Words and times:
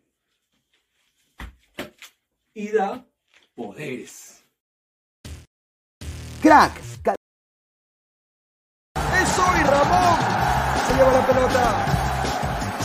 Y 2.53 2.67
da 2.69 3.05
poderes. 3.55 4.43
Crack. 6.41 6.81
¡Es 8.95 9.39
hoy, 9.39 9.63
Ramón! 9.63 10.19
Se 10.85 10.93
lleva 10.95 11.11
la 11.13 11.27
pelota. 11.27 11.85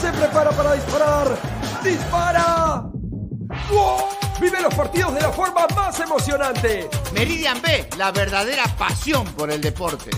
Se 0.01 0.13
prepara 0.13 0.51
para 0.51 0.73
disparar. 0.75 1.39
¡Dispara! 1.83 2.91
¡Gol! 3.69 4.05
Vive 4.41 4.61
los 4.61 4.75
partidos 4.75 5.15
de 5.15 5.23
la 5.23 5.33
forma 5.33 5.67
más 5.75 5.99
emocionante. 5.99 6.89
Meridian 7.13 7.61
B, 7.61 7.89
la 7.97 8.13
verdadera 8.13 8.65
pasión 8.79 9.27
por 9.35 9.51
el 9.51 9.61
deporte. 9.61 10.11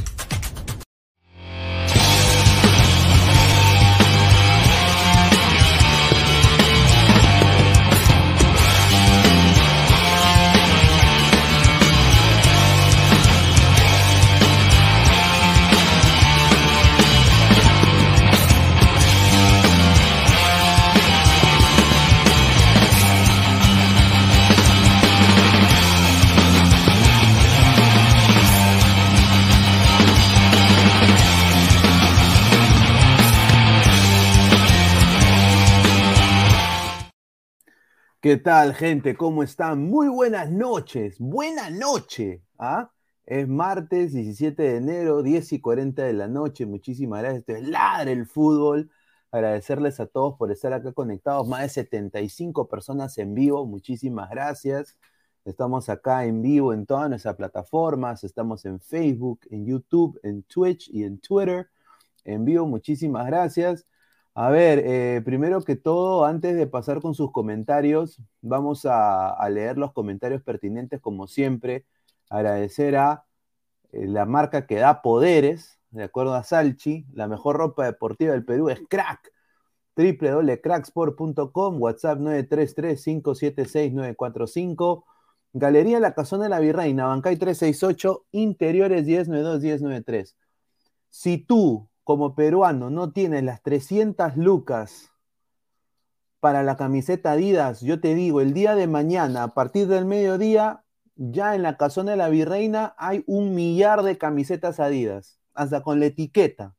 ¿Qué 38.28 38.37
tal, 38.37 38.75
gente? 38.75 39.16
¿Cómo 39.16 39.42
están? 39.42 39.88
Muy 39.88 40.06
buenas 40.06 40.50
noches. 40.50 41.16
Buena 41.18 41.70
noche. 41.70 42.42
¿ah? 42.58 42.92
Es 43.25 43.49
martes 43.49 44.12
17 44.12 44.62
de 44.62 44.76
enero, 44.76 45.23
10 45.23 45.54
y 45.54 45.61
40 45.62 46.02
de 46.02 46.12
la 46.12 46.28
noche. 46.28 46.66
Muchísimas 46.66 47.23
gracias. 47.23 47.40
Esto 47.40 47.52
es 47.56 47.66
Ladre 47.66 48.12
el 48.12 48.26
Fútbol. 48.26 48.90
Agradecerles 49.30 49.99
a 49.99 50.06
todos 50.08 50.37
por 50.37 50.52
estar 50.52 50.75
acá 50.75 50.92
conectados. 50.92 51.49
Más 51.49 51.62
de 51.62 51.68
75 51.70 52.68
personas 52.68 53.16
en 53.16 53.32
vivo. 53.32 53.64
Muchísimas 53.64 54.28
gracias. 54.28 54.99
Estamos 55.47 55.88
acá 55.88 56.26
en 56.26 56.42
vivo 56.42 56.75
en 56.75 56.85
todas 56.85 57.08
nuestras 57.08 57.35
plataformas. 57.35 58.25
Estamos 58.25 58.66
en 58.66 58.78
Facebook, 58.78 59.40
en 59.50 59.64
YouTube, 59.64 60.20
en 60.23 60.42
Twitch 60.42 60.90
y 60.90 61.04
en 61.04 61.18
Twitter. 61.18 61.70
En 62.25 62.44
vivo, 62.44 62.66
muchísimas 62.66 63.26
gracias. 63.26 63.87
A 64.40 64.50
ver, 64.50 64.85
eh, 64.87 65.21
primero 65.25 65.62
que 65.62 65.75
todo, 65.75 66.25
antes 66.25 66.54
de 66.54 66.68
pasar 66.68 67.00
con 67.00 67.12
sus 67.12 67.33
comentarios, 67.33 68.23
vamos 68.40 68.87
a, 68.88 69.37
leer 69.50 69.78
los 69.78 69.92
comentarios 69.92 70.45
pertinentes 70.45 71.00
como 71.00 71.26
siempre. 71.26 71.87
Agradecer 72.30 72.97
a 72.97 73.25
eh, 73.90 74.07
la 74.07 74.26
marca 74.26 74.64
que 74.68 74.76
da 74.76 75.02
poderes, 75.02 75.80
de 75.90 76.04
acuerdo 76.04 76.35
a 76.35 76.45
Salchi, 76.45 77.04
la 77.12 77.26
mejor 77.26 77.57
ropa 77.57 77.87
deportiva 77.87 78.30
del 78.30 78.45
Perú 78.45 78.68
es 78.68 78.78
Crack. 78.88 79.33
www.cracksport.com, 79.97 81.83
WhatsApp 81.83 82.21
933-576-945, 82.21 85.04
Galería 85.52 85.99
La 85.99 86.14
Casona 86.14 86.45
de 86.45 86.50
la 86.50 86.61
Virreina, 86.61 87.07
Bancay 87.07 87.38
368, 87.38 88.26
Interiores 88.30 89.04
1092-1093. 89.04 90.37
Si 91.11 91.38
tú 91.38 91.88
como 92.08 92.34
peruano 92.34 92.88
no 92.88 93.12
tienes 93.12 93.42
las 93.42 93.62
300 93.62 94.38
lucas 94.38 95.12
para 96.40 96.62
la 96.62 96.78
camiseta 96.78 97.32
Adidas, 97.32 97.82
yo 97.82 98.00
te 98.00 98.14
digo, 98.14 98.40
el 98.40 98.54
día 98.54 98.74
de 98.74 98.86
mañana, 98.86 99.42
a 99.42 99.48
partir 99.48 99.88
del 99.88 100.06
mediodía, 100.06 100.84
ya 101.16 101.54
en 101.54 101.62
la 101.62 101.76
casona 101.76 102.12
de 102.12 102.16
la 102.16 102.30
Virreina 102.30 102.94
hay 102.96 103.24
un 103.26 103.54
millar 103.54 104.04
de 104.04 104.16
camisetas 104.16 104.80
Adidas, 104.80 105.38
hasta 105.52 105.82
con 105.82 106.00
la 106.00 106.06
etiqueta. 106.06 106.74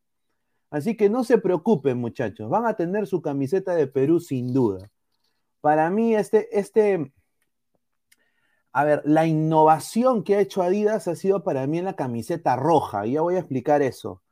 Así 0.71 0.97
que 0.97 1.11
no 1.11 1.23
se 1.23 1.37
preocupen, 1.37 1.99
muchachos, 1.99 2.49
van 2.49 2.65
a 2.65 2.73
tener 2.73 3.05
su 3.05 3.21
camiseta 3.21 3.75
de 3.75 3.85
Perú 3.85 4.19
sin 4.19 4.51
duda. 4.51 4.89
Para 5.61 5.91
mí, 5.91 6.15
este, 6.15 6.57
este, 6.57 7.13
a 8.71 8.83
ver, 8.83 9.03
la 9.05 9.27
innovación 9.27 10.23
que 10.23 10.37
ha 10.37 10.39
hecho 10.39 10.63
Adidas 10.63 11.07
ha 11.07 11.13
sido 11.13 11.43
para 11.43 11.67
mí 11.67 11.77
en 11.77 11.85
la 11.85 11.95
camiseta 11.95 12.55
roja, 12.55 13.05
y 13.05 13.11
ya 13.11 13.21
voy 13.21 13.35
a 13.35 13.39
explicar 13.41 13.83
eso. 13.83 14.23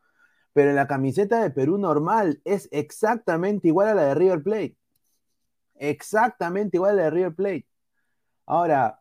Pero 0.57 0.73
la 0.73 0.87
camiseta 0.87 1.43
de 1.43 1.51
Perú 1.51 1.77
normal 1.77 2.41
es 2.43 2.67
exactamente 2.71 3.67
igual 3.67 3.89
a 3.89 3.93
la 3.93 4.05
de 4.05 4.15
River 4.15 4.41
Plate. 4.41 4.75
Exactamente 5.75 6.77
igual 6.77 6.93
a 6.93 6.95
la 6.95 7.03
de 7.03 7.09
River 7.11 7.35
Plate. 7.35 7.67
Ahora, 8.47 8.99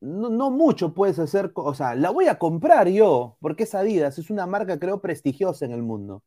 no, 0.00 0.50
mucho 0.50 0.92
puedes 0.92 1.20
hacer, 1.20 1.52
o 1.54 1.72
sea, 1.72 1.94
la 1.94 2.10
voy 2.10 2.26
a 2.26 2.40
comprar 2.40 2.88
yo, 2.88 3.36
porque 3.40 3.62
es 3.62 3.76
Adidas, 3.76 4.18
es 4.18 4.28
una 4.28 4.44
marca 4.48 4.76
creo 4.80 5.00
prestigiosa 5.00 5.64
en 5.64 5.70
el 5.70 5.84
mundo. 5.84 6.24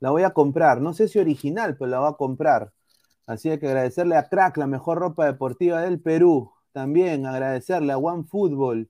La 0.00 0.08
voy 0.10 0.22
a 0.22 0.30
comprar, 0.30 0.80
no 0.80 0.94
sé 0.94 1.06
si 1.06 1.18
original, 1.18 1.76
pero 1.76 1.90
la 1.90 1.98
voy 2.00 2.08
a 2.08 2.16
comprar. 2.16 2.72
Así 3.26 3.50
que 3.58 3.66
agradecerle 3.66 4.16
a 4.16 4.30
Crack, 4.30 4.56
la 4.56 4.66
mejor 4.66 5.00
ropa 5.00 5.26
deportiva 5.26 5.82
del 5.82 6.00
Perú. 6.00 6.50
También 6.72 7.26
agradecerle 7.26 7.92
a 7.92 7.98
One 7.98 8.24
Football. 8.24 8.88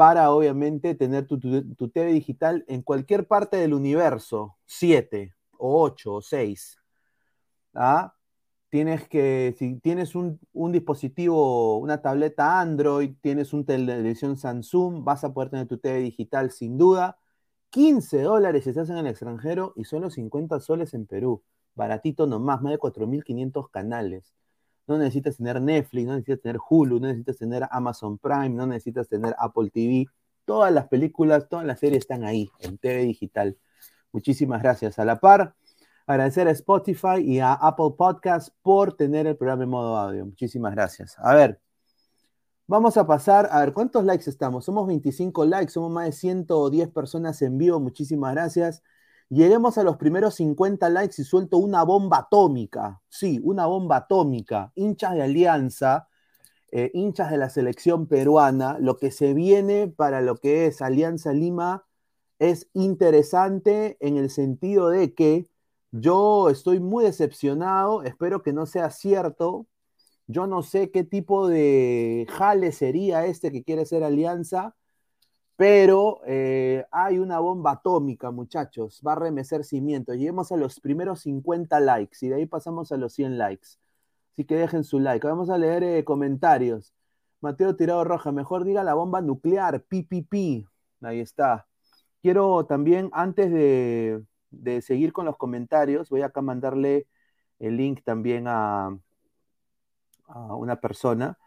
para 0.00 0.30
obviamente 0.30 0.94
tener 0.94 1.26
tu, 1.26 1.38
TV 1.38 2.14
digital 2.14 2.64
en 2.68 2.80
cualquier 2.80 3.26
parte 3.26 3.58
del 3.58 3.74
universo, 3.74 4.56
7 4.64 5.34
o 5.58 5.82
8 5.82 6.14
o 6.14 6.22
6. 6.22 6.78
¿Ah? 7.74 8.14
tienes 8.70 9.06
que, 9.08 9.54
si 9.58 9.78
tienes 9.78 10.14
un, 10.14 10.40
dispositivo, 10.72 11.76
una 11.76 12.00
tableta 12.00 12.62
Android, 12.62 13.10
tienes 13.20 13.52
un 13.52 13.66
televisión 13.66 14.38
Samsung, 14.38 15.04
vas 15.04 15.22
a 15.22 15.34
poder 15.34 15.50
tener 15.50 15.68
tu 15.68 15.76
TV 15.76 15.98
digital 15.98 16.50
sin 16.50 16.78
duda. 16.78 17.18
15 17.68 18.22
dólares 18.22 18.64
si 18.64 18.70
estás 18.70 18.88
en 18.88 18.96
el 18.96 19.06
extranjero 19.06 19.74
y 19.76 19.84
solo 19.84 20.08
50 20.08 20.60
soles 20.60 20.94
en 20.94 21.04
Perú. 21.04 21.42
Baratito 21.74 22.26
nomás, 22.26 22.62
más 22.62 22.72
de 22.72 22.78
4.500 22.78 23.70
canales. 23.70 24.34
No 24.90 24.98
necesitas 24.98 25.36
tener 25.36 25.60
Netflix, 25.60 26.06
no 26.06 26.12
necesitas 26.12 26.42
tener 26.42 26.58
Hulu, 26.68 27.00
no 27.00 27.06
necesitas 27.06 27.38
tener 27.38 27.66
Amazon 27.70 28.18
Prime, 28.18 28.50
no 28.50 28.66
necesitas 28.66 29.08
tener 29.08 29.34
Apple 29.38 29.70
TV. 29.70 30.06
Todas 30.44 30.72
las 30.72 30.88
películas, 30.88 31.48
todas 31.48 31.64
las 31.64 31.80
series 31.80 32.00
están 32.00 32.24
ahí, 32.24 32.50
en 32.58 32.76
TV 32.76 33.04
digital. 33.04 33.56
Muchísimas 34.12 34.62
gracias. 34.62 34.98
A 34.98 35.04
la 35.04 35.20
par, 35.20 35.54
Agradecer 36.10 36.48
a 36.48 36.50
Spotify 36.50 37.20
y 37.20 37.38
a 37.38 37.52
Apple 37.52 37.92
Podcast 37.96 38.48
por 38.62 38.96
tener 38.96 39.28
el 39.28 39.36
programa 39.36 39.62
en 39.62 39.68
modo 39.70 39.96
audio. 39.96 40.26
Muchísimas 40.26 40.74
gracias. 40.74 41.16
A 41.20 41.36
ver, 41.36 41.60
vamos 42.66 42.96
a 42.96 43.06
pasar, 43.06 43.48
a 43.52 43.60
ver, 43.60 43.72
¿cuántos 43.72 44.04
likes 44.04 44.28
estamos? 44.28 44.64
Somos 44.64 44.88
25 44.88 45.44
likes, 45.44 45.70
somos 45.70 45.92
más 45.92 46.06
de 46.06 46.12
110 46.12 46.88
personas 46.88 47.40
en 47.42 47.58
vivo. 47.58 47.78
Muchísimas 47.78 48.34
gracias. 48.34 48.82
Lleguemos 49.30 49.78
a 49.78 49.84
los 49.84 49.96
primeros 49.96 50.34
50 50.34 50.88
likes 50.90 51.22
y 51.22 51.24
suelto 51.24 51.58
una 51.58 51.84
bomba 51.84 52.18
atómica. 52.18 53.00
Sí, 53.08 53.40
una 53.42 53.66
bomba 53.66 53.98
atómica. 53.98 54.72
Hinchas 54.74 55.14
de 55.14 55.22
Alianza, 55.22 56.08
eh, 56.72 56.90
hinchas 56.94 57.30
de 57.30 57.38
la 57.38 57.48
selección 57.48 58.06
peruana, 58.08 58.78
lo 58.80 58.96
que 58.96 59.10
se 59.12 59.32
viene 59.34 59.88
para 59.88 60.20
lo 60.20 60.36
que 60.36 60.66
es 60.66 60.82
Alianza 60.82 61.32
Lima 61.32 61.86
es 62.40 62.68
interesante 62.74 63.96
en 64.00 64.16
el 64.16 64.30
sentido 64.30 64.88
de 64.90 65.14
que 65.14 65.48
yo 65.92 66.48
estoy 66.50 66.80
muy 66.80 67.04
decepcionado, 67.04 68.02
espero 68.02 68.42
que 68.42 68.52
no 68.52 68.66
sea 68.66 68.90
cierto. 68.90 69.66
Yo 70.26 70.46
no 70.46 70.62
sé 70.62 70.90
qué 70.90 71.04
tipo 71.04 71.48
de 71.48 72.26
jale 72.30 72.72
sería 72.72 73.26
este 73.26 73.52
que 73.52 73.64
quiere 73.64 73.86
ser 73.86 74.04
alianza, 74.04 74.76
pero 75.60 76.22
eh, 76.26 76.86
hay 76.90 77.18
una 77.18 77.38
bomba 77.38 77.72
atómica, 77.72 78.30
muchachos. 78.30 79.02
Va 79.06 79.12
a 79.12 79.16
remecer 79.16 79.62
cimientos. 79.62 80.16
Lleguemos 80.16 80.50
a 80.52 80.56
los 80.56 80.80
primeros 80.80 81.20
50 81.20 81.78
likes 81.80 82.16
y 82.22 82.30
de 82.30 82.36
ahí 82.36 82.46
pasamos 82.46 82.92
a 82.92 82.96
los 82.96 83.12
100 83.12 83.36
likes. 83.36 83.68
Así 84.32 84.46
que 84.46 84.56
dejen 84.56 84.84
su 84.84 85.00
like. 85.00 85.26
Vamos 85.26 85.50
a 85.50 85.58
leer 85.58 85.82
eh, 85.84 86.02
comentarios. 86.02 86.94
Mateo 87.42 87.76
Tirado 87.76 88.04
Roja, 88.04 88.32
mejor 88.32 88.64
diga 88.64 88.82
la 88.82 88.94
bomba 88.94 89.20
nuclear, 89.20 89.82
PPP. 89.82 90.66
Ahí 91.02 91.20
está. 91.20 91.66
Quiero 92.22 92.64
también, 92.64 93.10
antes 93.12 93.52
de, 93.52 94.24
de 94.50 94.80
seguir 94.80 95.12
con 95.12 95.26
los 95.26 95.36
comentarios, 95.36 96.08
voy 96.08 96.22
acá 96.22 96.40
a 96.40 96.42
mandarle 96.42 97.06
el 97.58 97.76
link 97.76 98.00
también 98.02 98.46
a, 98.48 98.98
a 100.26 100.54
una 100.54 100.80
persona. 100.80 101.38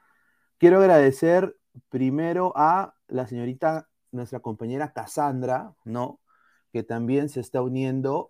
Quiero 0.60 0.78
agradecer 0.78 1.58
primero 1.90 2.54
a 2.56 2.94
la 3.08 3.26
señorita, 3.26 3.90
nuestra 4.14 4.40
compañera 4.40 4.94
Cassandra, 4.94 5.76
¿no? 5.86 6.20
Que 6.72 6.84
también 6.84 7.30
se 7.30 7.40
está 7.40 7.62
uniendo 7.62 8.30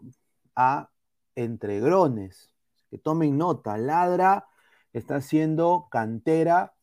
a 0.56 0.90
Entregrones. 1.36 2.52
Que 2.90 2.98
tomen 2.98 3.38
nota, 3.38 3.78
Ladra 3.78 4.48
está 4.94 5.18
haciendo 5.18 5.88
cantera 5.92 6.74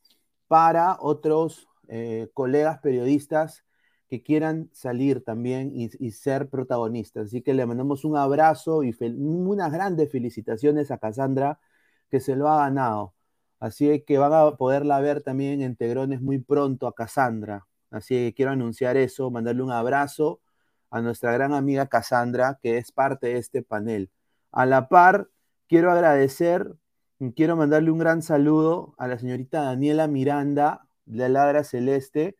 para 0.48 0.96
otros 1.00 1.68
eh, 1.88 2.28
colegas 2.34 2.80
periodistas 2.80 3.64
que 4.08 4.22
quieran 4.22 4.68
salir 4.72 5.24
también 5.24 5.70
y, 5.72 6.10
ser 6.10 6.48
protagonistas. 6.48 7.26
Así 7.28 7.42
que 7.42 7.54
le 7.54 7.64
mandamos 7.64 8.04
un 8.04 8.16
abrazo 8.16 8.82
y 8.82 8.94
unas 9.00 9.72
grandes 9.72 10.10
felicitaciones 10.10 10.90
a 10.90 10.98
Cassandra, 10.98 11.60
que 12.10 12.18
se 12.20 12.34
lo 12.34 12.48
ha 12.48 12.58
ganado. 12.58 13.14
Así 13.60 14.02
que 14.02 14.18
van 14.18 14.32
a 14.32 14.56
poderla 14.56 15.00
ver 15.00 15.22
también 15.22 15.62
en 15.62 15.76
Tegrones 15.76 16.20
muy 16.20 16.38
pronto 16.38 16.88
a 16.88 16.94
Cassandra. 16.94 17.68
Así 17.90 18.14
que 18.14 18.34
quiero 18.34 18.52
anunciar 18.52 18.96
eso, 18.96 19.30
mandarle 19.30 19.62
un 19.62 19.72
abrazo 19.72 20.40
a 20.90 21.00
nuestra 21.00 21.32
gran 21.32 21.52
amiga 21.52 21.86
Cassandra, 21.86 22.58
que 22.62 22.78
es 22.78 22.92
parte 22.92 23.28
de 23.28 23.38
este 23.38 23.62
panel. 23.62 24.10
A 24.52 24.66
la 24.66 24.88
par, 24.88 25.28
quiero 25.68 25.92
agradecer, 25.92 26.74
quiero 27.36 27.56
mandarle 27.56 27.90
un 27.90 27.98
gran 27.98 28.22
saludo 28.22 28.94
a 28.98 29.06
la 29.08 29.18
señorita 29.18 29.62
Daniela 29.62 30.08
Miranda, 30.08 30.86
de 31.06 31.28
Ladra 31.28 31.64
Celeste, 31.64 32.38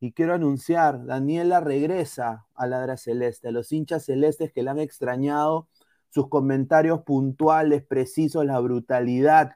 y 0.00 0.12
quiero 0.12 0.34
anunciar, 0.34 1.04
Daniela 1.06 1.60
regresa 1.60 2.46
a 2.54 2.66
Ladra 2.66 2.96
Celeste, 2.96 3.48
a 3.48 3.52
los 3.52 3.72
hinchas 3.72 4.04
celestes 4.04 4.52
que 4.52 4.62
la 4.62 4.72
han 4.72 4.78
extrañado, 4.78 5.68
sus 6.10 6.28
comentarios 6.28 7.02
puntuales, 7.02 7.84
precisos, 7.84 8.44
la 8.44 8.58
brutalidad. 8.60 9.52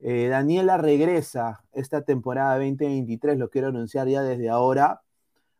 Eh, 0.00 0.28
Daniela 0.28 0.76
regresa 0.78 1.64
esta 1.72 2.02
temporada 2.02 2.54
2023, 2.58 3.38
lo 3.38 3.50
quiero 3.50 3.68
anunciar 3.68 4.08
ya 4.08 4.22
desde 4.22 4.48
ahora. 4.48 5.02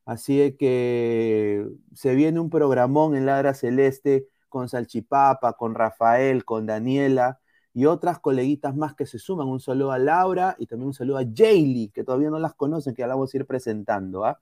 Así 0.04 0.56
que 0.58 1.66
se 1.94 2.14
viene 2.14 2.40
un 2.40 2.50
programón 2.50 3.16
en 3.16 3.26
Ladra 3.26 3.54
Celeste 3.54 4.26
con 4.48 4.68
Salchipapa, 4.68 5.54
con 5.54 5.74
Rafael, 5.74 6.44
con 6.44 6.66
Daniela 6.66 7.40
y 7.74 7.86
otras 7.86 8.18
coleguitas 8.18 8.74
más 8.76 8.94
que 8.94 9.06
se 9.06 9.18
suman. 9.18 9.48
Un 9.48 9.60
saludo 9.60 9.92
a 9.92 9.98
Laura 9.98 10.56
y 10.58 10.66
también 10.66 10.88
un 10.88 10.94
saludo 10.94 11.18
a 11.18 11.24
Jaylee, 11.24 11.90
que 11.90 12.04
todavía 12.04 12.30
no 12.30 12.38
las 12.38 12.54
conocen, 12.54 12.94
que 12.94 13.00
ya 13.02 13.06
la 13.08 13.14
vamos 13.14 13.34
a 13.34 13.36
ir 13.36 13.46
presentando. 13.46 14.24
¿ah? 14.24 14.40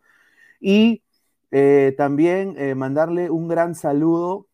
Y 0.60 1.02
eh, 1.50 1.94
también 1.98 2.56
eh, 2.58 2.74
mandarle 2.74 3.30
un 3.30 3.48
gran 3.48 3.74
saludo 3.74 4.48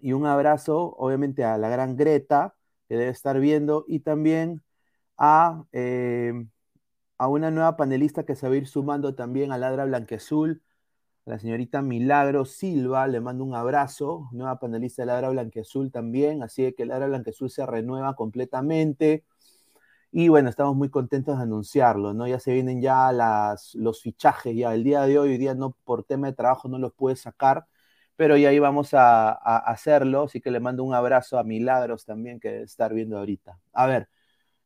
Y 0.00 0.12
un 0.12 0.26
abrazo, 0.26 0.94
obviamente, 0.98 1.44
a 1.44 1.56
la 1.58 1.68
gran 1.68 1.96
Greta, 1.96 2.54
que 2.92 2.98
debe 2.98 3.10
estar 3.10 3.40
viendo, 3.40 3.86
y 3.88 4.00
también 4.00 4.62
a, 5.16 5.64
eh, 5.72 6.44
a 7.16 7.26
una 7.26 7.50
nueva 7.50 7.74
panelista 7.74 8.26
que 8.26 8.36
se 8.36 8.46
va 8.46 8.52
a 8.52 8.56
ir 8.58 8.66
sumando 8.66 9.14
también 9.14 9.50
a 9.50 9.56
Ladra 9.56 9.86
Blanquezul, 9.86 10.62
la 11.24 11.38
señorita 11.38 11.80
Milagro 11.80 12.44
Silva, 12.44 13.06
le 13.06 13.22
mando 13.22 13.44
un 13.44 13.54
abrazo, 13.54 14.28
nueva 14.30 14.58
panelista 14.58 15.02
de 15.02 15.06
Ladra 15.06 15.30
Blanquezul 15.30 15.90
también, 15.90 16.42
así 16.42 16.70
que 16.74 16.84
Ladra 16.84 17.06
Blanquezul 17.06 17.48
se 17.48 17.64
renueva 17.64 18.14
completamente. 18.14 19.24
Y 20.10 20.28
bueno, 20.28 20.50
estamos 20.50 20.76
muy 20.76 20.90
contentos 20.90 21.38
de 21.38 21.44
anunciarlo, 21.44 22.12
¿no? 22.12 22.26
Ya 22.26 22.40
se 22.40 22.52
vienen 22.52 22.82
ya 22.82 23.10
las, 23.10 23.74
los 23.74 24.02
fichajes, 24.02 24.54
ya 24.54 24.74
el 24.74 24.84
día 24.84 25.00
de 25.06 25.18
hoy, 25.18 25.30
hoy 25.30 25.56
no 25.56 25.74
por 25.84 26.04
tema 26.04 26.26
de 26.26 26.34
trabajo 26.34 26.68
no 26.68 26.78
los 26.78 26.92
pude 26.92 27.16
sacar, 27.16 27.66
pero 28.22 28.36
ya 28.36 28.52
íbamos 28.52 28.94
a, 28.94 29.32
a 29.32 29.56
hacerlo, 29.58 30.22
así 30.22 30.40
que 30.40 30.52
le 30.52 30.60
mando 30.60 30.84
un 30.84 30.94
abrazo 30.94 31.40
a 31.40 31.42
Milagros 31.42 32.04
también 32.04 32.38
que 32.38 32.62
estar 32.62 32.94
viendo 32.94 33.18
ahorita. 33.18 33.58
A 33.72 33.86
ver, 33.88 34.08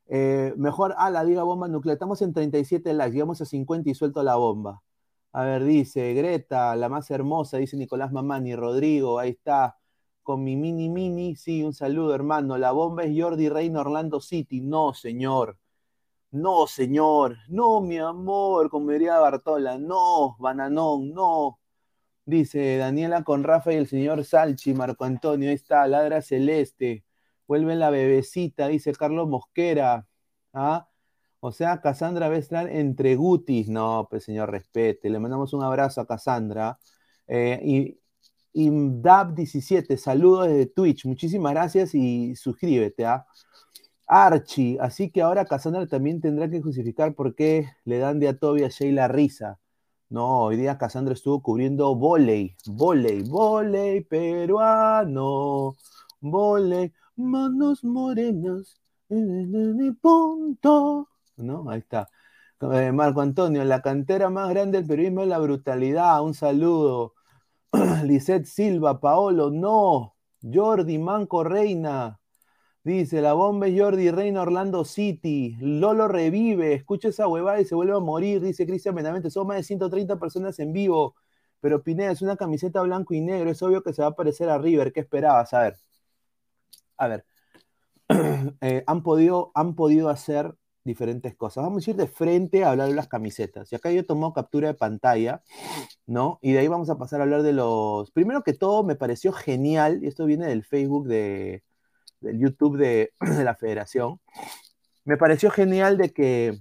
eh, 0.09 0.53
mejor, 0.59 0.95
a 0.99 1.09
la 1.09 1.25
diga 1.25 1.43
bomba 1.43 1.67
nuclear, 1.67 1.95
estamos 1.95 2.21
en 2.21 2.35
37 2.35 2.93
likes, 2.93 3.15
llegamos 3.15 3.41
a 3.41 3.47
50 3.47 3.89
y 3.89 3.95
suelto 3.95 4.23
la 4.23 4.37
bomba. 4.37 4.83
A 5.33 5.45
ver, 5.45 5.65
dice 5.65 6.13
Greta, 6.13 6.77
la 6.77 6.91
más 6.91 7.11
hermosa, 7.11 7.57
dice 7.57 7.79
Nicolás 7.79 8.13
Mamani, 8.13 8.55
Rodrigo, 8.55 9.19
ahí 9.19 9.31
está, 9.31 9.79
con 10.23 10.45
mi 10.45 10.55
mini 10.57 10.91
mini, 10.91 11.35
sí, 11.35 11.63
un 11.63 11.73
saludo 11.73 12.15
hermano, 12.15 12.59
la 12.59 12.73
bomba 12.73 13.05
es 13.05 13.19
Jordi 13.19 13.49
Reina 13.49 13.81
Orlando 13.81 14.21
City, 14.21 14.61
no 14.61 14.93
señor, 14.93 15.59
no 16.31 16.67
señor, 16.67 17.39
no 17.49 17.81
mi 17.81 17.97
amor, 17.99 18.69
como 18.69 18.91
diría 18.91 19.19
Bartola, 19.19 19.79
no, 19.79 20.37
bananón, 20.41 21.15
no. 21.15 21.59
Dice 22.27 22.77
Daniela 22.77 23.25
con 23.25 23.45
Rafa 23.45 23.73
y 23.73 23.77
el 23.77 23.87
señor 23.87 24.25
Salchi, 24.25 24.75
Marco 24.75 25.05
Antonio, 25.05 25.49
ahí 25.49 25.55
está, 25.55 25.87
ladra 25.87 26.23
celeste, 26.23 27.05
vuelve 27.47 27.77
la 27.77 27.91
bebecita, 27.91 28.69
dice 28.69 28.93
Carlos 28.95 29.29
Mosquera, 29.29 30.07
¿ah? 30.53 30.89
O 31.41 31.53
sea, 31.53 31.81
Cassandra 31.81 32.35
estar 32.37 32.69
entre 32.71 33.15
Gutis. 33.17 33.69
No, 33.69 34.09
pues 34.11 34.25
señor, 34.25 34.51
respete. 34.51 35.11
Le 35.11 35.21
mandamos 35.21 35.53
un 35.53 35.63
abrazo 35.63 36.01
a 36.01 36.07
Cassandra. 36.07 36.79
Eh, 37.29 37.61
y, 37.63 38.01
y 38.53 38.71
Dab17, 38.71 39.97
saludos 39.97 40.49
desde 40.49 40.67
Twitch. 40.67 41.05
Muchísimas 41.07 41.53
gracias 41.53 41.95
y 41.95 42.35
suscríbete. 42.37 43.07
¿ah? 43.07 43.27
Archie, 44.07 44.79
así 44.81 45.11
que 45.11 45.23
ahora 45.23 45.45
Cassandra 45.47 45.87
también 45.87 46.21
tendrá 46.21 46.49
que 46.51 46.63
justificar 46.63 47.15
por 47.15 47.35
qué 47.35 47.69
le 47.85 47.99
dan 47.99 48.21
de 48.21 48.29
a 48.29 48.39
Toby 48.39 48.65
a 48.65 48.69
Sheila 48.69 49.09
risa. 49.09 49.59
No, 50.09 50.43
hoy 50.45 50.57
día 50.57 50.79
Cassandra 50.79 51.15
estuvo 51.15 51.43
cubriendo 51.43 51.95
volei, 51.97 52.55
volei, 52.67 53.23
volei 53.23 54.03
peruano, 54.05 55.77
volei, 56.21 56.93
manos 57.17 57.83
morenas, 57.85 58.81
punto. 60.01 61.09
¿no? 61.37 61.69
Ahí 61.71 61.81
está. 61.81 62.09
Eh, 62.61 62.93
Marco 62.93 63.21
Antonio, 63.21 63.65
la 63.65 63.83
cantera 63.83 64.31
más 64.31 64.49
grande 64.51 64.79
del 64.79 64.87
periodismo 64.87 65.23
es 65.23 65.29
la 65.29 65.39
brutalidad. 65.39 66.23
Un 66.23 66.35
saludo. 66.35 67.15
Lisette 68.05 68.47
Silva, 68.47 69.01
Paolo, 69.01 69.51
no. 69.51 70.17
Jordi, 70.43 70.99
Manco 70.99 71.45
Reina. 71.45 72.21
Dice, 72.87 73.21
la 73.21 73.33
bomba 73.33 73.67
es 73.67 73.77
Jordi 73.77 74.13
Reina 74.13 74.43
Orlando 74.43 74.85
City. 74.85 75.57
Lolo 75.59 76.07
revive, 76.07 76.73
escucha 76.73 77.09
esa 77.09 77.27
huevada 77.27 77.61
y 77.61 77.65
se 77.65 77.75
vuelve 77.75 77.95
a 77.95 77.99
morir, 77.99 78.41
dice 78.41 78.65
Cristian 78.65 78.95
Benavente. 78.95 79.29
Son 79.29 79.45
más 79.45 79.57
de 79.57 79.65
130 79.65 80.21
personas 80.21 80.57
en 80.61 80.73
vivo. 80.73 81.17
Pero 81.61 81.83
Pineda 81.83 82.13
es 82.13 82.23
una 82.23 82.37
camiseta 82.37 82.81
blanco 82.83 83.13
y 83.13 83.21
negro. 83.21 83.51
Es 83.51 83.61
obvio 83.61 83.83
que 83.83 83.93
se 83.93 84.03
va 84.03 84.09
a 84.09 84.15
parecer 84.15 84.49
a 84.51 84.59
River. 84.59 84.93
¿Qué 84.93 85.01
esperabas? 85.01 85.53
A 85.53 85.63
ver. 85.63 85.77
A 86.97 87.09
ver. 87.09 87.25
Eh, 88.61 88.85
han, 88.87 89.03
podido, 89.03 89.51
han 89.55 89.75
podido 89.75 90.09
hacer 90.09 90.55
diferentes 90.85 91.35
cosas. 91.35 91.65
Vamos 91.65 91.89
a 91.89 91.91
ir 91.91 91.97
de 91.97 92.07
frente 92.07 92.63
a 92.63 92.71
hablar 92.71 92.89
de 92.89 92.95
las 92.95 93.09
camisetas. 93.09 93.73
Y 93.73 93.77
acá 93.77 93.91
yo 93.91 94.07
tomo 94.07 94.33
captura 94.33 94.69
de 94.69 94.75
pantalla, 94.75 95.43
¿no? 96.07 96.39
Y 96.41 96.53
de 96.53 96.61
ahí 96.61 96.69
vamos 96.69 96.89
a 96.91 96.99
pasar 96.99 97.21
a 97.21 97.25
hablar 97.25 97.43
de 97.43 97.53
los... 97.53 98.13
Primero 98.13 98.45
que 98.45 98.55
todo, 98.55 98.85
me 98.85 98.95
pareció 98.95 99.33
genial, 99.33 100.05
y 100.05 100.07
esto 100.07 100.25
viene 100.27 100.47
del 100.47 100.63
Facebook 100.65 101.09
de, 101.09 101.65
del 102.21 102.39
YouTube 102.39 102.77
de, 102.79 103.13
la 103.21 103.55
federación, 103.55 104.21
me 105.05 105.17
pareció 105.17 105.51
genial 105.51 105.99
de 105.99 106.13
que 106.13 106.59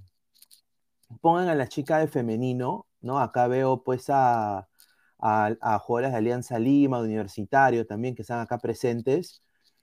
pongan 1.20 1.48
a 1.48 1.54
la 1.54 1.68
chica 1.68 1.98
de 1.98 2.08
femenino, 2.08 2.86
¿no? 3.00 3.18
Acá 3.20 3.48
veo 3.48 3.82
pues 3.82 4.10
a, 4.10 4.68
a, 5.18 5.56
a 5.60 5.78
jugadores 5.78 6.12
de 6.12 6.18
Alianza 6.18 6.58
Lima, 6.58 6.98
de 7.00 7.06
Universitario 7.06 7.86
también, 7.86 8.14
que 8.14 8.22
están 8.22 8.40
acá 8.40 8.58
presentes. 8.58 9.42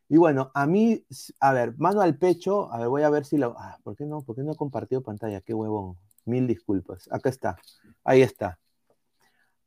Y 0.09 0.17
bueno, 0.17 0.51
a 0.53 0.67
mí, 0.67 1.05
a 1.39 1.53
ver, 1.53 1.75
mano 1.77 2.01
al 2.01 2.17
pecho, 2.17 2.71
a 2.71 2.77
ver, 2.77 2.87
voy 2.87 3.03
a 3.03 3.09
ver 3.09 3.25
si 3.25 3.37
lo... 3.37 3.55
Ah, 3.57 3.79
¿por 3.83 3.95
qué 3.95 4.05
no? 4.05 4.21
¿Por 4.21 4.35
qué 4.35 4.43
no 4.43 4.51
he 4.51 4.55
compartido 4.55 5.01
pantalla? 5.01 5.41
Qué 5.41 5.53
huevón. 5.53 5.97
Mil 6.25 6.45
disculpas. 6.47 7.09
Acá 7.11 7.29
está. 7.29 7.57
Ahí 8.03 8.21
está. 8.21 8.59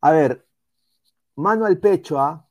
A 0.01 0.12
ver, 0.12 0.47
mano 1.35 1.66
al 1.66 1.79
pecho, 1.79 2.21
¿ah? 2.21 2.49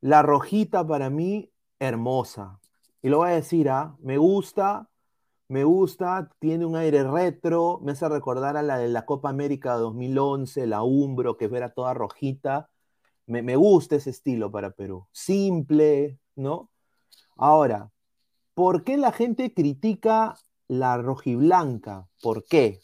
La 0.00 0.22
rojita 0.22 0.86
para 0.86 1.10
mí, 1.10 1.52
hermosa. 1.78 2.60
Y 3.02 3.08
lo 3.08 3.18
voy 3.18 3.30
a 3.30 3.34
decir, 3.34 3.68
¿ah? 3.70 3.96
Me 4.00 4.18
gusta, 4.18 4.88
me 5.48 5.64
gusta, 5.64 6.30
tiene 6.40 6.66
un 6.66 6.76
aire 6.76 7.04
retro, 7.04 7.80
me 7.82 7.92
hace 7.92 8.08
recordar 8.08 8.56
a 8.56 8.62
la 8.62 8.78
de 8.78 8.88
la 8.88 9.06
Copa 9.06 9.30
América 9.30 9.74
2011, 9.74 10.66
la 10.66 10.82
Umbro, 10.82 11.36
que 11.36 11.46
era 11.46 11.70
toda 11.70 11.94
rojita. 11.94 12.70
Me, 13.26 13.42
me 13.42 13.56
gusta 13.56 13.96
ese 13.96 14.10
estilo 14.10 14.50
para 14.50 14.70
Perú. 14.72 15.06
Simple, 15.12 16.18
¿no? 16.36 16.70
Ahora, 17.36 17.90
¿por 18.54 18.84
qué 18.84 18.96
la 18.96 19.12
gente 19.12 19.54
critica 19.54 20.36
la 20.66 20.98
rojiblanca? 20.98 22.08
¿Por 22.22 22.44
qué? 22.44 22.80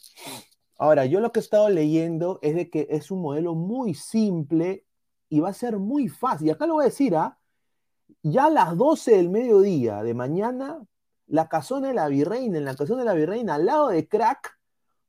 Ahora, 0.78 1.06
yo 1.06 1.20
lo 1.20 1.32
que 1.32 1.40
he 1.40 1.42
estado 1.42 1.68
leyendo 1.68 2.38
es 2.42 2.54
de 2.54 2.70
que 2.70 2.86
es 2.90 3.10
un 3.10 3.22
modelo 3.22 3.54
muy 3.54 3.94
simple 3.94 4.86
y 5.28 5.40
va 5.40 5.50
a 5.50 5.54
ser 5.54 5.78
muy 5.78 6.08
fácil. 6.08 6.48
Y 6.48 6.50
acá 6.50 6.66
lo 6.66 6.74
voy 6.74 6.82
a 6.82 6.88
decir, 6.88 7.16
¿ah? 7.16 7.38
Ya 8.22 8.46
a 8.46 8.50
las 8.50 8.76
12 8.76 9.16
del 9.16 9.30
mediodía 9.30 10.02
de 10.02 10.14
mañana, 10.14 10.82
la 11.26 11.48
casona 11.48 11.88
de 11.88 11.94
la 11.94 12.08
virreina, 12.08 12.58
en 12.58 12.64
la 12.64 12.76
casona 12.76 13.00
de 13.00 13.06
la 13.06 13.14
virreina, 13.14 13.54
al 13.54 13.66
lado 13.66 13.88
de 13.88 14.08
Crack, 14.08 14.58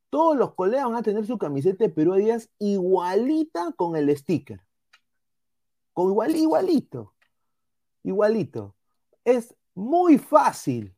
todos 0.10 0.38
los 0.38 0.54
colegas 0.54 0.86
van 0.86 0.96
a 0.96 1.04
tener 1.04 1.26
su 1.26 1.38
camiseta 1.38 1.84
de 1.84 1.90
Perú 1.90 2.16
Díaz 2.16 2.50
igualita 2.60 3.74
con 3.76 3.96
el 3.96 4.16
sticker. 4.16 4.62
Con 5.94 6.10
igual, 6.12 6.36
igualito 6.36 7.16
igualito. 8.06 8.76
Es 9.24 9.56
muy 9.74 10.18
fácil. 10.18 10.96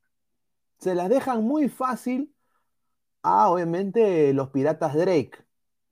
Se 0.80 0.93
las 0.93 1.10
dejan 1.10 1.43
muy 1.43 1.70
fácil 1.70 2.34
a, 3.24 3.50
obviamente, 3.50 4.34
los 4.34 4.50
piratas 4.50 4.93
Drake. 4.93 5.32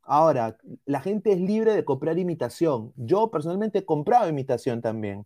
Ahora, 0.04 0.58
la 0.86 1.02
gente 1.02 1.32
es 1.32 1.40
libre 1.40 1.74
de 1.74 1.84
comprar 1.86 2.20
imitación. 2.20 2.94
Yo 2.96 3.32
personalmente 3.32 3.80
he 3.80 3.86
comprado 3.86 4.30
imitación 4.30 4.82
también. 4.82 5.26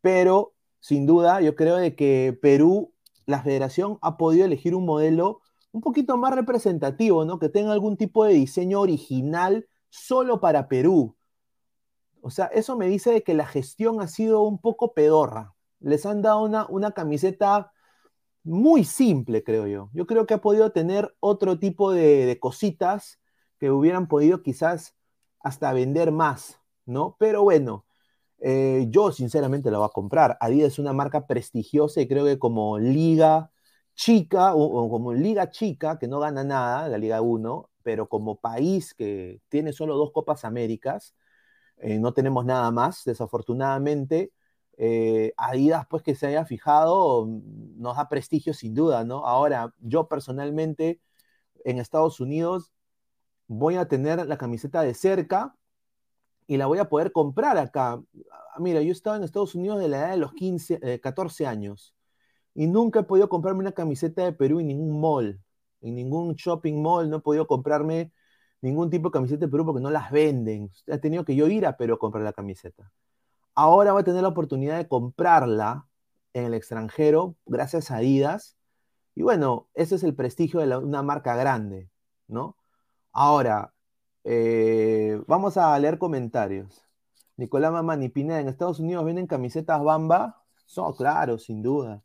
Pero, 0.00 0.54
sin 0.80 1.06
duda, 1.06 1.40
yo 1.40 1.54
creo 1.54 1.76
de 1.76 1.94
que 1.94 2.38
Perú, 2.40 2.92
la 3.26 3.42
federación 3.42 3.98
ha 4.02 4.16
podido 4.16 4.44
elegir 4.46 4.74
un 4.74 4.86
modelo 4.86 5.40
un 5.72 5.80
poquito 5.80 6.16
más 6.16 6.34
representativo, 6.34 7.24
¿no? 7.24 7.38
Que 7.38 7.48
tenga 7.48 7.72
algún 7.72 7.96
tipo 7.96 8.24
de 8.24 8.34
diseño 8.34 8.80
original 8.80 9.68
solo 9.90 10.40
para 10.40 10.68
Perú. 10.68 11.16
O 12.20 12.30
sea, 12.30 12.46
eso 12.46 12.76
me 12.76 12.88
dice 12.88 13.12
de 13.12 13.22
que 13.22 13.34
la 13.34 13.46
gestión 13.46 14.00
ha 14.00 14.08
sido 14.08 14.42
un 14.42 14.58
poco 14.58 14.94
pedorra. 14.94 15.54
Les 15.80 16.06
han 16.06 16.22
dado 16.22 16.42
una, 16.42 16.66
una 16.68 16.92
camiseta 16.92 17.72
muy 18.44 18.84
simple, 18.84 19.44
creo 19.44 19.66
yo. 19.66 19.90
Yo 19.92 20.06
creo 20.06 20.26
que 20.26 20.34
ha 20.34 20.40
podido 20.40 20.72
tener 20.72 21.14
otro 21.20 21.58
tipo 21.58 21.92
de, 21.92 22.26
de 22.26 22.40
cositas 22.40 23.20
que 23.58 23.70
hubieran 23.70 24.08
podido 24.08 24.42
quizás 24.42 24.96
hasta 25.40 25.72
vender 25.72 26.12
más, 26.12 26.60
¿no? 26.86 27.16
Pero 27.18 27.42
bueno, 27.42 27.84
eh, 28.40 28.86
yo 28.90 29.12
sinceramente 29.12 29.70
la 29.70 29.78
voy 29.78 29.86
a 29.86 29.90
comprar. 29.90 30.36
Adidas 30.40 30.72
es 30.74 30.78
una 30.78 30.92
marca 30.92 31.26
prestigiosa 31.26 32.00
y 32.00 32.08
creo 32.08 32.24
que 32.24 32.38
como 32.38 32.78
liga 32.78 33.50
chica 33.94 34.54
o, 34.54 34.88
como 34.90 35.12
liga 35.12 35.50
chica 35.50 35.98
que 35.98 36.08
no 36.08 36.20
gana 36.20 36.44
nada, 36.44 36.88
la 36.88 36.98
Liga 36.98 37.20
1, 37.20 37.70
pero 37.82 38.08
como 38.08 38.36
país 38.40 38.94
que 38.94 39.40
tiene 39.48 39.72
solo 39.72 39.96
dos 39.96 40.12
Copas 40.12 40.44
Américas, 40.44 41.14
eh, 41.78 41.98
no 41.98 42.12
tenemos 42.14 42.44
nada 42.44 42.70
más, 42.70 43.04
desafortunadamente. 43.04 44.32
Eh, 44.78 45.32
Adidas, 45.36 45.86
pues 45.90 46.02
que 46.04 46.14
se 46.14 46.26
haya 46.28 46.44
fijado, 46.44 47.26
mm, 47.26 47.80
nos 47.80 47.96
da 47.96 48.08
prestigio 48.08 48.54
sin 48.54 48.74
duda, 48.74 49.04
¿no? 49.04 49.26
Ahora, 49.26 49.74
yo 49.80 50.08
personalmente 50.08 51.00
en 51.64 51.78
Estados 51.78 52.20
Unidos 52.20 52.72
voy 53.48 53.76
a 53.76 53.88
tener 53.88 54.26
la 54.26 54.38
camiseta 54.38 54.82
de 54.82 54.94
cerca 54.94 55.57
y 56.48 56.58
la 56.58 56.66
voy 56.66 56.80
a 56.80 56.90
poder 56.90 57.12
comprar 57.12 57.58
acá. 57.58 58.02
Ah, 58.32 58.60
mira, 58.60 58.82
yo 58.82 58.90
he 58.90 58.92
estado 58.92 59.16
en 59.16 59.24
Estados 59.24 59.54
Unidos 59.56 59.80
de 59.80 59.88
la 59.88 59.98
edad 60.00 60.10
de 60.12 60.18
los 60.18 60.32
15, 60.34 61.00
14 61.00 61.44
eh, 61.44 61.48
años 61.48 61.94
y 62.54 62.66
nunca 62.68 63.00
he 63.00 63.04
podido 63.04 63.28
comprarme 63.28 63.60
una 63.60 63.72
camiseta 63.72 64.24
de 64.24 64.32
Perú 64.32 64.60
en 64.60 64.68
ningún 64.68 65.00
mall, 65.00 65.40
en 65.82 65.94
ningún 65.96 66.34
shopping 66.34 66.82
mall, 66.82 67.10
no 67.10 67.18
he 67.18 67.20
podido 67.20 67.46
comprarme 67.46 68.12
ningún 68.62 68.90
tipo 68.90 69.08
de 69.10 69.12
camiseta 69.14 69.46
de 69.46 69.50
Perú 69.52 69.66
porque 69.66 69.82
no 69.82 69.90
las 69.90 70.10
venden. 70.10 70.70
Ha 70.90 70.98
tenido 70.98 71.24
que 71.24 71.36
yo 71.36 71.48
ir 71.48 71.66
a 71.66 71.76
Perú 71.76 71.94
a 71.94 71.98
comprar 71.98 72.24
la 72.24 72.32
camiseta. 72.32 72.92
ahora 73.54 73.92
va 73.92 74.00
a 74.00 74.04
tener 74.04 74.22
la 74.22 74.28
oportunidad 74.28 74.78
de 74.78 74.88
comprarla 74.88 75.86
en 76.34 76.44
el 76.46 76.54
extranjero 76.54 77.36
gracias 77.46 77.90
a 77.90 77.96
Adidas. 77.98 78.56
Y 79.14 79.22
bueno, 79.22 79.68
ese 79.74 79.96
es 79.96 80.04
el 80.04 80.14
prestigio 80.14 80.60
de 80.60 80.66
la- 80.66 80.78
una 80.78 81.02
marca 81.02 81.36
grande, 81.36 81.90
¿no? 82.28 82.56
Ahora, 83.12 83.74
eh, 84.30 85.22
vamos 85.26 85.56
a 85.56 85.78
leer 85.78 85.96
comentarios. 85.96 86.84
Nicolás 87.38 87.72
Mamani 87.72 88.10
Pineda, 88.10 88.40
en 88.40 88.48
Estados 88.48 88.78
Unidos 88.78 89.06
venden 89.06 89.26
camisetas 89.26 89.82
Bamba. 89.82 90.42
So, 90.66 90.94
claro, 90.94 91.38
sin 91.38 91.62
duda. 91.62 92.02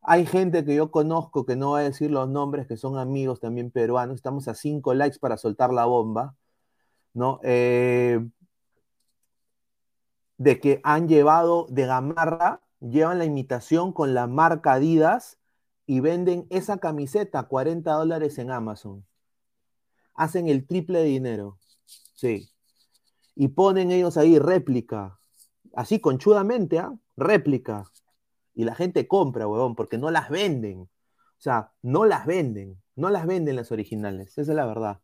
Hay 0.00 0.24
gente 0.24 0.64
que 0.64 0.74
yo 0.74 0.90
conozco 0.90 1.44
que 1.44 1.54
no 1.56 1.72
va 1.72 1.80
a 1.80 1.82
decir 1.82 2.10
los 2.10 2.30
nombres, 2.30 2.66
que 2.66 2.78
son 2.78 2.96
amigos 2.96 3.40
también 3.40 3.70
peruanos. 3.70 4.16
Estamos 4.16 4.48
a 4.48 4.54
cinco 4.54 4.94
likes 4.94 5.18
para 5.18 5.36
soltar 5.36 5.70
la 5.70 5.84
bomba, 5.84 6.34
¿no? 7.12 7.40
Eh, 7.42 8.26
de 10.38 10.60
que 10.60 10.80
han 10.82 11.08
llevado 11.08 11.66
de 11.68 11.84
Gamarra, 11.86 12.62
llevan 12.80 13.18
la 13.18 13.26
imitación 13.26 13.92
con 13.92 14.14
la 14.14 14.26
marca 14.26 14.74
Adidas 14.74 15.38
y 15.86 16.00
venden 16.00 16.46
esa 16.48 16.78
camiseta 16.78 17.40
a 17.40 17.48
40 17.48 17.92
dólares 17.92 18.38
en 18.38 18.50
Amazon. 18.50 19.04
Hacen 20.14 20.48
el 20.48 20.66
triple 20.66 21.00
de 21.00 21.04
dinero. 21.06 21.58
Sí. 22.14 22.50
Y 23.34 23.48
ponen 23.48 23.90
ellos 23.92 24.16
ahí 24.16 24.38
réplica. 24.38 25.18
Así 25.74 26.00
conchudamente, 26.00 26.78
¿ah? 26.78 26.94
Réplica. 27.16 27.84
Y 28.54 28.64
la 28.64 28.74
gente 28.74 29.08
compra, 29.08 29.46
huevón, 29.48 29.74
porque 29.74 29.98
no 29.98 30.10
las 30.10 30.30
venden. 30.30 30.82
O 30.82 30.88
sea, 31.38 31.72
no 31.82 32.06
las 32.06 32.26
venden. 32.26 32.80
No 32.96 33.10
las 33.10 33.26
venden 33.26 33.56
las 33.56 33.72
originales. 33.72 34.38
Esa 34.38 34.52
es 34.52 34.56
la 34.56 34.66
verdad. 34.66 35.00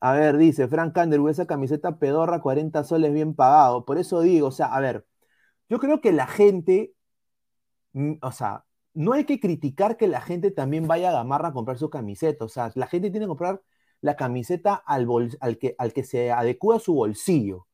A 0.00 0.12
ver, 0.12 0.36
dice 0.36 0.68
Frank 0.68 0.96
Underwood, 0.96 1.30
esa 1.30 1.46
camiseta 1.46 1.98
pedorra, 1.98 2.40
40 2.40 2.84
soles 2.84 3.12
bien 3.12 3.34
pagado. 3.34 3.84
Por 3.84 3.98
eso 3.98 4.20
digo, 4.20 4.48
o 4.48 4.50
sea, 4.52 4.66
a 4.74 4.80
ver, 4.80 5.06
yo 5.68 5.78
creo 5.80 6.00
que 6.00 6.12
la 6.12 6.26
gente, 6.26 6.94
mm, 7.92 8.14
o 8.22 8.32
sea, 8.32 8.64
no 8.94 9.12
hay 9.12 9.24
que 9.24 9.40
criticar 9.40 9.96
que 9.96 10.08
la 10.08 10.20
gente 10.20 10.50
también 10.50 10.86
vaya 10.88 11.10
a 11.10 11.12
Gamarra 11.12 11.48
a 11.48 11.52
comprar 11.52 11.78
su 11.78 11.90
camiseta. 11.90 12.44
O 12.44 12.48
sea, 12.48 12.72
la 12.74 12.86
gente 12.86 13.10
tiene 13.10 13.26
que 13.26 13.28
comprar 13.28 13.62
la 14.00 14.16
camiseta 14.16 14.74
al, 14.74 15.06
que, 15.58 15.74
al 15.78 15.92
que 15.92 16.04
se 16.04 16.30
adecua 16.30 16.78
su 16.80 16.94
bolsillo. 16.94 17.66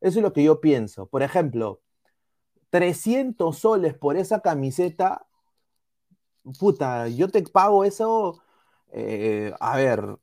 Eso 0.00 0.18
es 0.18 0.22
lo 0.22 0.32
que 0.32 0.44
yo 0.44 0.60
pienso. 0.60 1.06
Por 1.06 1.22
ejemplo, 1.22 1.80
300 2.70 3.56
soles 3.56 3.94
por 3.94 4.16
esa 4.16 4.40
camiseta, 4.40 5.26
puta, 6.58 7.08
yo 7.08 7.28
te 7.28 7.42
pago 7.42 7.84
eso, 7.84 8.42
eh, 8.92 9.52
a 9.60 9.76
ver, 9.76 10.18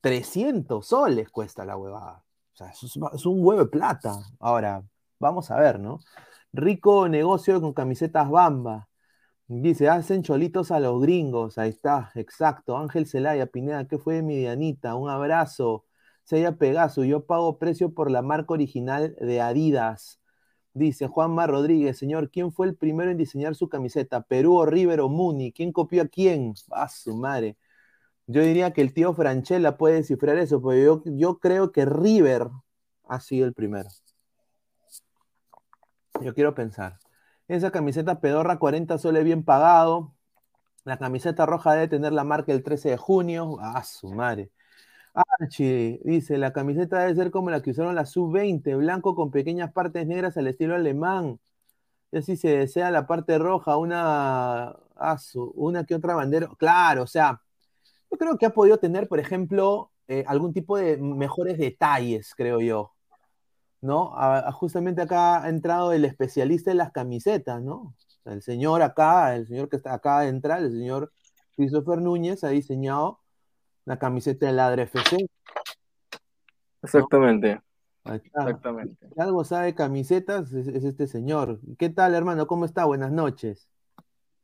300 0.00 0.86
soles 0.86 1.30
cuesta 1.30 1.64
la 1.64 1.76
huevada. 1.76 2.24
O 2.54 2.56
sea, 2.56 2.68
es, 2.70 2.82
es 2.82 3.26
un 3.26 3.44
huevo 3.44 3.64
de 3.64 3.66
plata. 3.66 4.18
Ahora, 4.38 4.82
vamos 5.18 5.50
a 5.50 5.56
ver, 5.58 5.78
¿no? 5.78 6.00
Rico 6.52 7.08
negocio 7.08 7.60
con 7.60 7.72
camisetas 7.72 8.30
Bamba. 8.30 8.88
Dice, 9.48 9.88
hacen 9.88 10.22
cholitos 10.22 10.72
a 10.72 10.80
los 10.80 11.00
gringos. 11.00 11.56
Ahí 11.58 11.70
está, 11.70 12.10
exacto. 12.16 12.76
Ángel 12.76 13.06
Celaya, 13.06 13.46
Pineda, 13.46 13.86
¿qué 13.86 13.98
fue 13.98 14.16
de 14.16 14.22
mi 14.22 14.36
Dianita? 14.36 14.96
Un 14.96 15.08
abrazo. 15.08 15.84
Sella 16.24 16.56
Pegaso, 16.56 17.04
yo 17.04 17.24
pago 17.24 17.58
precio 17.58 17.94
por 17.94 18.10
la 18.10 18.22
marca 18.22 18.54
original 18.54 19.14
de 19.20 19.40
Adidas. 19.40 20.20
Dice 20.74 21.06
Juanma 21.06 21.46
Rodríguez, 21.46 21.96
señor, 21.98 22.30
¿quién 22.30 22.52
fue 22.52 22.66
el 22.66 22.76
primero 22.76 23.10
en 23.10 23.16
diseñar 23.16 23.54
su 23.54 23.68
camiseta? 23.68 24.22
¿Perú 24.22 24.56
o 24.56 24.66
River 24.66 25.00
o 25.00 25.08
Muni? 25.08 25.52
¿Quién 25.52 25.72
copió 25.72 26.02
a 26.02 26.06
quién? 26.06 26.54
A 26.72 26.88
su 26.88 27.16
madre. 27.16 27.56
Yo 28.26 28.42
diría 28.42 28.72
que 28.72 28.82
el 28.82 28.92
tío 28.92 29.14
Franchella 29.14 29.76
puede 29.78 29.96
descifrar 29.96 30.36
eso, 30.38 30.60
porque 30.60 30.82
yo, 30.84 31.02
yo 31.06 31.38
creo 31.38 31.72
que 31.72 31.84
River 31.86 32.48
ha 33.08 33.20
sido 33.20 33.46
el 33.46 33.54
primero. 33.54 33.88
Yo 36.20 36.34
quiero 36.34 36.54
pensar. 36.54 36.98
Esa 37.48 37.70
camiseta 37.70 38.20
pedorra, 38.20 38.58
40 38.58 38.98
soles 38.98 39.24
bien 39.24 39.44
pagado. 39.44 40.14
La 40.84 40.98
camiseta 40.98 41.46
roja 41.46 41.74
debe 41.74 41.88
tener 41.88 42.12
la 42.12 42.24
marca 42.24 42.52
el 42.52 42.62
13 42.64 42.90
de 42.90 42.96
junio. 42.98 43.58
Ah, 43.60 43.84
su 43.84 44.08
madre. 44.14 44.50
Archie 45.40 46.00
dice: 46.04 46.38
La 46.38 46.52
camiseta 46.52 47.00
debe 47.00 47.16
ser 47.16 47.30
como 47.32 47.50
la 47.50 47.62
que 47.62 47.70
usaron 47.72 47.94
la 47.96 48.06
sub-20, 48.06 48.76
blanco 48.78 49.14
con 49.16 49.30
pequeñas 49.32 49.72
partes 49.72 50.06
negras 50.06 50.36
al 50.38 50.48
estilo 50.48 50.74
alemán. 50.76 51.40
Y 52.12 52.18
así 52.18 52.36
se 52.36 52.50
desea 52.58 52.90
la 52.92 53.06
parte 53.06 53.38
roja, 53.38 53.76
una, 53.78 54.70
ah, 54.96 55.18
una 55.56 55.84
que 55.86 55.96
otra 55.96 56.14
bandera. 56.16 56.48
Claro, 56.58 57.04
o 57.04 57.08
sea, 57.08 57.42
yo 58.10 58.18
creo 58.18 58.38
que 58.38 58.46
ha 58.46 58.50
podido 58.54 58.78
tener, 58.78 59.08
por 59.08 59.20
ejemplo, 59.20 59.92
eh, 60.08 60.24
algún 60.28 60.54
tipo 60.54 60.78
de 60.78 60.98
mejores 60.98 61.58
detalles, 61.58 62.34
creo 62.36 62.60
yo. 62.62 62.95
¿No? 63.86 64.12
A- 64.16 64.48
a- 64.48 64.52
justamente 64.52 65.00
acá 65.00 65.44
ha 65.44 65.48
entrado 65.48 65.92
el 65.92 66.04
especialista 66.04 66.72
en 66.72 66.78
las 66.78 66.90
camisetas, 66.90 67.62
¿no? 67.62 67.94
El 68.24 68.42
señor 68.42 68.82
acá, 68.82 69.36
el 69.36 69.46
señor 69.46 69.68
que 69.68 69.76
está 69.76 69.94
acá 69.94 70.20
de 70.20 70.28
entrar, 70.28 70.60
el 70.60 70.72
señor 70.72 71.12
Christopher 71.54 72.00
Núñez, 72.02 72.42
ha 72.42 72.48
diseñado 72.48 73.20
la 73.84 73.96
camiseta 73.98 74.46
del 74.46 74.56
Ladre 74.56 74.82
FC. 74.82 75.28
Exactamente, 76.82 77.60
Ahí 78.04 78.20
está. 78.24 78.42
exactamente. 78.42 79.08
Si 79.14 79.20
algo 79.20 79.44
sabe 79.44 79.66
de 79.66 79.74
camisetas, 79.74 80.52
es, 80.52 80.66
es 80.68 80.84
este 80.84 81.06
señor. 81.06 81.60
¿Qué 81.78 81.88
tal, 81.88 82.14
hermano? 82.14 82.46
¿Cómo 82.46 82.64
está? 82.64 82.84
Buenas 82.84 83.12
noches. 83.12 83.68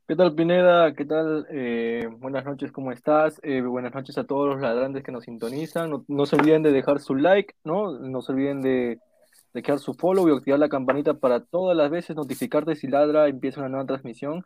¿Qué 0.09 0.17
tal, 0.17 0.35
Pineda? 0.35 0.95
¿Qué 0.95 1.05
tal? 1.05 1.47
Eh, 1.51 2.09
buenas 2.19 2.45
noches, 2.45 2.71
¿cómo 2.73 2.93
estás? 2.93 3.41
Eh, 3.43 3.61
buenas 3.63 3.95
noches 3.95 4.19
a 4.19 4.25
todos 4.25 4.49
los 4.55 4.61
ladrantes 4.61 5.03
que 5.03 5.13
nos 5.13 5.25
sintonizan. 5.25 5.91
No, 5.91 6.05
no 6.09 6.27
se 6.27 6.37
olviden 6.37 6.63
de 6.63 6.73
dejar 6.73 7.01
su 7.01 7.15
like, 7.15 7.55
¿no? 7.65 7.99
No 7.99 8.21
se 8.23 8.33
olviden 8.33 8.63
de, 8.63 8.71
de 8.71 9.01
dejar 9.53 9.79
su 9.79 9.95
follow 9.95 10.29
y 10.29 10.33
activar 10.37 10.59
la 10.59 10.69
campanita 10.69 11.15
para 11.15 11.45
todas 11.45 11.77
las 11.77 11.91
veces 11.91 12.17
notificarte 12.17 12.75
si 12.75 12.88
Ladra 12.88 13.29
empieza 13.29 13.61
una 13.61 13.69
nueva 13.69 13.87
transmisión. 13.87 14.45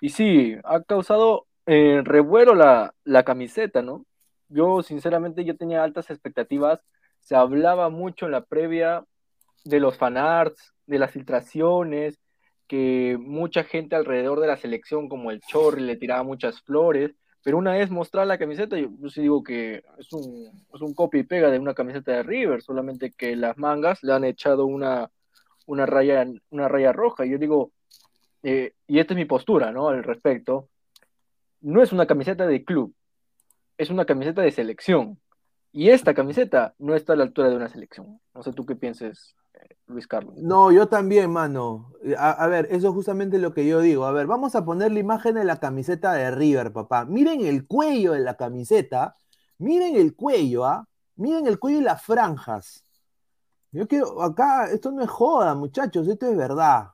Y 0.00 0.10
sí, 0.10 0.56
ha 0.64 0.82
causado 0.82 1.46
eh, 1.66 2.02
revuelo 2.04 2.54
la, 2.54 2.94
la 3.04 3.24
camiseta, 3.24 3.82
¿no? 3.82 4.04
Yo, 4.48 4.82
sinceramente, 4.82 5.44
yo 5.44 5.56
tenía 5.56 5.82
altas 5.82 6.10
expectativas. 6.10 6.80
Se 7.20 7.34
hablaba 7.34 7.88
mucho 7.90 8.26
en 8.26 8.32
la 8.32 8.44
previa 8.44 9.04
de 9.64 9.80
los 9.80 9.96
fanarts, 9.98 10.72
de 10.86 10.98
las 10.98 11.10
filtraciones, 11.10 12.18
que 12.68 13.16
mucha 13.20 13.64
gente 13.64 13.96
alrededor 13.96 14.40
de 14.40 14.46
la 14.48 14.56
selección, 14.56 15.08
como 15.08 15.30
el 15.30 15.40
Chorri, 15.40 15.82
le 15.82 15.96
tiraba 15.96 16.22
muchas 16.22 16.60
flores, 16.62 17.12
pero 17.46 17.58
una 17.58 17.74
vez 17.74 17.90
mostrar 17.90 18.26
la 18.26 18.38
camiseta, 18.38 18.76
yo, 18.76 18.88
yo 18.98 19.08
sí 19.08 19.20
digo 19.22 19.44
que 19.44 19.84
es 19.98 20.12
un, 20.12 20.50
es 20.74 20.80
un 20.80 20.94
copia 20.94 21.20
y 21.20 21.22
pega 21.22 21.48
de 21.48 21.60
una 21.60 21.74
camiseta 21.74 22.10
de 22.10 22.24
River, 22.24 22.60
solamente 22.60 23.12
que 23.12 23.36
las 23.36 23.56
mangas 23.56 24.02
le 24.02 24.12
han 24.12 24.24
echado 24.24 24.66
una, 24.66 25.12
una, 25.64 25.86
raya, 25.86 26.26
una 26.50 26.66
raya 26.66 26.92
roja. 26.92 27.24
Y 27.24 27.30
yo 27.30 27.38
digo, 27.38 27.70
eh, 28.42 28.72
y 28.88 28.98
esta 28.98 29.14
es 29.14 29.18
mi 29.18 29.26
postura, 29.26 29.70
¿no? 29.70 29.90
Al 29.90 30.02
respecto, 30.02 30.70
no 31.60 31.84
es 31.84 31.92
una 31.92 32.08
camiseta 32.08 32.48
de 32.48 32.64
club, 32.64 32.92
es 33.78 33.90
una 33.90 34.06
camiseta 34.06 34.42
de 34.42 34.50
selección. 34.50 35.20
Y 35.70 35.90
esta 35.90 36.14
camiseta 36.14 36.74
no 36.80 36.96
está 36.96 37.12
a 37.12 37.16
la 37.16 37.22
altura 37.22 37.48
de 37.48 37.54
una 37.54 37.68
selección. 37.68 38.20
No 38.34 38.42
sé 38.42 38.52
tú 38.54 38.66
qué 38.66 38.74
pienses, 38.74 39.36
Luis 39.86 40.06
Carlos. 40.06 40.34
No, 40.36 40.72
yo 40.72 40.88
también, 40.88 41.30
mano. 41.30 41.92
A, 42.18 42.46
ver, 42.48 42.66
eso 42.70 42.88
es 42.88 42.94
justamente 42.94 43.38
lo 43.38 43.54
que 43.54 43.66
yo 43.66 43.80
digo. 43.80 44.04
A 44.04 44.12
ver, 44.12 44.26
vamos 44.26 44.54
a 44.54 44.64
poner 44.64 44.92
la 44.92 44.98
imagen 44.98 45.34
de 45.36 45.44
la 45.44 45.60
camiseta 45.60 46.12
de 46.12 46.30
River, 46.30 46.72
papá. 46.72 47.04
Miren 47.04 47.44
el 47.44 47.66
cuello 47.66 48.12
de 48.12 48.20
la 48.20 48.36
camiseta. 48.36 49.16
Miren 49.58 49.96
el 49.96 50.14
cuello, 50.14 50.64
¿ah? 50.64 50.88
Miren 51.16 51.46
el 51.46 51.58
cuello 51.58 51.78
y 51.78 51.82
las 51.82 52.02
franjas. 52.02 52.84
Yo 53.72 53.86
quiero, 53.86 54.22
acá, 54.22 54.70
esto 54.70 54.90
no 54.90 55.02
es 55.02 55.10
joda, 55.10 55.54
muchachos, 55.54 56.08
esto 56.08 56.26
es 56.26 56.36
verdad. 56.36 56.90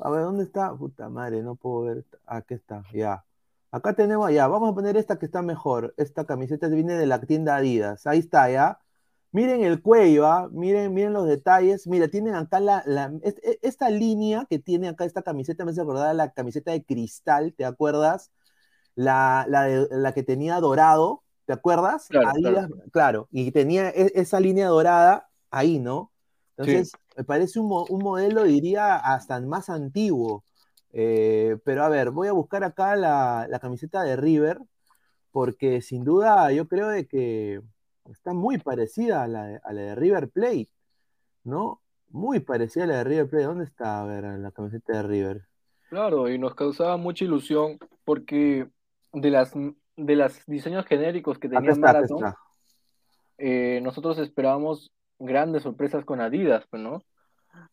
A 0.00 0.10
ver, 0.10 0.22
¿dónde 0.22 0.44
está? 0.44 0.74
Puta 0.74 1.08
madre, 1.08 1.42
no 1.42 1.54
puedo 1.56 1.82
ver. 1.82 2.04
Aquí 2.26 2.54
está, 2.54 2.82
ya. 2.92 3.24
Acá 3.70 3.94
tenemos, 3.94 4.30
ya, 4.32 4.46
vamos 4.46 4.70
a 4.72 4.74
poner 4.74 4.96
esta 4.96 5.18
que 5.18 5.26
está 5.26 5.42
mejor. 5.42 5.94
Esta 5.96 6.24
camiseta 6.24 6.68
viene 6.68 6.94
de 6.94 7.06
la 7.06 7.20
tienda 7.20 7.56
Adidas. 7.56 8.06
Ahí 8.06 8.18
está, 8.20 8.50
ya. 8.50 8.80
Miren 9.36 9.62
el 9.62 9.82
cuello, 9.82 10.26
¿ah? 10.26 10.48
miren, 10.50 10.94
miren 10.94 11.12
los 11.12 11.26
detalles. 11.28 11.86
Mira, 11.86 12.08
tienen 12.08 12.34
acá 12.34 12.58
la, 12.58 12.82
la- 12.86 13.12
es- 13.22 13.36
esta 13.60 13.90
línea 13.90 14.46
que 14.48 14.58
tiene 14.58 14.88
acá 14.88 15.04
esta 15.04 15.20
camiseta, 15.22 15.64
me 15.66 15.72
hace 15.72 15.82
acordar 15.82 16.14
la 16.14 16.32
camiseta 16.32 16.72
de 16.72 16.82
cristal, 16.84 17.52
¿te 17.54 17.66
acuerdas? 17.66 18.30
La, 18.94 19.46
la, 19.48 20.12
que 20.14 20.22
tenía 20.22 20.60
dorado, 20.60 21.22
¿te 21.46 21.52
acuerdas? 21.52 22.08
Claro, 22.08 22.30
Adidas, 22.32 22.68
claro, 22.92 23.28
y 23.30 23.52
tenía 23.52 23.90
e- 23.90 24.12
esa 24.14 24.40
línea 24.40 24.68
dorada 24.68 25.28
ahí, 25.50 25.78
¿no? 25.80 26.12
Entonces, 26.52 26.92
me 27.16 27.24
parece 27.24 27.60
un, 27.60 27.70
un 27.90 28.02
modelo, 28.02 28.44
diría, 28.44 28.96
hasta 28.96 29.40
más 29.42 29.68
antiguo. 29.70 30.44
Eh, 30.92 31.58
pero 31.64 31.84
a 31.84 31.88
ver, 31.90 32.10
voy 32.10 32.28
a 32.28 32.32
buscar 32.32 32.64
acá 32.64 32.96
la, 32.96 33.46
la 33.50 33.58
camiseta 33.60 34.02
de 34.02 34.16
River, 34.16 34.60
porque 35.32 35.82
sin 35.82 36.04
duda 36.04 36.52
yo 36.52 36.68
creo 36.68 36.88
de 36.88 37.06
que 37.06 37.62
está 38.12 38.32
muy 38.32 38.58
parecida 38.58 39.22
a 39.22 39.28
la 39.28 39.44
de, 39.44 39.60
a 39.62 39.72
la 39.72 39.82
de 39.82 39.94
River 39.94 40.28
Plate, 40.28 40.68
¿no? 41.44 41.80
Muy 42.08 42.40
parecida 42.40 42.84
a 42.84 42.86
la 42.86 42.96
de 42.98 43.04
River 43.04 43.28
Plate. 43.28 43.44
¿Dónde 43.44 43.64
está, 43.64 44.02
a 44.02 44.06
ver, 44.06 44.24
la 44.24 44.50
camiseta 44.50 44.94
de 44.94 45.02
River? 45.02 45.46
Claro, 45.88 46.28
y 46.28 46.38
nos 46.38 46.54
causaba 46.54 46.96
mucha 46.96 47.24
ilusión 47.24 47.78
porque 48.04 48.68
de 49.12 49.30
las 49.30 49.52
de 49.54 50.16
los 50.16 50.44
diseños 50.46 50.84
genéricos 50.84 51.38
que 51.38 51.48
tenía 51.48 51.74
Marathon, 51.74 52.34
eh, 53.38 53.80
nosotros 53.82 54.18
esperábamos 54.18 54.92
grandes 55.18 55.62
sorpresas 55.62 56.04
con 56.04 56.20
Adidas, 56.20 56.66
pues, 56.68 56.82
¿no? 56.82 57.02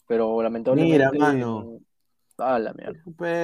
Pero 0.07 0.41
lamentablemente. 0.41 0.93
Mira, 0.93 1.11
mano. 1.11 1.79
A 2.37 2.57
la 2.57 2.73
mierda. 2.73 2.99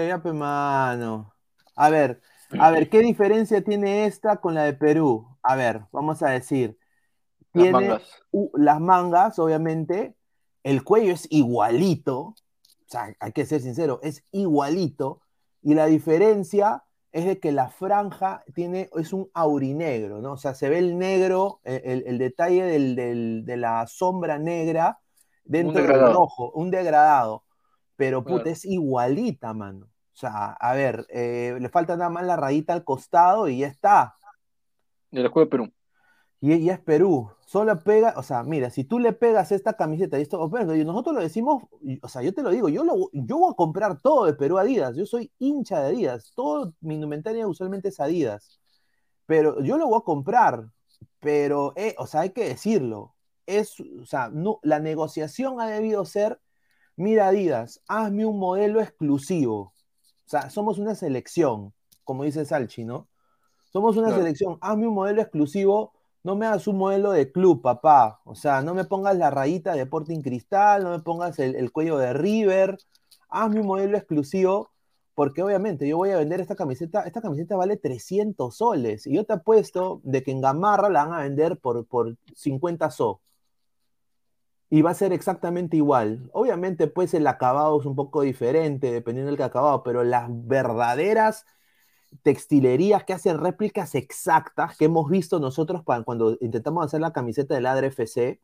Ya, 0.08 0.18
mano. 0.34 1.34
A 1.76 1.90
ver, 1.90 2.22
a 2.58 2.72
ver, 2.72 2.90
¿qué 2.90 3.00
diferencia 3.00 3.64
tiene 3.64 4.06
esta 4.06 4.38
con 4.38 4.56
la 4.56 4.64
de 4.64 4.74
Perú? 4.74 5.28
A 5.44 5.56
ver, 5.56 5.82
vamos 5.92 6.24
a 6.24 6.30
decir. 6.30 6.78
Las 7.54 7.64
Tiene 7.64 7.72
mangas. 7.72 8.04
las 8.54 8.80
mangas, 8.80 9.40
obviamente. 9.40 10.16
El 10.64 10.84
cuello 10.84 11.14
es 11.14 11.28
igualito. 11.32 12.20
O 12.20 12.36
sea, 12.86 13.14
hay 13.20 13.32
que 13.32 13.46
ser 13.46 13.62
sincero, 13.62 14.00
es 14.04 14.24
igualito. 14.32 15.22
Y 15.62 15.74
la 15.74 15.86
diferencia 15.86 16.84
es 17.12 17.26
de 17.26 17.40
que 17.40 17.52
la 17.52 17.70
franja 17.70 18.44
tiene, 18.54 18.90
es 18.96 19.14
un 19.14 19.30
aurinegro, 19.34 20.22
¿no? 20.22 20.34
O 20.34 20.38
sea, 20.38 20.54
se 20.54 20.70
ve 20.70 20.78
el 20.78 20.98
negro, 20.98 21.60
el, 21.64 21.82
el- 21.84 22.04
el 22.08 22.18
detalle 22.20 22.64
del- 22.64 22.96
del- 22.96 23.46
de 23.46 23.58
la 23.58 23.88
sombra 23.88 24.38
negra 24.38 25.00
dentro 25.44 25.82
del 25.82 26.14
rojo, 26.14 26.52
un 26.54 26.70
degradado. 26.72 27.44
Pero 27.96 28.24
puta, 28.24 28.44
Claro. 28.44 28.50
es 28.52 28.66
igualita, 28.66 29.54
mano. 29.54 29.86
O 29.88 30.18
sea, 30.20 30.54
a 30.54 30.74
ver, 30.74 31.06
eh, 31.10 31.58
le 31.60 31.70
falta 31.70 31.96
nada 31.98 32.10
más 32.10 32.26
la 32.26 32.36
rayita 32.36 32.74
al 32.74 32.84
costado 32.84 33.48
y 33.48 33.60
ya 33.60 33.68
está. 33.68 34.16
Del 35.12 35.26
escudo 35.26 35.46
de 35.46 35.50
Perú. 35.50 35.74
Y, 36.42 36.54
y 36.56 36.70
es 36.70 36.80
Perú. 36.80 37.32
Solo 37.50 37.80
pega, 37.84 38.14
o 38.16 38.22
sea, 38.22 38.44
mira, 38.44 38.70
si 38.70 38.84
tú 38.84 39.00
le 39.00 39.12
pegas 39.12 39.52
esta 39.52 39.74
camiseta 39.74 40.20
y 40.20 40.22
esto, 40.22 40.48
bueno, 40.50 40.76
y 40.76 40.86
nosotros 40.86 41.16
lo 41.16 41.22
decimos, 41.22 41.64
o 42.00 42.08
sea, 42.08 42.22
yo 42.22 42.32
te 42.32 42.44
lo 42.44 42.52
digo, 42.52 42.70
yo, 42.70 42.84
lo, 42.84 43.10
yo 43.12 43.40
voy 43.40 43.52
a 43.52 43.56
comprar 43.56 44.00
todo 44.00 44.26
de 44.26 44.36
Perú 44.36 44.60
Adidas. 44.60 44.96
Yo 44.96 45.08
soy 45.08 45.32
hincha 45.40 45.80
de 45.82 45.88
Adidas. 45.88 46.32
Todo 46.36 46.76
mi 46.80 46.94
indumentaria 46.94 47.48
usualmente 47.48 47.88
es 47.88 48.00
Adidas. 48.00 48.60
Pero 49.26 49.64
yo 49.64 49.80
lo 49.80 49.88
voy 49.88 49.98
a 49.98 50.04
comprar. 50.04 50.70
Pero, 51.20 51.74
eh, 51.76 51.96
o 51.98 52.06
sea, 52.06 52.22
hay 52.22 52.30
que 52.30 52.48
decirlo. 52.48 53.16
Es, 53.48 53.80
o 53.80 54.06
sea, 54.06 54.30
no, 54.32 54.60
la 54.62 54.80
negociación 54.80 55.60
ha 55.60 55.66
debido 55.70 56.06
ser, 56.06 56.40
mira 56.96 57.30
Adidas, 57.30 57.82
hazme 57.88 58.28
un 58.28 58.38
modelo 58.38 58.80
exclusivo. 58.80 59.60
O 59.60 60.30
sea, 60.30 60.52
somos 60.52 60.78
una 60.78 60.94
selección, 60.94 61.74
como 62.04 62.26
dice 62.26 62.46
Salchi, 62.46 62.86
¿no? 62.86 63.08
Somos 63.74 63.98
una 63.98 64.10
Claro. 64.10 64.22
selección, 64.22 64.60
hazme 64.62 64.88
un 64.88 64.94
modelo 64.94 65.20
exclusivo, 65.24 65.94
no 66.24 66.36
me 66.36 66.46
hagas 66.46 66.68
un 66.68 66.78
modelo 66.78 67.12
de 67.12 67.32
club, 67.32 67.62
papá. 67.62 68.22
O 68.26 68.36
sea, 68.36 68.62
no 68.62 68.74
me 68.74 68.86
pongas 68.86 69.16
la 69.18 69.30
rayita 69.30 69.74
de 69.74 69.82
Sporting 69.82 70.22
Cristal, 70.22 70.84
no 70.84 70.92
me 70.92 71.00
pongas 71.00 71.40
el, 71.40 71.56
el 71.56 71.72
cuello 71.72 71.98
de 71.98 72.14
River, 72.14 72.78
hazme 73.30 73.62
un 73.62 73.68
modelo 73.68 73.98
exclusivo, 73.98 74.72
porque 75.16 75.44
obviamente 75.44 75.88
yo 75.88 75.98
voy 75.98 76.12
a 76.12 76.18
vender 76.18 76.40
esta 76.42 76.56
camiseta, 76.56 77.02
esta 77.04 77.22
camiseta 77.22 77.56
vale 77.56 77.78
300 77.78 78.56
soles, 78.56 79.06
y 79.08 79.16
yo 79.16 79.26
te 79.26 79.34
apuesto 79.34 80.02
de 80.04 80.24
que 80.24 80.32
en 80.32 80.42
Gamarra 80.42 80.90
la 80.90 81.06
van 81.06 81.14
a 81.14 81.24
vender 81.24 81.58
por, 81.60 81.86
por 81.86 82.16
50 82.36 82.90
so. 82.92 83.22
Y 84.70 84.82
va 84.82 84.92
a 84.92 84.94
ser 84.94 85.12
exactamente 85.14 85.78
igual. 85.78 86.30
Obviamente, 86.32 86.88
pues 86.88 87.14
el 87.16 87.26
acabado 87.28 87.80
es 87.80 87.86
un 87.86 87.96
poco 87.96 88.22
diferente, 88.22 88.92
dependiendo 88.92 89.32
del 89.32 89.42
acabado, 89.42 89.84
pero 89.84 90.04
las 90.04 90.28
verdaderas 90.30 91.46
textilerías 92.24 93.04
que 93.04 93.14
hacen 93.14 93.38
réplicas 93.40 93.96
exactas 93.96 94.78
que 94.78 94.86
hemos 94.86 95.10
visto 95.10 95.40
nosotros 95.40 95.84
cuando 95.84 96.38
intentamos 96.42 96.86
hacer 96.86 97.02
la 97.02 97.14
camiseta 97.14 97.56
del 97.56 97.66
Adre 97.68 97.88
FC, 97.88 98.40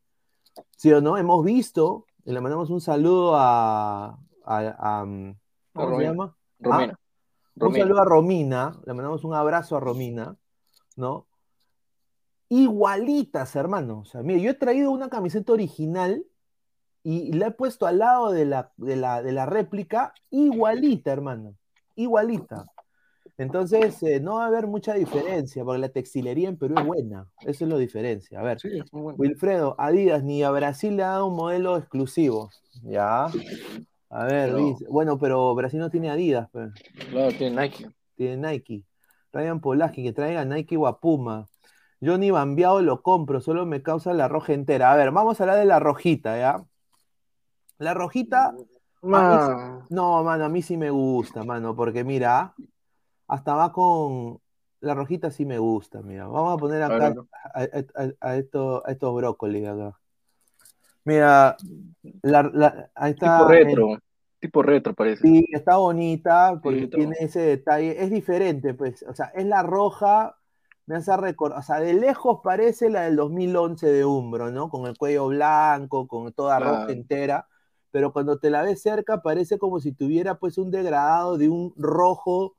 ¿sí 0.78 0.92
o 0.94 1.02
no? 1.02 1.18
Hemos 1.18 1.44
visto, 1.44 2.06
y 2.26 2.32
le 2.32 2.42
mandamos 2.42 2.70
un 2.70 2.82
saludo 2.82 3.36
a, 3.36 4.18
a- 4.46 4.76
a, 5.02 5.06
mm, 5.06 5.36
¿cómo 5.74 5.86
se 5.86 5.92
Romina. 5.92 6.10
llama? 6.12 6.38
Romina. 6.60 6.94
Ah, 6.94 7.66
Un 7.66 7.74
saludo 7.76 8.02
a 8.02 8.06
Romina, 8.06 8.80
le 8.86 8.94
mandamos 8.94 9.24
un 9.24 9.34
abrazo 9.34 9.78
a 9.78 9.80
Romina, 9.80 10.36
¿no? 10.96 11.26
Igualitas, 12.50 13.56
hermano. 13.56 14.00
O 14.00 14.06
sea, 14.06 14.22
mire, 14.22 14.42
yo 14.42 14.52
he 14.52 14.56
traído 14.56 14.92
una 14.92 15.10
camiseta 15.10 15.52
original 15.54 16.24
y 17.04 17.34
la 17.34 17.48
he 17.48 17.52
puesto 17.52 17.86
al 17.88 18.00
lado 18.00 18.32
de 18.32 18.46
la, 18.46 18.72
de 18.78 18.96
la, 18.96 19.22
de 19.24 19.32
la 19.32 19.46
réplica, 19.46 20.14
igualita, 20.30 21.12
hermano. 21.12 21.56
Igualita. 21.96 22.66
Entonces, 23.38 24.02
eh, 24.04 24.20
no 24.22 24.36
va 24.36 24.46
a 24.46 24.48
haber 24.48 24.66
mucha 24.68 24.94
diferencia, 24.94 25.64
porque 25.66 25.80
la 25.80 25.90
textilería 25.90 26.48
en 26.48 26.58
Perú 26.58 26.76
es 26.80 26.86
buena. 26.86 27.28
Eso 27.42 27.66
es 27.66 27.70
lo 27.70 27.78
diferencia. 27.78 28.40
A 28.40 28.44
ver, 28.44 28.60
Sí, 28.62 28.82
bueno. 28.92 29.16
Wilfredo, 29.18 29.76
Adidas 29.78 30.24
ni 30.24 30.42
a 30.44 30.52
Brasil 30.52 30.96
le 30.96 31.04
ha 31.04 31.08
dado 31.10 31.28
un 31.28 31.36
modelo 31.36 31.76
exclusivo. 31.78 32.50
Ya. 32.84 33.26
A 34.10 34.24
ver, 34.26 34.56
dice- 34.56 34.86
bueno, 34.90 35.18
pero 35.20 35.54
Brasil 35.56 35.80
no 35.80 35.90
tiene 35.90 36.10
Adidas, 36.10 36.50
pues 36.52 36.72
Claro, 37.10 37.32
tiene 37.38 37.62
Nike. 37.62 37.90
tiene 38.16 38.38
Nike. 38.52 38.84
Ryan 39.34 39.60
Polaski, 39.60 40.04
que 40.04 40.14
traiga 40.14 40.46
Nike 40.46 40.78
o 40.78 40.88
a 40.88 41.00
Puma. 41.02 41.46
Yo 42.00 42.18
ni 42.18 42.32
bambeado 42.32 42.82
lo 42.82 43.02
compro, 43.02 43.42
solo 43.42 43.66
me 43.66 43.82
causa 43.82 44.14
la 44.14 44.30
roja 44.30 44.54
entera. 44.54 44.94
A 44.94 44.96
ver, 44.96 45.12
vamos 45.12 45.40
a 45.40 45.44
hablar 45.44 45.58
de 45.58 45.66
la 45.66 45.80
rojita, 45.80 46.38
¿ya? 46.38 46.64
La 47.80 47.94
rojita, 47.94 48.54
no, 49.02 50.24
mano, 50.24 50.46
a 50.46 50.50
mí 50.50 50.62
sí 50.62 50.78
me 50.78 50.90
gusta, 50.90 51.44
mano, 51.44 51.76
porque 51.76 52.04
mira, 52.06 52.54
hasta 53.28 53.54
va 53.56 53.72
con. 53.72 54.40
La 54.82 54.94
rojita 54.94 55.32
sí 55.32 55.46
me 55.46 55.58
gusta, 55.58 56.02
mira. 56.02 56.28
Vamos 56.28 56.54
a 56.54 56.58
poner 56.58 56.84
acá 56.84 57.08
a, 57.54 57.62
a- 57.62 58.12
a 58.30 58.36
esto- 58.38 58.84
a 58.86 58.92
estos 58.92 59.16
brócolis 59.16 59.68
acá. 59.68 60.00
Mira, 61.04 61.56
la, 62.24 62.44
la- 62.54 62.90
ahí 62.96 63.12
está. 63.12 63.40
tipo 63.40 63.52
el- 63.52 63.66
retro. 63.66 64.00
Tipo 64.40 64.62
retro 64.62 64.94
parece. 64.94 65.22
Sí, 65.24 65.46
está 65.54 65.78
bonita 65.78 66.60
porque 66.62 66.88
tiene 66.88 67.16
ese 67.20 67.40
detalle. 67.40 68.04
Es 68.04 68.12
diferente, 68.12 68.74
pues. 68.74 69.04
O 69.08 69.14
sea, 69.14 69.28
es 69.34 69.46
la 69.46 69.64
roja. 69.64 70.36
Me 70.88 70.96
hace 70.98 71.16
recordar. 71.18 71.60
O 71.60 71.64
sea, 71.64 71.80
de 71.80 71.94
lejos 71.96 72.42
parece 72.44 72.90
la 72.92 73.02
del 73.04 73.16
2011 73.16 73.88
de 73.88 74.06
Umbro, 74.06 74.52
¿no? 74.52 74.70
Con 74.70 74.86
el 74.86 74.96
cuello 74.98 75.28
blanco, 75.28 76.08
con 76.08 76.32
toda 76.34 76.60
roja 76.60 76.92
entera. 76.92 77.48
Pero 77.92 78.12
cuando 78.14 78.38
te 78.40 78.50
la 78.52 78.62
ves 78.62 78.82
cerca, 78.82 79.22
parece 79.22 79.58
como 79.58 79.80
si 79.80 79.94
tuviera, 79.94 80.36
pues, 80.38 80.58
un 80.60 80.70
degradado 80.70 81.38
de 81.38 81.50
un 81.50 81.74
rojo. 81.78 82.56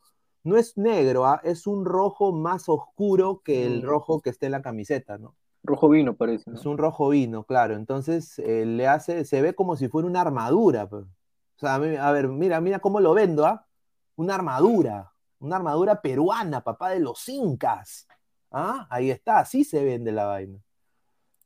No 0.46 0.56
es 0.56 0.76
negro, 0.78 1.26
¿ah? 1.26 1.40
Es 1.42 1.66
un 1.66 1.84
rojo 1.84 2.32
más 2.32 2.68
oscuro 2.68 3.42
que 3.44 3.66
el 3.66 3.82
rojo 3.82 4.20
que 4.20 4.30
está 4.30 4.46
en 4.46 4.52
la 4.52 4.62
camiseta, 4.62 5.18
¿no? 5.18 5.34
Rojo 5.64 5.88
vino 5.88 6.14
parece. 6.14 6.48
¿no? 6.48 6.56
Es 6.56 6.64
un 6.64 6.78
rojo 6.78 7.08
vino, 7.08 7.42
claro. 7.42 7.74
Entonces 7.74 8.38
eh, 8.38 8.64
le 8.64 8.86
hace, 8.86 9.24
se 9.24 9.42
ve 9.42 9.54
como 9.54 9.74
si 9.74 9.88
fuera 9.88 10.06
una 10.06 10.20
armadura. 10.20 10.88
pues. 10.88 11.04
O 11.04 11.58
sea, 11.58 11.74
a, 11.74 11.78
mí- 11.80 11.96
a 11.96 12.12
ver, 12.12 12.28
mira, 12.28 12.60
mira 12.60 12.78
cómo 12.78 13.00
lo 13.00 13.12
vendo, 13.12 13.44
¿ah? 13.44 13.66
Una 14.14 14.36
armadura, 14.36 15.12
una 15.40 15.56
armadura 15.56 16.00
peruana, 16.00 16.60
papá 16.62 16.90
de 16.90 17.00
los 17.00 17.28
incas. 17.28 18.06
¿Ah? 18.52 18.86
Ahí 18.88 19.10
está, 19.10 19.40
así 19.40 19.64
se 19.64 19.82
vende 19.84 20.12
la 20.12 20.26
vaina. 20.26 20.58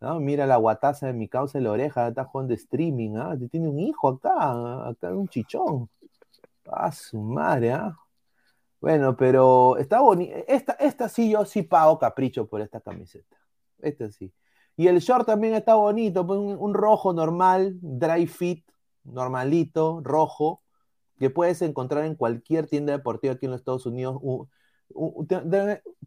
¿No? 0.03 0.21
Mira 0.21 0.47
la 0.47 0.57
guataza 0.57 1.07
de 1.07 1.15
mi 1.15 1.27
causa 1.27 1.57
en 1.57 1.65
la 1.65 1.73
oreja, 1.73 2.09
está 2.09 2.25
jugando 2.25 2.53
streaming, 2.53 3.17
¿ah? 3.17 3.35
Tiene 3.51 3.67
un 3.69 3.79
hijo 3.79 4.09
acá, 4.09 4.89
acá 4.91 5.09
un 5.15 5.27
chichón. 5.29 5.89
A 6.67 6.93
su 6.93 7.19
madre, 7.19 7.73
¿ah? 7.73 7.97
Bueno, 8.81 9.17
pero 9.17 9.77
está 9.77 10.01
bonita. 10.01 10.39
Esta, 10.49 10.73
esta 10.75 11.09
sí, 11.09 11.31
yo 11.31 11.45
sí 11.45 11.63
pago 11.63 11.99
capricho 11.99 12.47
por 12.49 12.63
esta 12.63 12.81
camiseta. 12.81 13.37
Esta 13.81 14.11
sí. 14.11 14.33
Y 14.77 14.89
el 14.89 15.01
short 15.01 15.27
también 15.27 15.55
está 15.55 15.75
bonito, 15.75 16.27
pues 16.27 16.39
un, 16.41 16.75
rojo 16.75 17.13
normal, 17.13 17.77
dry 17.83 18.27
fit, 18.27 18.65
normalito, 19.05 20.01
rojo, 20.03 20.63
que 21.19 21.29
puedes 21.29 21.61
encontrar 21.61 22.05
en 22.07 22.15
cualquier 22.15 22.67
tienda 22.67 22.93
deportiva 22.95 23.35
aquí 23.35 23.45
en 23.47 23.53
los 23.53 23.61
Estados 23.61 23.85
Unidos. 23.85 24.19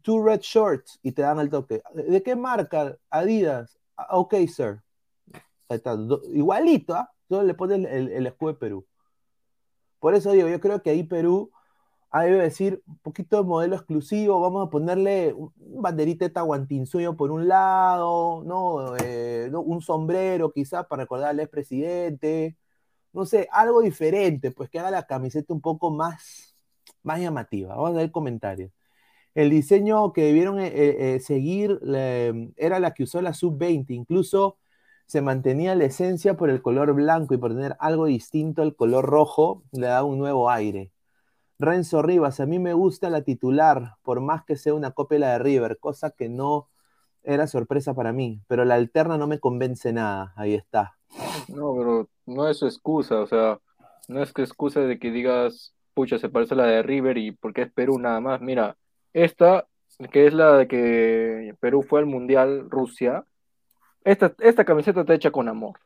Two 0.02 0.24
red 0.24 0.40
shorts 0.40 0.98
y 1.02 1.12
te 1.12 1.22
dan 1.22 1.38
el 1.38 1.50
toque. 1.50 1.82
¿De 1.94 2.22
qué 2.22 2.34
marca? 2.34 2.96
Adidas. 3.10 3.78
Ah, 3.96 4.18
Ok, 4.18 4.34
sir. 4.48 4.82
Ahí 5.68 5.76
está, 5.76 5.96
igualito, 6.32 6.94
¿ah? 6.94 7.10
Solo 7.28 7.44
le 7.44 7.54
pones 7.54 7.88
el 7.90 8.26
escudo 8.26 8.52
de 8.52 8.58
Perú. 8.58 8.86
Por 10.00 10.14
eso 10.14 10.32
digo, 10.32 10.48
yo 10.48 10.60
creo 10.60 10.82
que 10.82 10.90
ahí 10.90 11.04
Perú 11.04 11.50
ha 12.14 12.22
de 12.22 12.30
decir 12.30 12.80
un 12.86 12.98
poquito 12.98 13.38
de 13.38 13.42
modelo 13.42 13.74
exclusivo, 13.74 14.40
vamos 14.40 14.68
a 14.68 14.70
ponerle 14.70 15.34
un 15.34 15.52
banderita 15.82 16.24
de 16.26 16.30
Tahuantinsuyo 16.30 17.16
por 17.16 17.32
un 17.32 17.48
lado. 17.48 18.44
Eh, 19.02 19.48
¿no? 19.50 19.60
un 19.60 19.82
sombrero 19.82 20.52
quizás 20.52 20.86
para 20.86 21.02
recordar 21.02 21.30
al 21.30 21.40
expresidente, 21.40 22.56
no 23.12 23.26
sé, 23.26 23.48
algo 23.52 23.82
diferente, 23.82 24.52
pues 24.52 24.70
que 24.70 24.78
haga 24.78 24.92
la 24.92 25.06
camiseta 25.06 25.52
un 25.54 25.60
poco 25.60 25.90
más, 25.90 26.56
más 27.02 27.20
llamativa. 27.20 27.74
Vamos 27.74 27.96
a 27.96 28.02
ver 28.02 28.12
comentarios. 28.12 28.70
El 29.34 29.50
diseño 29.50 30.12
que 30.12 30.22
debieron 30.24 30.60
eh, 30.60 31.16
eh, 31.16 31.20
seguir 31.20 31.80
era 32.56 32.80
la 32.80 32.94
que 32.94 33.04
usó 33.04 33.22
la 33.22 33.34
sub-20, 33.34 33.90
incluso 33.90 34.58
se 35.06 35.20
mantenía 35.22 35.74
la 35.74 35.86
esencia 35.86 36.36
por 36.36 36.50
el 36.50 36.62
color 36.62 36.94
blanco 36.94 37.34
y 37.34 37.38
por 37.38 37.54
tener 37.54 37.76
algo 37.80 38.06
distinto 38.06 38.62
al 38.62 38.76
color 38.76 39.04
rojo, 39.06 39.64
le 39.72 39.88
da 39.88 40.04
un 40.04 40.18
nuevo 40.18 40.50
aire. 40.50 40.93
Renzo 41.58 42.02
Rivas, 42.02 42.40
a 42.40 42.46
mí 42.46 42.58
me 42.58 42.74
gusta 42.74 43.10
la 43.10 43.22
titular, 43.22 43.94
por 44.02 44.20
más 44.20 44.44
que 44.44 44.56
sea 44.56 44.74
una 44.74 44.90
copia 44.90 45.16
de 45.16 45.20
la 45.20 45.32
de 45.32 45.38
River, 45.38 45.78
cosa 45.78 46.10
que 46.10 46.28
no 46.28 46.68
era 47.22 47.46
sorpresa 47.46 47.94
para 47.94 48.12
mí, 48.12 48.42
pero 48.48 48.64
la 48.64 48.74
alterna 48.74 49.16
no 49.16 49.26
me 49.26 49.40
convence 49.40 49.92
nada, 49.92 50.32
ahí 50.36 50.54
está. 50.54 50.96
No, 51.48 51.74
pero 51.76 52.08
no 52.26 52.48
es 52.48 52.62
excusa, 52.62 53.20
o 53.20 53.26
sea, 53.26 53.58
no 54.08 54.22
es 54.22 54.32
que 54.32 54.42
excusa 54.42 54.80
de 54.80 54.98
que 54.98 55.10
digas, 55.10 55.74
pucha, 55.94 56.18
se 56.18 56.28
parece 56.28 56.54
a 56.54 56.58
la 56.58 56.66
de 56.66 56.82
River 56.82 57.16
y 57.18 57.32
porque 57.32 57.62
es 57.62 57.72
Perú 57.72 57.98
nada 57.98 58.20
más. 58.20 58.40
Mira, 58.40 58.76
esta, 59.12 59.66
que 60.12 60.26
es 60.26 60.34
la 60.34 60.56
de 60.58 60.68
que 60.68 61.54
Perú 61.60 61.82
fue 61.82 62.00
al 62.00 62.06
Mundial 62.06 62.68
Rusia, 62.68 63.24
esta, 64.02 64.34
esta 64.40 64.64
camiseta 64.64 65.00
está 65.00 65.14
hecha 65.14 65.30
con 65.30 65.48
amor. 65.48 65.78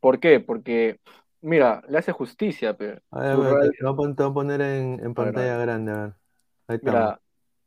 ¿Por 0.00 0.20
qué? 0.20 0.40
Porque 0.40 1.00
mira, 1.40 1.82
le 1.88 1.98
hace 1.98 2.12
justicia, 2.12 2.76
pero 2.76 3.00
A 3.10 3.20
ver, 3.20 3.30
a 3.32 3.36
ver, 3.36 3.70
te 3.70 3.84
voy 3.84 3.90
a 3.90 3.92
voy 3.92 4.14
a 4.18 4.32
poner 4.34 4.60
en, 4.60 5.00
en 5.04 5.14
pantalla 5.14 5.56
grande, 5.58 5.92
a 5.92 5.96
ver. 5.96 6.14
Ahí 6.68 6.76
estamos. 6.76 7.00
mira, 7.00 7.20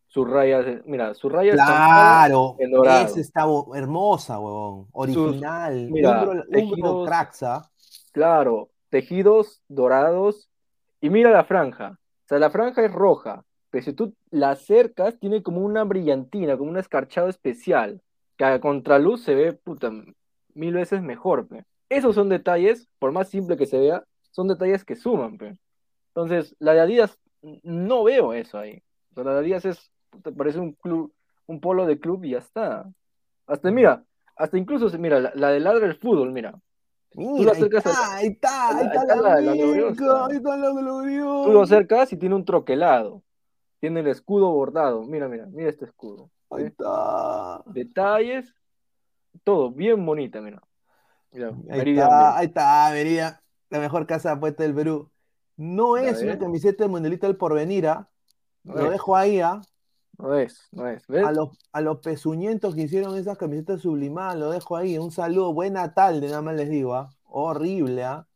sus 0.07 0.29
rayas, 0.29 0.65
mira, 0.85 1.13
su 1.13 1.29
raya 1.29 1.53
Claro, 1.53 2.57
esa 2.59 3.19
está 3.19 3.45
hermosa, 3.75 4.39
huevón. 4.39 4.87
Original. 4.91 5.87
mira, 5.89 6.11
Umbro, 6.11 6.31
Umbro 6.31 6.47
tejidos- 6.51 7.07
Craxa. 7.07 7.61
Claro, 8.11 8.69
tejidos 8.89 9.61
dorados. 9.69 10.49
Y 10.99 11.09
mira 11.09 11.31
la 11.31 11.45
franja. 11.45 11.97
O 12.25 12.27
sea, 12.27 12.39
la 12.39 12.49
franja 12.49 12.83
es 12.85 12.91
roja, 12.91 13.43
pero 13.69 13.83
si 13.83 13.93
tú 13.93 14.13
la 14.29 14.51
acercas, 14.51 15.17
tiene 15.19 15.41
como 15.41 15.61
una 15.61 15.83
brillantina, 15.83 16.57
como 16.57 16.69
un 16.69 16.77
escarchado 16.77 17.27
especial, 17.29 18.01
que 18.37 18.45
a 18.45 18.59
contraluz 18.59 19.23
se 19.23 19.33
ve, 19.33 19.53
puta, 19.53 19.91
mil 20.53 20.73
veces 20.73 21.01
mejor, 21.01 21.47
pe. 21.47 21.63
Esos 21.91 22.15
son 22.15 22.29
detalles, 22.29 22.87
por 22.99 23.11
más 23.11 23.27
simple 23.27 23.57
que 23.57 23.65
se 23.65 23.77
vea, 23.77 24.05
son 24.31 24.47
detalles 24.47 24.85
que 24.85 24.95
suman, 24.95 25.37
pe. 25.37 25.57
Entonces, 26.15 26.55
la 26.57 26.73
de 26.73 26.79
Adidas, 26.79 27.19
no 27.63 28.05
veo 28.05 28.31
eso 28.33 28.57
ahí. 28.57 28.81
O 29.11 29.15
sea, 29.15 29.23
la 29.25 29.33
de 29.33 29.39
Adidas 29.39 29.65
es, 29.65 29.91
puta, 30.09 30.31
parece 30.31 30.59
un 30.59 30.71
club, 30.71 31.13
un 31.47 31.59
polo 31.59 31.85
de 31.85 31.99
club 31.99 32.23
y 32.23 32.31
ya 32.31 32.37
está. 32.37 32.89
Hasta, 33.45 33.71
mira, 33.71 34.05
hasta 34.37 34.57
incluso, 34.57 34.89
mira, 34.97 35.19
la, 35.19 35.33
la 35.35 35.49
de 35.49 35.59
Ladra 35.59 35.85
el 35.85 35.95
fútbol, 35.95 36.31
mira. 36.31 36.57
Mira, 37.13 37.43
lo 37.43 37.51
ahí 37.51 37.57
acercas 37.57 37.85
está, 37.85 38.07
a- 38.07 38.15
ahí 38.15 38.27
está, 38.27 38.77
ahí 38.77 38.85
está 38.85 39.05
la 39.05 39.15
la- 39.41 39.41
gloriosa. 39.41 40.25
ahí 40.27 40.35
está 40.37 40.57
la 40.57 40.69
gloriosa. 40.71 41.45
Tú 41.45 41.51
lo 41.51 41.61
acercas 41.61 42.13
y 42.13 42.17
tiene 42.17 42.35
un 42.35 42.45
troquelado. 42.45 43.21
Tiene 43.81 43.99
el 43.99 44.07
escudo 44.07 44.49
bordado. 44.49 45.03
Mira, 45.03 45.27
mira, 45.27 45.45
mira 45.47 45.69
este 45.69 45.83
escudo. 45.83 46.29
Ahí 46.51 46.63
¿eh? 46.63 46.67
está. 46.67 47.63
Detalles, 47.65 48.55
todo 49.43 49.71
bien 49.71 50.05
bonita, 50.05 50.39
mira. 50.39 50.61
Mira, 51.31 51.55
Ahí 51.69 51.79
está, 51.91 52.37
ahí 52.37 53.07
está, 53.07 53.41
la 53.69 53.79
mejor 53.79 54.05
casa 54.05 54.29
de 54.29 54.35
apuesta 54.35 54.63
del 54.63 54.73
Perú. 54.75 55.09
No 55.55 55.97
es 55.97 56.21
una 56.21 56.37
camiseta 56.37 56.83
de 56.83 56.89
Mundialito 56.89 57.27
del 57.27 57.37
Porvenir, 57.37 57.87
¿ah? 57.87 58.09
No 58.63 58.75
Lo 58.75 58.85
es, 58.85 58.91
dejo 58.91 59.15
ahí, 59.15 59.39
¿ah? 59.39 59.61
no 60.17 60.35
es, 60.35 60.67
no 60.71 60.87
es. 60.87 61.07
¿Ves? 61.07 61.25
A 61.25 61.31
los, 61.31 61.49
a 61.71 61.81
los 61.81 61.99
pezuñentos 61.99 62.75
que 62.75 62.81
hicieron 62.81 63.17
esas 63.17 63.37
camisetas 63.37 63.81
sublimadas, 63.81 64.37
lo 64.37 64.51
dejo 64.51 64.75
ahí. 64.75 64.97
Un 64.97 65.11
saludo, 65.11 65.53
buena 65.53 65.93
tarde, 65.93 66.27
nada 66.27 66.41
más 66.41 66.55
les 66.55 66.69
digo, 66.69 66.93
¿ah? 66.95 67.09
Horrible, 67.23 68.03
¿ah? 68.03 68.27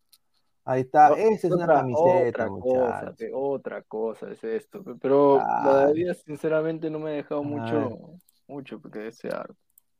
Ahí 0.64 0.82
está, 0.82 1.14
esa 1.14 1.48
es 1.48 1.54
una 1.54 1.68
camiseta, 1.68 2.48
otra 2.48 2.48
cosa, 2.48 3.14
pe, 3.16 3.32
otra 3.32 3.82
cosa 3.84 4.32
es 4.32 4.44
esto. 4.44 4.84
pe, 4.84 4.96
Pero. 5.00 5.40
Adidas, 5.40 6.24
sinceramente, 6.26 6.90
no 6.90 6.98
me 6.98 7.12
ha 7.12 7.14
dejado 7.14 7.42
Ay. 7.42 7.48
mucho, 7.48 8.00
mucho 8.48 8.82
que 8.82 9.00
desear. 9.00 9.54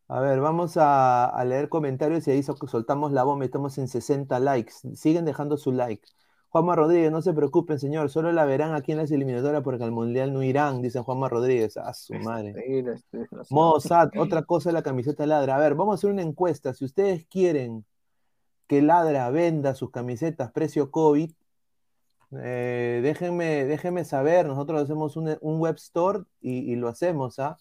A 0.08 0.20
ver, 0.20 0.40
vamos 0.40 0.78
a, 0.78 1.26
a 1.26 1.46
leer 1.46 1.68
comentarios 1.70 2.28
y 2.28 2.32
ahí 2.32 2.44
so- 2.44 2.56
soltamos 2.68 3.12
la 3.12 3.24
bomba. 3.24 3.46
Estamos 3.46 3.78
en 3.80 3.88
60 3.88 4.40
likes. 4.40 4.74
Siguen 4.96 5.26
dejando 5.26 5.58
su 5.58 5.72
like. 5.72 6.08
Juanma 6.50 6.76
Rodríguez, 6.76 7.12
no 7.12 7.22
se 7.22 7.34
preocupen, 7.34 7.80
señor. 7.80 8.10
Solo 8.10 8.32
la 8.32 8.46
verán 8.46 8.74
aquí 8.76 8.92
en 8.92 9.00
las 9.00 9.12
eliminatorias 9.12 9.64
porque 9.64 9.84
al 9.84 9.92
mundial 9.92 10.32
no 10.34 10.44
irán, 10.44 10.82
dice 10.82 11.02
Juanma 11.02 11.28
Rodríguez. 11.30 11.78
A 11.78 11.94
su 11.94 12.20
madre. 12.20 12.60
SAT, 13.80 14.14
otra 14.18 14.44
cosa 14.44 14.72
la 14.72 14.84
camiseta 14.84 15.26
ladra. 15.26 15.56
A 15.56 15.60
ver, 15.60 15.76
vamos 15.76 15.94
a 15.94 15.96
hacer 15.96 16.12
una 16.12 16.22
encuesta. 16.22 16.74
Si 16.74 16.86
ustedes 16.86 17.26
quieren 17.28 17.86
que 18.68 18.82
ladra 18.82 19.30
venda 19.32 19.76
sus 19.76 19.92
camisetas 19.92 20.52
precio 20.52 20.92
COVID, 20.92 21.32
eh, 22.44 23.00
déjenme, 23.04 23.66
déjenme 23.66 24.06
saber. 24.06 24.46
Nosotros 24.48 24.82
hacemos 24.84 25.16
un, 25.18 25.38
un 25.42 25.60
web 25.60 25.76
store 25.76 26.24
y, 26.42 26.72
y 26.72 26.76
lo 26.76 26.88
hacemos, 26.88 27.40
¿ah? 27.40 27.58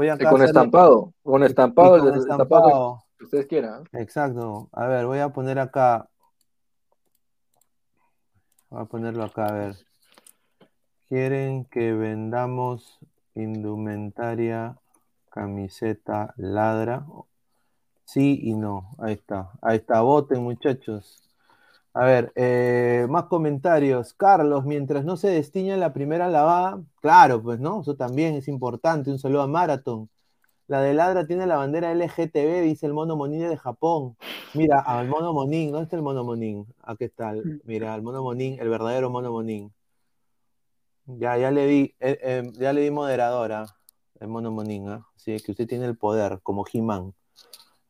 Voy 0.00 0.08
con 0.30 0.42
estampado, 0.42 1.12
con 1.22 1.44
estampado, 1.44 1.98
con 1.98 2.08
el 2.08 2.20
estampado 2.20 2.68
estampado. 2.68 3.04
que 3.18 3.24
ustedes 3.24 3.46
quieran. 3.46 3.84
Exacto. 3.92 4.70
A 4.72 4.86
ver, 4.86 5.04
voy 5.04 5.18
a 5.18 5.28
poner 5.28 5.58
acá. 5.58 6.08
Voy 8.70 8.80
a 8.80 8.84
ponerlo 8.86 9.24
acá, 9.24 9.44
a 9.44 9.52
ver. 9.52 9.76
Quieren 11.06 11.66
que 11.66 11.92
vendamos 11.92 12.98
indumentaria, 13.34 14.78
camiseta, 15.28 16.32
ladra. 16.38 17.04
Sí 18.06 18.40
y 18.42 18.54
no. 18.54 18.94
Ahí 19.00 19.12
está. 19.12 19.50
Ahí 19.60 19.76
está. 19.76 20.00
Voten, 20.00 20.42
muchachos. 20.42 21.29
A 21.92 22.04
ver, 22.04 22.32
eh, 22.36 23.06
más 23.10 23.24
comentarios. 23.24 24.14
Carlos, 24.14 24.64
mientras 24.64 25.04
no 25.04 25.16
se 25.16 25.28
destiña 25.28 25.76
la 25.76 25.92
primera 25.92 26.28
lavada, 26.28 26.80
claro, 27.00 27.42
pues, 27.42 27.58
¿no? 27.58 27.80
Eso 27.80 27.96
también 27.96 28.34
es 28.36 28.46
importante. 28.48 29.10
Un 29.10 29.18
saludo 29.18 29.42
a 29.42 29.46
Marathon. 29.48 30.08
La 30.68 30.82
de 30.82 30.94
Ladra 30.94 31.26
tiene 31.26 31.46
la 31.46 31.56
bandera 31.56 31.92
LGTB, 31.92 32.62
dice 32.62 32.86
el 32.86 32.94
mono 32.94 33.16
Monín 33.16 33.40
de 33.48 33.56
Japón. 33.56 34.16
Mira, 34.54 34.80
al 34.80 35.08
mono 35.08 35.32
Monín, 35.32 35.72
¿dónde 35.72 35.84
está 35.84 35.96
el 35.96 36.02
mono 36.02 36.24
Monín? 36.24 36.66
Aquí 36.82 37.04
está, 37.04 37.30
el- 37.32 37.62
mira, 37.64 37.94
el 37.96 38.02
mono 38.02 38.22
Monín, 38.22 38.58
el 38.60 38.68
verdadero 38.68 39.10
mono 39.10 39.32
Monín. 39.32 39.72
Ya, 41.06 41.36
ya 41.38 41.50
le 41.50 41.66
di, 41.66 41.94
eh, 42.00 42.18
eh, 42.22 42.52
ya 42.54 42.72
le 42.72 42.82
di 42.82 42.90
moderadora, 42.90 43.66
el 44.20 44.28
mono 44.28 44.50
Monín, 44.52 44.88
¿ah? 44.88 45.06
Así 45.16 45.36
que 45.40 45.50
usted 45.52 45.66
tiene 45.66 45.86
el 45.86 45.96
poder, 45.96 46.40
como 46.42 46.64
He-Man. 46.72 47.14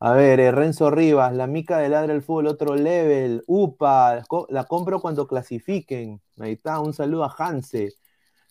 A 0.03 0.13
ver, 0.13 0.39
eh, 0.39 0.51
Renzo 0.51 0.89
Rivas, 0.89 1.31
la 1.33 1.45
mica 1.47 1.77
de 1.77 1.87
Ladra 1.89 2.13
el 2.13 2.23
Fútbol, 2.23 2.47
otro 2.47 2.75
level. 2.75 3.43
Upa, 3.47 4.15
la 4.15 4.23
co- 4.25 4.47
la 4.49 4.63
compro 4.65 4.99
cuando 4.99 5.27
clasifiquen. 5.27 6.21
Ahí 6.39 6.53
está, 6.53 6.79
un 6.79 6.93
saludo 6.93 7.23
a 7.25 7.35
Hanse. 7.37 7.93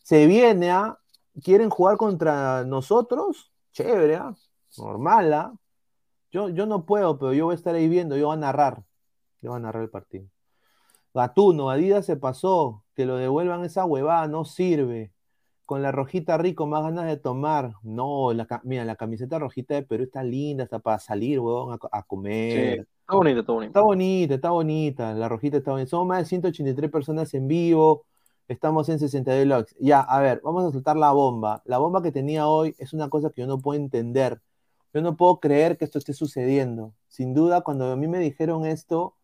Se 0.03 0.27
viene 0.27 0.71
a. 0.73 0.99
¿Quieren 1.45 1.71
jugar 1.71 1.97
contra 1.99 2.65
nosotros? 2.65 3.53
Chévere, 3.73 4.17
¿ah? 4.17 4.35
Normal, 4.79 5.33
¿ah? 5.35 5.55
Yo, 6.33 6.49
yo 6.51 6.67
no 6.67 6.87
puedo, 6.87 7.19
pero 7.19 7.35
yo 7.35 7.47
voy 7.47 7.55
a 7.55 7.57
estar 7.57 7.75
ahí 7.77 7.89
viendo, 7.89 8.17
yo 8.17 8.29
voy 8.29 8.37
a 8.37 8.41
narrar. 8.41 8.85
Yo 9.43 9.51
voy 9.53 9.59
a 9.59 9.63
narrar 9.63 9.83
el 9.85 9.91
partido. 9.91 10.27
Gatuno, 11.15 11.71
Adidas 11.71 12.07
se 12.07 12.17
pasó. 12.17 12.85
Que 12.95 13.07
lo 13.07 13.17
devuelvan 13.17 13.65
esa 13.65 13.85
huevada, 13.87 14.29
no 14.29 14.45
sirve. 14.47 15.13
Con 15.71 15.83
la 15.83 15.93
rojita 15.93 16.37
rico, 16.37 16.67
más 16.67 16.83
ganas 16.83 17.07
de 17.07 17.17
tomar. 17.17 17.75
No, 17.85 18.33
la, 18.33 18.45
mira, 18.65 18.85
la 18.85 18.97
camiseta 18.97 19.39
rojita 19.39 19.75
de 19.75 19.83
Perú 19.85 20.03
está 20.03 20.25
linda, 20.25 20.65
está 20.65 20.81
para 20.81 20.99
salir, 20.99 21.39
huevón, 21.39 21.73
a, 21.75 21.79
co- 21.79 21.89
a 21.93 22.03
comer. 22.03 22.79
Sí, 22.79 22.83
está 23.03 23.15
bonito, 23.15 23.39
está 23.41 23.53
bonito. 23.53 23.69
Está 23.71 23.81
bonita, 23.83 24.35
está 24.35 24.51
bonita. 24.51 25.15
La 25.15 25.29
rojita 25.29 25.59
está 25.59 25.71
bonita. 25.71 25.89
Somos 25.91 26.09
más 26.09 26.19
de 26.19 26.25
183 26.25 26.91
personas 26.91 27.33
en 27.35 27.47
vivo. 27.47 28.05
Estamos 28.49 28.89
en 28.89 28.99
62 28.99 29.47
likes. 29.47 29.77
Ya, 29.79 30.01
a 30.01 30.21
ver, 30.21 30.41
vamos 30.43 30.65
a 30.65 30.73
soltar 30.73 30.97
la 30.97 31.13
bomba. 31.13 31.63
La 31.65 31.79
bomba 31.79 32.03
que 32.03 32.11
tenía 32.11 32.49
hoy 32.49 32.75
es 32.79 32.93
una 32.93 33.09
cosa 33.09 33.31
que 33.31 33.43
yo 33.43 33.47
no 33.47 33.61
puedo 33.61 33.79
entender. 33.81 34.41
Yo 34.93 35.03
no 35.03 35.17
puedo 35.17 35.39
creer 35.39 35.79
que 35.79 35.85
esto 35.85 35.99
esté 35.99 36.15
sucediendo. 36.15 36.95
Sin 37.07 37.33
duda, 37.33 37.61
cuando 37.61 37.93
a 37.93 37.97
mí 37.97 38.09
me 38.09 38.19
dijeron 38.19 38.67
esto, 38.67 39.15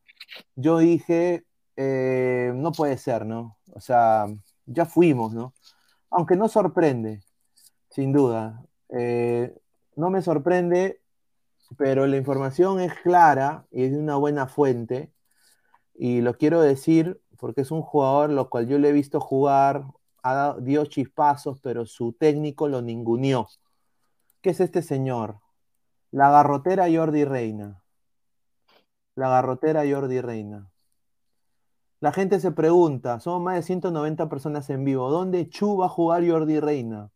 yo 0.56 0.78
dije, 0.78 1.44
eh, 1.76 2.52
no 2.54 2.72
puede 2.72 2.98
ser, 2.98 3.26
¿no? 3.26 3.56
O 3.74 3.80
sea, 3.80 4.26
ya 4.66 4.86
fuimos, 4.86 5.34
¿no? 5.34 5.54
Aunque 6.10 6.36
no 6.36 6.48
sorprende, 6.48 7.22
sin 7.90 8.12
duda. 8.12 8.64
Eh, 8.90 9.54
no 9.96 10.10
me 10.10 10.22
sorprende, 10.22 11.00
pero 11.76 12.06
la 12.06 12.16
información 12.16 12.80
es 12.80 12.94
clara 13.02 13.66
y 13.70 13.84
es 13.84 13.92
de 13.92 13.98
una 13.98 14.16
buena 14.16 14.46
fuente. 14.46 15.12
Y 15.94 16.20
lo 16.20 16.36
quiero 16.36 16.60
decir 16.60 17.20
porque 17.38 17.62
es 17.62 17.70
un 17.70 17.82
jugador 17.82 18.30
lo 18.30 18.48
cual 18.50 18.66
yo 18.68 18.78
le 18.78 18.90
he 18.90 18.92
visto 18.92 19.20
jugar, 19.20 19.84
ha 20.22 20.34
dado- 20.34 20.60
dio 20.60 20.84
chispazos, 20.86 21.60
pero 21.60 21.86
su 21.86 22.12
técnico 22.12 22.68
lo 22.68 22.82
ninguneó. 22.82 23.48
¿Qué 24.42 24.50
es 24.50 24.60
este 24.60 24.82
señor? 24.82 25.40
La 26.10 26.30
garrotera 26.30 26.86
Jordi 26.92 27.24
Reina. 27.24 27.82
La 29.16 29.28
garrotera 29.28 29.82
Jordi 29.88 30.20
Reina. 30.20 30.70
La 31.98 32.12
gente 32.12 32.40
se 32.40 32.52
pregunta, 32.52 33.20
somos 33.20 33.40
más 33.40 33.54
de 33.54 33.62
190 33.62 34.28
personas 34.28 34.68
en 34.68 34.84
vivo, 34.84 35.08
¿dónde 35.08 35.48
Chu 35.48 35.78
va 35.78 35.86
a 35.86 35.88
jugar 35.88 36.28
Jordi 36.28 36.60
Reina? 36.60 37.10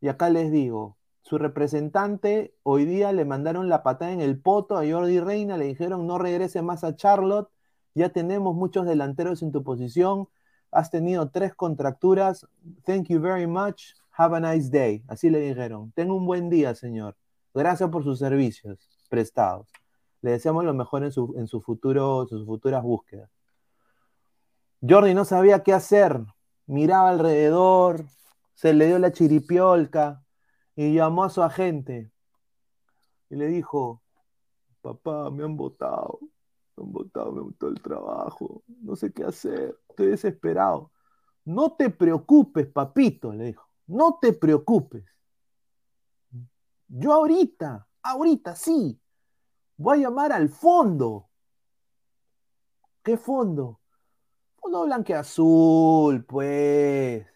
Y 0.00 0.08
acá 0.08 0.30
les 0.30 0.50
digo, 0.50 0.96
su 1.20 1.36
representante 1.36 2.54
hoy 2.62 2.86
día 2.86 3.12
le 3.12 3.26
mandaron 3.26 3.68
la 3.68 3.82
patada 3.82 4.12
en 4.12 4.22
el 4.22 4.40
poto 4.40 4.78
a 4.78 4.90
Jordi 4.90 5.20
Reina, 5.20 5.58
le 5.58 5.66
dijeron 5.66 6.06
no 6.06 6.16
regrese 6.16 6.62
más 6.62 6.82
a 6.82 6.96
Charlotte, 6.96 7.50
ya 7.94 8.08
tenemos 8.08 8.54
muchos 8.54 8.86
delanteros 8.86 9.42
en 9.42 9.52
tu 9.52 9.62
posición, 9.62 10.28
has 10.70 10.90
tenido 10.90 11.28
tres 11.28 11.54
contracturas, 11.54 12.46
thank 12.86 13.08
you 13.08 13.20
very 13.20 13.46
much, 13.46 13.92
have 14.12 14.34
a 14.34 14.40
nice 14.40 14.70
day, 14.70 15.04
así 15.08 15.28
le 15.28 15.40
dijeron, 15.40 15.92
tenga 15.92 16.14
un 16.14 16.24
buen 16.24 16.48
día 16.48 16.74
señor, 16.74 17.16
gracias 17.52 17.90
por 17.90 18.02
sus 18.02 18.18
servicios 18.18 18.88
prestados, 19.10 19.68
le 20.22 20.30
deseamos 20.30 20.64
lo 20.64 20.72
mejor 20.72 21.04
en 21.04 21.12
su, 21.12 21.34
en 21.36 21.46
su 21.46 21.60
futuro, 21.60 22.26
sus 22.26 22.46
futuras 22.46 22.82
búsquedas. 22.82 23.37
Jordi 24.80 25.14
no 25.14 25.24
sabía 25.24 25.62
qué 25.62 25.72
hacer, 25.72 26.20
miraba 26.66 27.10
alrededor, 27.10 28.04
se 28.54 28.72
le 28.74 28.86
dio 28.86 28.98
la 28.98 29.12
chiripiolca 29.12 30.24
y 30.76 30.94
llamó 30.94 31.24
a 31.24 31.30
su 31.30 31.42
agente 31.42 32.12
y 33.30 33.36
le 33.36 33.46
dijo, 33.46 34.02
papá, 34.80 35.30
me 35.30 35.44
han 35.44 35.56
votado, 35.56 36.20
me 36.76 36.84
han 36.84 36.92
votado, 36.92 37.32
me 37.32 37.40
botó 37.42 37.68
el 37.68 37.80
trabajo, 37.82 38.62
no 38.66 38.94
sé 38.94 39.12
qué 39.12 39.24
hacer, 39.24 39.78
estoy 39.88 40.08
desesperado. 40.08 40.92
No 41.44 41.72
te 41.72 41.90
preocupes, 41.90 42.66
papito, 42.66 43.32
le 43.32 43.46
dijo, 43.46 43.68
no 43.86 44.18
te 44.20 44.32
preocupes. 44.32 45.04
Yo 46.86 47.12
ahorita, 47.12 47.86
ahorita 48.02 48.54
sí, 48.54 49.00
voy 49.76 49.98
a 49.98 50.02
llamar 50.02 50.32
al 50.32 50.48
fondo. 50.48 51.28
¿Qué 53.02 53.16
fondo? 53.16 53.80
Fondo 54.68 54.84
blanqueazul, 54.84 56.26
pues. 56.26 57.26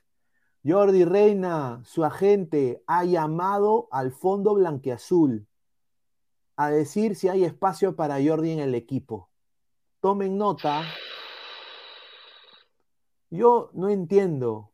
Jordi 0.62 1.06
Reina, 1.06 1.80
su 1.82 2.04
agente, 2.04 2.84
ha 2.86 3.04
llamado 3.06 3.88
al 3.90 4.12
fondo 4.12 4.52
blanqueazul 4.52 5.48
a 6.56 6.68
decir 6.68 7.16
si 7.16 7.30
hay 7.30 7.44
espacio 7.44 7.96
para 7.96 8.22
Jordi 8.22 8.50
en 8.50 8.58
el 8.58 8.74
equipo. 8.74 9.30
Tomen 10.00 10.36
nota. 10.36 10.82
Yo 13.30 13.70
no 13.72 13.88
entiendo. 13.88 14.70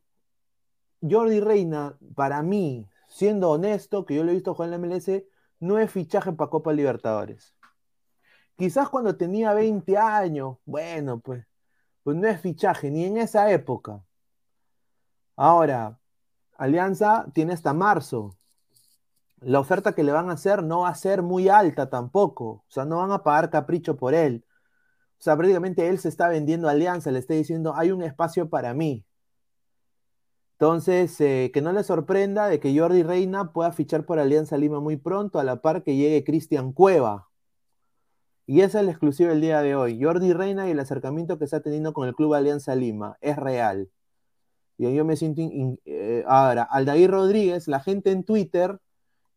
Jordi 1.01 1.39
Reina, 1.39 1.97
para 2.13 2.43
mí, 2.43 2.89
siendo 3.07 3.51
honesto, 3.51 4.05
que 4.05 4.15
yo 4.15 4.25
lo 4.25 4.31
he 4.31 4.33
visto 4.33 4.53
jugar 4.53 4.73
en 4.73 4.81
la 4.81 4.85
MLS, 4.85 5.25
no 5.61 5.79
es 5.79 5.89
fichaje 5.89 6.33
para 6.33 6.49
Copa 6.49 6.73
Libertadores. 6.73 7.55
Quizás 8.57 8.89
cuando 8.89 9.15
tenía 9.15 9.53
20 9.53 9.97
años, 9.97 10.57
bueno, 10.65 11.21
pues, 11.21 11.48
pues 12.09 12.17
no 12.17 12.27
es 12.27 12.41
fichaje, 12.41 12.89
ni 12.89 13.05
en 13.05 13.17
esa 13.17 13.51
época. 13.51 14.03
Ahora, 15.35 15.99
Alianza 16.57 17.27
tiene 17.35 17.53
hasta 17.53 17.71
marzo. 17.71 18.35
La 19.41 19.59
oferta 19.59 19.93
que 19.93 20.03
le 20.03 20.11
van 20.11 20.31
a 20.31 20.33
hacer 20.33 20.63
no 20.63 20.79
va 20.79 20.89
a 20.89 20.95
ser 20.95 21.21
muy 21.21 21.49
alta 21.49 21.87
tampoco. 21.91 22.45
O 22.45 22.65
sea, 22.67 22.83
no 22.83 22.97
van 22.97 23.11
a 23.11 23.21
pagar 23.21 23.51
capricho 23.51 23.95
por 23.95 24.15
él. 24.15 24.43
O 25.19 25.21
sea, 25.21 25.37
prácticamente 25.37 25.87
él 25.87 25.99
se 25.99 26.09
está 26.09 26.29
vendiendo 26.29 26.67
Alianza, 26.67 27.11
le 27.11 27.19
está 27.19 27.35
diciendo, 27.35 27.75
hay 27.75 27.91
un 27.91 28.01
espacio 28.01 28.49
para 28.49 28.73
mí. 28.73 29.05
Entonces, 30.53 31.21
eh, 31.21 31.51
que 31.53 31.61
no 31.61 31.73
le 31.73 31.83
sorprenda 31.83 32.47
de 32.47 32.59
que 32.59 32.75
Jordi 32.75 33.03
Reina 33.03 33.53
pueda 33.53 33.71
fichar 33.71 34.03
por 34.07 34.17
Alianza 34.17 34.57
Lima 34.57 34.79
muy 34.79 34.97
pronto, 34.97 35.37
a 35.37 35.43
la 35.43 35.61
par 35.61 35.83
que 35.83 35.95
llegue 35.95 36.23
Cristian 36.23 36.73
Cueva. 36.73 37.28
Y 38.49 38.61
esa 38.61 38.79
es 38.79 38.85
la 38.85 38.91
exclusiva 38.93 39.29
del 39.29 39.41
día 39.41 39.61
de 39.61 39.75
hoy. 39.75 40.03
Jordi 40.03 40.33
Reina 40.33 40.67
y 40.67 40.71
el 40.71 40.79
acercamiento 40.79 41.37
que 41.37 41.45
está 41.45 41.61
teniendo 41.61 41.93
con 41.93 42.07
el 42.07 42.15
Club 42.15 42.33
Alianza 42.33 42.73
Lima. 42.73 43.15
Es 43.21 43.37
real. 43.37 43.91
Y 44.75 44.91
yo 44.91 45.05
me 45.05 45.15
siento... 45.17 45.43
Eh, 45.85 46.23
ahora, 46.27 46.63
Aldair 46.63 47.11
Rodríguez, 47.11 47.67
la 47.67 47.79
gente 47.79 48.09
en 48.09 48.23
Twitter, 48.23 48.79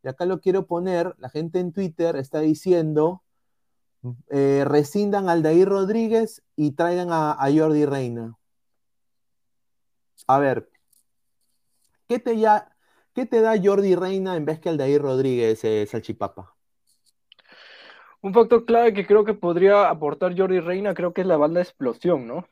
y 0.02 0.08
acá 0.08 0.24
lo 0.24 0.40
quiero 0.40 0.66
poner, 0.66 1.14
la 1.18 1.28
gente 1.28 1.60
en 1.60 1.72
Twitter 1.74 2.16
está 2.16 2.40
diciendo, 2.40 3.22
eh, 4.30 4.64
rescindan 4.66 5.28
Aldair 5.28 5.68
Rodríguez 5.68 6.42
y 6.56 6.70
traigan 6.70 7.08
a, 7.10 7.36
Jordi 7.54 7.84
Reina. 7.84 8.38
A 10.26 10.38
ver, 10.38 10.70
¿qué 12.08 12.18
te, 12.18 12.38
ya, 12.38 12.74
¿qué 13.12 13.26
te 13.26 13.42
da 13.42 13.60
Jordi 13.62 13.94
Reina 13.94 14.36
en 14.36 14.46
vez 14.46 14.58
que 14.58 14.70
Aldair 14.70 15.02
Rodríguez, 15.02 15.62
eh, 15.64 15.86
Salchipapa? 15.86 16.54
Un 18.22 18.32
factor 18.32 18.64
clave 18.64 18.94
que 18.94 19.06
creo 19.06 19.24
que 19.24 19.34
podría 19.34 19.90
aportar 19.90 20.36
Jordi 20.38 20.60
Reina, 20.60 20.94
creo 20.94 21.12
que 21.12 21.20
es 21.20 21.26
la 21.26 21.36
banda 21.36 21.58
de 21.58 21.64
explosión, 21.64 22.26
¿no? 22.26 22.46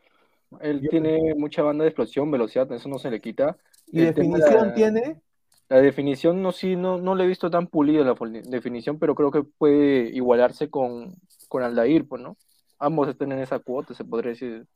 Él 0.61 0.87
tiene 0.91 1.35
mucha 1.37 1.62
banda 1.62 1.85
de 1.85 1.91
explosión, 1.91 2.31
velocidad, 2.31 2.71
eso 2.73 2.89
no 2.89 2.99
se 2.99 3.11
le 3.11 3.21
quita. 3.21 3.57
¿Y 3.87 4.01
definición 4.01 4.75
tiene? 4.75 5.21
La 5.68 5.81
definición 5.81 6.43
no, 6.43 6.51
sí, 6.51 6.75
no, 6.75 6.99
no 6.99 7.14
le 7.14 7.23
he 7.23 7.29
visto 7.29 7.49
tan 7.49 7.68
pulida 7.68 8.03
la 8.03 8.16
definición, 8.45 8.99
pero 8.99 9.14
creo 9.14 9.31
que 9.31 9.45
puede 9.45 10.09
igualarse 10.09 10.68
con, 10.68 11.14
con 11.47 11.62
Aldair, 11.62 12.09
pues, 12.09 12.21
¿no? 12.21 12.37
Ambos 12.81 13.09
están 13.09 13.31
en 13.31 13.39
esa 13.39 13.61
cuota, 13.61 13.95
se 13.95 14.05
podría 14.05 14.31
decir, 14.31 14.66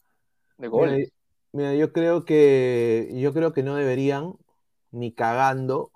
de 0.59 0.69
goles. 0.69 1.13
Mira, 1.51 1.75
yo 1.75 1.93
creo 1.93 2.25
que 2.25 3.11
yo 3.15 3.33
creo 3.33 3.53
que 3.53 3.65
no 3.65 3.75
deberían 3.75 4.35
ni 4.93 5.13
cagando, 5.13 5.91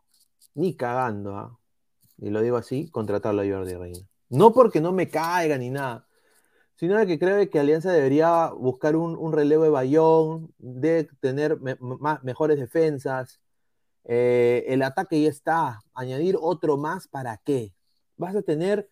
ni 0.55 0.75
cagando, 0.75 1.37
¿ah? 1.37 1.59
y 2.17 2.31
lo 2.31 2.43
digo 2.43 2.57
así, 2.57 2.89
contratarlo 2.91 3.43
a 3.43 3.47
Jordi 3.47 3.75
Reina. 3.75 4.01
No 4.31 4.53
porque 4.53 4.81
no 4.81 4.93
me 4.93 5.09
caiga 5.09 5.57
ni 5.59 5.71
nada, 5.71 6.07
sino 6.77 7.05
que 7.07 7.19
creo 7.19 7.49
que 7.51 7.59
Alianza 7.59 7.93
debería 7.93 8.51
buscar 8.51 8.95
un, 8.97 9.33
relevo 9.33 9.65
de 9.65 9.71
Bayón, 9.71 10.55
de 10.59 11.09
tener 11.21 11.59
mejores 12.23 12.59
defensas. 12.59 13.41
Eh, 14.05 14.65
el 14.69 14.83
ataque 14.83 15.21
ya 15.23 15.29
está. 15.29 15.81
Añadir 15.95 16.37
otro 16.41 16.77
más, 16.77 17.09
¿para 17.09 17.39
qué? 17.39 17.75
Vas 18.17 18.37
a 18.37 18.43
tener 18.43 18.89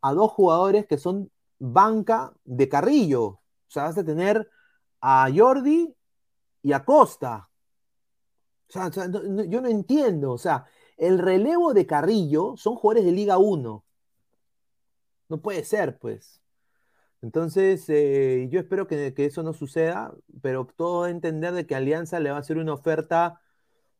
a 0.00 0.12
dos 0.12 0.32
jugadores 0.32 0.86
que 0.86 0.98
son 0.98 1.30
banca 1.58 2.32
de 2.44 2.68
Carrillo. 2.68 3.24
O 3.24 3.40
sea, 3.68 3.84
vas 3.84 3.98
a 3.98 4.04
tener 4.04 4.50
a 5.00 5.28
Jordi 5.34 5.94
y 6.62 6.72
a 6.72 6.84
Costa. 6.84 7.48
O 8.68 8.72
sea, 8.72 8.90
yo 8.90 9.60
no 9.60 9.68
entiendo. 9.68 10.32
O 10.32 10.38
sea, 10.38 10.66
el 10.96 11.18
relevo 11.18 11.74
de 11.74 11.86
Carrillo 11.86 12.54
son 12.56 12.74
jugadores 12.74 13.04
de 13.04 13.12
Liga 13.12 13.38
1. 13.38 13.84
No 15.30 15.40
puede 15.40 15.64
ser, 15.64 15.98
pues. 15.98 16.42
Entonces, 17.22 17.84
eh, 17.88 18.48
yo 18.50 18.60
espero 18.60 18.86
que, 18.88 19.14
eso 19.16 19.42
no 19.42 19.52
suceda, 19.52 20.14
pero 20.42 20.66
todo 20.66 21.06
entender 21.06 21.54
de 21.54 21.66
que 21.66 21.74
Alianza 21.76 22.20
le 22.20 22.30
va 22.30 22.38
a 22.38 22.40
hacer 22.40 22.58
una 22.58 22.74
oferta, 22.74 23.40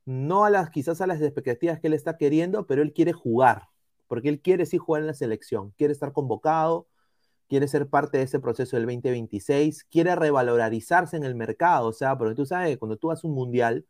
no 0.06 0.44
a 0.44 0.50
las, 0.50 0.70
quizás 0.70 1.00
a 1.00 1.06
las 1.06 1.20
expectativas 1.22 1.80
que 1.80 1.88
él 1.88 1.94
está 1.94 2.16
queriendo, 2.18 2.66
pero 2.66 2.82
él 2.82 2.92
quiere 2.94 3.12
jugar, 3.12 3.68
porque 4.08 4.28
él 4.30 4.40
quiere 4.42 4.66
sí 4.66 4.78
jugar 4.78 5.02
en 5.02 5.08
la 5.08 5.14
selección, 5.14 5.72
quiere 5.78 5.92
estar 5.92 6.12
convocado, 6.12 6.88
quiere 7.48 7.68
ser 7.68 7.88
parte 7.88 8.18
de 8.18 8.24
ese 8.24 8.40
proceso 8.40 8.76
del 8.76 8.86
2026, 8.86 9.84
quiere 9.84 10.16
revalorizarse 10.16 11.16
en 11.16 11.24
el 11.24 11.34
mercado, 11.36 11.88
o 11.88 11.92
sea, 11.92 12.18
porque 12.18 12.34
tú 12.36 12.46
sabes, 12.46 12.78
cuando 12.78 12.96
tú 12.98 13.08
vas 13.08 13.24
a 13.24 13.28
un 13.28 13.34
mundial, 13.34 13.86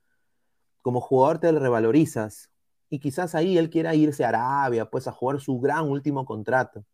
como 0.83 1.01
jugador 1.01 1.41
te 1.41 1.53
revalorizas, 1.53 2.51
y 2.91 3.01
quizás 3.01 3.35
ahí 3.35 3.59
él 3.59 3.71
quiera 3.71 3.95
irse 3.95 4.25
a 4.25 4.31
Arabia, 4.31 4.91
pues 4.91 5.09
a 5.09 5.13
jugar 5.13 5.41
su 5.41 5.61
gran 5.61 5.89
último 5.89 6.25
contrato 6.27 6.85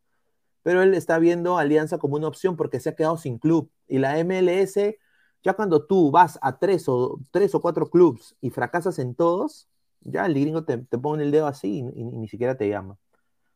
pero 0.66 0.82
él 0.82 0.94
está 0.94 1.20
viendo 1.20 1.58
Alianza 1.58 1.98
como 1.98 2.16
una 2.16 2.26
opción 2.26 2.56
porque 2.56 2.80
se 2.80 2.88
ha 2.88 2.96
quedado 2.96 3.16
sin 3.18 3.38
club. 3.38 3.70
Y 3.86 3.98
la 3.98 4.18
MLS, 4.24 4.96
ya 5.44 5.52
cuando 5.54 5.86
tú 5.86 6.10
vas 6.10 6.40
a 6.42 6.58
tres 6.58 6.88
o, 6.88 7.20
tres 7.30 7.54
o 7.54 7.60
cuatro 7.60 7.88
clubs 7.88 8.34
y 8.40 8.50
fracasas 8.50 8.98
en 8.98 9.14
todos, 9.14 9.68
ya 10.00 10.26
el 10.26 10.34
gringo 10.34 10.64
te, 10.64 10.78
pone 10.98 11.22
el 11.22 11.30
dedo 11.30 11.46
así 11.46 11.78
y, 11.94 12.02
ni 12.02 12.26
siquiera 12.26 12.56
te 12.56 12.68
llama. 12.68 12.98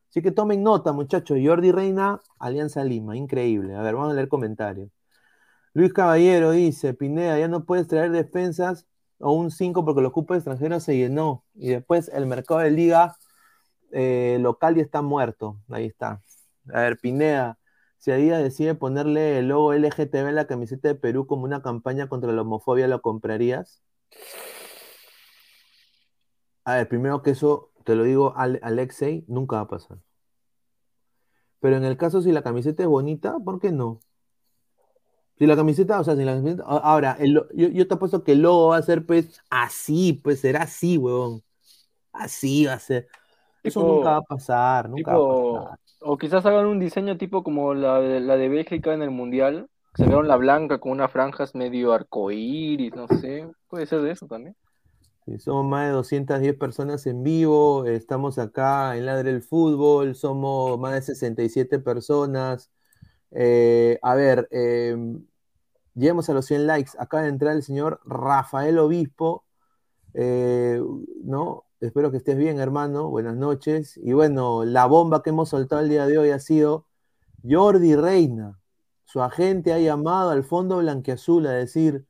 Así 0.09 0.21
que 0.21 0.31
tomen 0.31 0.63
nota, 0.63 0.93
muchachos. 0.93 1.37
Jordi 1.43 1.73
Reina, 1.73 2.21
Alianza 2.39 2.85
Lima, 2.85 3.17
increíble. 3.17 3.75
A 3.75 3.81
ver, 3.81 3.95
vamos 3.95 4.11
a 4.11 4.15
leer 4.15 4.29
comentarios. 4.29 4.89
Luis 5.73 5.91
Caballero 5.91 6.51
dice, 6.51 6.93
Pineda, 6.93 7.37
ya 7.37 7.49
no 7.49 7.65
puedes 7.65 7.89
traer 7.89 8.11
defensas 8.11 8.87
o 9.19 9.33
un 9.33 9.51
5 9.51 9.83
porque 9.83 10.01
los 10.01 10.13
cupos 10.13 10.37
extranjeros 10.37 10.83
se 10.83 10.95
llenó. 10.95 11.43
Y 11.55 11.71
después 11.71 12.07
el 12.13 12.25
mercado 12.25 12.61
de 12.61 12.71
liga 12.71 13.17
eh, 13.91 14.37
local 14.39 14.75
ya 14.75 14.83
está 14.83 15.01
muerto. 15.01 15.57
Ahí 15.69 15.87
está. 15.87 16.21
A 16.69 16.81
ver, 16.81 16.97
Pineda, 16.99 17.59
si 17.97 18.11
Adidas 18.11 18.41
decide 18.41 18.75
ponerle 18.75 19.39
el 19.39 19.47
logo 19.47 19.73
LGTB 19.73 20.29
en 20.29 20.35
la 20.35 20.47
camiseta 20.47 20.87
de 20.87 20.95
Perú 20.95 21.27
como 21.27 21.43
una 21.43 21.61
campaña 21.61 22.07
contra 22.07 22.31
la 22.31 22.41
homofobia, 22.41 22.87
¿lo 22.87 23.01
comprarías? 23.01 23.83
A 26.63 26.75
ver, 26.75 26.87
primero 26.87 27.21
que 27.21 27.31
eso, 27.31 27.71
te 27.83 27.95
lo 27.95 28.03
digo, 28.03 28.33
Alexei, 28.35 29.25
nunca 29.27 29.57
va 29.57 29.61
a 29.63 29.67
pasar. 29.67 29.97
Pero 31.59 31.77
en 31.77 31.85
el 31.85 31.97
caso 31.97 32.21
si 32.21 32.31
la 32.31 32.41
camiseta 32.41 32.83
es 32.83 32.89
bonita, 32.89 33.37
¿por 33.39 33.59
qué 33.59 33.71
no? 33.71 33.99
Si 35.37 35.47
la 35.47 35.55
camiseta, 35.55 35.99
o 35.99 36.03
sea, 36.03 36.15
si 36.15 36.23
la 36.23 36.35
camiseta. 36.35 36.63
Ahora, 36.63 37.17
yo, 37.19 37.45
yo, 37.51 37.87
te 37.87 37.93
apuesto 37.93 38.23
que 38.23 38.33
el 38.33 38.41
logo 38.41 38.69
va 38.69 38.77
a 38.77 38.81
ser, 38.83 39.05
pues, 39.05 39.41
así, 39.49 40.13
pues 40.13 40.39
será 40.39 40.63
así, 40.63 40.97
huevón. 40.97 41.43
Así 42.11 42.65
va 42.65 42.73
a 42.73 42.79
ser. 42.79 43.07
Eso 43.63 43.81
nunca 43.83 44.11
va 44.11 44.17
a 44.17 44.21
pasar, 44.21 44.89
nunca 44.89 45.17
va 45.17 45.23
a 45.23 45.63
pasar. 45.63 45.79
O 46.01 46.17
quizás 46.17 46.45
hagan 46.45 46.65
un 46.65 46.79
diseño 46.79 47.17
tipo 47.17 47.43
como 47.43 47.73
la 47.73 47.99
la 47.99 48.35
de 48.35 48.49
Bélgica 48.49 48.93
en 48.93 49.01
el 49.01 49.11
Mundial. 49.11 49.69
Se 49.95 50.05
vieron 50.05 50.27
la 50.27 50.37
blanca 50.37 50.79
con 50.79 50.93
unas 50.93 51.11
franjas 51.11 51.53
medio 51.53 51.93
arcoíris, 51.93 52.95
no 52.95 53.07
sé. 53.07 53.47
Puede 53.67 53.85
ser 53.85 54.01
de 54.01 54.11
eso 54.11 54.25
también. 54.25 54.55
Sí, 55.25 55.37
somos 55.37 55.65
más 55.65 55.85
de 55.85 55.91
210 55.91 56.55
personas 56.57 57.05
en 57.05 57.23
vivo. 57.23 57.85
Estamos 57.85 58.39
acá 58.39 58.97
en 58.97 59.05
Ladre 59.05 59.29
el 59.31 59.43
Fútbol. 59.43 60.15
Somos 60.15 60.79
más 60.79 60.93
de 60.93 61.01
67 61.01 61.79
personas. 61.79 62.71
Eh, 63.31 63.99
a 64.01 64.15
ver, 64.15 64.47
eh, 64.49 64.95
lleguemos 65.93 66.29
a 66.29 66.33
los 66.33 66.45
100 66.45 66.65
likes. 66.65 66.91
Acaba 66.97 67.23
de 67.23 67.29
entrar 67.29 67.55
el 67.55 67.63
señor 67.63 67.99
Rafael 68.05 68.79
Obispo. 68.79 69.45
Eh, 70.13 70.81
¿no? 71.23 71.65
Espero 71.81 72.11
que 72.11 72.17
estés 72.17 72.37
bien, 72.37 72.59
hermano. 72.59 73.09
Buenas 73.09 73.35
noches. 73.35 73.97
Y 73.97 74.13
bueno, 74.13 74.65
la 74.65 74.85
bomba 74.85 75.23
que 75.23 75.31
hemos 75.31 75.49
soltado 75.49 75.81
el 75.81 75.89
día 75.89 76.05
de 76.05 76.19
hoy 76.19 76.29
ha 76.29 76.37
sido 76.37 76.85
Jordi 77.43 77.95
Reina. 77.95 78.59
Su 79.03 79.23
agente 79.23 79.73
ha 79.73 79.79
llamado 79.79 80.29
al 80.29 80.43
Fondo 80.43 80.77
Blanqueazul 80.77 81.47
a 81.47 81.53
decir, 81.53 82.05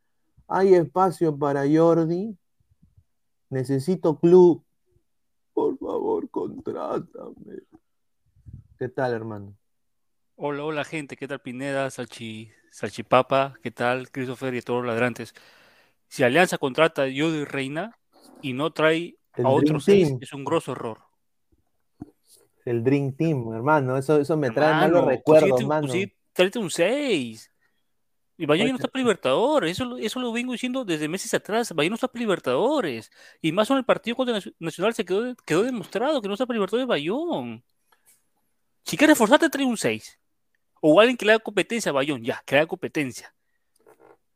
hay 0.49 0.73
espacio 0.73 1.37
para 1.37 1.63
Jordi. 1.73 2.37
Necesito 3.49 4.19
club. 4.19 4.61
Por 5.53 5.77
favor, 5.77 6.29
contrátame. 6.29 7.61
¿Qué 8.77 8.89
tal, 8.89 9.13
hermano? 9.13 9.55
Hola, 10.35 10.65
hola, 10.65 10.83
gente. 10.83 11.15
¿Qué 11.15 11.29
tal, 11.29 11.39
Pineda, 11.39 11.89
Salchi, 11.89 12.51
Salchipapa? 12.71 13.53
¿Qué 13.63 13.71
tal, 13.71 14.11
Christopher 14.11 14.53
y 14.53 14.61
todos 14.61 14.83
los 14.83 14.91
ladrantes? 14.93 15.33
Si 16.09 16.23
Alianza 16.23 16.57
contrata 16.57 17.03
a 17.03 17.05
Jordi 17.05 17.45
Reina 17.45 17.97
y 18.41 18.51
no 18.51 18.73
trae 18.73 19.15
a 19.33 19.49
otros 19.49 19.83
seis 19.83 20.13
es 20.19 20.33
un 20.33 20.43
grosso 20.43 20.73
error. 20.73 20.99
El 22.65 22.83
Dream 22.83 23.13
Team, 23.15 23.53
hermano, 23.53 23.97
eso, 23.97 24.19
eso 24.19 24.37
me 24.37 24.51
trae 24.51 24.73
malos 24.73 25.05
recuerdos, 25.05 25.61
hermano. 25.61 25.91
tráete 26.33 26.59
un 26.59 26.69
6. 26.69 27.51
Y 28.37 28.45
Bayón 28.45 28.67
ya 28.67 28.73
no 28.73 28.77
está 28.77 28.87
para 28.87 29.03
Libertadores, 29.03 29.71
eso, 29.71 29.97
eso 29.97 30.19
lo 30.19 30.31
vengo 30.31 30.51
diciendo 30.51 30.83
desde 30.83 31.07
meses 31.07 31.33
atrás. 31.33 31.73
Bayón 31.73 31.91
no 31.91 31.95
está 31.95 32.07
para 32.07 32.21
Libertadores. 32.21 33.11
Y 33.41 33.51
más 33.51 33.67
con 33.67 33.77
el 33.77 33.85
partido 33.85 34.15
contra 34.15 34.39
Nacional 34.59 34.93
se 34.93 35.05
quedó, 35.05 35.35
quedó 35.45 35.63
demostrado 35.63 36.21
que 36.21 36.27
no 36.27 36.33
está 36.33 36.45
para 36.45 36.55
Libertadores 36.55 36.87
Bayón. 36.87 37.63
Si 38.83 38.97
quieres 38.97 39.15
reforzarte, 39.15 39.49
trae 39.49 39.65
un 39.65 39.77
6. 39.77 40.19
O 40.81 40.99
alguien 40.99 41.17
que 41.17 41.25
le 41.25 41.33
haga 41.33 41.43
competencia 41.43 41.91
a 41.91 41.93
Bayón, 41.93 42.23
ya, 42.23 42.41
que 42.45 42.55
le 42.55 42.61
haga 42.61 42.67
competencia. 42.67 43.33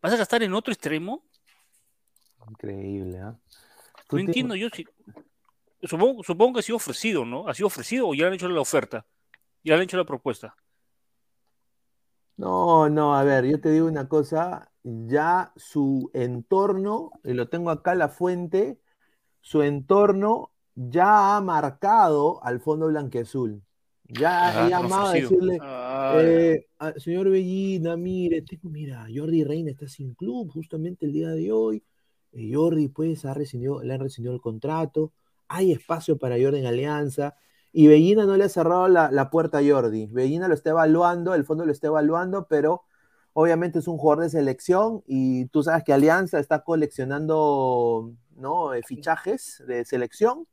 ¿Vas 0.01 0.13
a 0.13 0.17
gastar 0.17 0.43
en 0.43 0.53
otro 0.53 0.71
extremo? 0.71 1.23
Increíble, 2.47 3.19
¿ah? 3.19 3.39
No 4.11 4.19
entiendo 4.19 4.55
yo 4.55 4.69
si. 4.69 4.85
Supongo, 5.83 6.23
supongo 6.23 6.53
que 6.53 6.59
ha 6.59 6.63
sido 6.63 6.77
ofrecido, 6.77 7.25
¿no? 7.25 7.47
Ha 7.47 7.53
sido 7.53 7.67
ofrecido 7.67 8.07
o 8.07 8.13
ya 8.13 8.27
han 8.27 8.33
hecho 8.33 8.47
la 8.49 8.61
oferta. 8.61 9.05
Ya 9.63 9.75
han 9.75 9.81
hecho 9.81 9.97
la 9.97 10.05
propuesta. 10.05 10.55
No, 12.37 12.89
no, 12.89 13.15
a 13.15 13.23
ver, 13.23 13.45
yo 13.45 13.61
te 13.61 13.71
digo 13.71 13.87
una 13.87 14.09
cosa, 14.09 14.69
ya 14.83 15.53
su 15.55 16.11
entorno, 16.13 17.11
y 17.23 17.33
lo 17.33 17.47
tengo 17.47 17.69
acá 17.69 17.95
la 17.95 18.09
fuente, 18.09 18.77
su 19.41 19.61
entorno 19.61 20.51
ya 20.75 21.37
ha 21.37 21.41
marcado 21.41 22.43
al 22.43 22.59
fondo 22.59 22.87
blanqueazul. 22.87 23.61
Ya 24.07 24.49
Ah, 24.49 24.65
he 24.67 24.69
llamado 24.69 25.07
a 25.07 25.13
decirle, 25.13 25.57
Ah, 25.61 26.19
eh, 26.21 26.65
señor 26.97 27.29
Bellina, 27.29 27.95
mire, 27.95 28.41
tengo- 28.41 28.69
mira, 28.69 29.07
Jordi 29.13 29.43
Reina 29.43 29.71
está 29.71 29.87
sin 29.87 30.13
club 30.13 30.51
justamente 30.51 31.05
el 31.05 31.13
día 31.13 31.29
de 31.29 31.51
hoy. 31.51 31.83
Eh, 32.35 32.51
Jordi, 32.53 32.89
pues, 32.89 33.25
ha 33.25 33.33
rescindido, 33.33 33.81
le 33.83 33.93
han 33.93 33.99
rescindido 34.01 34.33
el 34.33 34.41
contrato. 34.41 35.11
Hay 35.47 35.71
espacio 35.71 36.17
para 36.17 36.35
Jordi 36.39 36.59
en 36.59 36.67
Alianza. 36.67 37.35
Y 37.71 37.87
Bellina 37.87 38.25
no 38.25 38.37
le 38.37 38.45
ha 38.45 38.49
cerrado 38.49 38.87
la, 38.87 39.11
la 39.11 39.29
puerta 39.29 39.57
a 39.59 39.63
Jordi. 39.67 40.07
Bellina 40.07 40.47
lo 40.47 40.53
está 40.53 40.69
evaluando, 40.71 41.33
el 41.33 41.45
fondo 41.45 41.65
lo 41.65 41.71
está 41.71 41.87
evaluando, 41.87 42.47
pero 42.47 42.83
obviamente 43.33 43.79
es 43.79 43.87
un 43.87 43.97
jugador 43.97 44.23
de 44.23 44.29
selección 44.29 45.03
y 45.07 45.47
tú 45.47 45.61
sabes 45.63 45.83
que 45.83 45.91
Alianza 45.91 46.39
está 46.39 46.63
coleccionando 46.63 48.13
¿no? 48.35 48.73
Eh, 48.73 48.81
fichajes 48.85 49.63
de 49.67 49.85
selección 49.85 50.47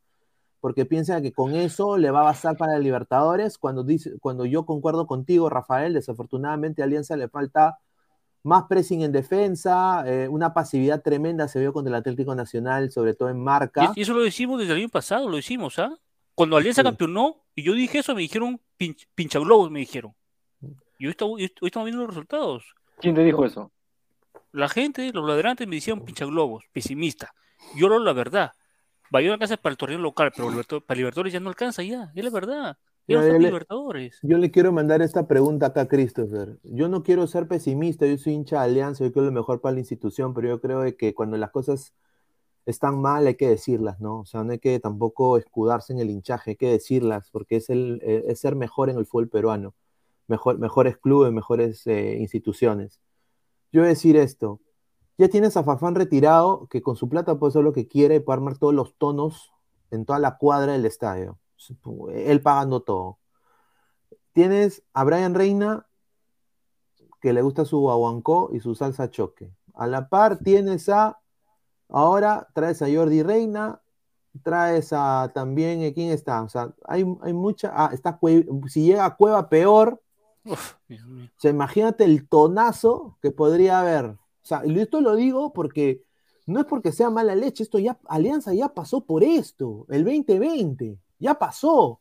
porque 0.61 0.87
piensa 0.87 1.21
que 1.21 1.33
con 1.33 1.57
eso 1.57 1.99
le 1.99 2.13
va 2.13 2.21
a 2.21 2.25
bastar 2.25 2.57
para 2.57 2.77
el 2.77 2.85
Libertadores. 2.85 3.59
Cuando, 3.59 3.83
dice, 3.83 4.13
cuando 4.21 4.47
yo 4.47 4.65
concuerdo 4.65 5.09
contigo, 5.09 5.51
Rafael, 5.51 5.93
desafortunadamente 5.93 6.83
a 6.83 6.85
Alianza 6.85 7.17
le 7.17 7.29
falta 7.29 7.79
más 8.43 8.65
pressing 8.65 9.03
en 9.03 9.13
defensa, 9.13 10.03
eh, 10.07 10.29
una 10.29 10.53
pasividad 10.53 11.03
tremenda 11.03 11.47
se 11.49 11.61
vio 11.61 11.73
contra 11.73 11.91
el 11.91 11.95
Atlético 12.01 12.35
Nacional, 12.35 12.91
sobre 12.91 13.15
todo 13.15 13.29
en 13.29 13.39
marca. 13.43 13.93
Y, 13.95 14.03
eso 14.03 14.15
lo 14.15 14.23
decimos 14.23 14.59
desde 14.59 14.73
el 14.73 14.81
año 14.81 14.89
pasado, 14.89 15.29
lo 15.29 15.37
decimos, 15.37 15.79
¿ah? 15.79 15.97
Cuando 16.35 16.57
Alianza 16.57 16.83
Sí. 16.83 16.87
campeonó, 16.87 17.37
y 17.55 17.63
yo 17.63 17.73
dije 17.75 17.99
eso, 17.99 18.15
me 18.15 18.23
dijeron 18.23 18.61
pinch, 18.77 19.07
pinchaglobos, 19.15 19.71
me 19.71 19.81
dijeron. 19.81 20.15
Y 20.99 21.07
hoy, 21.07 21.11
está- 21.11 21.25
hoy 21.25 21.45
estamos 21.61 21.87
viendo 21.87 22.03
los 22.03 22.09
resultados. 22.09 22.65
¿Quién 23.01 23.15
te 23.15 23.23
dijo 23.23 23.45
eso? 23.45 23.71
La 24.53 24.69
gente, 24.69 25.13
los 25.13 25.27
ladrantes 25.27 25.67
me 25.67 25.77
decían 25.77 26.01
pinchaglobos, 26.01 26.65
pesimista. 26.73 27.33
Yo 27.77 27.87
hablo 27.87 28.01
la 28.01 28.13
verdad. 28.13 28.53
Bayón 29.11 29.35
alcanza 29.35 29.57
para 29.57 29.73
el 29.73 29.77
torneo 29.77 29.99
local, 29.99 30.33
pero 30.35 30.49
para 30.81 30.97
Libertadores 30.97 31.33
ya 31.33 31.41
no 31.41 31.49
alcanza 31.49 31.83
ya, 31.83 32.11
es 32.15 32.25
la 32.25 32.31
verdad. 32.31 32.79
Libertadores. 33.07 34.19
Yo 34.23 34.39
le 34.39 34.51
quiero 34.51 34.73
mandar 34.73 35.03
esta 35.03 35.27
pregunta 35.27 35.67
acá 35.67 35.83
a 35.83 35.89
Christopher. 35.89 36.59
Yo 36.63 36.89
no 36.89 37.03
quiero 37.03 37.27
ser 37.27 37.49
pesimista, 37.49 38.07
yo 38.07 38.17
soy 38.17 38.35
hincha 38.35 38.59
de 38.59 38.65
Alianza, 38.65 39.05
yo 39.05 39.13
quiero 39.13 39.27
lo 39.27 39.33
mejor 39.33 39.61
para 39.61 39.75
la 39.75 39.81
institución, 39.81 40.35
pero 40.35 40.49
yo 40.49 40.61
creo 40.61 40.83
que 40.97 41.15
cuando 41.15 41.37
las 41.37 41.51
cosas 41.51 41.95
están 42.67 43.01
mal 43.01 43.27
hay 43.27 43.35
que 43.35 43.49
decirlas, 43.49 44.01
¿no? 44.01 44.21
O 44.21 44.25
sea, 44.25 44.45
no 44.45 44.53
hay 44.53 44.59
que 44.59 44.79
tampoco 44.79 45.37
escudarse 45.37 45.93
en 45.93 45.99
el 45.99 46.11
hinchaje, 46.11 46.53
hay 46.53 46.57
que 46.57 46.71
decirlas, 46.71 47.29
porque 47.31 47.57
es, 47.57 47.71
el, 47.71 48.01
eh, 48.03 48.25
es 48.29 48.41
ser 48.41 48.55
mejor 48.55 48.89
en 48.89 48.99
el 48.99 49.07
fútbol 49.07 49.29
peruano, 49.29 49.75
mejor, 50.29 50.59
mejores 50.59 50.97
clubes, 50.97 51.33
mejores 51.33 51.87
eh, 51.87 52.17
instituciones. 52.21 53.01
Yo 53.73 53.81
voy 53.81 53.87
a 53.87 53.91
decir 53.91 54.17
esto, 54.17 54.61
ya 55.19 55.29
tienes 55.29 55.57
a 55.57 55.65
Fafán 55.65 55.95
retirado, 55.95 56.69
que 56.69 56.83
con 56.83 56.97
su 56.97 57.09
plata 57.09 57.39
puede 57.39 57.51
hacer 57.51 57.65
lo 57.65 57.73
que 57.73 57.89
quiere 57.89 58.17
y 58.17 58.21
puede 58.21 58.39
armar 58.39 58.59
todos 58.59 58.75
los 58.75 58.95
tonos 58.97 59.53
en 59.91 60.05
toda 60.05 60.19
la 60.19 60.39
cuadra 60.39 60.73
del 60.73 60.87
estadio. 60.87 61.39
Él 62.13 62.41
pagando 62.43 62.83
todo. 62.83 63.19
Tienes 64.33 64.83
a 64.93 65.05
Brian 65.05 65.35
Reina, 65.35 65.87
que 67.21 67.33
le 67.33 67.43
gusta 67.43 67.65
su 67.65 67.79
guaguancó 67.79 68.51
y 68.53 68.61
su 68.61 68.75
salsa 68.75 69.11
choque. 69.11 69.53
A 69.75 69.87
la 69.87 70.09
par 70.09 70.39
tienes 70.39 70.89
a, 70.89 71.21
ahora 71.89 72.49
traes 72.55 72.83
a 72.83 72.87
Jordi 72.93 73.23
Reina, 73.23 73.81
traes 74.43 74.93
a 74.93 75.31
también, 75.35 75.83
¿eh, 75.83 75.93
¿quién 75.93 76.11
está? 76.11 76.43
O 76.43 76.49
sea, 76.49 76.75
hay, 76.85 77.05
hay 77.23 77.33
mucha, 77.33 77.73
ah, 77.75 77.91
está 77.93 78.19
si 78.69 78.87
llega 78.87 79.05
a 79.05 79.17
Cueva 79.17 79.49
peor, 79.49 80.03
Uf, 80.45 80.75
Dios 80.89 81.07
mío. 81.07 81.27
o 81.27 81.41
sea, 81.41 81.51
imagínate 81.51 82.05
el 82.05 82.29
tonazo 82.29 83.19
que 83.23 83.31
podría 83.31 83.81
haber. 83.81 84.07
O 84.07 84.45
sea, 84.45 84.63
y 84.67 84.79
esto 84.81 85.01
lo 85.01 85.15
digo 85.15 85.53
porque 85.53 86.03
no 86.47 86.61
es 86.61 86.67
porque 86.67 86.93
sea 86.93 87.11
mala 87.11 87.35
leche, 87.35 87.63
esto 87.63 87.79
ya, 87.79 87.99
Alianza 88.07 88.53
ya 88.53 88.71
pasó 88.71 89.05
por 89.05 89.23
esto, 89.23 89.87
el 89.89 90.05
2020, 90.05 90.99
ya 91.23 91.35
pasó. 91.35 91.79
O 91.81 92.01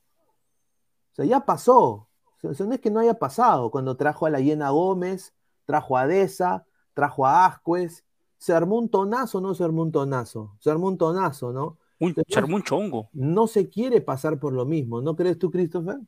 sea, 1.13 1.25
ya 1.25 1.45
pasó. 1.45 2.09
O 2.43 2.53
sea, 2.53 2.65
no 2.65 2.73
es 2.73 2.81
que 2.81 2.89
no 2.89 2.99
haya 2.99 3.13
pasado. 3.13 3.69
Cuando 3.69 3.95
trajo 3.95 4.25
a 4.25 4.29
la 4.31 4.39
Yena 4.39 4.71
Gómez, 4.71 5.33
trajo 5.65 5.95
a 5.95 6.07
Deza, 6.07 6.65
trajo 6.93 7.25
a 7.25 7.45
Ascuez, 7.45 8.03
se 8.37 8.53
armó 8.53 8.79
un 8.79 8.89
tonazo, 8.89 9.39
no 9.39 9.53
se 9.53 9.63
armó 9.63 9.83
un 9.83 9.91
tonazo. 9.91 10.55
Se 10.59 10.71
armó 10.71 10.87
un 10.87 10.97
tonazo, 10.97 11.53
¿no? 11.53 11.77
Un, 11.99 12.15
se 12.27 12.39
armó 12.39 12.55
un 12.55 12.63
chongo. 12.63 13.09
No 13.13 13.45
se 13.45 13.69
quiere 13.69 14.01
pasar 14.01 14.39
por 14.39 14.53
lo 14.53 14.65
mismo, 14.65 15.01
¿no 15.01 15.15
crees 15.15 15.37
tú, 15.37 15.51
Christopher? 15.51 15.99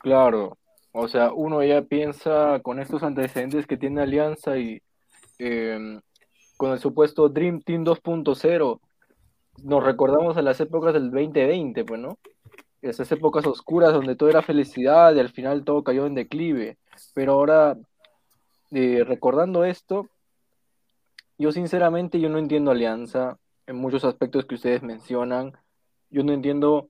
Claro, 0.00 0.58
o 0.92 1.08
sea, 1.08 1.32
uno 1.32 1.64
ya 1.64 1.80
piensa 1.82 2.60
con 2.62 2.78
estos 2.78 3.02
antecedentes 3.02 3.66
que 3.66 3.78
tiene 3.78 4.02
Alianza 4.02 4.58
y 4.58 4.82
eh, 5.38 5.98
con 6.58 6.72
el 6.72 6.78
supuesto 6.78 7.30
Dream 7.30 7.62
Team 7.62 7.84
2.0, 7.84 8.80
nos 9.62 9.82
recordamos 9.84 10.36
a 10.36 10.42
las 10.42 10.60
épocas 10.60 10.92
del 10.94 11.10
2020, 11.10 11.84
pues, 11.84 12.00
¿no? 12.00 12.18
Esas 12.82 13.10
épocas 13.12 13.46
oscuras 13.46 13.92
donde 13.92 14.14
todo 14.16 14.28
era 14.28 14.42
felicidad 14.42 15.14
y 15.14 15.20
al 15.20 15.30
final 15.30 15.64
todo 15.64 15.82
cayó 15.82 16.06
en 16.06 16.14
declive. 16.14 16.76
Pero 17.14 17.32
ahora, 17.32 17.76
eh, 18.72 19.04
recordando 19.06 19.64
esto, 19.64 20.08
yo 21.38 21.50
sinceramente 21.52 22.20
yo 22.20 22.28
no 22.28 22.38
entiendo 22.38 22.70
Alianza 22.70 23.38
en 23.66 23.76
muchos 23.76 24.04
aspectos 24.04 24.44
que 24.44 24.54
ustedes 24.56 24.82
mencionan. 24.82 25.52
Yo 26.10 26.22
no 26.22 26.32
entiendo 26.32 26.88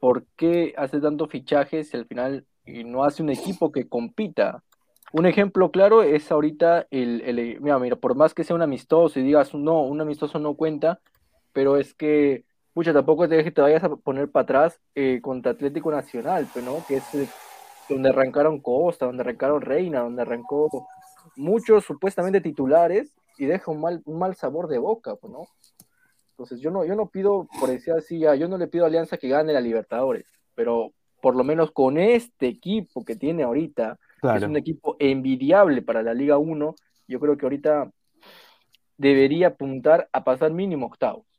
por 0.00 0.24
qué 0.36 0.74
hace 0.76 1.00
tantos 1.00 1.28
fichajes 1.30 1.92
y 1.92 1.96
al 1.96 2.06
final 2.06 2.44
no 2.66 3.04
hace 3.04 3.22
un 3.22 3.30
equipo 3.30 3.70
que 3.70 3.88
compita. 3.88 4.62
Un 5.12 5.26
ejemplo 5.26 5.70
claro 5.70 6.02
es 6.02 6.32
ahorita 6.32 6.86
el, 6.90 7.20
el- 7.20 7.60
mira, 7.60 7.78
mira, 7.78 7.96
por 7.96 8.16
más 8.16 8.34
que 8.34 8.42
sea 8.42 8.56
un 8.56 8.62
amistoso 8.62 9.20
y 9.20 9.22
digas 9.22 9.54
no, 9.54 9.82
un 9.82 10.00
amistoso 10.00 10.38
no 10.38 10.54
cuenta, 10.54 11.00
pero 11.54 11.78
es 11.78 11.94
que, 11.94 12.44
pucha, 12.74 12.92
tampoco 12.92 13.26
te, 13.26 13.42
que 13.42 13.50
te 13.50 13.62
vayas 13.62 13.82
a 13.84 13.96
poner 13.96 14.30
para 14.30 14.42
atrás 14.42 14.80
eh, 14.94 15.20
contra 15.22 15.52
Atlético 15.52 15.90
Nacional, 15.90 16.46
¿no? 16.62 16.84
Que 16.86 16.96
es 16.96 17.14
eh, 17.14 17.28
donde 17.88 18.10
arrancaron 18.10 18.60
Costa, 18.60 19.06
donde 19.06 19.22
arrancaron 19.22 19.62
Reina, 19.62 20.00
donde 20.00 20.22
arrancó 20.22 20.68
muchos 21.36 21.84
supuestamente 21.84 22.42
titulares 22.42 23.14
y 23.38 23.46
deja 23.46 23.70
un 23.70 23.80
mal, 23.80 24.02
un 24.04 24.18
mal 24.18 24.34
sabor 24.34 24.68
de 24.68 24.78
boca, 24.78 25.14
pues, 25.16 25.32
¿no? 25.32 25.46
Entonces 26.32 26.60
yo 26.60 26.70
no, 26.72 26.84
yo 26.84 26.96
no 26.96 27.08
pido, 27.08 27.46
por 27.60 27.70
decir 27.70 27.94
así, 27.94 28.18
ya, 28.18 28.34
yo 28.34 28.48
no 28.48 28.58
le 28.58 28.66
pido 28.66 28.84
a 28.84 28.88
Alianza 28.88 29.16
que 29.16 29.28
gane 29.28 29.52
la 29.52 29.60
Libertadores, 29.60 30.26
pero 30.56 30.92
por 31.22 31.36
lo 31.36 31.44
menos 31.44 31.70
con 31.70 31.96
este 31.96 32.48
equipo 32.48 33.04
que 33.04 33.14
tiene 33.14 33.44
ahorita, 33.44 33.98
que 34.20 34.36
es 34.36 34.42
un 34.42 34.56
equipo 34.56 34.96
envidiable 34.98 35.80
para 35.80 36.02
la 36.02 36.12
Liga 36.12 36.36
1, 36.36 36.74
yo 37.06 37.20
creo 37.20 37.36
que 37.36 37.46
ahorita 37.46 37.90
debería 38.96 39.48
apuntar 39.48 40.08
a 40.12 40.24
pasar 40.24 40.52
mínimo 40.52 40.86
octavos. 40.86 41.33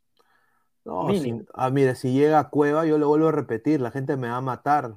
No, 0.86 1.08
si- 1.14 1.46
ah, 1.54 1.70
mira, 1.72 1.96
si 1.96 2.14
llega 2.14 2.40
a 2.40 2.50
Cueva, 2.50 2.86
yo 2.86 2.98
lo 2.98 3.08
vuelvo 3.08 3.28
a 3.30 3.32
repetir, 3.32 3.82
la 3.82 3.92
gente 3.92 4.18
me 4.18 4.30
va 4.30 4.38
a 4.38 4.42
matar. 4.42 4.96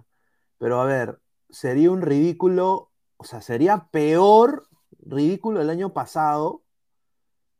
Pero 0.58 0.80
a 0.80 0.84
ver, 0.84 1.20
sería 1.50 1.90
un 1.90 2.02
ridículo, 2.02 2.90
o 3.16 3.24
sea, 3.24 3.40
sería 3.40 3.88
peor 3.90 4.68
ridículo 5.00 5.60
el 5.62 5.70
año 5.70 5.92
pasado 5.94 6.62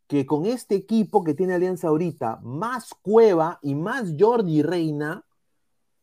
que 0.06 0.26
con 0.26 0.46
este 0.46 0.74
equipo 0.74 1.22
que 1.24 1.34
tiene 1.34 1.54
Alianza 1.54 1.88
ahorita, 1.88 2.40
más 2.42 2.94
Cueva 3.02 3.58
y 3.62 3.74
más 3.74 4.14
Jordi 4.18 4.62
Reina, 4.62 5.24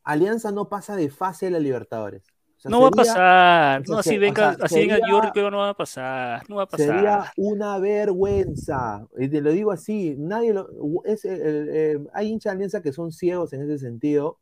Alianza 0.03 0.51
no 0.51 0.69
pasa 0.69 0.95
de 0.95 1.09
fase 1.09 1.47
de 1.47 1.51
la 1.53 1.59
Libertadores. 1.59 2.23
Sea, 2.69 2.71
No 2.71 2.81
va 2.81 2.87
a 2.87 2.91
pasar. 2.91 3.87
No, 3.89 3.97
así 3.99 4.17
o 4.17 4.19
venga, 4.19 4.55
sea, 4.55 4.65
así 4.65 4.75
venga 4.79 4.97
Jordi 5.07 5.31
Cueva 5.31 5.51
no 5.51 5.57
va 5.57 5.69
a 5.69 5.73
pasar. 5.77 6.49
No 6.49 6.55
va 6.57 6.63
a 6.63 6.67
pasar. 6.67 6.87
Sería 6.87 7.33
una 7.37 7.77
vergüenza. 7.79 9.05
Y 9.17 9.27
te 9.29 9.41
lo 9.41 9.51
digo 9.51 9.71
así, 9.71 10.15
nadie 10.17 10.53
lo, 10.53 10.67
es, 11.05 11.25
el- 11.25 11.69
el- 11.69 12.09
hay 12.13 12.29
hinchas 12.29 12.51
de 12.51 12.55
alianza 12.55 12.81
que 12.81 12.91
son 12.93 13.11
ciegos 13.11 13.53
en 13.53 13.61
ese 13.63 13.77
sentido, 13.79 14.39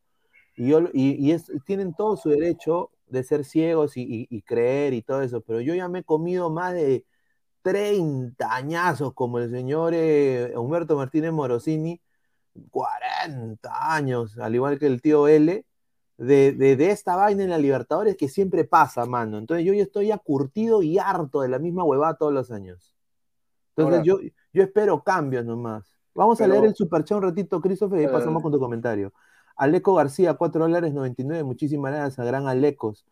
y, 0.55 0.69
yo, 0.69 0.81
y, 0.93 1.13
y 1.25 1.31
es- 1.31 1.51
tienen 1.65 1.93
todo 1.93 2.15
su 2.17 2.29
derecho 2.29 2.91
de 3.07 3.23
ser 3.23 3.43
ciegos 3.45 3.93
y 3.95 4.41
creer 4.43 4.93
y 4.93 5.01
todo 5.01 5.21
eso, 5.21 5.41
pero 5.41 5.59
yo 5.61 5.75
ya 5.75 5.87
me 5.89 5.99
he 5.99 6.03
comido 6.03 6.49
más 6.49 6.73
de 6.73 7.05
30 7.61 8.53
añazos 8.55 9.13
como 9.13 9.39
el 9.39 9.49
señor 9.51 9.93
eh, 9.95 10.51
Humberto 10.55 10.95
Martínez 10.97 11.31
Morosini, 11.31 12.01
40 12.71 13.95
años, 13.95 14.37
al 14.37 14.55
igual 14.55 14.79
que 14.79 14.87
el 14.87 15.01
tío 15.01 15.27
L, 15.27 15.65
de, 16.23 16.53
de, 16.53 16.75
de 16.75 16.91
esta 16.91 17.15
vaina 17.15 17.43
en 17.43 17.49
la 17.49 17.57
Libertadores 17.57 18.17
que 18.17 18.29
siempre 18.29 18.63
pasa, 18.63 19.05
mano. 19.05 19.37
Entonces 19.37 19.65
yo 19.65 19.73
ya 19.73 19.83
estoy 19.83 20.07
ya 20.07 20.17
curtido 20.17 20.81
y 20.81 20.97
harto 20.97 21.41
de 21.41 21.49
la 21.49 21.59
misma 21.59 21.83
huevada 21.83 22.15
todos 22.15 22.33
los 22.33 22.51
años. 22.51 22.95
Entonces 23.75 24.03
yo, 24.03 24.19
yo 24.53 24.63
espero 24.63 25.03
cambios 25.03 25.45
nomás. 25.45 25.95
Vamos 26.13 26.39
a 26.41 26.47
leer 26.47 26.65
el 26.65 26.75
superchat 26.75 27.17
un 27.17 27.23
ratito, 27.23 27.59
Christopher, 27.59 28.01
y 28.01 28.07
pasamos 28.07 28.43
con 28.43 28.51
tu 28.51 28.59
comentario. 28.59 29.13
Aleco 29.55 29.95
García, 29.95 30.35
4 30.35 30.61
dólares 30.61 30.93
99. 30.93 31.43
Muchísimas 31.43 31.91
gracias 31.91 32.19
a 32.19 32.23
Gran 32.23 32.47
Alecos. 32.47 33.05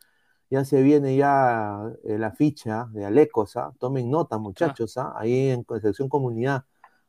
Ya 0.49 0.65
se 0.65 0.81
viene 0.81 1.15
ya 1.15 1.81
eh, 2.03 2.17
la 2.19 2.31
ficha 2.31 2.87
de 2.91 3.05
Alecos, 3.05 3.55
¿ah? 3.57 3.73
Tomen 3.79 4.11
nota, 4.11 4.37
muchachos, 4.37 4.97
¿ah? 4.97 5.13
Ahí 5.15 5.49
en 5.49 5.65
sección 5.81 6.09
comunidad. 6.09 6.65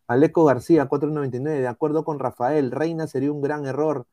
Aleco 0.07 0.45
García, 0.45 0.89
4.99. 0.89 1.61
De 1.61 1.69
acuerdo 1.69 2.05
con 2.05 2.19
Rafael, 2.19 2.71
Reina 2.71 3.07
sería 3.07 3.33
un 3.33 3.43
gran 3.43 3.67
error. 3.67 4.07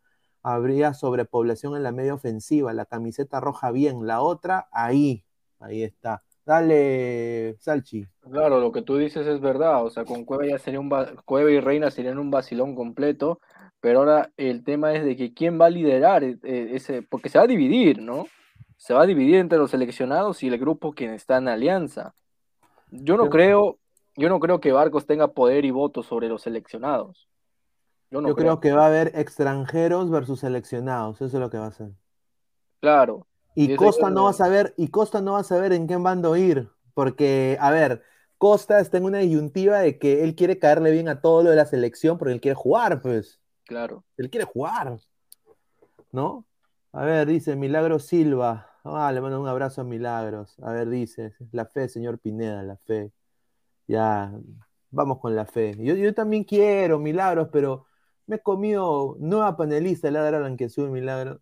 Habría 0.43 0.93
sobrepoblación 0.93 1.75
en 1.75 1.83
la 1.83 1.91
media 1.91 2.13
ofensiva. 2.13 2.73
La 2.73 2.85
camiseta 2.85 3.39
roja 3.39 3.71
bien. 3.71 4.07
La 4.07 4.21
otra, 4.21 4.67
ahí. 4.71 5.23
Ahí 5.59 5.83
está. 5.83 6.23
Dale, 6.45 7.57
Salchi. 7.59 8.07
Claro, 8.31 8.59
lo 8.59 8.71
que 8.71 8.81
tú 8.81 8.97
dices 8.97 9.27
es 9.27 9.39
verdad, 9.39 9.85
o 9.85 9.89
sea, 9.91 10.03
con 10.03 10.25
Cueva 10.25 10.47
ya 10.47 10.57
sería 10.57 10.79
un 10.79 10.89
va- 10.91 11.13
Cueva 11.25 11.51
y 11.51 11.59
Reina 11.59 11.91
serían 11.91 12.17
un 12.17 12.31
vacilón 12.31 12.75
completo, 12.75 13.39
pero 13.79 13.99
ahora 13.99 14.31
el 14.35 14.63
tema 14.63 14.93
es 14.93 15.05
de 15.05 15.15
que 15.15 15.33
quién 15.33 15.61
va 15.61 15.67
a 15.67 15.69
liderar 15.69 16.23
eh, 16.23 16.37
eh, 16.43 16.71
ese, 16.73 17.03
porque 17.03 17.29
se 17.29 17.37
va 17.37 17.43
a 17.43 17.47
dividir, 17.47 18.01
¿no? 18.01 18.25
Se 18.77 18.95
va 18.95 19.03
a 19.03 19.05
dividir 19.05 19.35
entre 19.35 19.59
los 19.59 19.69
seleccionados 19.71 20.41
y 20.41 20.47
el 20.47 20.57
grupo 20.57 20.93
quien 20.93 21.11
está 21.13 21.37
en 21.37 21.49
alianza. 21.49 22.15
Yo 22.89 23.15
no 23.15 23.29
creo, 23.29 23.77
yo 24.15 24.27
no 24.29 24.39
creo 24.39 24.59
que 24.59 24.71
Barcos 24.71 25.05
tenga 25.05 25.27
poder 25.27 25.65
y 25.65 25.71
voto 25.71 26.01
sobre 26.01 26.29
los 26.29 26.41
seleccionados. 26.41 27.28
Yo 28.11 28.21
no 28.21 28.29
Yo 28.29 28.35
creo 28.35 28.59
que 28.59 28.71
va 28.71 28.83
a 28.83 28.87
haber 28.87 29.11
extranjeros 29.15 30.09
versus 30.09 30.39
seleccionados. 30.39 31.17
Eso 31.17 31.25
es 31.25 31.33
lo 31.33 31.49
que 31.49 31.57
va 31.57 31.67
a 31.67 31.71
ser. 31.71 31.91
Claro. 32.79 33.27
Y 33.55 33.75
Costa 33.75 34.09
no 34.09 34.23
va 34.23 34.29
a 34.29 34.33
saber, 34.33 34.73
y 34.77 34.87
Costa 34.87 35.21
no 35.21 35.33
va 35.33 35.39
a 35.39 35.43
saber 35.43 35.73
en 35.73 35.87
qué 35.87 35.97
bando 35.97 36.37
ir, 36.37 36.69
porque, 36.93 37.57
a 37.59 37.71
ver, 37.71 38.03
Costa 38.37 38.79
está 38.79 38.97
en 38.97 39.03
una 39.03 39.17
disyuntiva 39.17 39.79
de 39.79 39.99
que 39.99 40.23
él 40.23 40.33
quiere 40.33 40.59
caerle 40.59 40.91
bien 40.91 41.09
a 41.09 41.19
todo 41.19 41.43
lo 41.43 41.49
de 41.49 41.57
la 41.57 41.65
selección, 41.65 42.17
porque 42.17 42.33
él 42.33 42.41
quiere 42.41 42.55
jugar, 42.55 43.01
pues. 43.01 43.41
Claro. 43.65 44.05
Él 44.15 44.29
quiere 44.29 44.45
jugar, 44.45 44.97
¿no? 46.11 46.45
A 46.93 47.03
ver, 47.03 47.27
dice 47.27 47.55
Milagro 47.55 47.99
Silva. 47.99 48.71
Ah, 48.85 49.11
le 49.11 49.19
mando 49.19 49.41
un 49.41 49.47
abrazo 49.47 49.81
a 49.81 49.83
Milagros. 49.83 50.57
A 50.61 50.71
ver, 50.71 50.89
dice, 50.89 51.35
la 51.51 51.65
fe, 51.65 51.89
señor 51.89 52.17
Pineda, 52.17 52.63
la 52.63 52.77
fe. 52.77 53.11
Ya, 53.87 54.31
vamos 54.89 55.19
con 55.19 55.35
la 55.35 55.45
fe. 55.45 55.75
Yo, 55.77 55.95
yo 55.95 56.13
también 56.13 56.45
quiero 56.45 56.97
Milagros, 56.97 57.49
pero 57.51 57.87
me 58.29 58.35
he 58.35 58.39
comido 58.39 59.17
nueva 59.19 59.57
panelista, 59.57 60.11
la 60.11 60.23
de 60.23 60.37
Blanquezul, 60.37 60.91
Milagros. 60.91 61.39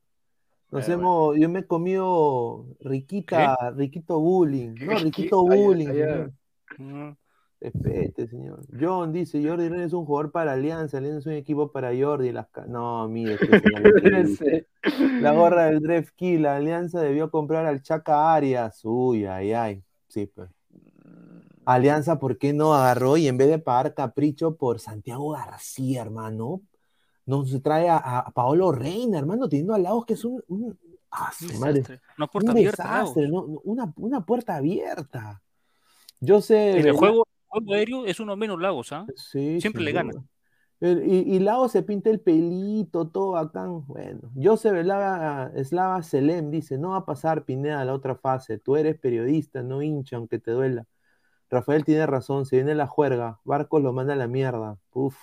Nos 0.71 0.87
Bueno, 0.87 0.93
hemos, 0.93 1.37
yo 1.37 1.49
me 1.49 1.59
he 1.59 1.67
comido 1.67 2.65
riquita, 2.79 3.71
riquito 3.75 4.19
bullying. 4.19 4.73
No, 4.79 4.97
riquito 4.97 5.43
bullying, 5.43 5.87
ay, 5.89 6.31
señor. 6.77 7.17
Respete, 7.59 8.27
señor. 8.27 8.65
John 8.79 9.11
dice, 9.11 9.45
Jordi 9.45 9.67
Reyes 9.67 9.87
es 9.87 9.93
un 9.93 10.05
jugador 10.05 10.31
para 10.31 10.53
Alianza, 10.53 10.99
Alianza 10.99 11.19
es 11.19 11.25
un 11.25 11.33
equipo 11.33 11.71
para 11.73 11.89
Jordi. 11.89 12.31
Las 12.31 12.47
No, 12.67 13.05
mire, 13.09 13.37
que 13.37 14.09
dice. 14.23 14.67
La 15.21 15.33
gorra 15.33 15.65
del 15.65 15.81
Dref 15.81 16.11
Key, 16.11 16.37
la 16.37 16.55
Alianza 16.55 17.01
debió 17.01 17.29
comprar 17.29 17.65
al 17.65 17.81
Chaca 17.81 18.33
Arias. 18.33 18.79
Uy, 18.85 19.25
ay, 19.25 19.51
ay. 19.51 19.83
Sí, 20.07 20.27
pues. 20.27 20.49
Alianza, 21.65 22.17
¿por 22.17 22.37
qué 22.37 22.53
no 22.53 22.73
agarró 22.73 23.17
y 23.17 23.27
en 23.27 23.37
vez 23.37 23.49
de 23.49 23.59
pagar 23.59 23.93
capricho 23.93 24.55
por 24.55 24.79
Santiago 24.79 25.31
García, 25.31 26.01
hermano? 26.01 26.61
No 27.27 27.45
se 27.45 27.59
trae 27.59 27.87
a, 27.89 27.97
a 27.97 28.31
Paolo 28.31 28.71
Reina, 28.71 29.19
hermano, 29.19 29.47
teniendo 29.47 29.75
al 29.75 29.83
lado 29.83 30.03
que 30.05 30.13
es 30.13 30.25
un, 30.25 30.41
un- 30.47 30.75
ah, 31.11 31.29
su 31.37 31.45
madre, 31.59 31.73
desastre. 31.81 32.01
Una 32.17 32.27
puerta 32.27 32.51
un 32.51 32.57
abierta. 32.57 32.83
desastre, 32.83 33.23
Lagos. 33.27 33.59
una, 33.63 33.93
una 33.97 34.25
puerta 34.25 34.55
abierta. 34.55 35.41
Yo 36.19 36.41
sé. 36.41 36.79
En 36.79 36.87
el 36.87 36.93
juego, 36.93 37.25
juego 37.47 37.73
aéreo 37.73 38.05
es 38.05 38.19
uno 38.19 38.35
menos 38.35 38.59
Lagos, 38.59 38.91
¿ah? 38.93 39.05
Sí, 39.15 39.61
Siempre 39.61 39.83
le 39.83 39.91
gana. 39.91 40.13
El- 40.79 41.03
Y, 41.11 41.35
y 41.35 41.39
Lao 41.39 41.67
se 41.69 41.81
pinta 41.83 42.09
el 42.09 42.19
pelito, 42.21 43.07
todo 43.09 43.31
bacán. 43.31 43.85
Bueno, 43.87 44.31
Joseph 44.35 44.75
Eslava, 44.75 45.51
Eslava 45.55 46.03
Selem 46.03 46.49
dice: 46.51 46.77
No 46.77 46.91
va 46.91 46.97
a 46.97 47.05
pasar 47.05 47.43
Pineda 47.45 47.81
a 47.81 47.85
la 47.85 47.93
otra 47.93 48.15
fase. 48.15 48.57
Tú 48.59 48.75
eres 48.77 48.97
periodista, 48.99 49.63
no 49.63 49.81
hincha, 49.81 50.15
aunque 50.17 50.39
te 50.39 50.51
duela. 50.51 50.85
Rafael 51.49 51.83
tiene 51.83 52.05
razón, 52.05 52.45
se 52.45 52.57
viene 52.57 52.75
la 52.75 52.87
juerga. 52.87 53.39
Barcos 53.43 53.81
lo 53.81 53.91
manda 53.91 54.13
a 54.13 54.17
la 54.17 54.27
mierda. 54.27 54.77
Uf. 54.93 55.17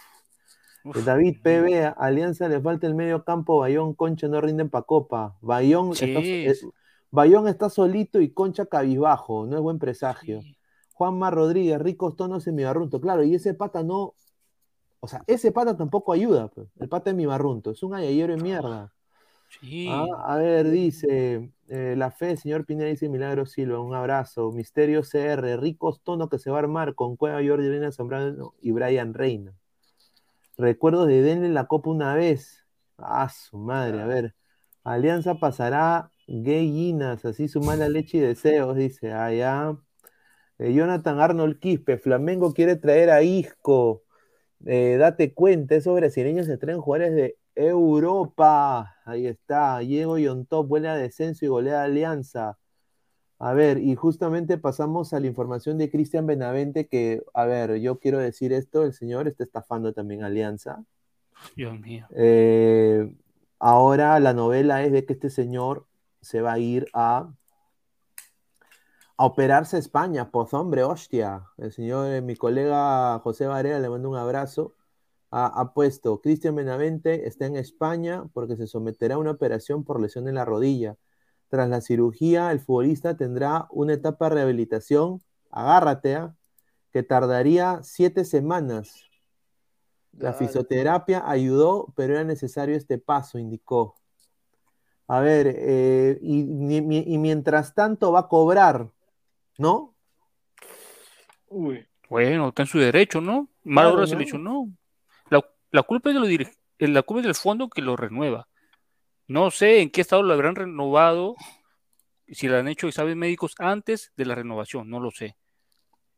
Uf. 0.85 1.05
David 1.05 1.39
PB, 1.43 1.95
Alianza 1.97 2.49
le 2.49 2.61
falta 2.61 2.87
el 2.87 2.95
medio 2.95 3.25
campo. 3.25 3.59
Bayón, 3.59 3.95
Concha 3.95 4.29
no 4.29 4.41
rinden 4.41 4.69
pa' 4.69 4.83
copa. 4.83 5.37
Bayón, 5.41 5.93
está, 5.93 6.05
Sí, 6.21 6.45
es- 6.47 6.67
Bayón 7.11 7.49
está 7.49 7.71
solito 7.71 8.21
y 8.21 8.31
Concha 8.31 8.67
cabizbajo. 8.67 9.47
No 9.47 9.57
es 9.57 9.63
buen 9.63 9.79
presagio. 9.79 10.43
sí. 10.43 10.57
Juanma 10.93 11.29
Rodríguez, 11.31 11.81
ricos 11.81 12.15
tonos 12.15 12.47
en 12.47 12.55
mi 12.55 12.63
barrunto. 12.63 13.01
Claro, 13.01 13.25
y 13.25 13.35
ese 13.35 13.53
pata 13.55 13.83
no. 13.83 14.15
O 15.01 15.09
sea, 15.09 15.23
ese 15.27 15.51
pata 15.51 15.77
tampoco 15.77 16.13
ayuda. 16.13 16.49
pues. 16.49 16.69
El 16.79 16.89
pata 16.89 17.11
de 17.11 17.17
mi 17.17 17.27
barrunto. 17.27 17.73
Es 17.73 17.83
un 17.83 17.95
ayayero 17.95 18.37
de 18.37 18.43
mierda. 18.43 18.93
Sí. 19.61 19.89
Ah, 19.91 20.07
a 20.27 20.37
ver, 20.37 20.69
dice 20.71 21.51
eh, 21.69 21.95
la 21.97 22.11
fe, 22.11 22.37
señor 22.37 22.65
Pineda, 22.65 22.89
dice 22.89 23.09
Milagro 23.09 23.45
Silva. 23.47 23.81
Un 23.81 23.95
abrazo. 23.95 24.53
Misterio 24.53 25.03
CR, 25.03 25.57
ricos 25.61 26.01
tonos 26.03 26.29
que 26.29 26.39
se 26.39 26.51
va 26.51 26.57
a 26.57 26.61
armar 26.61 26.95
con 26.95 27.17
Cueva 27.17 27.41
Jordi 27.45 27.69
Reina 27.69 27.91
Zambrano 27.91 28.55
y 28.61 28.71
Brian 28.73 29.15
Reina. 29.15 29.53
Recuerdo 30.57 31.07
de 31.07 31.23
denle 31.23 31.49
la 31.49 31.67
copa 31.67 31.91
una 31.91 32.15
vez. 32.15 32.65
Ah, 32.99 33.29
su 33.29 33.59
madre, 33.59 34.01
a 34.03 34.07
ver. 34.07 34.35
Alianza 34.85 35.37
pasará 35.37 36.11
gayinas, 36.29 37.25
así 37.25 37.49
su 37.49 37.61
mala 37.61 37.89
leche 37.89 38.19
y 38.19 38.21
deseos, 38.21 38.77
dice. 38.77 39.13
Ah, 39.13 39.33
ya. 39.33 39.77
Eh, 40.59 40.73
Jonathan 40.75 41.21
Arnold 41.21 41.59
Quispe, 41.59 41.99
Flamengo 41.99 42.53
quiere 42.55 42.77
traer 42.77 43.11
a 43.11 43.23
Isco. 43.23 44.05
Eh, 44.67 44.97
date 44.99 45.35
cuenta, 45.35 45.75
esos 45.77 45.97
brasileños 45.97 46.47
se 46.47 46.59
traen 46.59 46.81
jugadores 46.81 47.15
de 47.15 47.39
Europa. 47.55 48.97
Ahí 49.05 49.27
está. 49.27 49.79
Diego 49.81 50.19
Yontop 50.19 50.69
vuelve 50.69 50.89
a 50.89 50.97
descenso 50.97 51.45
y 51.45 51.49
golea 51.49 51.83
a 51.83 51.85
Alianza. 51.85 52.59
A 53.45 53.53
ver, 53.53 53.77
y 53.77 53.95
justamente 53.95 54.57
pasamos 54.57 55.13
a 55.13 55.21
la 55.21 55.27
información 55.27 55.77
de 55.77 55.91
Cristian 55.91 56.27
Benavente, 56.27 56.87
que, 56.87 57.23
a 57.35 57.45
ver, 57.45 57.77
yo 57.77 57.99
quiero 57.99 58.19
decir 58.19 58.55
esto, 58.55 58.85
el 58.85 58.95
señor 58.95 59.29
está 59.29 59.45
estafando 59.45 59.93
también 59.93 60.23
a 60.23 60.29
Alianza. 60.29 60.83
Dios 61.55 61.79
mío. 61.79 62.07
Eh, 62.17 63.15
ahora 63.59 64.19
la 64.19 64.33
novela 64.33 64.83
es 64.83 64.93
de 64.93 65.05
que 65.05 65.13
este 65.13 65.29
señor 65.29 65.85
se 66.23 66.41
va 66.41 66.55
a 66.55 66.59
ir 66.59 66.87
a, 66.95 67.35
a 69.19 69.27
operarse 69.27 69.77
a 69.77 69.81
España. 69.81 70.31
Pues 70.31 70.55
hombre, 70.55 70.83
hostia. 70.83 71.45
El 71.59 71.71
señor, 71.71 72.15
eh, 72.15 72.23
mi 72.23 72.37
colega 72.37 73.19
José 73.19 73.47
Varela, 73.47 73.79
le 73.79 73.91
mando 73.91 74.09
un 74.09 74.17
abrazo. 74.17 74.73
Ha, 75.31 75.49
ha 75.49 75.75
puesto, 75.75 76.23
Cristian 76.23 76.55
Benavente 76.55 77.29
está 77.29 77.45
en 77.45 77.57
España 77.57 78.25
porque 78.33 78.57
se 78.57 78.67
someterá 78.67 79.17
a 79.17 79.19
una 79.19 79.33
operación 79.33 79.85
por 79.85 80.01
lesión 80.01 80.29
en 80.29 80.37
la 80.37 80.47
rodilla. 80.47 80.97
Tras 81.55 81.69
la 81.69 81.81
cirugía, 81.81 82.51
el 82.51 82.59
futbolista 82.59 83.17
tendrá 83.17 83.69
una 83.71 83.93
etapa 83.93 84.29
de 84.29 84.35
rehabilitación, 84.35 85.23
agárrate, 85.53 86.17
¿ah? 86.17 86.35
que 86.91 87.05
tardaría 87.05 87.79
siete 87.85 88.25
semanas. 88.25 89.05
La 90.19 90.33
Dale. 90.33 90.35
fisioterapia 90.49 91.23
ayudó, 91.25 91.93
pero 91.95 92.15
era 92.15 92.25
necesario 92.25 92.75
este 92.75 92.99
paso, 92.99 93.39
indicó. 93.39 93.95
A 95.07 95.21
ver, 95.21 95.55
eh, 95.57 96.19
y, 96.23 96.43
mi- 96.43 96.81
mi- 96.81 97.05
y 97.07 97.19
mientras 97.19 97.73
tanto 97.73 98.11
va 98.11 98.19
a 98.21 98.29
cobrar, 98.29 98.91
¿no? 99.57 99.95
Uy. 101.47 101.87
Bueno, 102.11 102.49
está 102.49 102.63
en 102.63 102.69
su 102.69 102.81
derecho, 102.81 103.21
¿no? 103.21 103.47
Mal 103.63 103.85
Claro, 103.85 103.89
ahora 103.91 104.01
¿no? 104.01 104.07
se 104.09 104.17
lesionó. 104.17 104.69
La, 105.31 105.41
la 105.71 105.85
culpa 105.85 106.11
es 106.11 106.21
de 106.21 106.49
eh, 106.81 106.89
la 106.89 107.03
culpa 107.03 107.21
es 107.21 107.27
del 107.27 107.37
fondo 107.37 107.69
que 107.69 107.81
lo 107.81 107.97
renueva. 107.97 108.49
No 109.27 109.51
sé 109.51 109.81
en 109.81 109.91
qué 109.91 110.01
estado 110.03 110.23
lo 110.23 110.35
habrán 110.35 110.55
renovado, 110.55 111.35
si 112.29 112.49
le 112.49 112.59
han 112.59 112.69
hecho 112.69 112.89
exámenes 112.89 113.17
médicos 113.17 113.55
antes 113.59 114.13
de 114.17 114.25
la 114.27 114.35
renovación, 114.35 114.91
no 114.91 115.01
lo 115.01 115.11
sé. 115.11 115.37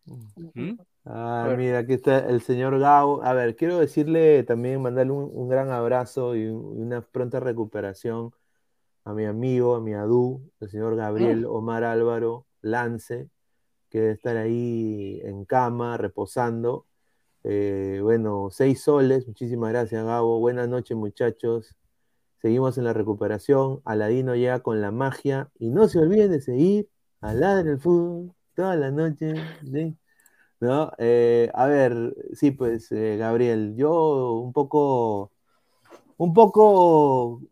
¿Mm? 0.04 0.72
Ah, 1.04 1.54
mira, 1.56 1.78
aquí 1.78 1.92
está 1.94 2.18
el 2.28 2.40
señor 2.42 2.78
Gao. 2.80 3.22
A 3.22 3.32
ver, 3.32 3.54
quiero 3.56 3.78
decirle 3.78 4.42
también, 4.42 4.82
mandarle 4.82 5.12
un, 5.12 5.30
un 5.32 5.48
gran 5.48 5.70
abrazo 5.70 6.34
y 6.36 6.46
un- 6.46 6.78
y 6.78 6.82
una 6.82 7.00
pronta 7.00 7.38
recuperación 7.40 8.32
a 9.04 9.14
mi 9.14 9.24
amigo, 9.26 9.76
a 9.76 9.80
mi 9.80 9.94
Adu, 9.94 10.42
el 10.60 10.70
señor 10.70 10.96
Gabriel 10.96 11.46
Omar 11.46 11.84
Álvaro 11.84 12.46
Lance, 12.62 13.28
que 13.90 14.00
debe 14.00 14.12
estar 14.14 14.36
ahí 14.36 15.20
en 15.24 15.44
cama, 15.46 15.96
reposando. 15.98 16.86
Eh, 17.44 18.00
bueno, 18.02 18.48
seis 18.50 18.82
soles, 18.82 19.26
muchísimas 19.28 19.70
gracias, 19.72 20.04
Gabo. 20.04 20.40
Buenas 20.40 20.68
noches, 20.68 20.96
muchachos. 20.96 21.76
Seguimos 22.42 22.78
en 22.78 22.84
la 22.84 22.92
recuperación. 22.92 23.80
Aladino 23.84 24.34
llega 24.34 24.60
con 24.60 24.80
la 24.80 24.90
magia. 24.90 25.50
Y 25.58 25.70
no 25.70 25.88
se 25.88 25.98
olviden 25.98 26.30
de 26.30 26.40
seguir 26.40 26.88
a 27.20 27.32
en 27.32 27.68
el 27.68 27.78
fútbol 27.80 28.34
toda 28.54 28.76
la 28.76 28.90
noche. 28.90 29.34
¿No? 30.60 30.92
Eh, 30.98 31.50
a 31.54 31.66
ver, 31.66 32.14
sí, 32.32 32.50
pues, 32.50 32.90
eh, 32.92 33.16
Gabriel, 33.18 33.74
yo 33.76 34.34
un 34.40 34.52
poco, 34.52 35.32
un 36.18 36.32
poco 36.34 37.42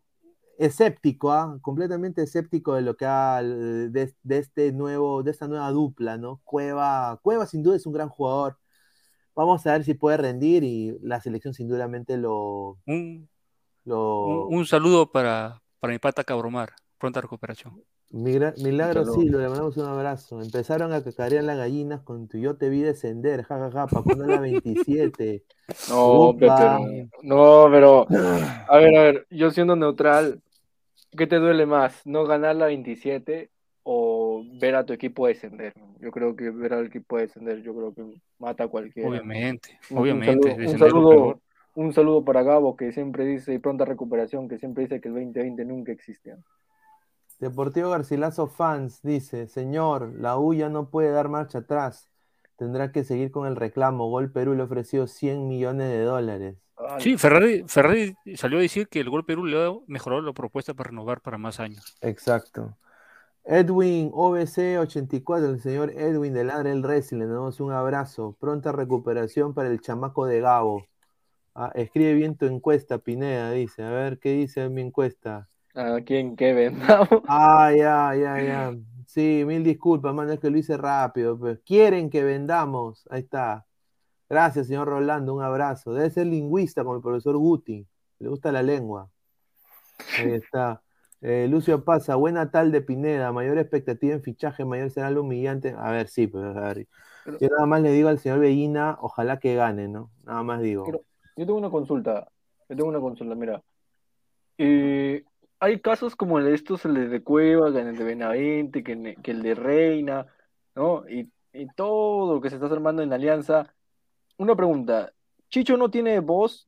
escéptico, 0.57 1.31
¿ah? 1.31 1.59
completamente 1.61 2.23
escéptico 2.23 2.75
de 2.75 2.81
lo 2.81 2.95
que 2.97 3.05
ha 3.05 3.41
de, 3.43 4.13
este 4.29 4.71
nuevo, 4.71 5.23
de 5.23 5.31
esta 5.31 5.47
nueva 5.47 5.69
dupla, 5.71 6.17
¿no? 6.17 6.41
Cueva, 6.43 7.19
Cueva 7.23 7.45
sin 7.45 7.63
duda 7.63 7.75
es 7.75 7.85
un 7.85 7.93
gran 7.93 8.09
jugador. 8.09 8.57
Vamos 9.35 9.65
a 9.67 9.73
ver 9.73 9.83
si 9.83 9.93
puede 9.95 10.17
rendir 10.17 10.63
y 10.63 10.97
la 11.01 11.21
selección 11.21 11.53
sin 11.53 11.67
duda 11.67 11.87
lo. 12.17 12.79
Un, 12.87 13.29
lo... 13.85 14.47
un, 14.47 14.65
saludo 14.65 15.11
para, 15.11 15.61
para 15.79 15.93
mi 15.93 15.99
pata 15.99 16.23
Cabromar. 16.23 16.73
Pronta 16.97 17.21
recuperación. 17.21 17.83
Milagro 18.11 19.05
sí, 19.05 19.27
le 19.27 19.49
mandamos 19.49 19.75
un 19.77 19.85
abrazo. 19.85 20.41
Empezaron 20.41 20.93
a 20.93 21.03
cacarear 21.03 21.43
las 21.43 21.57
gallinas 21.57 22.01
con 22.01 22.27
tu 22.27 22.37
yo 22.37 22.55
te 22.55 22.69
vi 22.69 22.81
descender, 22.81 23.43
jajaja, 23.43 23.87
para 23.87 24.03
poner 24.03 24.27
la 24.27 24.39
27. 24.39 25.43
No, 25.89 26.35
pero, 26.39 26.79
no, 27.23 27.67
pero 27.71 28.07
a 28.69 28.77
ver, 28.77 28.97
a 28.97 29.01
ver, 29.01 29.27
yo 29.29 29.51
siendo 29.51 29.75
neutral, 29.75 30.41
¿qué 31.17 31.27
te 31.27 31.37
duele 31.37 31.65
más? 31.65 32.05
¿No 32.05 32.25
ganar 32.25 32.55
la 32.55 32.67
27 32.67 33.49
o 33.83 34.43
ver 34.61 34.75
a 34.75 34.85
tu 34.85 34.93
equipo 34.93 35.27
descender? 35.27 35.73
Yo 35.99 36.11
creo 36.11 36.35
que 36.35 36.51
ver 36.51 36.73
al 36.73 36.85
equipo 36.85 37.17
descender, 37.17 37.63
yo 37.63 37.75
creo 37.75 37.93
que 37.93 38.03
mata 38.39 38.65
a 38.65 38.67
cualquiera. 38.67 39.09
Obviamente, 39.09 39.77
obviamente. 39.89 40.51
Un 40.51 40.55
saludo, 40.55 40.71
un 40.71 40.79
saludo, 40.79 41.41
para 42.25 42.43
Gabo 42.43 42.75
que 42.75 42.91
siempre 42.91 43.25
dice, 43.25 43.59
pronta 43.59 43.85
recuperación, 43.85 44.47
que 44.47 44.57
siempre 44.57 44.83
dice 44.83 45.01
que 45.01 45.09
el 45.09 45.15
2020 45.15 45.65
nunca 45.65 45.91
existía. 45.91 46.37
Deportivo 47.39 47.89
Garcilaso 47.89 48.47
Fans 48.47 49.01
dice, 49.03 49.47
señor, 49.47 50.13
la 50.17 50.37
U 50.37 50.53
ya 50.53 50.69
no 50.69 50.89
puede 50.89 51.11
dar 51.11 51.27
marcha 51.27 51.59
atrás. 51.59 52.09
Tendrá 52.57 52.91
que 52.93 53.03
seguir 53.03 53.31
con 53.31 53.45
el 53.45 53.57
reclamo. 53.57 54.09
Gol 54.09 54.31
Perú 54.31 54.55
le 54.55 54.63
ofreció 54.63 55.07
100 55.07 55.47
millones 55.47 55.89
de 55.89 56.01
dólares. 56.03 56.55
Sí, 56.99 57.17
Ferrari, 57.17 57.63
Ferrari 57.67 58.15
salió 58.35 58.57
a 58.57 58.61
decir 58.61 58.87
que 58.87 59.01
el 59.01 59.09
Gol 59.09 59.25
Perú 59.25 59.45
le 59.45 59.65
ha 59.65 59.71
mejorado 59.87 60.21
la 60.21 60.33
propuesta 60.33 60.73
para 60.73 60.89
renovar 60.89 61.21
para 61.21 61.37
más 61.37 61.59
años. 61.59 61.97
Exacto. 62.01 62.77
Edwin 63.43 64.09
OBC 64.13 64.79
84, 64.79 65.49
el 65.49 65.59
señor 65.59 65.91
Edwin 65.91 66.33
de 66.33 66.45
Ladre 66.45 66.71
el 66.71 66.83
Racing, 66.83 67.17
le 67.17 67.27
damos 67.27 67.59
un 67.59 67.71
abrazo. 67.71 68.35
Pronta 68.39 68.71
recuperación 68.71 69.53
para 69.53 69.69
el 69.69 69.81
chamaco 69.81 70.25
de 70.25 70.39
Gabo. 70.39 70.85
Ah, 71.57 71.71
escribe 71.73 72.13
bien 72.13 72.35
tu 72.35 72.45
encuesta, 72.45 72.97
Pineda, 72.97 73.51
dice. 73.51 73.81
A 73.81 73.89
ver, 73.89 74.19
¿qué 74.19 74.33
dice 74.33 74.67
mi 74.67 74.81
encuesta? 74.81 75.47
¿A 75.73 76.01
quién 76.01 76.35
qué 76.35 76.53
vendamos? 76.53 77.23
Ah, 77.27 77.71
ya, 77.71 78.13
ya, 78.13 78.41
ya. 78.41 78.75
Sí, 79.07 79.43
mil 79.45 79.63
disculpas, 79.63 80.13
mano, 80.13 80.33
es 80.33 80.39
que 80.41 80.49
lo 80.49 80.57
hice 80.57 80.75
rápido. 80.75 81.39
Pues. 81.39 81.59
Quieren 81.65 82.09
que 82.09 82.23
vendamos. 82.23 83.07
Ahí 83.09 83.21
está. 83.21 83.65
Gracias, 84.29 84.67
señor 84.67 84.89
Rolando, 84.89 85.33
un 85.33 85.41
abrazo. 85.41 85.93
Debe 85.93 86.09
ser 86.09 86.27
lingüista 86.27 86.83
como 86.83 86.97
el 86.97 87.01
profesor 87.01 87.37
Guti. 87.37 87.87
Le 88.19 88.27
gusta 88.27 88.51
la 88.51 88.61
lengua. 88.61 89.09
Ahí 90.19 90.33
está. 90.33 90.81
Eh, 91.21 91.47
Lucio 91.49 91.85
Pasa, 91.85 92.15
buena 92.15 92.51
tal 92.51 92.71
de 92.73 92.81
Pineda, 92.81 93.31
mayor 93.31 93.57
expectativa 93.57 94.13
en 94.13 94.21
fichaje, 94.21 94.65
mayor 94.65 94.89
será 94.91 95.09
lo 95.09 95.21
humillante. 95.21 95.73
A 95.77 95.89
ver, 95.91 96.09
sí, 96.09 96.27
pues, 96.27 96.43
a 96.43 96.59
ver. 96.59 96.87
Yo 97.39 97.47
nada 97.49 97.65
más 97.65 97.81
le 97.81 97.91
digo 97.91 98.09
al 98.09 98.19
señor 98.19 98.39
Bellina, 98.39 98.97
ojalá 98.99 99.39
que 99.39 99.55
gane, 99.55 99.87
¿no? 99.87 100.11
Nada 100.23 100.43
más 100.43 100.61
digo. 100.61 100.85
Yo 101.35 101.45
tengo 101.45 101.59
una 101.59 101.69
consulta. 101.69 102.27
Yo 102.69 102.75
tengo 102.75 102.89
una 102.89 102.99
consulta, 102.99 103.35
mira. 103.35 103.63
Eh, 104.57 105.23
hay 105.59 105.79
casos 105.81 106.15
como 106.15 106.39
el 106.39 106.45
de 106.45 106.53
estos, 106.55 106.85
el 106.85 107.09
de 107.09 107.23
Cueva, 107.23 107.67
el 107.67 107.97
de 107.97 108.03
Benavente, 108.03 108.83
que, 108.83 109.15
el 109.23 109.43
de 109.43 109.55
Reina, 109.55 110.27
¿no? 110.75 111.07
Y, 111.09 111.31
todo 111.75 112.35
lo 112.35 112.41
que 112.41 112.49
se 112.49 112.55
está 112.55 112.67
armando 112.67 113.01
en 113.01 113.09
la 113.09 113.15
alianza. 113.15 113.73
Una 114.37 114.55
pregunta, 114.55 115.13
¿Chicho 115.49 115.77
no 115.77 115.89
tiene 115.89 116.19
voz? 116.19 116.67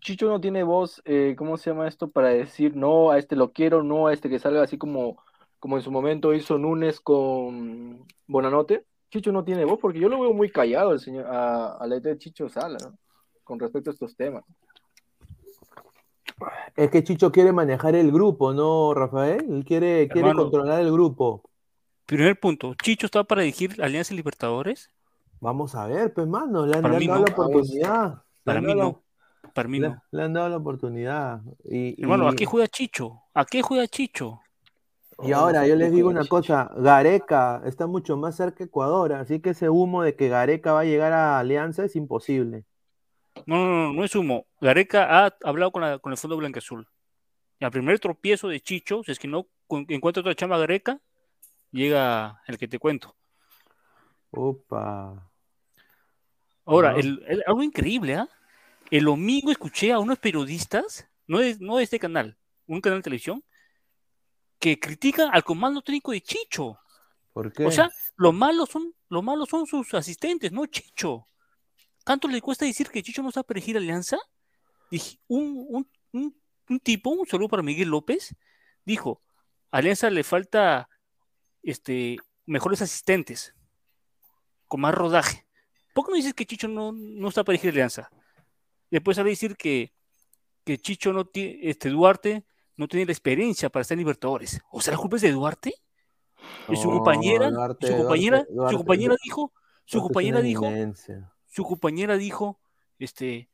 ¿Chicho 0.00 0.28
no 0.28 0.40
tiene 0.40 0.64
voz, 0.64 1.00
eh, 1.04 1.34
¿cómo 1.38 1.56
se 1.56 1.70
llama 1.70 1.86
esto? 1.86 2.10
Para 2.10 2.30
decir, 2.30 2.76
no, 2.76 3.10
a 3.10 3.18
este 3.18 3.36
lo 3.36 3.52
quiero, 3.52 3.84
no, 3.84 4.08
a 4.08 4.12
este 4.12 4.28
que 4.28 4.40
salga 4.40 4.62
así 4.62 4.76
como, 4.76 5.22
como 5.60 5.76
en 5.76 5.82
su 5.82 5.92
momento 5.92 6.34
hizo 6.34 6.58
Núñez 6.58 7.00
con 7.00 8.04
Bonanote. 8.26 8.84
Chicho 9.10 9.32
no 9.32 9.44
tiene 9.44 9.64
voz 9.64 9.78
porque 9.80 10.00
yo 10.00 10.08
lo 10.08 10.20
veo 10.20 10.32
muy 10.32 10.50
callado 10.50 10.92
el 10.92 11.00
señor, 11.00 11.26
a, 11.26 11.76
a 11.76 11.86
la 11.86 12.00
de 12.00 12.18
Chicho 12.18 12.48
Sala, 12.48 12.78
¿no? 12.82 12.98
Con 13.48 13.58
respecto 13.58 13.88
a 13.88 13.94
estos 13.94 14.14
temas. 14.14 14.44
Es 16.76 16.90
que 16.90 17.02
Chicho 17.02 17.32
quiere 17.32 17.50
manejar 17.50 17.94
el 17.94 18.12
grupo, 18.12 18.52
¿no, 18.52 18.92
Rafael? 18.92 19.42
Él 19.50 19.64
quiere, 19.64 20.06
quiere 20.06 20.34
controlar 20.34 20.82
el 20.82 20.92
grupo. 20.92 21.42
Primer 22.04 22.38
punto, 22.38 22.74
¿Chicho 22.74 23.06
está 23.06 23.24
para 23.24 23.40
dirigir 23.40 23.82
Alianza 23.82 24.12
Libertadores? 24.12 24.90
Vamos 25.40 25.74
a 25.74 25.86
ver, 25.86 26.12
pues, 26.12 26.26
mano, 26.26 26.66
le 26.66 26.76
han, 26.76 26.82
dado 26.82 27.24
la 27.24 27.32
oportunidad. 27.32 28.22
Para 28.44 28.60
mí 28.60 28.74
no. 28.74 29.02
Para 29.54 29.66
mí 29.66 29.80
no. 29.80 30.02
Le, 30.10 30.22
han 30.22 30.34
dado 30.34 30.50
la 30.50 30.56
oportunidad. 30.58 31.40
Y, 31.64 32.02
Hermano, 32.02 32.28
¿a 32.28 32.34
qué 32.34 32.44
juega 32.44 32.68
Chicho? 32.68 33.22
¿A 33.32 33.46
qué 33.46 33.62
juega 33.62 33.88
Chicho? 33.88 34.42
Y 35.22 35.32
ahora 35.32 35.66
yo 35.66 35.74
les 35.74 35.90
digo 35.90 36.10
una 36.10 36.26
cosa, 36.26 36.70
Gareca 36.76 37.62
está 37.64 37.86
mucho 37.86 38.18
más 38.18 38.36
cerca 38.36 38.58
de 38.58 38.66
Ecuador, 38.66 39.14
así 39.14 39.40
que 39.40 39.50
ese 39.50 39.70
humo 39.70 40.02
de 40.02 40.14
que 40.14 40.28
Gareca 40.28 40.74
va 40.74 40.80
a 40.80 40.84
llegar 40.84 41.14
a 41.14 41.38
Alianza 41.38 41.86
es 41.86 41.96
imposible. 41.96 42.66
No, 43.46 43.56
no, 43.56 43.66
no, 43.66 43.92
no 43.92 44.04
es 44.04 44.14
humo. 44.14 44.46
Gareca 44.60 45.24
ha 45.24 45.36
hablado 45.44 45.72
con, 45.72 45.84
el 45.84 46.16
Fondo 46.16 46.36
Blanca 46.36 46.58
Azul. 46.58 46.86
Y 47.60 47.64
al 47.64 47.70
primer 47.70 47.98
tropiezo 47.98 48.48
de 48.48 48.60
Chicho, 48.60 49.02
si 49.04 49.12
es 49.12 49.18
que 49.18 49.28
no 49.28 49.48
encuentra 49.68 50.20
otra 50.20 50.34
chamba 50.34 50.58
Gareca, 50.58 51.00
llega 51.70 52.42
el 52.46 52.58
que 52.58 52.68
te 52.68 52.78
cuento. 52.78 53.14
Opa. 54.30 55.30
Ahora, 56.64 56.94
algo 57.46 57.62
increíble, 57.62 58.14
¿ah? 58.14 58.28
El 58.90 59.04
domingo 59.04 59.50
escuché 59.50 59.92
a 59.92 59.98
unos 59.98 60.18
periodistas, 60.18 61.08
no 61.26 61.38
de, 61.38 61.56
no 61.60 61.76
de 61.76 61.84
este 61.84 61.98
canal, 61.98 62.38
un 62.66 62.80
canal 62.80 62.98
de 63.00 63.04
televisión, 63.04 63.42
que 64.58 64.78
critican 64.78 65.30
al 65.32 65.44
comando 65.44 65.82
técnico 65.82 66.12
de 66.12 66.20
Chicho. 66.20 66.78
¿Por 67.32 67.52
qué? 67.52 67.66
O 67.66 67.70
sea, 67.70 67.90
lo 68.16 68.32
malo 68.32 68.66
son, 68.66 68.94
lo 69.08 69.22
malo 69.22 69.46
son 69.46 69.66
sus 69.66 69.94
asistentes, 69.94 70.52
no 70.52 70.66
Chicho. 70.66 71.26
¿Cuánto 72.08 72.26
le 72.26 72.40
cuesta 72.40 72.64
decir 72.64 72.88
que 72.88 73.02
Chicho 73.02 73.22
no 73.22 73.28
está 73.28 73.42
para 73.42 73.58
elegir 73.58 73.76
alianza? 73.76 74.16
Dije, 74.90 75.18
un, 75.28 75.86
tipo, 76.82 77.10
un 77.10 77.26
saludo 77.26 77.48
para 77.48 77.62
Miguel 77.62 77.90
López, 77.90 78.34
dijo, 78.86 79.20
Alianza 79.70 80.08
le 80.08 80.24
falta 80.24 80.88
este, 81.62 82.16
mejores 82.46 82.80
asistentes, 82.80 83.54
con 84.68 84.80
más 84.80 84.94
rodaje. 84.94 85.46
¿Por 85.92 86.06
qué 86.06 86.12
no 86.12 86.16
dices 86.16 86.32
que 86.32 86.46
Chicho 86.46 86.66
no, 86.66 86.92
no 86.92 87.28
está 87.28 87.44
para 87.44 87.56
elegir 87.56 87.72
alianza? 87.72 88.08
Después 88.90 89.18
sale 89.18 89.28
a 89.28 89.32
decir 89.32 89.54
que, 89.58 89.92
que 90.64 90.78
Chicho 90.78 91.12
no 91.12 91.26
tiene, 91.26 91.58
este 91.68 91.90
Duarte 91.90 92.42
no 92.76 92.88
tiene 92.88 93.04
la 93.04 93.12
experiencia 93.12 93.68
para 93.68 93.82
estar 93.82 93.96
en 93.96 93.98
Libertadores. 93.98 94.62
¿O 94.70 94.80
sea, 94.80 94.94
la 94.94 94.98
culpa 94.98 95.16
es 95.16 95.22
de 95.22 95.32
Duarte? 95.32 95.74
Y 96.70 96.76
su 96.76 96.88
compañera, 96.88 97.50
su 97.78 97.96
compañera, 97.98 98.46
su 98.48 98.76
compañera 98.78 99.14
dijo, 99.22 99.52
su 99.84 100.00
compañera 100.00 100.40
dijo, 100.40 100.64
su 101.58 101.64
compañera 101.64 102.16
dijo, 102.16 102.60
este, 103.00 103.50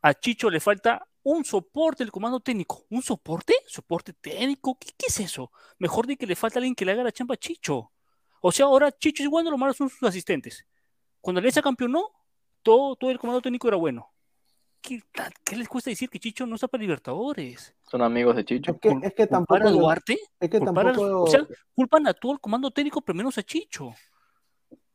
a 0.00 0.14
Chicho 0.14 0.48
le 0.48 0.58
falta 0.58 1.06
un 1.22 1.44
soporte 1.44 2.02
del 2.02 2.10
comando 2.10 2.40
técnico. 2.40 2.86
¿Un 2.88 3.02
soporte? 3.02 3.52
¿Soporte 3.66 4.14
técnico? 4.14 4.78
¿Qué, 4.78 4.88
es 5.06 5.20
eso? 5.20 5.52
Mejor 5.78 6.06
de 6.06 6.16
que 6.16 6.26
le 6.26 6.34
falta 6.34 6.58
alguien 6.58 6.74
que 6.74 6.86
le 6.86 6.92
haga 6.92 7.04
la 7.04 7.12
chamba 7.12 7.34
a 7.34 7.36
Chicho. 7.36 7.92
O 8.40 8.52
sea, 8.52 8.64
ahora 8.64 8.90
Chicho 8.90 9.22
es 9.22 9.28
bueno, 9.28 9.50
lo 9.50 9.58
malo 9.58 9.74
son 9.74 9.90
sus 9.90 10.02
asistentes. 10.04 10.66
Cuando 11.20 11.40
Alianza 11.40 11.60
campeonó, 11.60 12.10
todo, 12.62 12.96
todo 12.96 13.10
el 13.10 13.18
comando 13.18 13.42
técnico 13.42 13.68
era 13.68 13.76
bueno. 13.76 14.10
¿Qué, 14.80 15.02
les 15.58 15.68
cuesta 15.68 15.90
decir 15.90 16.08
que 16.08 16.18
Chicho 16.18 16.46
no 16.46 16.54
está 16.54 16.68
para 16.68 16.80
Libertadores? 16.80 17.74
Son 17.82 18.00
amigos 18.00 18.34
de 18.34 18.46
Chicho. 18.46 18.72
Es 18.72 18.80
que, 18.80 18.96
es 19.02 19.12
que 19.12 19.26
tampoco. 19.26 19.68
A 19.68 19.70
Duarte? 19.70 20.18
Es 20.40 20.48
que 20.48 20.58
tampoco... 20.58 21.24
o 21.24 21.26
sea, 21.26 21.46
culpan 21.74 22.06
a 22.06 22.14
todo 22.14 22.32
el 22.32 22.40
comando 22.40 22.70
técnico, 22.70 23.02
pero 23.02 23.14
menos 23.14 23.36
a 23.36 23.42
Chicho. 23.42 23.92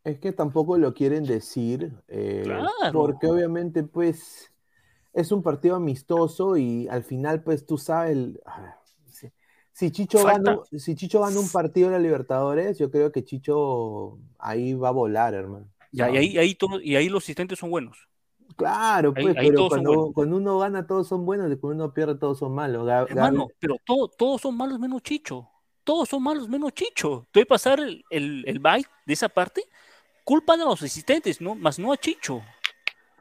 Es 0.03 0.19
que 0.19 0.31
tampoco 0.31 0.77
lo 0.77 0.93
quieren 0.93 1.25
decir, 1.25 1.93
eh, 2.07 2.43
porque 2.91 3.27
obviamente 3.27 3.83
pues 3.83 4.51
es 5.13 5.31
un 5.31 5.43
partido 5.43 5.75
amistoso 5.75 6.57
y 6.57 6.87
al 6.87 7.03
final 7.03 7.43
pues 7.43 7.65
tú 7.67 7.77
sabes, 7.77 8.17
si, 9.71 9.91
Chicho 9.91 10.23
gana, 10.23 10.59
si 10.75 10.95
Chicho 10.95 11.21
gana 11.21 11.39
un 11.39 11.49
partido 11.49 11.87
en 11.87 11.93
la 11.93 11.99
Libertadores, 11.99 12.79
yo 12.79 12.89
creo 12.89 13.11
que 13.11 13.23
Chicho 13.23 14.17
ahí 14.39 14.73
va 14.73 14.89
a 14.89 14.91
volar, 14.91 15.35
hermano. 15.35 15.67
y, 15.91 16.01
ahí, 16.01 16.37
ahí 16.37 16.57
y 16.81 16.95
ahí 16.95 17.07
los 17.07 17.23
asistentes 17.23 17.59
son 17.59 17.69
buenos. 17.69 18.07
Claro, 18.55 19.13
pues, 19.13 19.35
pero 19.35 19.69
cuando, 19.69 20.35
uno 20.35 20.59
gana 20.59 20.85
todos 20.85 21.07
son 21.07 21.25
buenos 21.25 21.51
y 21.51 21.55
cuando 21.57 21.83
uno 21.83 21.93
pierde 21.93 22.15
todos 22.15 22.39
son 22.39 22.53
malos. 22.53 22.87
Hermano, 23.07 23.47
pero 23.59 23.75
todos 24.17 24.41
son 24.41 24.57
malos 24.57 24.79
menos 24.79 25.03
Chicho. 25.03 25.47
Todos 25.83 26.09
son 26.09 26.21
malos 26.23 26.49
menos 26.49 26.73
Chicho. 26.73 27.27
Te 27.31 27.39
voy 27.39 27.43
a 27.43 27.47
pasar 27.47 27.79
el, 27.79 28.03
el, 28.09 28.43
el 28.47 28.59
byte 28.59 28.89
de 29.05 29.13
esa 29.13 29.29
parte 29.29 29.63
culpan 30.31 30.61
a 30.61 30.63
los 30.63 30.81
asistentes, 30.81 31.41
¿no? 31.41 31.55
Más 31.55 31.77
no 31.77 31.91
a 31.91 31.97
Chicho. 31.97 32.41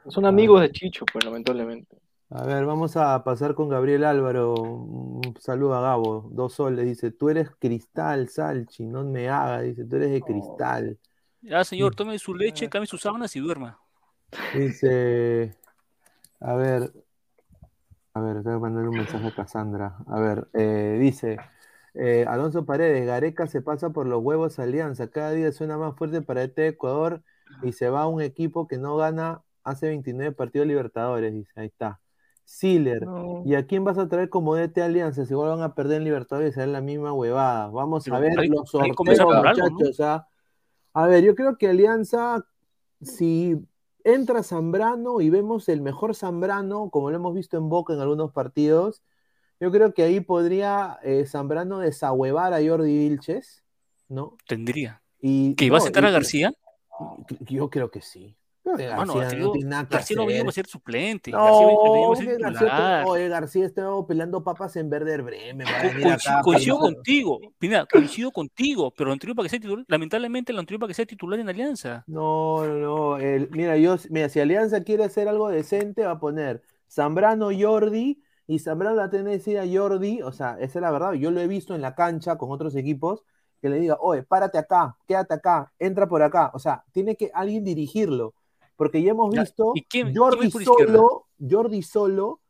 Son 0.07 0.25
amigos 0.25 0.61
de 0.61 0.71
Chicho, 0.71 1.03
pues 1.11 1.25
lamentablemente. 1.25 1.97
A 2.29 2.45
ver, 2.45 2.65
vamos 2.65 2.95
a 2.95 3.21
pasar 3.25 3.53
con 3.53 3.67
Gabriel 3.67 4.05
Álvaro. 4.05 4.53
Un 4.53 5.35
saludo 5.37 5.75
a 5.75 5.81
Gabo. 5.81 6.29
Dos 6.31 6.53
soles. 6.53 6.85
Dice, 6.85 7.11
tú 7.11 7.29
eres 7.29 7.49
cristal, 7.59 8.29
Salchi. 8.29 8.85
No 8.85 9.03
me 9.03 9.27
haga. 9.27 9.59
Dice, 9.59 9.83
tú 9.83 9.97
eres 9.97 10.11
de 10.11 10.21
cristal. 10.21 10.97
Ya, 11.41 11.65
señor, 11.65 11.95
tome 11.95 12.17
su 12.17 12.33
leche, 12.33 12.69
cambie 12.69 12.87
sus 12.87 13.01
sábanas 13.01 13.35
y 13.35 13.41
duerma. 13.41 13.77
Dice, 14.55 15.53
a 16.39 16.53
ver, 16.53 16.93
A 18.13 18.21
ver, 18.21 18.37
voy 18.37 18.53
a 18.53 18.57
mandarle 18.57 18.87
un 18.87 18.95
mensaje 18.95 19.27
a 19.27 19.35
Cassandra. 19.35 19.97
A 20.07 20.17
ver, 20.17 20.47
eh, 20.53 20.97
dice 20.97 21.39
eh, 21.93 22.25
Alonso 22.27 22.65
Paredes, 22.65 23.05
Gareca 23.05 23.47
se 23.47 23.61
pasa 23.61 23.89
por 23.89 24.07
los 24.07 24.23
huevos 24.23 24.59
Alianza. 24.59 25.09
Cada 25.09 25.31
día 25.31 25.51
suena 25.51 25.77
más 25.77 25.95
fuerte 25.95 26.21
para 26.21 26.43
este 26.43 26.67
Ecuador 26.67 27.21
y 27.63 27.73
se 27.73 27.89
va 27.89 28.03
a 28.03 28.07
un 28.07 28.21
equipo 28.21 28.67
que 28.67 28.77
no 28.77 28.95
gana 28.97 29.41
hace 29.63 29.87
29 29.87 30.31
partidos 30.33 30.67
Libertadores. 30.67 31.33
Dice, 31.33 31.51
ahí 31.55 31.67
está. 31.67 31.99
Siller, 32.45 33.03
No. 33.05 33.43
¿y 33.45 33.55
a 33.55 33.65
quién 33.65 33.83
vas 33.85 33.97
a 33.97 34.09
traer 34.09 34.29
como 34.29 34.55
DT 34.55 34.81
Alianza? 34.81 35.25
Si 35.25 35.33
igual 35.33 35.51
van 35.51 35.61
a 35.61 35.73
perder 35.75 35.97
en 35.97 36.03
Libertadores 36.05 36.51
y 36.51 36.53
será 36.53 36.67
la 36.67 36.81
misma 36.81 37.13
huevada. 37.13 37.67
Vamos 37.67 38.07
a 38.09 38.19
ver 38.19 38.37
hay- 38.39 38.49
los 38.49 38.69
sorteos, 38.69 38.95
muchachos. 38.97 39.99
¿ah? 40.01 40.27
A 40.93 41.07
ver, 41.07 41.23
yo 41.23 41.35
creo 41.35 41.57
que 41.57 41.67
Alianza, 41.69 42.45
si 43.01 43.57
entra 44.03 44.43
Zambrano 44.43 45.21
y 45.21 45.29
vemos 45.29 45.69
el 45.69 45.81
mejor 45.81 46.15
Zambrano, 46.15 46.89
como 46.89 47.09
lo 47.11 47.15
hemos 47.17 47.33
visto 47.35 47.57
en 47.57 47.69
Boca 47.69 47.93
en 47.93 47.99
algunos 48.01 48.31
partidos, 48.33 49.01
yo 49.61 49.71
creo 49.71 49.93
que 49.93 50.01
ahí 50.03 50.19
podría 50.19 50.97
eh, 51.03 51.25
Zambrano 51.27 51.79
desahuevar 51.79 52.53
a 52.53 52.57
Jordi 52.65 52.97
Vilches, 52.97 53.63
¿no? 54.09 54.35
Tendría. 54.47 55.01
Y, 55.21 55.53
¿Que 55.53 55.65
iba 55.65 55.77
a 55.77 55.79
no, 55.79 55.85
sentar 55.85 56.03
a 56.05 56.09
García? 56.09 56.51
Yo 57.41 57.69
creo 57.69 57.91
que 57.91 58.01
sí. 58.01 58.35
García 58.63 58.95
García, 58.95 59.39
no 59.39 59.51
tiene 59.51 59.69
nada 59.69 59.87
que 59.87 59.93
García 59.95 60.17
no 60.17 60.49
a 60.49 60.51
ser 60.51 60.67
suplente. 60.67 61.31
García 61.31 61.67
venía 61.67 61.83
No, 61.83 62.11
a 62.11 62.15
ser 62.15 62.39
García, 62.39 63.03
oye, 63.05 63.27
García 63.27 63.65
estaba 63.65 64.07
pelando 64.07 64.43
papas 64.43 64.75
en 64.75 64.91
Werder 64.91 65.21
Bremen. 65.23 65.67
Co- 65.67 66.43
coincido, 66.43 66.79
contigo, 66.79 67.39
Pineda, 67.57 67.85
coincido 67.85 68.31
contigo, 68.31 68.91
pero 68.95 69.07
lo 69.09 69.13
anterior 69.13 69.35
para 69.35 69.45
que 69.45 69.49
sea 69.49 69.59
titular, 69.59 69.85
lamentablemente 69.87 70.53
lo 70.53 70.59
anterior 70.59 70.79
para 70.79 70.89
que 70.89 70.93
sea 70.95 71.05
titular 71.05 71.39
en 71.39 71.49
Alianza. 71.49 72.03
No, 72.07 72.65
no, 72.65 72.77
no. 72.77 73.17
el- 73.17 73.49
mira, 73.51 73.77
yo, 73.77 73.95
mira, 74.09 74.27
si 74.29 74.39
Alianza 74.39 74.83
quiere 74.83 75.03
hacer 75.03 75.27
algo 75.27 75.49
decente, 75.49 76.03
va 76.03 76.11
a 76.13 76.19
poner 76.19 76.61
Zambrano 76.89 77.49
Jordi 77.57 78.21
y 78.53 78.59
Zambrano 78.59 78.95
la 78.97 79.09
tiene 79.09 79.25
que 79.25 79.37
decir 79.37 79.57
a 79.57 79.63
Jordi, 79.65 80.21
o 80.21 80.31
sea, 80.33 80.57
esa 80.59 80.79
es 80.79 80.81
la 80.81 80.91
verdad. 80.91 81.13
Yo 81.13 81.31
lo 81.31 81.39
he 81.39 81.47
visto 81.47 81.73
en 81.73 81.81
la 81.81 81.95
cancha 81.95 82.37
con 82.37 82.51
otros 82.51 82.75
equipos 82.75 83.23
que 83.61 83.69
le 83.69 83.79
diga, 83.79 83.97
oye, 84.01 84.23
párate 84.23 84.57
acá, 84.57 84.97
quédate 85.07 85.35
acá, 85.35 85.71
entra 85.79 86.05
por 86.07 86.21
acá. 86.21 86.51
O 86.53 86.59
sea, 86.59 86.83
tiene 86.91 87.15
que 87.15 87.31
alguien 87.33 87.63
dirigirlo. 87.63 88.33
Porque 88.75 89.01
ya 89.01 89.11
hemos 89.11 89.29
visto 89.33 89.71
¿y 89.75 89.83
quién- 89.83 90.07
quién 90.07 90.17
Jordi 90.17 90.51
solo, 90.51 91.27
Jordi 91.39 91.81
solo, 91.81 92.41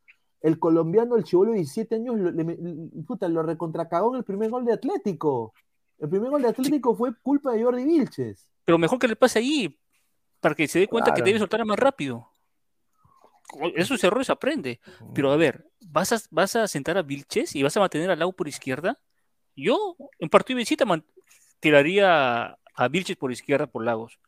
el 0.42 0.58
colombiano, 0.58 1.18
el 1.18 1.24
chivolo 1.24 1.52
de 1.52 1.58
17 1.58 1.96
años, 1.96 2.18
lo, 2.18 2.32
le- 2.32 2.58
puta, 3.06 3.28
lo 3.28 3.44
recontracagó 3.44 4.12
en 4.14 4.20
el 4.20 4.24
primer 4.24 4.50
gol 4.50 4.66
de 4.66 4.74
Atlético. 4.74 5.54
El 6.00 6.10
primer 6.10 6.32
gol 6.32 6.42
de 6.42 6.48
Atlético 6.48 6.96
fue 6.96 7.12
culpa 7.22 7.52
de 7.52 7.64
Jordi 7.64 7.84
Vilches. 7.86 8.50
Pero 8.66 8.80
mejor 8.80 8.98
que 8.98 9.08
le 9.08 9.16
pase 9.16 9.38
ahí, 9.38 9.78
para 10.40 10.56
que 10.56 10.68
se 10.68 10.80
dé 10.80 10.88
cuenta 10.88 11.14
que 11.14 11.22
debe 11.22 11.38
soltar 11.38 11.64
más 11.64 11.78
rápido. 11.78 12.31
Esos 13.76 14.04
errores 14.04 14.30
aprende. 14.30 14.80
Pero 15.14 15.32
a 15.32 15.38
ver, 15.38 15.66
¿vas 15.82 16.12
a, 16.14 16.20
vas 16.30 16.56
a 16.56 16.68
sentar 16.68 16.98
a 16.98 17.02
Vilches 17.02 17.56
y 17.56 17.64
vas 17.64 17.76
a 17.78 17.80
mantener 17.80 18.12
a 18.12 18.16
Lau 18.16 18.34
por 18.34 18.48
izquierda? 18.48 19.00
Yo, 19.56 19.96
en 20.20 20.30
partido 20.30 20.58
de 20.58 20.62
visita, 20.62 20.86
tiraría 21.60 22.58
a 22.76 22.88
Vilches 22.90 23.18
por 23.18 23.32
izquierda 23.32 23.68
por 23.68 23.84
Lagos. 23.84 24.20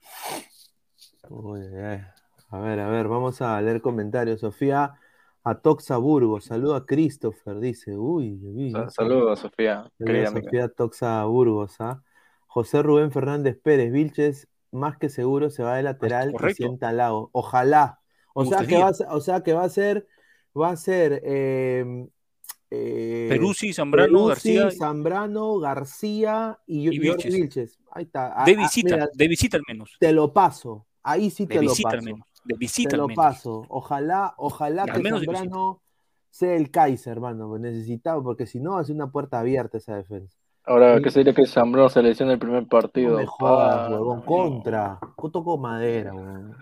Uy, 1.30 1.62
ay. 1.76 2.02
A 2.50 2.60
ver, 2.60 2.80
a 2.80 2.88
ver, 2.88 3.08
vamos 3.08 3.42
a 3.42 3.60
leer 3.62 3.82
comentarios. 3.82 4.42
Sofía 4.42 4.94
Atoxa 5.44 5.98
Burgos, 5.98 6.46
saludo 6.46 6.76
a 6.76 6.86
Christopher, 6.86 7.60
dice. 7.60 7.98
Uy, 7.98 8.40
uy, 8.44 8.72
Sa- 8.72 8.84
uy. 8.84 8.92
Saludos, 8.92 9.40
Sofía. 9.40 9.90
Sofía 9.98 10.68
Toxa 10.70 11.24
Burgos, 11.26 11.76
¿ah? 11.80 12.04
José 12.46 12.84
Rubén 12.84 13.12
Fernández 13.12 13.58
Pérez, 13.60 13.92
Vilches, 13.92 14.48
más 14.72 14.98
que 14.98 15.10
seguro 15.10 15.50
se 15.50 15.64
va 15.64 15.78
de 15.78 15.84
lateral 15.84 16.36
y 16.48 16.54
sienta 16.54 16.90
al 16.90 16.98
lado. 16.98 17.30
Ojalá. 17.32 18.00
O 18.34 18.46
sea, 18.46 18.66
que 18.66 18.78
va 18.78 18.88
a 18.88 18.94
ser, 18.94 19.08
o 19.10 19.22
sea 19.22 19.42
que 19.44 19.54
va 19.54 19.64
a 19.64 19.70
ser, 19.70 20.08
va 20.60 20.70
a 20.70 20.76
ser 20.76 21.22
eh, 21.24 22.08
eh, 22.72 23.28
Peruzzi, 23.30 23.74
Zambrano, 23.74 24.28
Peruzzi, 24.28 24.56
García, 24.56 24.72
Zambrano, 24.72 25.60
García 25.60 26.60
y, 26.66 26.90
Y 26.90 27.00
Vilches. 27.00 27.34
Vilches. 27.34 27.80
Ahí 27.92 28.04
está. 28.06 28.34
Ah, 28.36 28.46
de 28.46 28.54
ah, 28.60 28.70
mira, 28.84 29.10
de 29.14 29.28
visita 29.28 29.58
al 29.58 29.64
menos. 29.68 29.96
te 30.00 30.12
lo 30.12 30.34
paso. 30.34 30.88
Ahí 31.04 31.30
sí 31.30 31.46
De 31.46 31.56
te 31.56 31.62
lo 31.62 31.72
visita 31.72 31.90
al 31.90 31.96
paso. 31.98 32.06
menos. 32.06 32.28
De 32.44 32.56
visita 32.58 32.90
Te 32.90 32.96
al 32.96 33.02
lo 33.02 33.08
menos. 33.08 33.24
paso. 33.24 33.66
Ojalá, 33.70 34.34
ojalá 34.38 34.84
Al 34.84 35.02
que 35.02 35.10
Zambrano 35.10 35.82
sea 36.32 36.56
el 36.56 36.72
Kaiser, 36.72 37.12
hermano. 37.14 37.48
Lo 37.48 37.60
necesitaba, 37.60 38.24
porque 38.24 38.48
si 38.48 38.60
no, 38.60 38.78
hace 38.78 38.92
una 38.92 39.12
puerta 39.12 39.40
abierta 39.40 39.78
esa 39.78 39.96
defensa. 39.96 40.36
Ahora. 40.66 41.00
¿qué 41.02 41.12
sería 41.12 41.34
que 41.34 41.46
Zambrano 41.46 41.90
se 41.90 42.02
lesione 42.02 42.34
el 42.34 42.40
primer 42.40 42.68
partido? 42.68 43.12
No 43.12 43.18
me 43.18 43.26
jodas, 43.28 43.88
Ah, 43.88 43.90
huevón. 43.92 44.22
Contra. 44.22 45.00
Toco 45.32 45.58
madera, 45.58 46.14
huevón. 46.16 46.56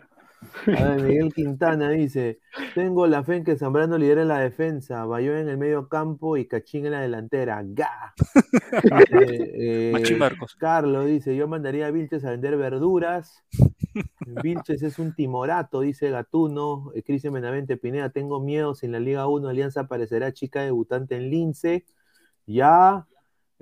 A 0.67 0.83
ver, 0.83 1.01
Miguel 1.01 1.33
Quintana 1.33 1.89
dice: 1.89 2.39
Tengo 2.75 3.07
la 3.07 3.23
fe 3.23 3.37
en 3.37 3.43
que 3.43 3.57
Zambrano 3.57 3.97
lidera 3.97 4.25
la 4.25 4.39
defensa, 4.39 5.05
Bayón 5.05 5.37
en 5.37 5.49
el 5.49 5.57
medio 5.57 5.87
campo 5.87 6.37
y 6.37 6.47
Cachín 6.47 6.85
en 6.85 6.91
la 6.93 7.01
delantera. 7.01 7.61
¡Ga! 7.65 8.13
Eh, 9.13 9.91
Machín 9.93 10.17
Marcos. 10.17 10.55
Carlos 10.55 11.05
dice: 11.05 11.35
Yo 11.35 11.47
mandaría 11.47 11.87
a 11.87 11.91
Vilches 11.91 12.23
a 12.25 12.31
vender 12.31 12.57
verduras. 12.57 13.43
Vilches 14.41 14.81
es 14.83 14.99
un 14.99 15.13
timorato, 15.13 15.81
dice 15.81 16.09
Gatuno. 16.09 16.91
Eh, 16.95 17.03
Cristian 17.03 17.33
Benavente 17.33 17.77
Pineda, 17.77 18.09
tengo 18.09 18.39
miedo 18.39 18.73
si 18.75 18.85
en 18.85 18.93
la 18.93 18.99
Liga 18.99 19.27
1 19.27 19.47
Alianza 19.49 19.81
aparecerá 19.81 20.31
chica 20.31 20.61
debutante 20.61 21.15
en 21.15 21.29
Lince. 21.29 21.85
Ya. 22.45 23.07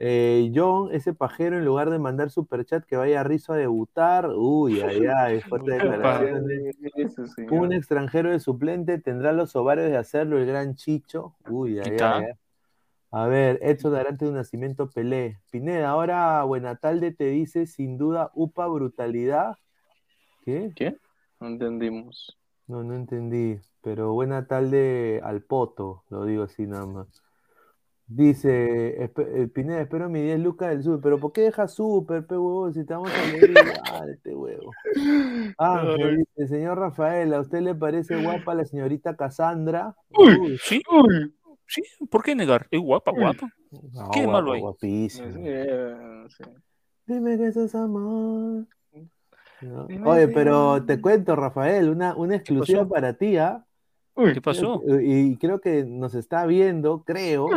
Eh, 0.01 0.49
John, 0.55 0.93
ese 0.93 1.13
pajero, 1.13 1.57
en 1.57 1.65
lugar 1.65 1.89
de 1.89 1.99
mandar 1.99 2.29
superchat 2.31 2.85
que 2.85 2.95
vaya 2.95 3.19
a 3.19 3.23
Rizo 3.25 3.51
a 3.51 3.57
debutar. 3.57 4.29
Uy, 4.29 4.79
ay, 4.79 5.01
ay, 5.17 5.41
fuerte 5.41 5.71
declaración. 5.73 6.45
Un 7.51 7.73
extranjero 7.73 8.31
de 8.31 8.39
suplente 8.39 8.97
tendrá 8.99 9.33
los 9.33 9.57
ovarios 9.57 9.89
de 9.89 9.97
hacerlo 9.97 10.37
el 10.37 10.45
gran 10.45 10.75
Chicho. 10.75 11.35
Uy, 11.49 11.79
ay, 11.79 11.97
ay. 11.99 12.25
A 13.11 13.27
ver, 13.27 13.59
Edson 13.61 13.93
Arante 13.93 14.23
de 14.23 14.31
Nacimiento 14.31 14.89
Pelé. 14.89 15.37
Pineda, 15.51 15.89
ahora 15.89 16.43
Buenatalde 16.43 17.11
te 17.11 17.25
dice 17.25 17.65
sin 17.65 17.97
duda 17.97 18.31
UPA 18.35 18.67
brutalidad. 18.67 19.57
¿Qué? 20.45 20.71
¿Qué? 20.77 20.95
No 21.41 21.47
entendimos. 21.47 22.37
No, 22.67 22.83
no 22.85 22.95
entendí. 22.95 23.59
Pero 23.81 24.13
Buenatalde 24.13 25.19
al 25.25 25.41
poto, 25.41 26.03
lo 26.09 26.23
digo 26.23 26.43
así 26.43 26.67
nada 26.67 26.85
más. 26.85 27.21
Dice, 28.11 29.03
eh, 29.03 29.47
Pineda, 29.53 29.81
espero 29.81 30.09
mi 30.09 30.19
10 30.19 30.39
lucas 30.39 30.69
del 30.69 30.81
super. 30.83 30.99
Pero 31.03 31.19
¿por 31.19 31.31
qué 31.31 31.41
deja 31.41 31.67
super, 31.67 32.25
pe? 32.25 32.35
Si 32.73 32.83
te 32.83 32.93
vamos 32.95 33.11
a 33.13 33.27
leer 33.31 33.51
igual, 33.51 34.09
este 34.09 34.35
huevo. 34.35 34.71
Ángel 35.59 36.17
dice, 36.17 36.47
señor 36.47 36.79
Rafael, 36.79 37.31
¿a 37.35 37.39
usted 37.39 37.61
le 37.61 37.75
parece 37.75 38.19
guapa 38.21 38.55
la 38.55 38.65
señorita 38.65 39.15
Cassandra? 39.15 39.95
Uy, 40.09 40.57
Sí, 40.63 40.81
sí, 41.67 41.83
¿por 42.09 42.23
qué 42.23 42.33
negar? 42.33 42.67
Es 42.71 42.81
guapa, 42.81 43.11
guapa. 43.11 43.47
no, 43.93 44.09
¿Qué 44.11 44.25
malo 44.25 44.53
hay? 44.53 44.61
guapísima. 44.61 45.27
Eh, 45.37 46.25
sí. 46.29 46.43
Dime 47.05 47.37
que 47.37 47.45
eso 47.45 47.63
es 47.65 47.75
amor. 47.75 48.65
No. 49.61 49.87
Oye, 50.05 50.29
pero 50.29 50.83
te 50.83 50.99
cuento, 50.99 51.35
Rafael, 51.35 51.89
una, 51.89 52.15
una 52.15 52.37
exclusiva 52.37 52.87
para 52.87 53.13
ti, 53.13 53.37
¿ah? 53.37 53.63
¿Qué 54.15 54.41
pasó? 54.41 54.81
Y 54.99 55.37
creo 55.37 55.61
que 55.61 55.85
nos 55.85 56.15
está 56.15 56.47
viendo, 56.47 57.03
creo. 57.03 57.49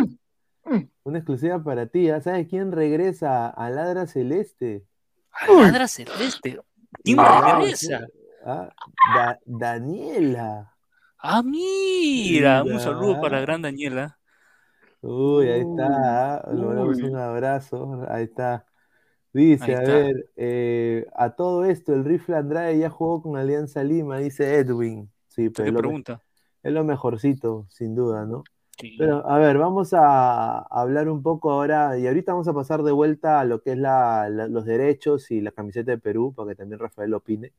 Una 1.05 1.19
exclusiva 1.19 1.63
para 1.63 1.87
ti. 1.87 2.09
¿ah? 2.11 2.21
¿Sabes 2.21 2.47
quién 2.49 2.73
regresa 2.73 3.49
a 3.49 3.71
Ladra 3.71 4.07
Celeste? 4.07 4.85
Ladra 5.49 5.89
Celeste. 5.89 6.61
¿Quién 7.03 7.19
Ah, 7.21 7.59
regresa? 7.59 8.07
ah, 8.47 8.69
Da- 9.15 9.39
Daniela. 9.45 10.75
Ah, 11.19 11.43
mira, 11.43 12.63
Mira. 12.63 12.75
un 12.75 12.81
saludo 12.81 13.21
para 13.21 13.37
la 13.39 13.43
gran 13.43 13.63
Daniela. 13.63 14.19
Uy, 15.01 15.49
ahí 15.49 15.61
está. 15.61 16.35
¿ah? 16.37 16.49
Le 16.53 16.63
mandamos 16.63 16.97
Uy. 16.99 17.03
un 17.05 17.17
abrazo. 17.17 18.07
Ahí 18.09 18.25
está. 18.25 18.65
Dice, 19.33 19.65
Ahí 19.65 19.73
a 19.73 19.81
está. 19.81 19.93
ver, 19.93 20.31
eh, 20.37 21.07
a 21.17 21.31
todo 21.31 21.65
esto, 21.65 21.95
el 21.95 22.05
rifle 22.05 22.37
Andrade 22.37 22.79
ya 22.79 22.91
jugó 22.91 23.23
con 23.23 23.37
Alianza 23.37 23.83
Lima, 23.83 24.19
dice 24.19 24.57
Edwin. 24.57 25.11
Sí, 25.29 25.49
pero 25.49 25.65
¿Qué 25.65 25.69
es 25.71 25.73
lo, 25.73 25.79
me- 25.79 25.83
pregunta? 25.83 26.23
es 26.63 26.73
lo 26.73 26.85
mejorcito, 26.85 27.67
sin 27.71 27.95
duda, 27.95 28.27
¿no? 28.27 28.45
Sí. 28.79 28.97
Pero, 28.99 29.29
a 29.29 29.39
ver, 29.39 29.59
vamos 29.59 29.93
a 29.95 30.59
hablar 30.59 31.09
un 31.09 31.23
poco 31.23 31.51
ahora, 31.53 31.99
y 31.99 32.07
ahorita 32.07 32.33
vamos 32.33 32.49
a 32.49 32.53
pasar 32.53 32.83
de 32.83 32.93
vuelta 32.93 33.41
a 33.41 33.45
lo 33.45 33.63
que 33.63 33.73
es 33.73 33.79
la- 33.79 34.29
la- 34.29 34.49
los 34.49 34.65
derechos 34.65 35.31
y 35.31 35.41
la 35.41 35.53
camiseta 35.53 35.93
de 35.93 35.99
Perú, 35.99 36.33
para 36.35 36.49
que 36.51 36.57
también 36.57 36.81
Rafael 36.81 37.15
opine. 37.15 37.53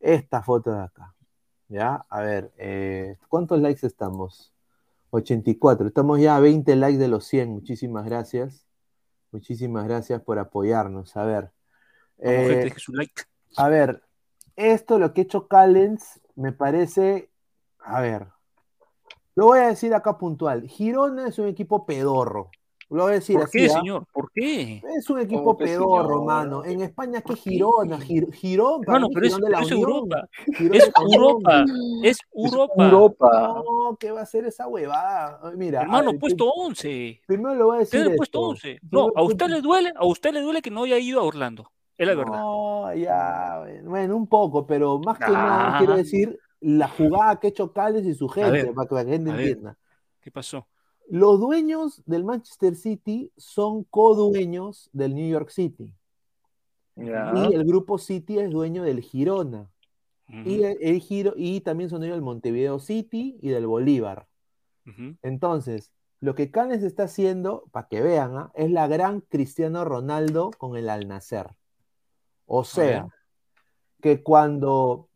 Esta 0.00 0.42
foto 0.42 0.72
de 0.72 0.82
acá, 0.82 1.14
¿ya? 1.68 2.04
A 2.08 2.20
ver, 2.20 2.52
eh, 2.56 3.16
¿cuántos 3.28 3.60
likes 3.60 3.86
estamos? 3.86 4.52
84, 5.10 5.86
estamos 5.86 6.20
ya 6.20 6.36
a 6.36 6.40
20 6.40 6.76
likes 6.76 6.98
de 6.98 7.08
los 7.08 7.24
100, 7.24 7.50
muchísimas 7.50 8.04
gracias. 8.04 8.66
Muchísimas 9.32 9.84
gracias 9.86 10.20
por 10.22 10.38
apoyarnos. 10.38 11.16
A 11.16 11.24
ver, 11.24 11.50
eh, 12.18 12.46
gente, 12.48 12.64
deje 12.64 12.80
su 12.80 12.92
like. 12.92 13.22
a 13.56 13.68
ver, 13.68 14.02
esto 14.56 14.98
lo 14.98 15.12
que 15.12 15.20
ha 15.20 15.24
hecho 15.24 15.46
Callens 15.48 16.20
me 16.34 16.52
parece, 16.52 17.30
a 17.78 18.00
ver, 18.00 18.26
lo 19.34 19.46
voy 19.46 19.58
a 19.60 19.68
decir 19.68 19.94
acá 19.94 20.18
puntual. 20.18 20.66
Girona 20.68 21.28
es 21.28 21.38
un 21.38 21.46
equipo 21.48 21.86
pedorro, 21.86 22.50
Lo 22.92 23.04
voy 23.04 23.12
a 23.12 23.14
decir 23.14 23.36
¿Por 23.36 23.44
así, 23.44 23.58
qué, 23.58 23.66
¿ah? 23.66 23.68
señor? 23.78 24.04
¿Por 24.12 24.32
qué? 24.34 24.82
Es 24.98 25.08
un 25.08 25.20
equipo 25.20 25.44
¿Cómo 25.44 25.56
que 25.58 25.64
pedorro, 25.66 26.08
señor? 26.08 26.24
mano. 26.24 26.64
En 26.64 26.80
España, 26.82 27.20
¿qué. 27.22 27.36
Girona? 27.36 27.98
Gir- 28.00 28.32
Girón, 28.32 28.80
mí, 28.80 29.08
pero 29.14 29.26
es, 29.26 29.36
de 29.36 29.48
la 29.48 29.60
es. 29.60 29.70
Europa. 29.70 30.28
Girón 30.56 30.74
Es 30.74 30.84
de 30.86 30.92
la 30.96 31.02
Unión. 31.04 31.22
Europa. 31.22 31.64
Es 32.02 32.10
Es 32.10 32.18
Europa. 32.34 32.84
Europa. 32.84 33.54
No, 33.64 33.96
¿qué 33.96 34.10
va 34.10 34.22
a 34.22 34.26
ser 34.26 34.44
esa 34.46 34.66
huevada? 34.66 35.40
Mira, 35.56 35.82
Hermano, 35.82 36.10
ver, 36.10 36.20
puesto 36.20 36.44
pri- 36.46 36.52
11. 36.66 37.20
primero 37.28 37.54
le 37.54 37.62
voy 37.62 37.76
a 37.76 37.78
decir 37.80 38.00
Tiene 38.02 38.16
puesto 38.16 38.38
esto. 38.52 38.68
11. 38.68 38.80
No, 38.90 39.08
a 39.14 39.22
usted 39.22 39.46
le 39.46 39.60
duele, 39.60 39.92
a 39.94 40.04
usted 40.06 40.32
le 40.32 40.40
duele 40.40 40.60
que 40.60 40.70
no 40.72 40.82
haya 40.82 40.98
ido 40.98 41.20
a 41.20 41.22
Orlando. 41.22 41.70
Es 41.96 42.08
la 42.08 42.14
verdad. 42.14 42.38
No, 42.40 42.92
ya, 42.94 43.62
bueno, 43.84 44.16
un 44.16 44.26
poco, 44.26 44.66
pero 44.66 44.98
más 44.98 45.16
que 45.16 45.30
nada 45.30 45.76
Ah. 45.76 45.78
quiero 45.78 45.94
decir 45.96 46.36
la 46.60 46.88
jugada 46.88 47.38
que 47.38 47.48
ha 47.48 47.50
hecho 47.50 47.72
Cales 47.72 48.04
y 48.04 48.14
su 48.14 48.28
gente, 48.28 48.50
ver, 48.50 48.74
para 48.74 48.88
que 48.88 48.94
la 48.94 49.04
gente 49.04 49.30
entienda. 49.30 49.78
¿Qué 50.20 50.30
pasó? 50.30 50.66
Los 51.08 51.40
dueños 51.40 52.02
del 52.06 52.24
Manchester 52.24 52.76
City 52.76 53.32
son 53.36 53.84
codueños 53.84 54.90
del 54.92 55.14
New 55.14 55.28
York 55.28 55.50
City. 55.50 55.92
Y 56.96 57.08
el 57.08 57.64
grupo 57.64 57.98
City 57.98 58.38
es 58.38 58.50
dueño 58.50 58.82
del 58.82 59.00
Girona. 59.00 59.70
Y, 60.28 60.62
el, 60.62 60.78
el 60.80 61.00
Giro, 61.00 61.32
y 61.36 61.60
también 61.60 61.90
son 61.90 62.00
dueños 62.00 62.16
del 62.16 62.22
Montevideo 62.22 62.78
City 62.78 63.36
y 63.40 63.48
del 63.48 63.66
Bolívar. 63.66 64.28
Entonces, 65.22 65.92
lo 66.20 66.34
que 66.34 66.50
Canes 66.50 66.82
está 66.82 67.04
haciendo, 67.04 67.64
para 67.72 67.88
que 67.88 68.00
vean, 68.00 68.36
¿ah? 68.36 68.52
es 68.54 68.70
la 68.70 68.86
gran 68.86 69.20
Cristiano 69.20 69.84
Ronaldo 69.84 70.50
con 70.58 70.76
el 70.76 70.88
Al 70.88 71.08
Nacer. 71.08 71.48
O 72.46 72.64
sea, 72.64 73.08
que 74.00 74.22
cuando 74.22 75.08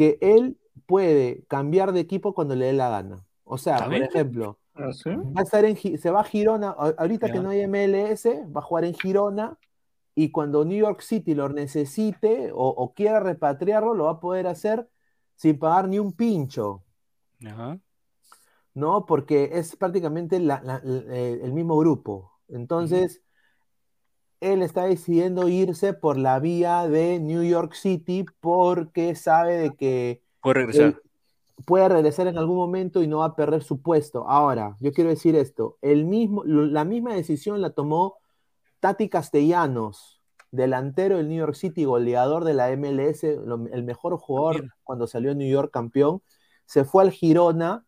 que 0.00 0.16
él 0.22 0.56
puede 0.86 1.44
cambiar 1.46 1.92
de 1.92 2.00
equipo 2.00 2.32
cuando 2.32 2.54
le 2.54 2.64
dé 2.64 2.72
la 2.72 2.88
gana. 2.88 3.26
O 3.44 3.58
sea, 3.58 3.74
¿Está 3.74 3.84
por 3.84 3.94
ejemplo, 3.96 4.58
¿Ah, 4.72 4.94
sí? 4.94 5.10
va 5.10 5.40
a 5.40 5.42
estar 5.42 5.62
en, 5.66 5.76
se 5.76 6.10
va 6.10 6.20
a 6.20 6.24
Girona, 6.24 6.70
ahorita 6.70 7.30
que 7.30 7.38
no 7.40 7.50
hay 7.50 7.60
MLS, 7.68 8.24
va 8.50 8.60
a 8.60 8.62
jugar 8.62 8.86
en 8.86 8.94
Girona 8.94 9.58
y 10.14 10.30
cuando 10.30 10.64
New 10.64 10.78
York 10.78 11.02
City 11.02 11.34
lo 11.34 11.50
necesite 11.50 12.50
o, 12.50 12.66
o 12.68 12.94
quiera 12.94 13.20
repatriarlo, 13.20 13.92
lo 13.92 14.04
va 14.04 14.12
a 14.12 14.20
poder 14.20 14.46
hacer 14.46 14.88
sin 15.36 15.58
pagar 15.58 15.86
ni 15.86 15.98
un 15.98 16.12
pincho. 16.14 16.82
Ajá. 17.46 17.78
¿no? 18.72 19.04
Porque 19.04 19.50
es 19.52 19.76
prácticamente 19.76 20.40
la- 20.40 20.62
la- 20.62 20.80
la- 20.82 21.14
eh, 21.14 21.40
el 21.42 21.52
mismo 21.52 21.76
grupo. 21.76 22.32
Entonces, 22.48 23.20
él 24.40 24.62
está 24.62 24.84
decidiendo 24.84 25.48
irse 25.48 25.92
por 25.92 26.16
la 26.16 26.38
vía 26.40 26.88
de 26.88 27.20
New 27.20 27.42
York 27.42 27.74
City 27.74 28.24
porque 28.40 29.14
sabe 29.14 29.56
de 29.56 29.70
que 29.76 30.22
Puede 30.40 30.54
regresar. 30.54 30.84
él 30.86 30.96
puede 31.66 31.88
regresar 31.90 32.26
en 32.26 32.38
algún 32.38 32.56
momento 32.56 33.02
y 33.02 33.06
no 33.06 33.18
va 33.18 33.26
a 33.26 33.36
perder 33.36 33.62
su 33.62 33.82
puesto. 33.82 34.26
Ahora, 34.26 34.76
yo 34.80 34.92
quiero 34.92 35.10
decir 35.10 35.36
esto, 35.36 35.76
el 35.82 36.06
mismo, 36.06 36.42
la 36.44 36.84
misma 36.86 37.12
decisión 37.14 37.60
la 37.60 37.70
tomó 37.70 38.16
Tati 38.80 39.10
Castellanos, 39.10 40.22
delantero 40.50 41.18
del 41.18 41.28
New 41.28 41.36
York 41.38 41.54
City, 41.54 41.84
goleador 41.84 42.44
de 42.44 42.54
la 42.54 42.70
MLS, 42.70 43.22
lo- 43.44 43.66
el 43.70 43.84
mejor 43.84 44.16
jugador 44.16 44.70
cuando 44.84 45.06
salió 45.06 45.32
en 45.32 45.38
New 45.38 45.50
York 45.50 45.70
campeón, 45.70 46.22
se 46.64 46.84
fue 46.84 47.02
al 47.02 47.10
Girona, 47.10 47.84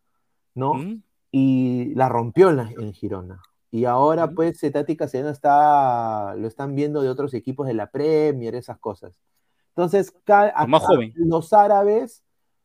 ¿no? 0.55 0.75
¿Mm? 0.75 1.03
y 1.35 1.95
la 1.95 2.11
rompió 2.11 2.51
en, 2.51 2.57
la- 2.59 2.71
en 2.79 2.93
Girona. 2.93 3.41
Y 3.75 3.87
ahora, 3.87 4.31
pues, 4.31 4.61
Tati 4.61 4.97
Castellano 4.97 5.31
está, 5.31 6.35
lo 6.37 6.47
están 6.47 6.75
viendo 6.75 7.01
de 7.01 7.09
otros 7.09 7.33
equipos 7.33 7.67
de 7.67 7.73
la 7.73 7.91
Premier, 7.91 8.55
esas 8.55 8.79
cosas. 8.79 9.15
Entonces, 9.71 10.15
más 10.69 10.83
joven. 10.83 11.15
los 11.17 11.55
árabes 11.55 12.23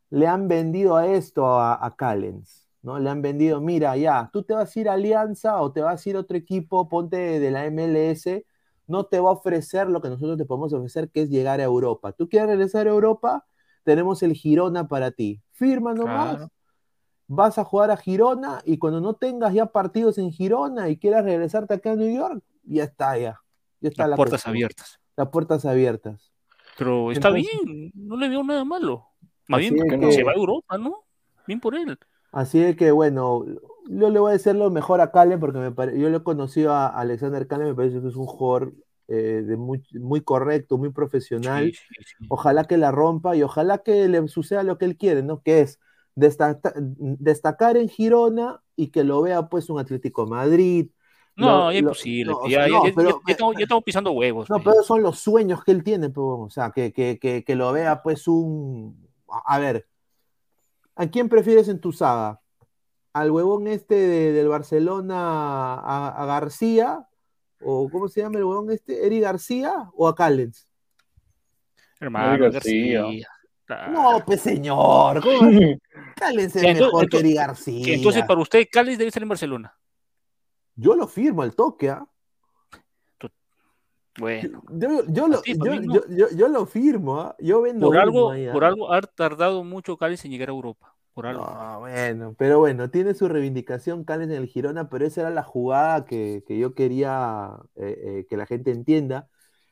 le 0.10 0.28
han 0.28 0.50
vendido 0.50 0.98
a 0.98 1.08
esto 1.08 1.48
a, 1.48 1.84
a 1.84 1.96
Callens, 1.96 2.68
¿no? 2.82 3.00
Le 3.00 3.10
han 3.10 3.22
vendido, 3.22 3.62
mira, 3.62 3.96
ya, 3.96 4.30
tú 4.34 4.44
te 4.44 4.54
vas 4.54 4.76
a 4.76 4.80
ir 4.82 4.90
a 4.90 4.94
Alianza 4.94 5.62
o 5.62 5.72
te 5.72 5.80
vas 5.80 6.06
a 6.06 6.10
ir 6.10 6.18
a 6.18 6.20
otro 6.20 6.36
equipo, 6.36 6.90
ponte 6.90 7.40
de 7.40 7.52
la 7.52 7.66
MLS, 7.68 8.46
no 8.86 9.06
te 9.06 9.22
va 9.22 9.30
a 9.30 9.34
ofrecer 9.34 9.88
lo 9.88 10.02
que 10.02 10.10
nosotros 10.10 10.38
te 10.38 10.44
podemos 10.44 10.74
ofrecer, 10.74 11.10
que 11.10 11.22
es 11.22 11.30
llegar 11.30 11.62
a 11.62 11.64
Europa. 11.64 12.12
¿Tú 12.12 12.28
quieres 12.28 12.50
regresar 12.50 12.86
a 12.86 12.90
Europa? 12.90 13.46
Tenemos 13.84 14.24
el 14.24 14.34
Girona 14.34 14.90
para 14.90 15.12
ti. 15.12 15.42
Firma 15.54 15.94
nomás 15.94 16.36
Claro. 16.36 16.52
Vas 17.28 17.58
a 17.58 17.64
jugar 17.64 17.92
a 17.92 17.98
Girona 17.98 18.62
y 18.66 18.78
cuando 18.78 19.02
no 19.02 19.14
tengas 19.14 19.54
ya 19.54 19.66
partidos 19.68 20.18
en 20.18 20.32
Girona 20.32 20.90
y 20.90 20.98
quieras 20.98 21.26
regresarte 21.26 21.74
acá 21.76 21.92
a 21.92 21.96
New 21.96 22.14
York, 22.16 22.42
ya 22.64 22.84
está 22.86 23.18
ya. 23.18 23.42
Ya 23.82 23.90
está 23.90 24.04
Las 24.04 24.12
la 24.12 24.16
puertas 24.16 24.32
cuestión. 24.44 24.52
abiertas. 24.56 25.00
Las 25.16 25.28
puertas 25.30 25.66
abiertas. 25.66 26.32
Pero 26.78 27.12
está 27.12 27.28
Entonces- 27.30 27.52
bien, 27.64 27.92
no 27.96 28.16
le 28.18 28.30
veo 28.30 28.44
nada 28.44 28.64
malo. 28.64 29.06
Más 29.48 29.60
bien 29.60 29.76
es 29.76 29.82
porque 29.84 30.00
que- 30.00 30.12
se 30.12 30.24
va 30.24 30.32
a 30.32 30.36
Europa, 30.36 30.78
¿no? 30.78 31.04
Bien 31.48 31.60
por 31.60 31.76
él. 31.76 31.98
Así 32.32 32.62
es 32.62 32.76
que 32.76 32.92
bueno, 32.92 33.46
yo 33.90 34.10
le 34.10 34.20
voy 34.20 34.30
a 34.30 34.34
decir 34.34 34.54
lo 34.56 34.70
mejor 34.70 35.00
a 35.02 35.12
Calen 35.12 35.40
porque 35.40 35.60
me 35.60 35.72
pare- 35.72 35.98
yo 36.00 36.10
le 36.10 36.18
he 36.18 36.24
conocido 36.24 36.74
a 36.74 36.88
Alexander 36.88 37.48
Calen, 37.48 37.68
me 37.68 37.76
parece 37.76 38.02
que 38.02 38.08
es 38.08 38.16
un 38.16 38.26
jugador 38.26 38.74
eh, 39.10 39.42
de 39.48 39.56
muy, 39.56 39.82
muy 39.94 40.20
correcto, 40.20 40.78
muy 40.78 40.92
profesional. 40.92 41.68
Sí, 41.68 41.72
sí, 41.74 42.04
sí. 42.20 42.26
Ojalá 42.28 42.66
que 42.66 42.76
la 42.76 42.92
rompa 42.92 43.38
y 43.38 43.42
ojalá 43.44 43.78
que 43.78 44.06
le 44.10 44.28
suceda 44.28 44.64
lo 44.64 44.78
que 44.78 44.84
él 44.84 44.98
quiere, 44.98 45.24
¿no? 45.24 45.42
Que 45.42 45.62
es 45.62 45.80
destaca- 46.18 46.74
destacar 46.78 47.78
en 47.78 47.88
Girona 47.90 48.62
y 48.76 48.88
que 48.88 49.04
lo 49.04 49.22
vea 49.22 49.48
pues 49.48 49.70
un 49.70 49.80
Atlético 49.80 50.26
de 50.26 50.30
Madrid. 50.32 50.90
No, 51.36 51.46
lo- 51.48 51.64
lo- 51.66 51.72
imposible. 51.74 52.32
no, 52.32 52.38
o 52.40 52.48
ya, 52.48 52.64
sea, 52.64 52.68
ya- 52.68 52.74
no, 52.74 52.86
ya- 52.88 52.94
pero- 52.96 53.10
ya- 53.10 53.16
ya 53.28 53.32
estamos, 53.34 53.56
ya 53.58 53.64
estamos 53.64 53.84
pisando 53.84 54.12
huevos. 54.12 54.50
No, 54.50 54.58
pero 54.64 54.82
son 54.84 55.04
los 55.04 55.20
sueños 55.20 55.64
que 55.64 55.72
él 55.72 55.84
tiene, 55.84 56.10
pues, 56.10 56.26
o 56.28 56.50
sea, 56.50 56.72
que, 56.72 56.92
que, 56.92 57.20
que, 57.20 57.44
que 57.44 57.56
lo 57.56 57.72
vea 57.72 58.02
pues 58.02 58.28
un... 58.28 59.08
A 59.46 59.60
ver, 59.60 59.88
¿a 60.96 61.06
quién 61.08 61.30
prefieres 61.30 61.68
en 61.68 61.80
tu 61.80 61.92
saga? 61.92 62.42
¿Al 63.14 63.30
huevón 63.32 63.68
este 63.68 63.96
de- 63.96 64.32
del 64.34 64.48
Barcelona 64.48 65.76
a, 65.76 66.24
a 66.24 66.26
García? 66.26 67.08
¿O 67.62 67.90
cómo 67.90 68.08
se 68.08 68.22
llama 68.22 68.38
el 68.40 68.44
huevón 68.46 68.72
este? 68.72 69.06
¿Eri 69.06 69.20
García 69.20 69.90
o 69.96 70.08
a 70.08 70.16
Callens? 70.16 70.68
Hermano, 72.00 72.52
García. 72.52 73.02
García. 73.02 73.28
No, 73.92 74.24
pues 74.26 74.42
señor, 74.42 75.22
¿cómo? 75.22 75.50
Callens 76.18 76.56
es 76.56 76.64
entonces- 76.64 76.86
mejor 76.86 77.10
que 77.10 77.18
entonces- 77.18 77.36
García. 77.36 77.86
Que 77.86 77.94
entonces 77.96 78.24
para 78.26 78.42
usted 78.42 78.68
Cáliz 78.72 78.98
debe 78.98 79.08
estar 79.08 79.24
en 79.24 79.30
Barcelona. 79.30 79.78
Yo 80.76 80.96
lo 80.96 81.08
firmo 81.08 81.42
al 81.42 81.56
toque, 81.56 81.90
¿ah? 81.90 82.06
Bueno, 84.20 84.64
Yo, 84.72 85.06
yo, 85.08 85.28
lo, 85.28 85.42
ti, 85.42 85.54
yo, 86.36 86.48
lo 86.48 86.66
firmo, 86.66 87.20
¿ah? 87.22 87.36
Yo 87.40 87.62
vendo 87.62 87.86
por 87.88 87.98
algo, 88.00 88.32
ahí, 88.32 88.48
¿ah? 88.48 88.52
por 88.52 88.64
algo 88.64 88.92
ha 88.92 89.00
tardado 89.02 89.64
mucho 89.64 89.96
Cáliz 89.96 90.26
en 90.26 90.32
llegar 90.32 90.50
a 90.50 90.54
Europa. 90.54 90.96
Por 91.14 91.28
algo. 91.28 91.46
No, 91.46 91.80
bueno, 91.82 92.36
pero 92.38 92.58
bueno, 92.60 92.90
tiene 92.90 93.14
su 93.14 93.28
reivindicación 93.28 94.04
Cales 94.04 94.30
en 94.30 94.36
el 94.36 94.48
Girona, 94.48 94.90
pero 94.90 95.06
esa 95.06 95.22
era 95.22 95.30
la 95.30 95.44
jugada 95.44 96.06
que, 96.06 96.44
que 96.48 96.58
yo 96.58 96.74
quería 96.74 97.52
eh, 97.76 98.00
eh, 98.22 98.26
que 98.28 98.38
la 98.38 98.48
gente 98.48 98.72
entienda, 98.72 99.28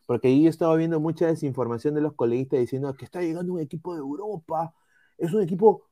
porque 0.06 0.40
yo 0.40 0.50
estaba 0.50 0.76
viendo 0.76 1.00
mucha 1.00 1.26
desinformación 1.26 1.96
de 1.96 2.02
los 2.02 2.14
coleguistas 2.14 2.60
diciendo 2.60 2.94
que 2.94 3.06
está 3.06 3.22
llegando 3.22 3.54
un 3.54 3.60
equipo 3.60 3.94
de 3.96 4.00
Europa, 4.00 4.74
es 5.18 5.34
un 5.34 5.42
equipo 5.42 5.88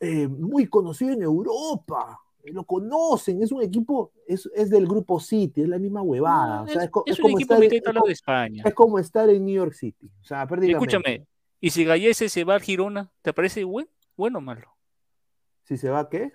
eh, 0.00 0.28
muy 0.28 0.66
conocido 0.66 1.12
en 1.12 1.22
Europa, 1.22 2.18
eh, 2.44 2.52
lo 2.52 2.64
conocen, 2.64 3.42
es 3.42 3.52
un 3.52 3.62
equipo, 3.62 4.12
es, 4.26 4.48
es 4.54 4.70
del 4.70 4.86
grupo 4.86 5.18
City, 5.20 5.62
es 5.62 5.68
la 5.68 5.78
misma 5.78 6.02
huevada, 6.02 6.56
No, 6.58 6.62
o 6.64 6.66
sea, 6.68 6.82
es, 6.84 6.88
es, 6.88 6.90
es 7.06 7.12
es 7.16 7.20
como 7.20 7.38
equipo 7.38 7.54
estar, 7.54 7.74
es 7.74 7.82
co- 8.00 8.06
de 8.06 8.12
España. 8.12 8.62
es 8.66 8.74
como 8.74 8.98
estar 8.98 9.30
en 9.30 9.44
New 9.44 9.54
York 9.54 9.72
City, 9.74 10.10
o 10.20 10.24
sea, 10.24 10.46
prácticamente. 10.46 10.96
Escúchame, 10.96 11.26
y 11.60 11.70
si 11.70 11.84
Gallese 11.84 12.28
se 12.28 12.44
va 12.44 12.54
al 12.54 12.60
Girona, 12.62 13.10
¿te 13.22 13.32
parece 13.32 13.64
buen, 13.64 13.88
bueno 14.16 14.38
o 14.38 14.40
malo? 14.42 14.76
Si 15.64 15.76
se 15.76 15.88
va, 15.90 16.08
¿qué? 16.08 16.32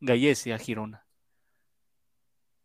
Gallese 0.00 0.52
a 0.52 0.58
Girona. 0.58 1.03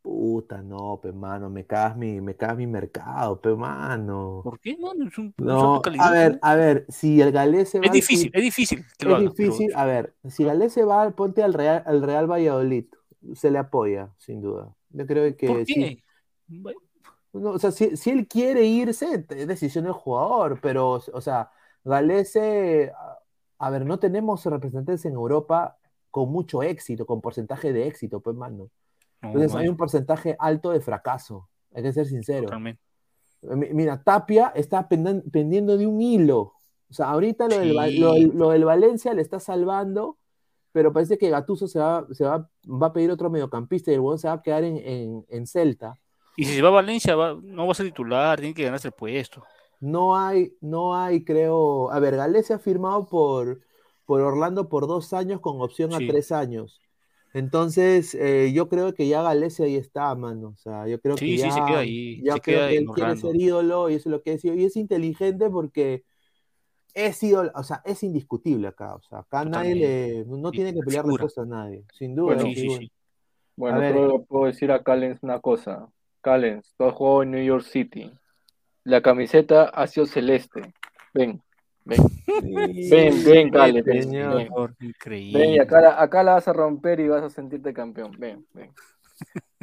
Puta, 0.02 0.62
no, 0.62 1.00
pe 1.02 1.12
mano, 1.12 1.50
me 1.50 1.66
cagas 1.66 1.98
mi, 1.98 2.22
me 2.22 2.36
cagas 2.36 2.58
mi 2.58 2.68
mercado, 2.68 3.40
pe 3.40 3.54
mano. 3.54 4.42
¿Por 4.44 4.60
qué, 4.60 4.78
mano? 4.78 5.08
Es 5.08 5.18
un, 5.18 5.34
un 5.38 5.46
No, 5.46 5.82
a 6.00 6.12
ver, 6.12 6.40
a 6.42 6.56
ver, 6.56 6.86
si 6.88 7.20
el 7.22 7.32
Galés 7.32 7.70
se 7.70 7.80
va 7.80 7.86
Es 7.88 7.92
difícil, 7.92 8.32
es 8.34 8.42
difícil 8.42 8.86
que 8.98 9.06
lo 9.06 9.12
es 9.12 9.18
haga, 9.22 9.32
pero- 9.36 9.50
difícil, 9.50 9.72
a 9.76 9.86
ver, 9.86 10.16
si 10.30 10.46
Galés 10.46 10.72
se 10.74 10.86
va, 10.86 11.10
ponte 11.12 11.44
al 11.44 11.54
Real, 11.54 11.84
al 11.86 12.02
Real 12.02 12.32
Valladolid, 12.32 12.86
se 13.36 13.52
le 13.52 13.58
apoya, 13.60 14.10
sin 14.18 14.42
duda. 14.42 14.74
Yo 14.92 15.06
creo 15.06 15.36
que 15.36 15.48
¿Por 15.48 15.66
sí. 15.66 15.74
qué? 15.74 16.04
No, 17.34 17.52
o 17.52 17.60
sea, 17.60 17.72
si, 17.72 17.96
si 17.96 18.10
él 18.10 18.28
quiere 18.28 18.64
irse, 18.64 19.26
es 19.30 19.48
decisión 19.48 19.84
del 19.84 19.94
jugador, 19.94 20.60
pero, 20.62 20.94
o 21.14 21.22
sea, 21.22 21.52
Galese, 21.84 22.92
a, 22.98 23.20
a 23.60 23.70
ver, 23.70 23.86
no 23.86 24.00
tenemos 24.00 24.44
representantes 24.46 25.06
en 25.06 25.14
Europa 25.14 25.78
con 26.10 26.32
mucho 26.32 26.64
éxito, 26.64 27.06
con 27.06 27.22
porcentaje 27.22 27.72
de 27.74 27.86
éxito, 27.88 28.22
pues, 28.22 28.36
mano. 28.36 28.70
Entonces 29.22 29.54
hay 29.56 29.68
un 29.68 29.78
porcentaje 29.78 30.36
alto 30.40 30.72
de 30.72 30.80
fracaso, 30.82 31.50
hay 31.74 31.84
que 31.84 31.94
ser 31.94 32.06
sincero. 32.08 32.44
totalmente. 32.46 32.82
Mira, 33.42 34.02
Tapia 34.04 34.52
está 34.56 34.88
pendiendo 34.90 35.78
de 35.78 35.88
un 35.88 36.02
hilo. 36.02 36.54
O 36.90 36.94
sea, 36.94 37.10
ahorita 37.12 37.48
lo, 37.48 37.60
del, 37.60 37.70
Sí. 37.92 37.98
lo 38.00 38.14
del- 38.14 38.32
lo 38.36 38.50
del 38.50 38.66
Valencia 38.66 39.14
le 39.14 39.22
está 39.22 39.40
salvando, 39.40 40.18
pero 40.72 40.92
parece 40.92 41.18
que 41.18 41.30
Gattuso 41.30 41.68
se 41.68 41.80
va, 41.80 42.06
se 42.12 42.26
va, 42.26 42.50
va 42.66 42.88
a 42.88 42.94
pedir 42.94 43.12
otro 43.12 43.30
mediocampista 43.30 43.92
y 43.92 43.94
el 43.96 44.00
huevón 44.02 44.20
se 44.20 44.28
va 44.28 44.34
a 44.36 44.42
quedar 44.42 44.64
en, 44.64 44.78
en- 44.78 45.26
en 45.30 45.48
Celta. 45.48 45.94
Y 46.36 46.46
si 46.46 46.56
se 46.56 46.62
va 46.62 46.70
a 46.70 46.72
Valencia, 46.72 47.16
va- 47.16 47.38
no 47.42 47.66
va 47.66 47.72
a 47.72 47.76
ser 47.76 47.86
titular, 47.88 48.40
tiene 48.40 48.54
que 48.54 48.64
ganarse 48.64 48.88
el 48.90 48.94
puesto. 48.94 49.44
No 49.80 50.18
hay, 50.18 50.54
no 50.62 50.96
hay, 50.96 51.24
creo. 51.24 51.92
A 51.92 52.00
ver, 52.00 52.16
Galés 52.18 52.48
se 52.48 52.54
ha 52.54 52.60
firmado 52.60 53.06
por, 53.06 53.62
por 54.06 54.20
Orlando 54.22 54.68
por 54.68 54.88
dos 54.88 55.14
años 55.14 55.40
con 55.40 55.62
opción 55.62 55.92
Sí. 55.92 56.04
a 56.06 56.08
tres 56.12 56.32
años. 56.34 56.82
Entonces, 57.34 58.16
eh, 58.16 58.52
yo 58.54 58.70
creo 58.70 58.94
que 58.94 59.08
ya 59.08 59.22
Galese 59.22 59.64
ahí 59.66 59.76
está, 59.76 60.14
mano. 60.16 60.50
O 60.50 60.58
sea, 60.58 60.88
yo 60.88 61.00
creo 61.00 61.16
Sí, 61.18 61.26
que 61.26 61.38
sí, 61.38 61.38
ya, 61.38 61.52
se 61.52 61.64
queda 61.64 61.80
ahí, 61.80 62.22
ya 62.24 62.34
se 62.36 62.42
creo 62.42 62.60
queda 62.60 62.70
que 62.70 62.78
él 62.78 62.86
quiere 62.94 63.16
ser 63.18 63.36
ídolo 63.36 63.90
y 63.90 63.96
eso 63.96 64.10
es 64.10 64.12
lo 64.12 64.22
que 64.24 64.34
es. 64.34 64.46
Y 64.46 64.64
es 64.66 64.76
inteligente 64.76 65.50
porque 65.50 66.04
es 66.94 67.22
ídolo, 67.24 67.52
o 67.56 67.64
sea, 67.64 67.82
es 67.86 68.04
indiscutible 68.04 68.68
acá. 68.68 68.96
O 68.96 69.02
sea, 69.02 69.20
acá 69.20 69.46
nadie 69.46 69.76
le, 69.76 70.26
no 70.26 70.52
tiene 70.52 70.74
que 70.74 70.82
pelear 70.82 71.04
figura. 71.06 71.24
respuesta 71.24 71.42
a 71.44 71.46
nadie. 71.46 71.86
Sin 71.94 72.16
duda. 72.16 72.36
Bueno, 72.36 72.42
Sí, 72.42 72.56
sí. 72.56 72.92
Bueno, 73.56 73.78
A 73.78 73.80
ver, 73.82 73.94
solo 73.94 74.24
puedo 74.26 74.46
decir 74.46 74.72
a 74.72 74.82
Callens 74.84 75.22
una 75.22 75.40
cosa. 75.40 75.90
Callens, 76.22 76.74
tú 76.78 76.86
has 76.86 76.94
jugado 76.94 77.24
en 77.24 77.32
New 77.32 77.44
York 77.44 77.64
City. 77.64 78.12
La 78.84 79.02
camiseta 79.02 79.66
ha 79.66 79.86
sido 79.88 80.06
celeste. 80.06 80.74
Ven, 81.14 81.42
ven. 81.90 82.90
Ven, 82.90 83.24
ven, 83.26 83.50
Callens. 83.50 83.86
Ven, 83.86 84.04
señor. 84.04 84.36
ven. 84.36 84.48
Señor, 84.48 84.76
Ven, 84.80 84.90
increíble. 84.90 85.60
acá 85.62 85.82
la, 85.82 86.02
acá 86.02 86.24
la 86.24 86.34
vas 86.36 86.48
a 86.48 86.54
romper 86.54 87.00
y 87.02 87.08
vas 87.10 87.24
a 87.24 87.30
sentirte 87.30 87.74
campeón. 87.74 88.12
Ven, 88.18 88.46
ven. 88.54 88.72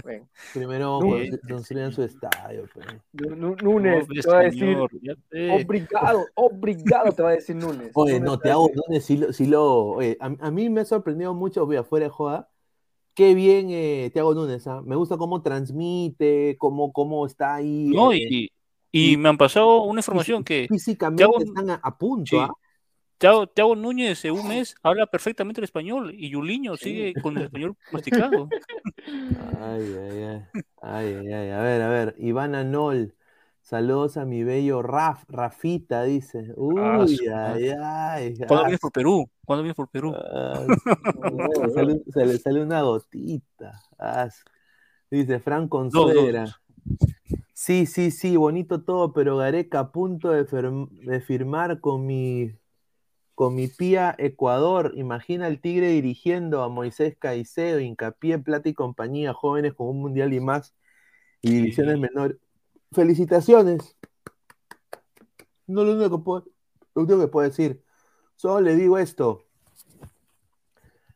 Ven. 0.04 0.28
Primero 0.52 1.00
Núñez. 1.00 1.30
constru- 1.30 1.48
construyan 1.54 1.92
su 1.92 2.02
estadio. 2.02 2.64
pues. 2.74 2.86
Núñez 3.62 4.06
te 4.06 4.30
va 4.30 4.40
a 4.40 4.42
decir, 4.42 4.76
obrigado, 5.50 6.26
obrigado 6.34 7.12
te 7.12 7.22
va 7.22 7.30
a 7.30 7.32
decir 7.32 7.56
Núñez. 7.56 7.90
Oye, 7.94 8.20
Núñez 8.20 8.22
no, 8.22 8.38
te 8.38 8.50
a 8.50 8.52
hago, 8.52 8.70
no, 8.74 9.00
si 9.00 9.16
lo, 9.16 9.32
si 9.32 9.46
lo, 9.46 9.84
oye, 9.92 10.18
a, 10.20 10.26
a 10.38 10.50
mí 10.50 10.68
me 10.68 10.82
ha 10.82 10.84
sorprendido 10.84 11.32
mucho, 11.32 11.64
voy 11.64 11.76
afuera 11.76 12.04
de 12.04 12.10
joda, 12.10 12.50
qué 13.14 13.34
bien 13.34 13.68
eh, 13.70 14.10
Thiago 14.12 14.34
Núñez, 14.34 14.66
¿ah? 14.66 14.82
Me 14.84 14.94
gusta 14.96 15.16
cómo 15.16 15.40
transmite, 15.40 16.56
cómo, 16.58 16.92
cómo 16.92 17.24
está 17.24 17.54
ahí. 17.54 17.90
No, 17.94 18.12
eh, 18.12 18.18
y, 18.20 18.50
y 18.92 19.16
me 19.16 19.28
han 19.28 19.38
pasado 19.38 19.82
una 19.82 20.00
información 20.00 20.44
que 20.44 20.66
físicamente 20.68 21.24
Thiago- 21.24 21.38
están 21.38 21.70
a, 21.70 21.74
a 21.74 21.98
punto, 21.98 22.30
sí, 22.30 22.36
¿ah? 22.38 22.50
Thiago, 23.18 23.46
Thiago 23.46 23.76
Núñez 23.76 24.24
en 24.24 24.32
un 24.34 24.48
mes 24.48 24.74
habla 24.82 25.06
perfectamente 25.06 25.60
el 25.60 25.64
español 25.64 26.12
y 26.14 26.30
Yuliño 26.30 26.76
sigue 26.76 27.16
con 27.16 27.36
el 27.36 27.44
español 27.44 27.76
masticado. 27.92 28.48
Ay, 29.06 29.94
ay, 29.94 30.22
ay, 30.22 30.44
ay, 30.82 31.14
ay, 31.16 31.32
ay, 31.32 31.50
a 31.50 31.60
ver, 31.62 31.82
a 31.82 31.88
ver, 31.88 32.14
Ivana 32.18 32.64
Nol, 32.64 33.14
saludos 33.62 34.16
a 34.16 34.24
mi 34.24 34.44
bello 34.44 34.82
Raf, 34.82 35.24
Rafita, 35.28 36.02
dice, 36.04 36.52
Ah, 36.76 36.98
uy, 37.00 37.18
ay, 37.34 37.70
ay, 37.80 38.34
¿Cuándo 38.38 38.56
ah, 38.62 38.64
vienes 38.64 38.80
por 38.80 38.92
Perú? 38.92 39.30
¿Cuándo 39.44 39.62
vienes 39.62 39.76
por 39.76 39.88
Perú? 39.88 40.12
Ah, 40.14 40.60
se, 41.54 41.70
sale, 41.70 42.00
se 42.12 42.26
le 42.26 42.38
sale 42.38 42.62
una 42.62 42.82
gotita. 42.82 43.80
Ah, 43.98 44.28
dice 45.10 45.38
Fran 45.40 45.68
dos. 45.68 45.70
Consuera. 45.70 46.60
Sí, 47.52 47.86
sí, 47.86 48.10
sí, 48.10 48.36
bonito 48.36 48.82
todo, 48.82 49.12
pero 49.12 49.36
Gareca 49.38 49.80
a 49.80 49.92
punto 49.92 50.30
de, 50.30 50.46
firm- 50.46 50.88
de 50.90 51.20
firmar 51.20 51.80
con 51.80 52.06
mi 52.06 52.52
con 53.34 53.54
mi 53.54 53.68
pía 53.68 54.14
Ecuador. 54.18 54.92
Imagina 54.94 55.46
el 55.46 55.60
Tigre 55.60 55.88
dirigiendo 55.88 56.62
a 56.62 56.68
Moisés 56.68 57.16
Caicedo, 57.18 57.80
Hincapié, 57.80 58.38
Plata 58.38 58.68
y 58.68 58.74
compañía, 58.74 59.34
jóvenes 59.34 59.74
con 59.74 59.88
un 59.88 60.00
mundial 60.00 60.32
y 60.32 60.40
más, 60.40 60.74
y 61.42 61.52
divisiones 61.52 61.98
menores. 61.98 62.38
Felicitaciones. 62.92 63.96
No 65.66 65.84
lo 65.84 65.92
único 65.92 66.16
que 66.18 66.24
puedo, 66.24 66.44
lo 66.94 67.02
único 67.02 67.20
que 67.20 67.28
puedo 67.28 67.48
decir. 67.48 67.82
Solo 68.36 68.60
le 68.62 68.74
digo 68.74 68.96
esto. 68.96 69.44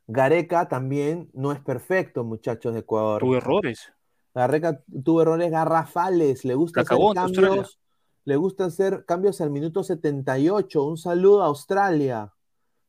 Gareca 0.07 0.69
también 0.69 1.31
no 1.33 1.53
es 1.53 1.61
perfecto, 1.61 2.25
muchachos 2.25 2.75
de 2.75 2.81
Ecuador. 2.81 3.21
Tuvo 3.21 3.37
errores. 3.37 3.93
Gareca 4.35 4.83
tuvo 5.05 5.23
errores 5.23 5.51
garrafales, 5.51 6.45
le 6.45 6.55
gusta 6.55 6.83
hacer 6.83 6.97
Australia. 6.97 7.49
cambios, 7.49 7.79
le 8.25 8.37
gusta 8.37 8.65
hacer 8.67 9.05
cambios 9.07 9.41
al 9.41 9.51
minuto 9.51 9.83
78. 9.83 10.85
Un 10.85 10.97
saludo 10.97 11.43
a 11.43 11.47
Australia. 11.47 12.33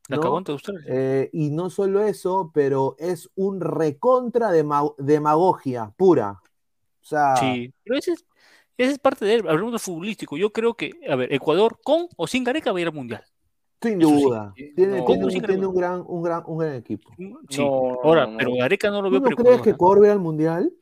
¿no? 0.09 0.17
Australia. 0.21 0.81
Eh, 0.87 1.29
y 1.31 1.51
no 1.51 1.69
solo 1.69 2.01
eso, 2.01 2.51
pero 2.53 2.95
es 2.99 3.29
un 3.35 3.61
recontra 3.61 4.51
dema- 4.51 4.93
demagogia 4.97 5.93
pura. 5.95 6.41
O 7.01 7.05
sea, 7.05 7.35
Sí, 7.37 7.73
pero 7.83 7.97
ese 7.97 8.11
es, 8.13 8.25
ese 8.77 8.91
es 8.91 8.99
parte 8.99 9.25
de 9.25 9.35
él. 9.35 9.47
Hablamos 9.47 9.71
de 9.73 9.79
futbolístico. 9.79 10.37
Yo 10.37 10.51
creo 10.51 10.73
que, 10.75 10.91
a 11.09 11.15
ver, 11.15 11.33
Ecuador 11.33 11.79
con 11.83 12.07
o 12.17 12.27
sin 12.27 12.43
Gareca 12.43 12.71
va 12.71 12.77
a 12.77 12.81
ir 12.81 12.87
al 12.87 12.93
mundial. 12.93 13.23
sin 13.81 13.93
sí. 13.93 14.21
duda. 14.21 14.53
Tiene, 14.55 14.69
No. 14.69 14.75
tiene 14.75 15.05
¿Cómo 15.05 15.25
un, 15.25 15.31
sin 15.31 15.41
tiene 15.41 15.47
Gareca? 15.55 15.67
un 15.69 15.75
gran, 15.75 16.03
un 16.05 16.21
gran, 16.23 16.43
un 16.45 16.57
gran 16.59 16.75
equipo. 16.75 17.09
Sí. 17.49 17.61
No, 17.63 17.99
Ahora, 18.03 18.25
no, 18.25 18.31
no. 18.33 18.37
pero 18.37 18.51
Gareca 18.59 18.89
no 18.91 19.01
lo 19.01 19.07
¿Tú 19.07 19.11
veo 19.13 19.19
no 19.21 19.23
para 19.23 19.35
crees 19.35 19.61
que 19.61 19.69
Ecuador. 19.71 19.97
Ecuador 19.97 20.01
va 20.01 20.03
a 20.03 20.07
ir 20.07 20.11
al 20.11 20.19
mundial? 20.19 20.73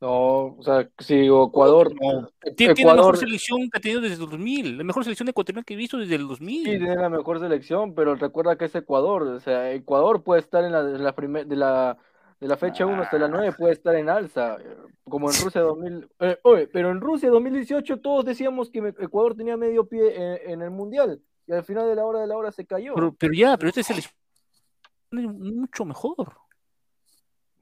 No, 0.00 0.56
o 0.56 0.62
sea, 0.62 0.88
si 0.98 1.26
Ecuador, 1.26 1.92
No. 2.00 2.28
Tiene, 2.56 2.74
tiene 2.74 2.90
la 2.90 2.96
mejor 2.96 3.18
selección 3.18 3.68
que 3.70 3.78
ha 3.78 3.80
tenido 3.80 4.00
desde 4.00 4.14
el 4.14 4.30
2000. 4.30 4.78
La 4.78 4.84
mejor 4.84 5.04
selección 5.04 5.28
ecuatoriana 5.28 5.62
que 5.62 5.74
he 5.74 5.76
visto 5.76 5.98
desde 5.98 6.14
el 6.14 6.26
2000. 6.26 6.64
sí 6.64 6.70
tiene 6.78 6.96
la 6.96 7.10
mejor 7.10 7.38
selección, 7.38 7.94
pero 7.94 8.14
recuerda 8.14 8.56
que 8.56 8.64
es 8.64 8.74
Ecuador, 8.74 9.22
o 9.24 9.40
sea, 9.40 9.70
Ecuador 9.72 10.22
puede 10.22 10.40
estar 10.40 10.64
en 10.64 10.72
la, 10.72 10.82
de 10.82 10.98
la 10.98 11.14
primer, 11.14 11.46
de 11.46 11.56
la 11.56 11.98
de 12.40 12.48
la 12.48 12.56
fecha 12.56 12.86
1 12.86 13.02
hasta 13.02 13.18
la 13.18 13.28
9 13.28 13.52
puede 13.52 13.74
estar 13.74 13.94
en 13.94 14.08
alza, 14.08 14.56
como 15.04 15.30
en 15.30 15.36
Rusia 15.44 15.60
2000. 15.60 16.08
eh, 16.20 16.38
oye, 16.44 16.66
pero 16.68 16.90
en 16.90 17.02
Rusia 17.02 17.28
2018 17.28 17.98
todos 18.00 18.24
decíamos 18.24 18.70
que 18.70 18.80
me- 18.80 18.88
Ecuador 18.98 19.34
tenía 19.36 19.58
medio 19.58 19.84
pie 19.86 20.14
en, 20.16 20.52
en 20.52 20.62
el 20.62 20.70
mundial 20.70 21.20
y 21.46 21.52
al 21.52 21.64
final 21.64 21.86
de 21.86 21.96
la 21.96 22.06
hora 22.06 22.20
de 22.20 22.26
la 22.26 22.38
hora 22.38 22.50
se 22.50 22.64
cayó. 22.64 22.94
Pero, 22.94 23.14
pero 23.18 23.34
ya, 23.34 23.58
pero 23.58 23.68
esta 23.68 23.82
selección 23.82 24.14
es 25.12 25.24
mucho 25.24 25.84
mejor. 25.84 26.32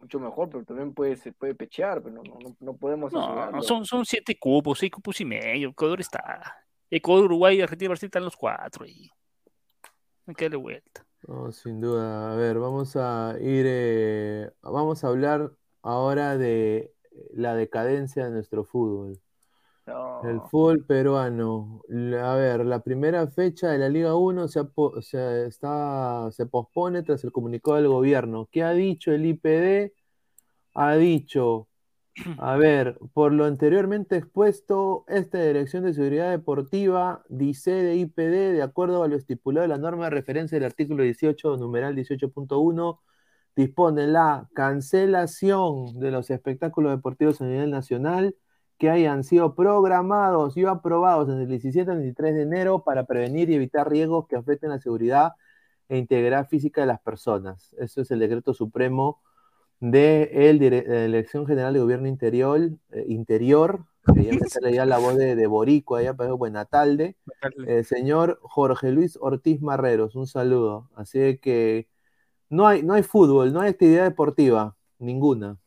Mucho 0.00 0.20
mejor, 0.20 0.48
pero 0.48 0.64
también 0.64 0.94
puede 0.94 1.16
se 1.16 1.32
puede 1.32 1.54
pechear, 1.54 2.00
pero 2.02 2.14
no, 2.14 2.22
no, 2.22 2.56
no 2.60 2.76
podemos 2.76 3.12
No, 3.12 3.62
son, 3.62 3.84
son 3.84 4.04
siete 4.04 4.38
cupos, 4.38 4.78
seis 4.78 4.92
cupos 4.92 5.20
y 5.20 5.24
medio. 5.24 5.70
Ecuador 5.70 6.00
está. 6.00 6.56
Ecuador, 6.90 7.24
Uruguay, 7.26 7.60
Argentina, 7.60 7.88
Brasil 7.90 8.06
están 8.06 8.24
los 8.24 8.36
cuatro 8.36 8.84
ahí. 8.84 9.10
Hay 10.26 10.34
que 10.34 10.44
darle 10.44 10.58
vuelta. 10.58 11.04
No, 11.26 11.50
sin 11.50 11.80
duda. 11.80 12.32
A 12.32 12.36
ver, 12.36 12.58
vamos 12.58 12.94
a 12.96 13.34
ir, 13.40 13.64
eh, 13.68 14.50
vamos 14.62 15.02
a 15.02 15.08
hablar 15.08 15.50
ahora 15.82 16.36
de 16.38 16.92
la 17.32 17.54
decadencia 17.54 18.24
de 18.24 18.30
nuestro 18.30 18.64
fútbol. 18.64 19.18
No. 19.86 20.22
El 20.22 20.40
fútbol 20.42 20.84
peruano. 20.84 21.82
A 22.22 22.34
ver, 22.34 22.64
la 22.64 22.80
primera 22.80 23.26
fecha 23.26 23.70
de 23.70 23.78
la 23.78 23.88
Liga 23.88 24.14
1 24.14 24.46
se, 24.46 24.60
ha 24.60 24.64
po- 24.64 25.00
se, 25.02 25.46
está, 25.46 26.28
se 26.30 26.46
pospone 26.46 27.02
tras 27.02 27.24
el 27.24 27.32
comunicado 27.32 27.78
del 27.78 27.88
gobierno. 27.88 28.48
¿Qué 28.52 28.62
ha 28.62 28.72
dicho 28.72 29.12
el 29.12 29.24
IPD? 29.26 29.92
Ha 30.80 30.94
dicho, 30.96 31.68
a 32.38 32.56
ver, 32.56 32.98
por 33.12 33.32
lo 33.32 33.46
anteriormente 33.46 34.16
expuesto, 34.16 35.04
esta 35.08 35.42
Dirección 35.42 35.82
de 35.82 35.92
Seguridad 35.92 36.30
Deportiva 36.30 37.24
dice 37.28 37.72
de 37.72 37.96
IPD, 37.96 38.52
de 38.52 38.62
acuerdo 38.62 39.02
a 39.02 39.08
lo 39.08 39.16
estipulado 39.16 39.64
en 39.64 39.70
la 39.70 39.78
norma 39.78 40.04
de 40.04 40.10
referencia 40.10 40.54
del 40.56 40.66
artículo 40.66 41.02
18, 41.02 41.56
numeral 41.56 41.96
18.1, 41.96 43.00
dispone 43.56 44.06
la 44.06 44.48
cancelación 44.54 45.98
de 45.98 46.12
los 46.12 46.30
espectáculos 46.30 46.92
deportivos 46.92 47.40
a 47.40 47.46
nivel 47.46 47.72
nacional 47.72 48.36
que 48.78 48.88
hayan 48.88 49.24
sido 49.24 49.56
programados 49.56 50.56
y 50.56 50.64
aprobados 50.64 51.28
en 51.28 51.40
el 51.40 51.48
17 51.48 51.90
al 51.90 51.98
23 51.98 52.34
de 52.36 52.42
enero 52.42 52.84
para 52.84 53.04
prevenir 53.04 53.50
y 53.50 53.54
evitar 53.56 53.90
riesgos 53.90 54.28
que 54.28 54.36
afecten 54.36 54.70
la 54.70 54.78
seguridad 54.78 55.32
e 55.88 55.98
integridad 55.98 56.46
física 56.48 56.82
de 56.82 56.86
las 56.86 57.00
personas. 57.00 57.74
Eso 57.80 58.00
es 58.02 58.12
el 58.12 58.20
decreto 58.20 58.54
supremo 58.54 59.20
de, 59.80 60.30
el 60.32 60.58
de 60.58 60.84
la 60.86 61.02
Dirección 61.06 61.46
General 61.46 61.72
de 61.72 61.80
Gobierno 61.80 62.08
Interior, 62.08 62.70
eh, 62.90 63.04
Interior 63.08 63.84
ya 64.14 64.32
me 64.32 64.72
ya 64.74 64.86
la 64.86 64.98
voz 64.98 65.16
de, 65.16 65.36
de 65.36 65.46
Boricua, 65.46 66.00
allá 66.00 66.14
para 66.14 66.32
Buenatalde, 66.32 67.16
el 67.66 67.84
señor 67.84 68.38
Jorge 68.42 68.90
Luis 68.90 69.18
Ortiz 69.20 69.60
Marreros, 69.60 70.14
un 70.14 70.26
saludo. 70.26 70.88
Así 70.94 71.38
que 71.38 71.88
no 72.48 72.66
hay, 72.66 72.82
no 72.82 72.94
hay 72.94 73.02
fútbol, 73.02 73.52
no 73.52 73.60
hay 73.60 73.70
actividad 73.70 74.04
deportiva, 74.04 74.76
ninguna, 74.98 75.58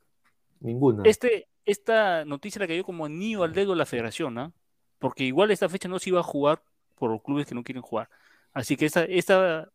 ninguna. 0.59 1.03
Este, 1.05 1.47
esta 1.65 2.25
noticia 2.25 2.59
la 2.59 2.67
cayó 2.67 2.83
como 2.83 3.05
anillo 3.05 3.43
al 3.43 3.53
dedo 3.53 3.73
a 3.73 3.75
la 3.75 3.85
federación, 3.85 4.38
¿ah? 4.38 4.51
Porque 4.99 5.23
igual 5.23 5.51
esta 5.51 5.69
fecha 5.69 5.88
no 5.88 5.99
se 5.99 6.09
iba 6.09 6.19
a 6.19 6.23
jugar 6.23 6.61
por 6.95 7.21
clubes 7.23 7.47
que 7.47 7.55
no 7.55 7.63
quieren 7.63 7.81
jugar. 7.81 8.09
Así 8.53 8.77
que 8.77 8.85
esta, 8.85 9.03
esta, 9.05 9.71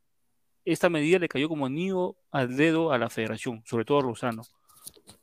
esta 0.66 0.90
medida 0.90 1.18
le 1.18 1.28
cayó 1.28 1.48
como 1.48 1.66
anillo 1.66 2.16
al 2.30 2.56
dedo 2.56 2.92
a 2.92 2.98
la 2.98 3.08
federación, 3.08 3.62
sobre 3.64 3.84
todo 3.84 4.00
a 4.00 4.02
Lozano. 4.02 4.42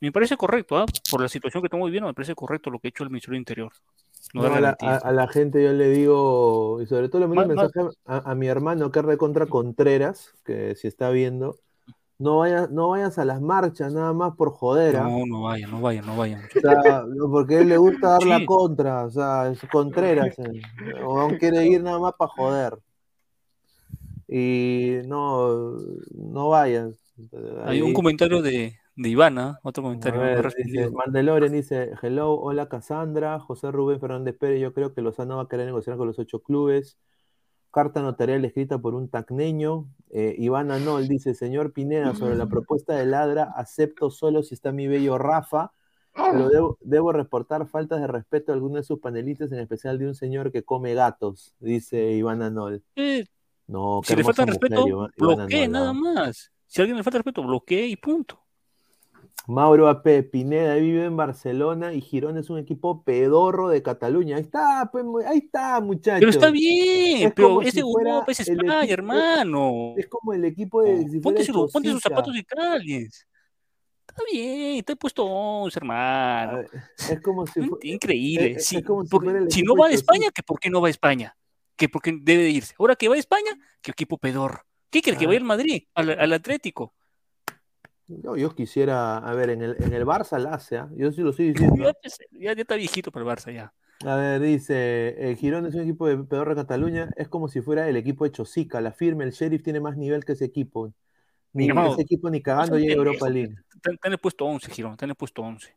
Me 0.00 0.10
parece 0.10 0.36
correcto, 0.36 0.76
¿ah? 0.76 0.86
Por 1.10 1.20
la 1.20 1.28
situación 1.28 1.62
que 1.62 1.66
estamos 1.68 1.86
viviendo, 1.86 2.08
me 2.08 2.14
parece 2.14 2.34
correcto 2.34 2.70
lo 2.70 2.78
que 2.78 2.88
ha 2.88 2.90
hecho 2.90 3.04
el 3.04 3.10
Ministerio 3.10 3.34
del 3.34 3.40
Interior. 3.42 3.72
No 4.32 4.42
No, 4.42 4.48
dar 4.48 4.58
a, 4.58 4.60
la, 4.60 4.66
garantías. 4.68 5.04
a- 5.04 5.08
a 5.08 5.12
la 5.12 5.28
gente 5.28 5.62
yo 5.62 5.72
le 5.72 5.88
digo, 5.90 6.80
y 6.82 6.86
sobre 6.86 7.08
todo 7.08 7.20
le 7.20 7.26
mando 7.28 7.42
un 7.42 7.48
mensaje 7.56 7.88
a, 8.06 8.30
a 8.30 8.34
mi 8.34 8.48
hermano 8.48 8.90
que 8.90 9.02
recontra 9.02 9.46
Contreras, 9.46 10.32
que 10.44 10.74
si 10.74 10.88
está 10.88 11.10
viendo, 11.10 11.58
no 12.18 12.38
vayas, 12.38 12.70
no 12.70 12.88
vayas 12.90 13.18
a 13.18 13.24
las 13.24 13.40
marchas 13.40 13.92
nada 13.92 14.12
más 14.12 14.34
por 14.36 14.50
joder, 14.50 14.96
¿ah? 14.96 15.08
No, 15.08 15.26
no 15.26 15.42
vayan, 15.42 15.70
no 15.70 15.80
vayan, 15.80 16.06
no 16.06 16.16
vayan. 16.16 16.40
O 16.40 16.60
sea, 16.60 17.04
porque 17.30 17.56
a 17.56 17.60
él 17.60 17.68
le 17.68 17.76
gusta 17.76 18.08
dar 18.08 18.22
la 18.26 18.44
contra, 18.46 19.04
o 19.04 19.10
sea, 19.10 19.48
es 19.48 19.60
Contreras, 19.70 20.38
eh, 20.38 20.62
o 21.04 21.20
aún 21.20 21.36
quiere 21.38 21.66
ir 21.66 21.82
nada 21.82 21.98
más 21.98 22.14
para 22.18 22.30
joder. 22.30 22.78
Y 24.36 24.96
no, 25.06 25.76
no 26.12 26.48
vayas. 26.48 26.98
Hay 27.66 27.82
un 27.82 27.92
comentario 27.92 28.42
de, 28.42 28.74
de 28.96 29.08
Ivana, 29.08 29.60
otro 29.62 29.84
comentario. 29.84 30.18
ver, 30.20 30.52
dice, 30.56 30.90
Mandalorian 30.90 31.52
dice, 31.52 31.92
hello, 32.02 32.32
hola 32.32 32.68
Cassandra, 32.68 33.38
José 33.38 33.70
Rubén 33.70 34.00
Fernández 34.00 34.36
Pérez, 34.36 34.60
yo 34.60 34.74
creo 34.74 34.92
que 34.92 35.02
Lozano 35.02 35.36
va 35.36 35.42
a 35.44 35.48
querer 35.48 35.66
negociar 35.66 35.96
con 35.96 36.08
los 36.08 36.18
ocho 36.18 36.40
clubes. 36.42 36.98
carta 37.70 38.02
notarial 38.02 38.44
escrita 38.44 38.78
por 38.78 38.96
un 38.96 39.08
tacneño. 39.08 39.86
Eh, 40.10 40.34
Iván 40.36 40.72
Anol 40.72 41.06
dice, 41.06 41.34
señor 41.34 41.72
Pineda, 41.72 42.16
sobre 42.16 42.34
la 42.34 42.48
propuesta 42.48 42.96
de 42.96 43.06
Ladra, 43.06 43.52
acepto 43.54 44.10
solo 44.10 44.42
si 44.42 44.54
está 44.54 44.72
mi 44.72 44.88
bello 44.88 45.16
Rafa, 45.16 45.70
pero 46.12 46.48
debo, 46.48 46.78
debo 46.80 47.12
reportar 47.12 47.68
faltas 47.68 48.00
de 48.00 48.08
respeto 48.08 48.50
a 48.50 48.56
algunos 48.56 48.78
de 48.78 48.82
sus 48.82 48.98
panelistas, 48.98 49.52
en 49.52 49.60
especial 49.60 49.96
de 50.00 50.08
un 50.08 50.16
señor 50.16 50.50
que 50.50 50.64
come 50.64 50.94
gatos, 50.94 51.54
dice 51.60 52.10
Iván 52.14 52.42
Anol. 52.42 52.82
Eh, 52.96 53.26
No, 53.66 54.00
si 54.04 54.14
le 54.14 54.24
falta 54.24 54.44
respeto, 54.44 54.86
Iván- 54.86 55.10
bloquee 55.16 55.68
nada 55.68 55.90
¿ah? 55.90 55.92
más. 55.94 56.50
Si 56.66 56.80
a 56.80 56.82
alguien 56.82 56.96
le 56.96 57.02
falta 57.02 57.18
respeto, 57.18 57.42
bloquee 57.42 57.86
y 57.86 57.96
punto. 57.96 58.40
Mauro 59.46 59.88
AP, 59.88 60.22
Pineda 60.22 60.74
vive 60.76 61.04
en 61.04 61.16
Barcelona 61.18 61.92
y 61.92 62.00
Girón 62.00 62.38
es 62.38 62.48
un 62.48 62.58
equipo 62.58 63.02
pedorro 63.02 63.68
de 63.68 63.82
Cataluña. 63.82 64.36
Ahí 64.36 64.42
está, 64.42 64.88
pues, 64.90 65.04
ahí 65.26 65.38
está, 65.38 65.80
muchachos. 65.80 66.20
Pero 66.20 66.30
está 66.30 66.50
bien, 66.50 67.28
Es 67.28 67.34
pero 67.34 67.48
como 67.48 67.62
es 67.62 67.74
si 67.74 67.80
Europa, 67.80 68.32
es 68.32 68.40
España, 68.40 68.80
equipo- 68.84 68.92
hermano. 68.92 69.94
Es 69.98 70.06
como 70.06 70.32
el 70.32 70.44
equipo 70.46 70.82
de. 70.82 70.96
si 71.08 71.20
fuera 71.20 71.22
Ponte, 71.22 71.44
su- 71.44 71.68
ponte 71.70 71.90
sus 71.90 72.00
zapatos 72.02 72.34
y 72.36 72.42
calies. 72.44 73.26
Está 74.08 74.22
bien, 74.32 74.82
te 74.84 74.92
he 74.92 74.96
puesto 74.96 75.24
11, 75.26 75.78
hermano. 75.78 76.60
Es 76.96 77.20
como 77.20 77.46
si 77.46 77.60
Increíble. 77.82 78.52
es- 78.52 78.56
es 78.58 78.66
Si, 78.66 78.82
como 78.82 79.02
no 79.02 79.76
va 79.76 79.88
de 79.88 79.92
a 79.92 79.96
España, 79.96 80.28
que 80.34 80.42
por 80.42 80.58
qué 80.58 80.70
no 80.70 80.80
va 80.80 80.86
a 80.86 80.90
España. 80.90 81.36
Que 81.76 81.88
por 81.88 82.02
qué 82.02 82.16
debe 82.20 82.44
de 82.44 82.50
irse. 82.50 82.74
Ahora 82.78 82.96
que 82.96 83.08
va 83.08 83.14
a 83.14 83.18
España, 83.18 83.50
que 83.82 83.90
equipo 83.90 84.18
pedor. 84.18 84.60
¿Qué 84.90 85.02
quiere 85.02 85.18
que 85.18 85.24
Ah. 85.24 85.28
vaya 85.28 85.40
al 85.40 85.44
Madrid, 85.46 85.82
al, 85.94 86.10
al 86.10 86.32
Atlético? 86.32 86.94
No, 88.06 88.36
yo 88.36 88.54
quisiera, 88.54 89.16
a 89.18 89.34
ver, 89.34 89.50
en 89.50 89.62
el, 89.62 89.76
en 89.82 89.92
el 89.94 90.04
Barça 90.04 90.38
la 90.38 90.54
hace, 90.54 90.76
¿ah? 90.76 90.88
yo 90.94 91.10
sí 91.10 91.22
lo 91.22 91.30
estoy 91.30 91.52
diciendo. 91.52 91.76
Ya, 92.32 92.52
ya, 92.54 92.60
está 92.60 92.76
viejito 92.76 93.10
para 93.10 93.24
el 93.24 93.30
Barça 93.30 93.52
ya. 93.52 93.72
A 94.06 94.16
ver, 94.16 94.40
dice, 94.42 95.14
eh, 95.30 95.34
Girón 95.36 95.64
es 95.66 95.74
un 95.74 95.80
equipo 95.80 96.06
de 96.06 96.18
pedorro 96.18 96.54
de 96.54 96.60
Cataluña, 96.60 97.08
es 97.16 97.28
como 97.28 97.48
si 97.48 97.62
fuera 97.62 97.88
el 97.88 97.96
equipo 97.96 98.24
de 98.24 98.32
Chosica, 98.32 98.80
la 98.82 98.92
firma, 98.92 99.24
el 99.24 99.30
Sheriff 99.30 99.62
tiene 99.62 99.80
más 99.80 99.96
nivel 99.96 100.24
que 100.24 100.32
ese 100.32 100.44
equipo. 100.44 100.92
Ni 101.54 101.68
hermano, 101.68 101.92
ese 101.92 102.02
equipo 102.02 102.28
ni 102.28 102.42
cagando 102.42 102.74
no 102.74 102.78
llega 102.80 102.92
a 102.92 102.96
Europa. 102.96 103.28
League. 103.30 103.54
Ten- 103.80 103.96
Tenle 103.96 104.18
puesto 104.18 104.44
11, 104.44 104.70
Girón, 104.70 104.96
tenle 104.96 105.14
puesto 105.14 105.40
11. 105.40 105.74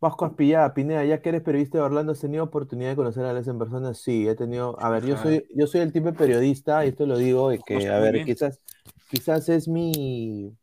Vasco 0.00 0.24
Aspillada, 0.26 0.74
Pineda, 0.74 1.04
ya 1.04 1.20
que 1.20 1.30
eres 1.30 1.42
periodista 1.42 1.78
de 1.78 1.84
Orlando, 1.84 2.12
¿has 2.12 2.20
tenido 2.20 2.44
oportunidad 2.44 2.90
de 2.90 2.96
conocer 2.96 3.24
a 3.24 3.32
Les 3.32 3.48
en 3.48 3.58
persona? 3.58 3.94
Sí, 3.94 4.28
he 4.28 4.36
tenido, 4.36 4.80
a 4.80 4.90
ver, 4.90 5.04
yo 5.04 5.16
soy, 5.16 5.44
yo 5.54 5.66
soy 5.66 5.80
el 5.80 5.92
tipo 5.92 6.06
de 6.06 6.12
periodista, 6.12 6.84
y 6.84 6.90
esto 6.90 7.04
lo 7.04 7.18
digo, 7.18 7.50
de 7.50 7.58
que, 7.58 7.88
a 7.88 7.98
ver, 7.98 8.22
quizás, 8.24 8.60
quizás 9.10 9.48
es 9.48 9.66
mi, 9.66 10.56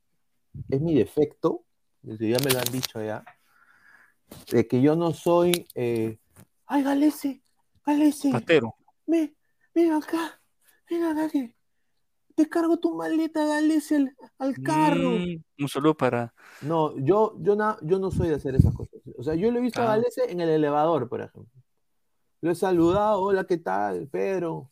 es 0.70 0.80
mi 0.82 0.96
defecto, 0.96 1.64
desde 2.02 2.30
ya 2.30 2.38
me 2.46 2.52
lo 2.52 2.60
han 2.60 2.72
dicho 2.72 3.04
ya, 3.04 3.26
de 4.52 4.68
que 4.68 4.82
yo 4.82 4.96
no 4.96 5.12
soy, 5.14 5.68
eh, 5.76 6.18
ay, 6.68 6.84
Galese, 6.84 7.42
Galese, 7.86 8.32
Patero. 8.32 8.76
me, 9.06 9.36
ven 9.74 9.92
acá, 9.92 10.40
acá 11.12 11.30
que 11.30 11.54
te 12.36 12.48
cargo 12.48 12.78
tu 12.78 12.96
maleta, 12.96 13.46
Galese, 13.46 13.98
al, 13.98 14.16
al 14.40 14.62
carro. 14.62 15.10
Mm, 15.20 15.44
un 15.60 15.68
saludo 15.68 15.96
para. 15.96 16.34
No, 16.62 16.98
yo, 17.00 17.36
yo, 17.40 17.56
na- 17.56 17.78
yo 17.82 18.00
no 18.00 18.12
soy 18.12 18.30
de 18.30 18.36
hacer 18.36 18.56
esas 18.56 18.74
cosas. 18.74 18.95
O 19.18 19.24
sea, 19.24 19.36
yo 19.36 19.52
lo 19.52 19.60
he 19.60 19.62
visto 19.62 19.82
a 19.82 19.86
Ah. 19.86 19.98
Galese 19.98 20.32
en 20.32 20.42
el 20.42 20.50
elevador, 20.50 21.08
por 21.10 21.22
ejemplo. 21.22 21.52
Lo 22.42 22.52
he 22.52 22.56
saludado, 22.56 23.22
hola, 23.22 23.46
¿qué 23.46 23.58
tal, 23.58 24.08
Pedro? 24.08 24.70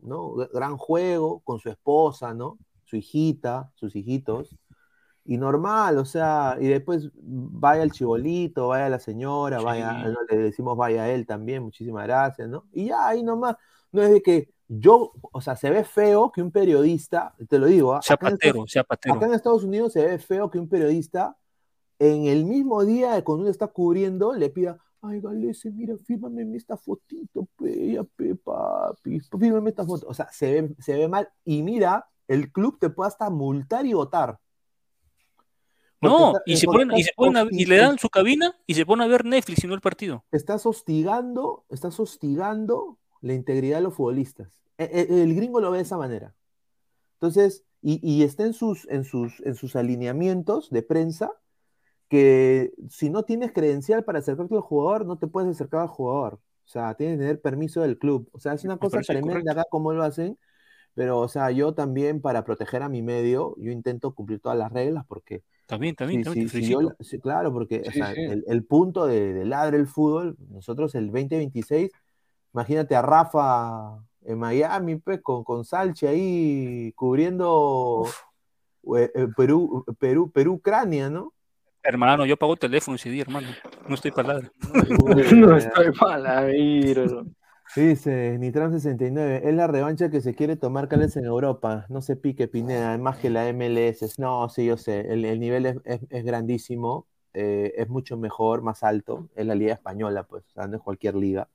¿No? 0.00 0.32
Gran 0.52 0.76
juego 0.76 1.40
con 1.40 1.58
su 1.58 1.68
esposa, 1.68 2.32
¿no? 2.34 2.58
Su 2.84 2.96
hijita, 2.96 3.70
sus 3.74 3.94
hijitos. 3.94 4.56
Y 5.24 5.36
normal, 5.36 5.98
o 5.98 6.04
sea, 6.04 6.56
y 6.58 6.66
después 6.66 7.10
vaya 7.14 7.82
el 7.82 7.92
chibolito, 7.92 8.68
vaya 8.68 8.88
la 8.88 8.98
señora, 8.98 9.60
vaya, 9.60 10.02
Sí. 10.04 10.08
¿no? 10.12 10.18
le 10.28 10.36
decimos 10.38 10.76
vaya 10.76 11.08
él 11.10 11.26
también, 11.26 11.62
muchísimas 11.62 12.04
gracias, 12.06 12.48
¿no? 12.48 12.64
Y 12.72 12.86
ya, 12.86 13.06
ahí 13.08 13.22
nomás, 13.22 13.56
no 13.92 14.02
es 14.02 14.10
de 14.10 14.22
que 14.22 14.48
yo, 14.66 15.12
o 15.32 15.40
sea, 15.40 15.56
se 15.56 15.68
ve 15.68 15.84
feo 15.84 16.32
que 16.32 16.40
un 16.42 16.50
periodista, 16.50 17.34
te 17.48 17.58
lo 17.58 17.66
digo. 17.66 18.00
Sea 18.02 18.14
acá 18.14 18.28
en 18.28 18.34
Estados- 18.34 18.52
patero, 18.54 18.66
sea 18.66 18.84
patero. 18.84 19.14
Acá 19.16 19.26
en 19.26 19.34
Estados 19.34 19.62
Unidos 19.64 19.92
se 19.92 20.04
ve 20.06 20.18
feo 20.18 20.48
que 20.50 20.58
un 20.58 20.68
periodista 20.68 21.36
en 22.00 22.24
el 22.26 22.44
mismo 22.46 22.84
día 22.84 23.22
cuando 23.22 23.42
uno 23.42 23.50
está 23.50 23.68
cubriendo 23.68 24.32
le 24.34 24.48
pida, 24.50 24.78
ay 25.02 25.20
Galese, 25.20 25.70
mira, 25.70 25.94
fírmame 25.98 26.56
esta 26.56 26.76
fotito, 26.76 27.46
pe, 27.56 28.00
pe, 28.16 28.34
papi, 28.34 29.20
fírmame 29.20 29.70
esta 29.70 29.84
foto. 29.84 30.06
O 30.08 30.14
sea, 30.14 30.28
se 30.32 30.50
ve, 30.62 30.74
se 30.78 30.94
ve 30.96 31.08
mal. 31.08 31.28
Y 31.44 31.62
mira, 31.62 32.06
el 32.26 32.50
club 32.50 32.78
te 32.78 32.90
puede 32.90 33.08
hasta 33.08 33.28
multar 33.30 33.84
y 33.86 33.92
votar. 33.92 34.38
Porque 35.98 36.16
No, 36.16 36.26
está- 36.28 36.42
y 36.46 36.56
se 36.56 36.66
ponen, 36.66 36.90
y 36.96 37.02
se 37.02 37.12
ponen 37.14 37.36
a- 37.36 37.46
y 37.50 37.66
le 37.66 37.76
dan 37.76 37.98
su 37.98 38.08
cabina 38.08 38.56
y 38.66 38.74
se 38.74 38.86
pone 38.86 39.04
a 39.04 39.06
ver 39.06 39.24
Netflix 39.26 39.62
y 39.62 39.66
no 39.66 39.74
el 39.74 39.82
partido. 39.82 40.24
Estás 40.32 40.64
hostigando, 40.64 41.64
estás 41.68 42.00
hostigando 42.00 42.96
la 43.20 43.34
integridad 43.34 43.76
de 43.76 43.82
los 43.82 43.94
futbolistas. 43.94 44.48
E- 44.78 44.84
e- 44.84 45.22
El, 45.22 45.34
gringo 45.34 45.60
lo 45.60 45.70
ve 45.70 45.76
de 45.78 45.82
esa 45.82 45.98
manera. 45.98 46.34
Entonces, 47.20 47.64
y, 47.82 48.00
y 48.02 48.22
está 48.22 48.44
en 48.44 48.54
sus, 48.54 48.88
en, 48.88 49.04
sus, 49.04 49.40
en 49.40 49.54
sus 49.54 49.76
alineamientos 49.76 50.70
de 50.70 50.82
prensa 50.82 51.32
que 52.10 52.72
si 52.90 53.10
no 53.10 53.24
tienes 53.24 53.52
credencial 53.52 54.04
para 54.04 54.20
acercarte 54.20 54.56
al 54.56 54.62
jugador, 54.62 55.06
no 55.06 55.18
te 55.18 55.28
puedes 55.28 55.50
acercar 55.52 55.82
al 55.82 55.88
jugador. 55.88 56.36
O 56.66 56.68
sea, 56.68 56.94
tienes 56.96 57.16
que 57.18 57.20
tener 57.24 57.42
permiso 57.42 57.82
del 57.82 57.98
club. 57.98 58.28
O 58.32 58.40
sea, 58.40 58.54
es 58.54 58.64
una 58.66 58.78
cosa 58.78 59.04
tremenda 59.04 59.52
correcto. 59.52 59.52
acá 59.54 59.66
como 59.70 59.94
lo 59.94 60.04
hacen, 60.04 60.38
pero, 60.94 61.20
o 61.20 61.28
sea, 61.28 61.50
yo 61.52 61.74
también 61.74 62.20
para 62.22 62.44
proteger 62.44 62.82
a 62.82 62.88
mi 62.90 63.02
medio, 63.02 63.56
yo 63.58 63.72
intento 63.72 64.14
cumplir 64.14 64.40
todas 64.40 64.58
las 64.58 64.72
reglas 64.72 65.04
porque 65.08 65.44
También, 65.66 65.94
también, 65.94 66.22
también 66.22 66.50
te 66.50 66.62
yo 66.62 66.80
sí, 67.00 67.18
claro, 67.20 67.52
porque 67.52 67.84
o 67.88 67.92
Sí, 67.92 67.92
sea, 67.92 68.12
sí. 68.14 68.20
El, 68.26 68.44
el 68.48 68.64
punto 68.64 69.06
de, 69.06 69.32
de 69.34 69.44
ladre 69.44 69.76
el 69.78 69.86
fútbol, 69.86 70.36
nosotros 70.50 70.94
el 70.96 71.06
2026, 71.12 71.90
imagínate 72.54 72.96
a 72.96 73.02
Rafa 73.02 74.04
en 74.22 74.38
Miami, 74.38 74.96
pues, 74.96 75.20
con, 75.22 75.44
con 75.44 75.64
Salchi 75.64 76.06
ahí 76.06 76.92
cubriendo 76.94 78.04
eh, 78.96 79.10
eh, 79.14 79.28
Perú, 79.36 79.84
Perú, 79.98 80.30
Perú, 80.32 80.54
Ucrania, 80.54 81.10
¿no? 81.10 81.32
Hermano, 81.82 82.26
yo 82.26 82.36
pago 82.36 82.56
teléfono 82.56 82.96
ese 82.96 83.10
día, 83.10 83.22
hermano. 83.22 83.48
No 83.88 83.94
estoy 83.94 84.10
para 84.10 84.34
ladra. 84.34 84.52
No 85.34 85.56
estoy 85.56 85.90
mal, 86.00 86.46
míralo. 86.52 87.26
Dice 87.74 88.36
Nitram 88.38 88.72
69, 88.72 89.42
es 89.44 89.54
la 89.54 89.68
revancha 89.68 90.10
que 90.10 90.20
se 90.20 90.34
quiere 90.34 90.56
tomar 90.56 90.88
Cales 90.88 91.16
en 91.16 91.24
Europa. 91.24 91.86
No 91.88 92.02
se 92.02 92.16
pique, 92.16 92.48
Pineda, 92.48 92.98
más 92.98 93.18
que 93.18 93.30
la 93.30 93.48
MLS. 93.48 94.04
No, 94.18 94.48
sí, 94.48 94.66
yo 94.66 94.76
sé, 94.76 95.00
el, 95.12 95.24
el 95.24 95.38
nivel 95.38 95.66
es, 95.66 95.76
es- 95.84 96.00
es 96.10 96.24
grandísimo, 96.24 97.06
eh, 97.32 97.72
es 97.76 97.88
mucho 97.88 98.16
mejor, 98.18 98.62
más 98.62 98.82
alto. 98.82 99.28
Es 99.36 99.46
la 99.46 99.54
liga 99.54 99.72
española, 99.72 100.24
pues, 100.24 100.44
o 100.48 100.50
sea, 100.50 100.66
no 100.66 100.76
es 100.78 100.82
cualquier 100.82 101.14
liga. 101.14 101.48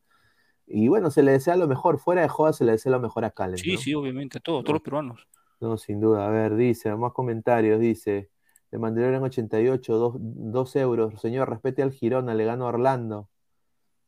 Y 0.65 0.87
bueno, 0.87 1.11
se 1.11 1.21
le 1.21 1.33
desea 1.33 1.57
lo 1.57 1.67
mejor, 1.67 1.99
fuera 1.99 2.21
de 2.21 2.29
joda 2.29 2.53
se 2.53 2.63
le 2.63 2.71
desea 2.71 2.93
lo 2.93 2.99
mejor 3.01 3.25
a 3.25 3.31
Calen. 3.31 3.57
Sí, 3.57 3.73
¿no? 3.73 3.77
sí, 3.79 3.93
obviamente, 3.93 4.37
a 4.37 4.41
todos, 4.41 4.63
todos 4.63 4.75
los 4.75 4.81
peruanos. 4.81 5.27
No, 5.59 5.77
sin 5.77 5.99
duda. 5.99 6.25
A 6.27 6.29
ver, 6.29 6.55
dice, 6.55 6.95
más 6.95 7.11
comentarios, 7.11 7.79
dice. 7.79 8.29
De 8.75 8.79
Mandalorian 8.79 9.23
88, 9.23 9.97
dos, 9.97 10.15
dos 10.19 10.75
euros. 10.75 11.21
Señor, 11.21 11.49
respete 11.49 11.81
al 11.81 11.91
Girona, 11.93 12.33
le 12.33 12.43
gano 12.43 12.65
a 12.65 12.69
Orlando. 12.69 13.29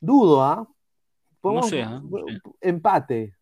Dudo, 0.01 0.43
¿ah? 0.43 0.67
No 0.67 0.75
Pongamos- 1.39 1.69
sé, 1.69 1.83
¿ah? 1.83 2.01
No 2.03 2.17
sé. 2.27 2.39
Empate. 2.59 3.33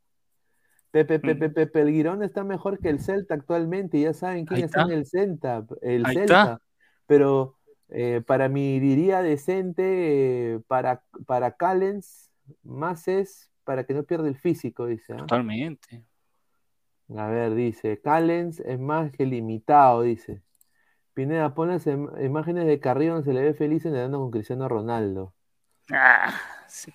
Pepe, 0.92 1.18
Mm. 1.18 1.22
Pepe, 1.22 1.50
Pepe, 1.50 1.82
el 1.82 1.90
Girona 1.90 2.26
está 2.26 2.44
mejor 2.44 2.78
que 2.78 2.90
el 2.90 3.00
Celta 3.00 3.34
actualmente. 3.34 4.00
Ya 4.00 4.14
saben 4.14 4.46
quién 4.46 4.66
está 4.66 4.84
en 4.84 4.92
el 4.92 5.08
Celta. 5.08 5.66
El 5.82 6.06
Ahí 6.06 6.16
Celta. 6.16 6.42
está. 6.44 6.62
Pero 7.08 7.56
eh, 7.90 8.22
para 8.26 8.48
mi 8.48 8.80
diría 8.80 9.24
decente, 9.24 10.54
eh, 10.54 10.60
para, 10.68 11.04
para 11.26 11.56
Callens, 11.58 12.30
más 12.62 13.08
es 13.08 13.50
para 13.64 13.84
que 13.86 13.96
no 13.96 14.04
pierda 14.04 14.28
el 14.28 14.36
físico, 14.38 14.86
dice. 14.86 15.14
¿ah? 15.14 15.18
Totalmente. 15.18 16.06
A 17.18 17.28
ver, 17.30 17.56
dice, 17.56 18.00
Callens 18.00 18.60
es 18.60 18.80
más 18.80 19.12
que 19.12 19.26
limitado, 19.26 20.04
dice. 20.04 20.44
Pineda, 21.16 21.56
pon 21.56 21.70
las 21.70 21.88
im- 21.88 22.12
imágenes 22.24 22.68
de 22.68 22.80
Carrillo 22.80 23.14
donde 23.14 23.26
se 23.26 23.34
le 23.34 23.42
ve 23.42 23.54
feliz 23.56 23.86
nadando 23.86 24.20
con 24.20 24.30
Cristiano 24.32 24.68
Ronaldo. 24.70 25.34
Ah, 25.92 26.34
sí. 26.68 26.94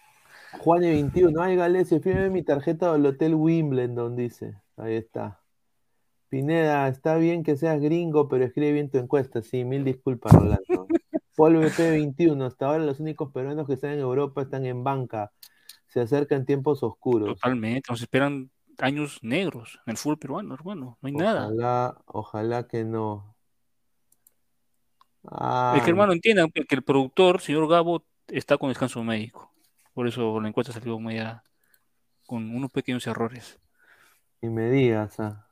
Juan 0.59 0.83
21, 0.83 1.43
ay 1.43 1.57
Galese, 1.57 2.01
fíjame 2.01 2.29
mi 2.31 2.43
tarjeta 2.43 2.93
del 2.93 3.07
Hotel 3.07 3.35
Wimbledon, 3.35 4.15
dice. 4.17 4.61
Ahí 4.77 4.95
está. 4.95 5.41
Pineda, 6.29 6.87
está 6.89 7.17
bien 7.17 7.43
que 7.43 7.57
seas 7.57 7.81
gringo, 7.81 8.29
pero 8.29 8.45
escribe 8.45 8.73
bien 8.73 8.91
tu 8.91 8.99
encuesta. 8.99 9.43
Sí, 9.43 9.65
mil 9.65 9.85
disculpas, 9.85 10.33
Rolando. 10.33 10.87
Paul 11.37 11.57
VP 11.57 11.91
21, 11.91 12.45
hasta 12.45 12.67
ahora 12.67 12.85
los 12.85 13.01
únicos 13.01 13.33
peruanos 13.33 13.67
que 13.67 13.73
están 13.73 13.93
en 13.93 14.01
Europa 14.01 14.43
están 14.43 14.67
en 14.67 14.85
banca. 14.85 15.33
Se 15.87 16.01
acercan 16.01 16.45
tiempos 16.45 16.83
oscuros. 16.83 17.29
Totalmente. 17.35 17.91
Nos 17.91 18.03
esperan 18.03 18.51
años 18.79 19.19
negros 19.23 19.81
en 19.87 19.93
el 19.93 19.97
fútbol 19.97 20.19
peruano, 20.19 20.55
hermano. 20.55 20.99
No 21.01 21.07
hay 21.07 21.13
nada. 21.15 21.47
Ojalá, 21.47 21.97
ojalá 22.07 22.69
que 22.69 22.85
no. 22.85 23.30
Es 25.23 25.29
Ah, 25.33 25.81
que, 25.85 25.91
hermano, 25.91 26.13
entiendan 26.13 26.51
que 26.51 26.75
el 26.75 26.83
productor, 26.83 27.41
señor 27.41 27.69
Gabo, 27.69 28.05
está 28.29 28.57
con 28.59 28.69
descanso 28.71 29.03
médico. 29.05 29.53
Por 29.93 30.07
eso 30.07 30.41
la 30.41 30.49
encuesta 30.49 30.73
salió 30.73 30.99
media 30.99 31.43
con 32.27 32.55
unos 32.55 32.71
pequeños 32.73 33.07
errores. 33.07 33.59
y 34.43 34.49
me 34.49 34.71
digas, 34.71 35.21
ah. 35.21 35.47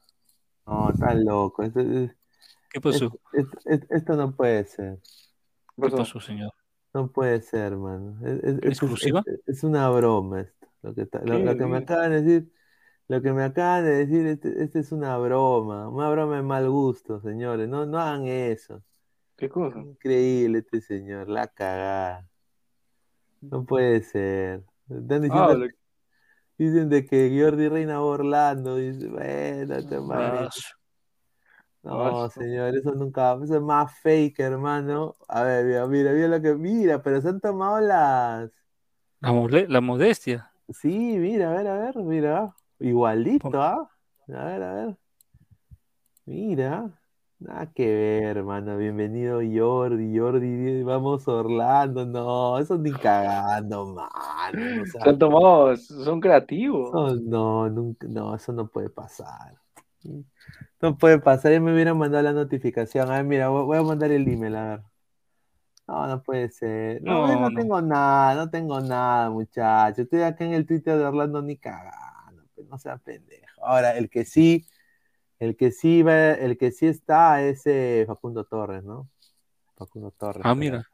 No, 0.66 0.90
estás 0.90 1.14
loco. 1.16 1.62
Esto, 1.62 1.80
es- 1.80 2.16
¿Qué 2.70 2.80
pasó? 2.80 3.20
esto- 3.34 3.58
esto- 3.66 3.86
esto 3.94 4.16
no 4.16 4.34
puede 4.34 4.64
ser. 4.64 4.98
¿Qué 5.80 5.90
pasó, 5.90 6.20
señor? 6.20 6.52
No 6.94 7.10
puede 7.12 7.42
ser, 7.42 7.76
mano. 7.76 8.18
Es, 8.26 8.42
es- 8.42 8.58
es- 8.62 8.64
¿Exclusiva? 8.64 9.22
es- 9.26 9.40
es 9.46 9.62
una 9.64 9.90
broma 9.90 10.40
esto. 10.40 10.66
Lo 10.82 10.94
que, 10.94 11.02
está- 11.02 11.18
lo- 11.20 11.36
¿Qué? 11.36 11.44
lo 11.44 11.56
que 11.56 11.66
me 11.66 11.76
acaban 11.78 12.10
de 12.12 12.22
decir. 12.22 12.52
Lo 13.08 13.20
que 13.22 13.32
me 13.32 13.42
acaban 13.42 13.84
de 13.84 14.06
decir, 14.06 14.26
este, 14.26 14.62
este 14.62 14.78
es 14.80 14.92
una 14.92 15.16
broma, 15.18 15.88
una 15.88 16.08
broma 16.10 16.36
de 16.36 16.42
mal 16.42 16.68
gusto, 16.70 17.20
señores. 17.20 17.68
No, 17.68 17.84
no 17.86 17.98
hagan 17.98 18.26
eso. 18.26 18.82
¿Qué 19.38 19.48
cosa? 19.48 19.86
Increíble 19.86 20.58
este 20.58 20.80
señor, 20.82 21.28
la 21.30 21.46
cagada. 21.48 22.28
No 23.40 23.64
puede 23.64 24.02
ser. 24.02 24.64
Están 24.88 25.22
diciendo, 25.22 25.54
Ah, 25.54 25.54
lo- 25.56 25.66
dicen 26.58 26.88
de 26.90 27.06
que 27.06 27.30
Jordi 27.40 27.68
Reina 27.68 27.98
va 28.00 28.04
Orlando. 28.06 28.76
Dice, 28.76 29.08
bueno, 29.08 29.86
te. 29.86 29.96
No, 31.82 32.28
señor, 32.30 32.76
eso 32.76 32.92
nunca, 32.94 33.34
eso 33.42 33.56
es 33.56 33.62
más 33.62 33.98
fake, 34.00 34.40
hermano. 34.40 35.16
A 35.28 35.42
ver, 35.44 35.64
mira, 35.64 35.86
mira, 35.86 36.12
mira 36.12 36.28
lo 36.28 36.42
que, 36.42 36.54
mira, 36.54 37.02
pero 37.02 37.20
se 37.20 37.28
han 37.28 37.40
tomado 37.40 37.80
las, 37.80 38.50
La, 39.20 39.32
la 39.68 39.80
modestia. 39.80 40.50
sí, 40.70 40.88
mira, 41.18 41.50
a 41.50 41.54
ver, 41.56 41.66
a 41.68 41.78
ver, 41.78 41.96
mira, 41.98 42.54
igualito, 42.78 43.62
¿ah? 43.62 43.90
A 44.28 44.44
ver, 44.44 44.62
a 44.62 44.74
ver, 44.74 44.98
mira, 46.26 46.97
nada 47.40 47.66
que 47.72 47.86
ver, 47.86 48.36
hermano, 48.38 48.76
bienvenido 48.76 49.40
Jordi, 49.40 50.18
Jordi, 50.18 50.82
vamos 50.82 51.26
Orlando, 51.28 52.04
no, 52.06 52.58
eso 52.58 52.76
ni 52.78 52.92
cagando, 52.92 53.86
mano, 53.94 54.58
no 54.76 54.84
Se 54.86 54.92
sea- 54.92 55.08
han 55.10 55.18
tomado, 55.18 55.76
son 55.76 56.20
creativos. 56.20 56.92
no, 56.92 57.14
no, 57.14 57.70
nunca, 57.70 58.06
no, 58.08 58.34
eso 58.34 58.52
no 58.52 58.66
puede 58.68 58.90
pasar. 58.90 59.54
No 60.80 60.96
puede 60.96 61.18
pasar, 61.18 61.52
ya 61.52 61.60
me 61.60 61.72
hubieran 61.72 61.98
mandado 61.98 62.22
la 62.22 62.32
notificación. 62.32 63.10
A 63.10 63.16
ver, 63.16 63.24
mira, 63.24 63.48
voy 63.48 63.76
a 63.76 63.82
mandar 63.82 64.10
el 64.12 64.26
email, 64.28 64.54
a 64.56 64.68
ver. 64.68 64.80
No, 65.88 66.06
no 66.06 66.22
puede 66.22 66.50
ser. 66.50 67.02
No, 67.02 67.26
No, 67.26 67.50
tengo 67.54 67.80
nada, 67.80 68.34
no 68.34 68.50
tengo 68.50 68.80
nada, 68.80 69.30
muchachos. 69.30 70.00
Estoy 70.00 70.22
acá 70.22 70.44
en 70.44 70.52
el 70.52 70.66
Twitter 70.66 70.98
de 70.98 71.04
Orlando 71.04 71.40
ni 71.42 71.56
cagando, 71.56 72.42
pues, 72.54 72.68
no 72.68 72.78
sea 72.78 72.98
pendejo. 72.98 73.64
Ahora, 73.64 73.96
el 73.96 74.10
que 74.10 74.24
sí, 74.24 74.66
el 75.38 75.56
que 75.56 75.70
sí 75.70 76.02
va, 76.02 76.32
el 76.32 76.58
que 76.58 76.72
sí 76.72 76.86
está 76.86 77.42
es 77.42 77.62
eh, 77.66 78.04
Facundo 78.06 78.44
Torres, 78.44 78.84
¿no? 78.84 79.08
Facundo 79.76 80.10
Torres. 80.10 80.42
Ah, 80.44 80.54
mira. 80.54 80.84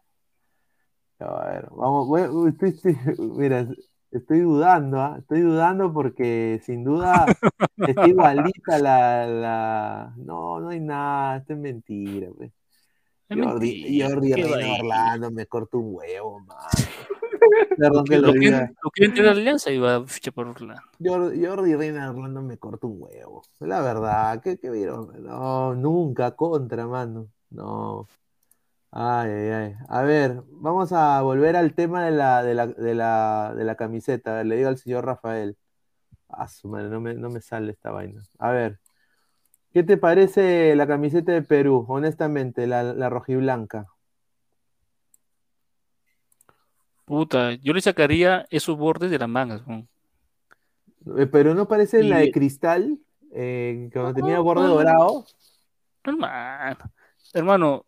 pero, 1.19 1.39
a 1.39 1.47
ver, 1.47 1.69
vamos, 1.71 2.07
voy- 2.07 2.51
estoy, 2.51 2.71
estoy- 2.71 2.97
mira, 3.19 3.67
estoy 4.11 4.41
dudando, 4.41 5.01
¿ah? 5.01 5.17
Estoy 5.19 5.41
dudando 5.41 5.93
porque 5.93 6.61
sin 6.65 6.85
duda 6.85 7.27
está 7.79 8.07
igualita 8.07 8.79
la, 8.79 9.27
la... 9.27 10.15
No, 10.17 10.61
no 10.61 10.69
hay 10.69 10.81
nada, 10.81 11.39
esto 11.39 11.55
es 11.55 11.59
mentira, 11.59 12.29
pues. 12.37 12.53
Es 13.29 13.39
Jordi, 13.39 14.03
Jordi 14.03 14.35
¿qué 14.35 14.45
va 14.45 14.57
Reina? 14.57 14.75
Orlando 14.75 15.31
me 15.31 15.47
corta 15.47 15.79
un 15.79 15.95
huevo, 15.95 16.41
man. 16.41 16.59
Perdón 17.77 18.05
que 18.05 18.19
Lo 18.19 18.29
lo 18.29 18.33
que 18.33 18.39
diga. 18.39 18.73
lo 18.83 18.91
quieren 18.91 19.15
tener 19.15 19.31
alianza 19.31 19.71
y 19.71 19.79
va 19.79 19.97
a 19.97 20.07
fichar 20.07 20.33
por 20.35 20.47
Orlando. 20.49 20.83
Jordi, 21.03 21.45
Jordi 21.45 21.75
Reina 21.75 22.11
Orlando 22.11 22.43
me 22.43 22.59
corta 22.59 22.87
un 22.87 22.97
huevo. 23.03 23.43
La 23.61 23.81
verdad, 23.81 24.41
¿qué, 24.43 24.59
qué 24.59 24.71
vieron? 24.71 25.11
No, 25.25 25.75
nunca 25.75 26.33
contra, 26.33 26.87
mano. 26.87 27.29
No. 27.51 28.09
Ay, 28.91 29.31
ay, 29.31 29.51
ay. 29.51 29.75
A 29.89 30.03
ver, 30.03 30.43
vamos 30.51 30.93
a 30.93 31.21
volver 31.23 31.57
al 31.57 31.75
tema 31.75 32.05
de 32.05 32.13
la, 32.13 32.43
de 32.43 32.55
la, 32.55 32.67
de 32.69 32.95
la, 32.95 33.55
de 33.57 33.65
la 33.65 33.75
camiseta. 33.77 34.45
Le 34.45 34.57
digo 34.57 34.69
al 34.69 34.79
señor 34.79 35.05
Rafael. 35.05 35.57
Ah, 36.29 36.49
su 36.49 36.69
madre, 36.69 36.89
no 36.89 37.01
me, 37.01 37.15
no 37.15 37.31
me 37.31 37.41
sale 37.41 37.73
esta 37.73 37.91
vaina. 37.91 38.23
A 38.39 38.51
ver, 38.51 38.79
¿qué 39.73 39.83
te 39.83 39.97
parece 39.97 40.75
la 40.77 40.87
camiseta 40.87 41.33
de 41.33 41.43
Perú? 41.43 41.85
Honestamente, 41.89 42.67
la, 42.67 42.83
la 42.83 43.11
rojiblanca. 43.11 43.87
Puta, 47.05 47.53
yo 47.55 47.73
le 47.73 47.81
sacaría 47.81 48.47
esos 48.51 48.77
bordes 48.79 49.11
de 49.11 49.19
las 49.19 49.29
mangas. 49.29 49.67
¿no? 49.67 49.87
Eh, 51.19 51.27
Pero 51.27 51.55
no 51.55 51.69
parece 51.69 52.03
la 52.03 52.19
de 52.19 52.31
cristal, 52.31 52.99
eh, 53.33 53.91
cuando 53.93 54.15
tenía 54.15 54.37
No, 54.37 54.45
borde 54.45 54.63
no. 54.63 54.75
dorado. 54.75 55.27
Hermano, 56.03 56.93
hermano, 57.33 57.87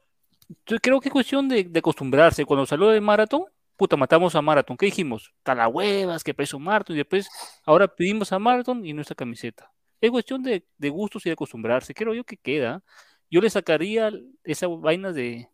yo 0.66 0.78
creo 0.80 1.00
que 1.00 1.08
es 1.08 1.12
cuestión 1.12 1.48
de, 1.48 1.64
de 1.64 1.78
acostumbrarse. 1.78 2.44
Cuando 2.44 2.66
salió 2.66 2.88
de 2.88 3.00
Marathon, 3.00 3.44
puta, 3.76 3.96
matamos 3.96 4.34
a 4.34 4.42
Marathon. 4.42 4.76
¿Qué 4.76 4.86
dijimos? 4.86 5.32
Talahuevas, 5.42 6.22
que 6.24 6.34
peso 6.34 6.58
Marathon. 6.58 6.94
Y 6.96 6.98
después, 6.98 7.28
ahora 7.64 7.88
pedimos 7.88 8.32
a 8.32 8.38
Marathon 8.38 8.84
y 8.84 8.92
nuestra 8.92 9.14
camiseta. 9.14 9.70
Es 10.00 10.10
cuestión 10.10 10.42
de, 10.42 10.66
de 10.76 10.88
gustos 10.90 11.24
y 11.26 11.30
de 11.30 11.34
acostumbrarse. 11.34 11.94
Creo 11.94 12.14
yo 12.14 12.24
que 12.24 12.36
queda. 12.36 12.82
Yo 13.30 13.40
le 13.40 13.50
sacaría 13.50 14.10
esa 14.44 14.66
vaina 14.68 15.12
de, 15.12 15.48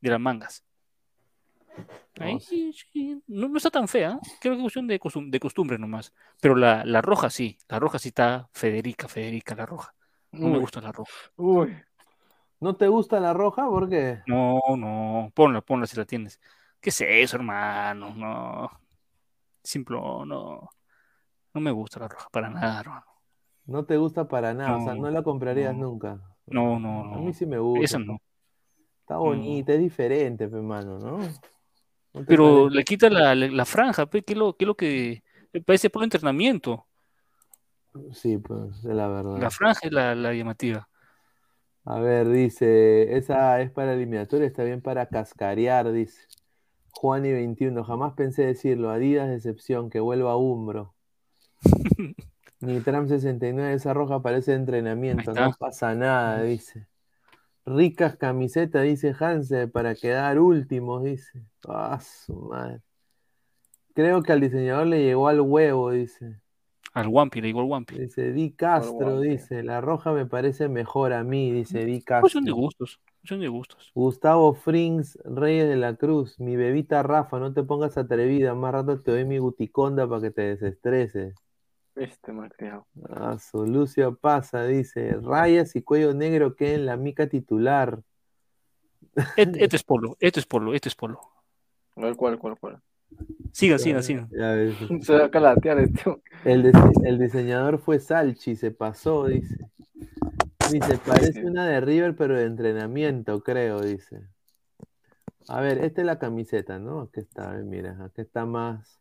de 0.00 0.10
las 0.10 0.20
mangas. 0.20 0.64
Ahí 2.18 2.34
No, 2.34 2.40
sí, 2.40 3.22
no, 3.26 3.48
no 3.48 3.56
está 3.58 3.70
tan 3.70 3.88
fea. 3.88 4.18
Creo 4.40 4.54
que 4.54 4.58
es 4.58 4.62
cuestión 4.62 4.86
de, 4.86 4.98
costum- 5.00 5.30
de 5.30 5.40
costumbre 5.40 5.78
nomás. 5.78 6.12
Pero 6.40 6.56
la, 6.56 6.84
la 6.84 7.02
roja 7.02 7.28
sí. 7.30 7.58
La 7.68 7.78
roja 7.78 7.98
sí 7.98 8.08
está 8.08 8.48
Federica, 8.52 9.08
Federica, 9.08 9.54
la 9.54 9.66
roja. 9.66 9.94
No 10.32 10.48
me 10.48 10.58
gusta 10.58 10.80
la 10.80 10.92
roja. 10.92 11.12
uy. 11.36 11.76
¿No 12.58 12.74
te 12.74 12.88
gusta 12.88 13.20
la 13.20 13.34
roja? 13.34 13.66
¿Por 13.68 13.88
qué? 13.88 14.20
No, 14.26 14.60
no, 14.76 15.30
ponla, 15.34 15.60
ponla 15.60 15.86
si 15.86 15.96
la 15.96 16.06
tienes. 16.06 16.40
¿Qué 16.80 16.88
es 16.90 17.00
eso, 17.02 17.36
hermano? 17.36 18.14
No. 18.14 18.70
Simple, 19.62 19.96
no. 19.96 20.70
No 21.54 21.60
me 21.60 21.70
gusta 21.70 22.00
la 22.00 22.08
roja 22.08 22.28
para 22.30 22.48
nada, 22.48 22.80
hermano. 22.80 23.04
No 23.66 23.84
te 23.84 23.96
gusta 23.98 24.26
para 24.28 24.54
nada, 24.54 24.76
o 24.76 24.84
sea, 24.84 24.94
No, 24.94 25.02
no 25.02 25.10
la 25.10 25.22
comprarías 25.22 25.74
no. 25.74 25.88
nunca. 25.88 26.20
No, 26.46 26.78
no, 26.78 27.02
A 27.04 27.18
no. 27.18 27.22
mí 27.22 27.32
sí 27.34 27.44
me 27.46 27.58
gusta. 27.58 27.84
Esa 27.84 27.98
no. 27.98 28.18
Está 29.00 29.18
bonita, 29.18 29.72
es 29.72 29.80
diferente, 29.80 30.48
pe, 30.48 30.60
mano, 30.60 30.98
¿no? 30.98 31.18
¿No 32.16 32.22
te 32.22 32.26
Pero 32.26 32.70
le 32.70 32.82
quita 32.82 33.10
la, 33.10 33.34
la, 33.34 33.46
la 33.46 33.64
franja, 33.64 34.06
¿qué 34.08 34.24
es 34.26 34.36
lo, 34.36 34.56
qué 34.56 34.64
es 34.64 34.66
lo 34.66 34.74
que 34.74 35.22
parece 35.64 35.90
por 35.90 36.02
entrenamiento? 36.02 36.86
Sí, 38.12 38.38
pues, 38.38 38.78
es 38.78 38.84
la 38.84 39.06
verdad. 39.08 39.38
La 39.38 39.50
franja 39.50 39.80
es 39.86 39.92
la, 39.92 40.14
la 40.14 40.32
llamativa. 40.32 40.88
A 41.84 42.00
ver, 42.00 42.28
dice, 42.28 43.16
esa 43.16 43.60
es 43.60 43.70
para 43.70 43.94
eliminatoria, 43.94 44.46
está 44.46 44.64
bien 44.64 44.80
para 44.80 45.06
cascarear, 45.06 45.92
dice. 45.92 46.20
Juan 46.90 47.26
y 47.26 47.32
21, 47.32 47.84
jamás 47.84 48.14
pensé 48.14 48.46
decirlo, 48.46 48.90
Adidas 48.90 49.28
decepción, 49.28 49.90
que 49.90 50.00
vuelva 50.00 50.32
a 50.32 50.36
Umbro. 50.36 50.94
Ni 52.60 52.80
Tram 52.80 53.06
69, 53.06 53.74
esa 53.74 53.92
roja 53.92 54.22
parece 54.22 54.54
entrenamiento, 54.54 55.32
no 55.34 55.52
pasa 55.58 55.94
nada, 55.94 56.42
dice. 56.42 56.86
Ricas 57.66 58.16
camisetas, 58.16 58.84
dice 58.84 59.12
Hanse, 59.18 59.66
para 59.66 59.96
quedar 59.96 60.38
últimos, 60.38 61.02
dice. 61.02 61.42
Ah, 61.66 61.98
su 62.00 62.32
madre. 62.34 62.80
Creo 63.92 64.22
que 64.22 64.32
al 64.32 64.40
diseñador 64.40 64.86
le 64.86 65.02
llegó 65.02 65.26
al 65.26 65.40
huevo, 65.40 65.90
dice. 65.90 66.40
Al 66.92 67.08
Wampi, 67.08 67.40
le 67.40 67.48
digo 67.48 67.60
al 67.60 67.66
Wampi. 67.66 67.98
Dice 67.98 68.32
Di 68.32 68.52
Castro, 68.52 69.20
dice. 69.20 69.64
La 69.64 69.80
roja 69.80 70.12
me 70.12 70.26
parece 70.26 70.68
mejor 70.68 71.12
a 71.12 71.24
mí, 71.24 71.50
dice 71.50 71.84
Di 71.84 72.02
Pues 72.20 72.32
son 72.32 72.44
de 72.44 72.52
Castro. 72.52 72.54
gustos, 72.54 73.00
son 73.24 73.40
de 73.40 73.48
gustos. 73.48 73.90
Gustavo 73.94 74.54
Frings, 74.54 75.18
Reyes 75.24 75.68
de 75.68 75.76
la 75.76 75.96
Cruz, 75.96 76.38
mi 76.38 76.56
bebita 76.56 77.02
Rafa, 77.02 77.38
no 77.40 77.52
te 77.52 77.64
pongas 77.64 77.98
atrevida, 77.98 78.54
más 78.54 78.72
rato 78.72 79.00
te 79.00 79.10
doy 79.10 79.24
mi 79.24 79.38
guticonda 79.38 80.08
para 80.08 80.22
que 80.22 80.30
te 80.30 80.42
desestreses. 80.42 81.34
Este 81.96 82.30
malcriado. 82.32 82.86
Ah, 83.08 83.38
su 83.38 83.66
Lucio 83.66 84.16
pasa, 84.16 84.64
dice, 84.66 85.16
rayas 85.22 85.74
y 85.76 85.82
cuello 85.82 86.12
negro 86.12 86.54
que 86.54 86.74
en 86.74 86.86
la 86.86 86.96
mica 86.96 87.26
titular. 87.26 88.02
Este, 89.34 89.64
este 89.64 89.76
es 89.76 89.82
polo, 89.82 90.16
este 90.20 90.40
es 90.40 90.46
polo, 90.46 90.74
este 90.74 90.90
es 90.90 90.94
polo. 90.94 91.20
A 91.96 92.02
ver, 92.02 92.16
¿cuál, 92.16 92.38
cuál, 92.38 92.58
cuál? 92.58 92.82
Sigan, 93.52 93.78
sigan, 93.78 94.02
sigan. 94.02 94.28
Ya 94.30 94.52
ves, 94.52 94.74
Se 95.06 95.14
va 95.14 95.24
a 95.24 95.30
calatear 95.30 95.78
esto. 95.78 96.20
El, 96.44 96.64
dise- 96.64 97.06
el 97.06 97.18
diseñador 97.18 97.78
fue 97.78 97.98
Salchi, 97.98 98.56
se 98.56 98.70
pasó, 98.72 99.26
dice. 99.26 99.70
Dice, 100.70 100.98
parece 101.06 101.44
una 101.46 101.66
de 101.66 101.80
River, 101.80 102.14
pero 102.14 102.36
de 102.36 102.44
entrenamiento, 102.44 103.42
creo, 103.42 103.80
dice. 103.80 104.20
A 105.48 105.60
ver, 105.60 105.78
esta 105.78 106.02
es 106.02 106.06
la 106.06 106.18
camiseta, 106.18 106.78
¿no? 106.78 107.02
Aquí 107.02 107.20
está, 107.20 107.50
a 107.50 107.52
ver, 107.54 107.64
mira, 107.64 107.96
aquí 108.04 108.20
está 108.20 108.44
más. 108.44 109.00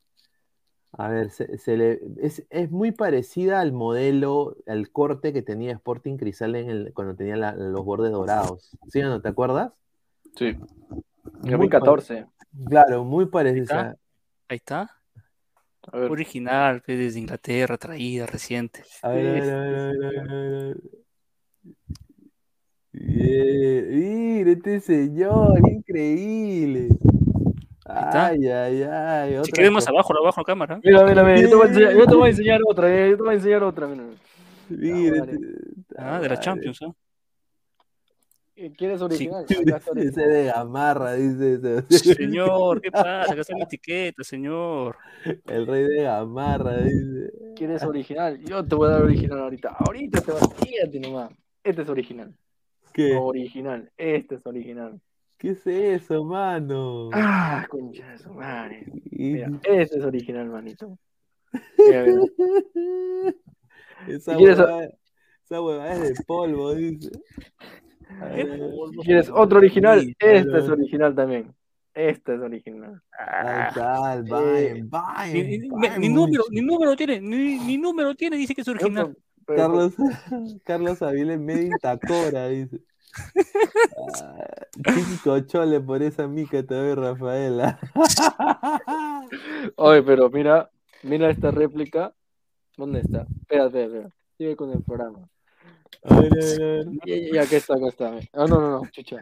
A 0.97 1.09
ver, 1.09 1.30
se, 1.30 1.57
se 1.57 1.76
le, 1.76 1.99
es, 2.22 2.45
es 2.49 2.72
muy 2.72 2.91
parecida 2.91 3.59
al 3.59 3.73
modelo, 3.73 4.55
al 4.65 4.89
corte 4.91 5.34
que 5.34 5.41
tenía 5.41 5.73
Sporting 5.73 6.15
Cristal 6.15 6.55
en 6.55 6.69
el, 6.69 6.93
cuando 6.93 7.15
tenía 7.15 7.35
la- 7.35 7.53
los 7.55 7.84
bordes 7.84 8.11
dorados. 8.13 8.77
¿Sí 8.88 9.01
o 9.01 9.09
no? 9.09 9.22
¿Te 9.22 9.27
acuerdas? 9.27 9.73
Sí. 10.38 10.53
Muy 11.41 11.51
2014. 11.51 12.27
Claro, 12.69 13.03
muy 13.03 13.26
Ahí 13.26 13.30
parecida. 13.31 13.63
está. 13.63 13.97
Ahí 14.47 14.55
está. 14.57 14.89
A 15.91 15.97
ver. 15.99 16.11
Original, 16.11 16.81
pe, 16.81 16.95
desde 16.95 17.19
Inglaterra, 17.19 17.77
traída, 17.77 18.26
reciente. 18.26 18.84
A 19.01 19.09
ver, 19.09 19.27
a 19.27 19.31
ver, 19.34 19.43
a 19.43 19.59
ver, 19.59 19.76
a 19.76 19.88
ver, 19.88 20.05
a 20.05 20.09
ver, 20.09 20.30
a 20.30 20.34
ver. 20.67 20.81
Bien, 22.93 23.89
mira 23.89 24.51
este 24.51 24.80
señor, 24.80 25.59
increíble. 25.67 26.89
Está. 27.99 28.26
Ay, 28.27 28.47
ay, 28.47 28.84
ay. 28.84 29.39
Si 29.43 29.51
quieres 29.51 29.72
más 29.72 29.88
abajo, 29.88 30.13
abajo 30.17 30.41
la 30.41 30.45
cámara. 30.45 30.80
Mira, 30.84 31.03
mira, 31.05 31.23
mira. 31.23 31.41
Yo 31.41 31.49
te 31.49 31.55
voy 31.55 31.65
a 31.65 31.69
enseñar, 31.69 31.93
yo 31.93 32.05
te 32.05 32.15
voy 32.15 32.26
a 32.26 32.30
enseñar 32.31 32.61
otra. 32.67 32.93
eh, 32.95 33.09
Yo 33.11 33.17
te 33.17 33.23
voy 33.23 33.31
a 33.31 33.35
enseñar 33.35 33.63
otra. 33.63 33.88
Mira. 33.88 34.03
Mira, 34.69 35.19
vale. 35.26 35.39
Ah, 35.97 36.03
de 36.03 36.03
la 36.05 36.11
madre. 36.19 36.39
Champions, 36.39 36.80
¿ah? 36.84 36.91
¿Quieres 38.77 39.01
original? 39.01 39.45
Original. 39.89 40.30
de 40.30 40.45
gamarra, 40.45 41.13
dice 41.15 41.55
ese. 41.89 42.13
Señor, 42.15 42.80
¿qué 42.80 42.89
pasa? 42.89 43.23
Acá 43.23 43.41
está 43.41 43.57
la 43.57 43.65
etiqueta, 43.65 44.23
señor. 44.23 44.95
El 45.45 45.67
rey 45.67 45.84
de 45.84 46.03
gamarra, 46.03 46.77
dice. 46.77 47.34
¿Quieres 47.57 47.84
original? 47.84 48.39
Yo 48.45 48.63
te 48.65 48.76
voy 48.76 48.88
a 48.88 48.91
dar 48.91 49.01
original 49.01 49.39
ahorita. 49.39 49.76
Ahorita 49.77 50.22
te 50.22 50.31
vas 50.31 50.43
a 50.43 50.99
nomás. 50.99 51.31
Este 51.65 51.81
es 51.81 51.89
original. 51.89 52.34
¿Qué? 52.93 53.13
Original. 53.17 53.91
Este 53.97 54.35
es 54.35 54.45
original. 54.45 55.01
¿Qué 55.37 55.49
es 55.51 55.67
eso, 55.67 56.23
mano? 56.23 57.09
Ah, 57.13 57.65
concha 57.69 58.09
de 58.11 58.17
su 58.17 58.33
madre. 58.33 58.85
Mira, 59.11 59.51
este 59.63 59.97
es 59.97 60.03
original, 60.03 60.49
manito. 60.49 60.97
Mira, 61.77 62.03
mira. 62.05 62.21
Esa 64.07 64.33
¿Y 64.33 64.37
quieres- 64.37 64.59
huevada, 64.59 64.89
esa 65.43 65.61
huevada 65.61 65.93
es 65.93 66.01
de 66.17 66.23
polvo, 66.25 66.73
dice. 66.75 67.11
A 68.21 68.29
¿Qué 68.35 68.43
ver, 68.43 68.59
polvo? 68.59 69.01
¿Quieres 69.03 69.29
otro 69.33 69.57
original? 69.57 70.01
Sí, 70.01 70.13
Este 70.19 70.57
es 70.57 70.69
original 70.69 71.15
también. 71.15 71.53
Este 71.93 72.35
es 72.35 72.41
original. 72.41 73.01
El 73.17 74.27
Eh, 74.27 74.29
Bayern, 74.29 74.89
Bayern, 74.89 75.99
Ni, 76.01 76.09
número, 76.09 76.43
ni 76.51 76.61
número 76.61 76.95
tiene, 76.95 77.21
ni, 77.21 77.57
ni 77.59 77.77
número 77.77 78.13
tiene, 78.15 78.35
dice 78.37 78.53
que 78.53 78.61
es 78.61 78.67
original. 78.67 79.15
Carlos, 79.47 79.93
Carlos 80.65 81.01
Aviles 81.01 81.39
medio 81.39 81.63
intacora, 81.63 82.47
dice. 82.49 82.79
Ah, 84.23 84.45
Cinco 84.93 85.39
chole 85.41 85.79
por 85.79 86.01
esa 86.01 86.27
mica 86.27 86.65
todavía, 86.65 86.95
Rafaela. 86.95 87.79
Oye, 89.77 90.03
pero 90.03 90.29
mira, 90.29 90.69
mira 91.03 91.29
esta 91.29 91.51
réplica. 91.51 92.13
¿Dónde 92.77 92.99
está? 93.01 93.25
Espera, 93.41 93.65
espera. 93.65 94.09
Sigue 94.37 94.55
con 94.55 94.71
el 94.71 94.83
programa. 94.83 95.27
A 96.03 96.19
ver, 96.19 96.31
a 96.31 96.35
ver, 96.35 96.61
a 96.61 96.67
ver. 96.67 96.85
Ya, 97.05 97.15
ya, 97.15 97.31
ya, 97.33 97.41
acá 97.43 97.55
está, 97.55 97.73
acá 97.75 97.87
está. 97.87 98.19
Ah, 98.33 98.45
no, 98.47 98.59
no, 98.59 98.69
no, 98.69 98.81
chucha. 98.91 99.21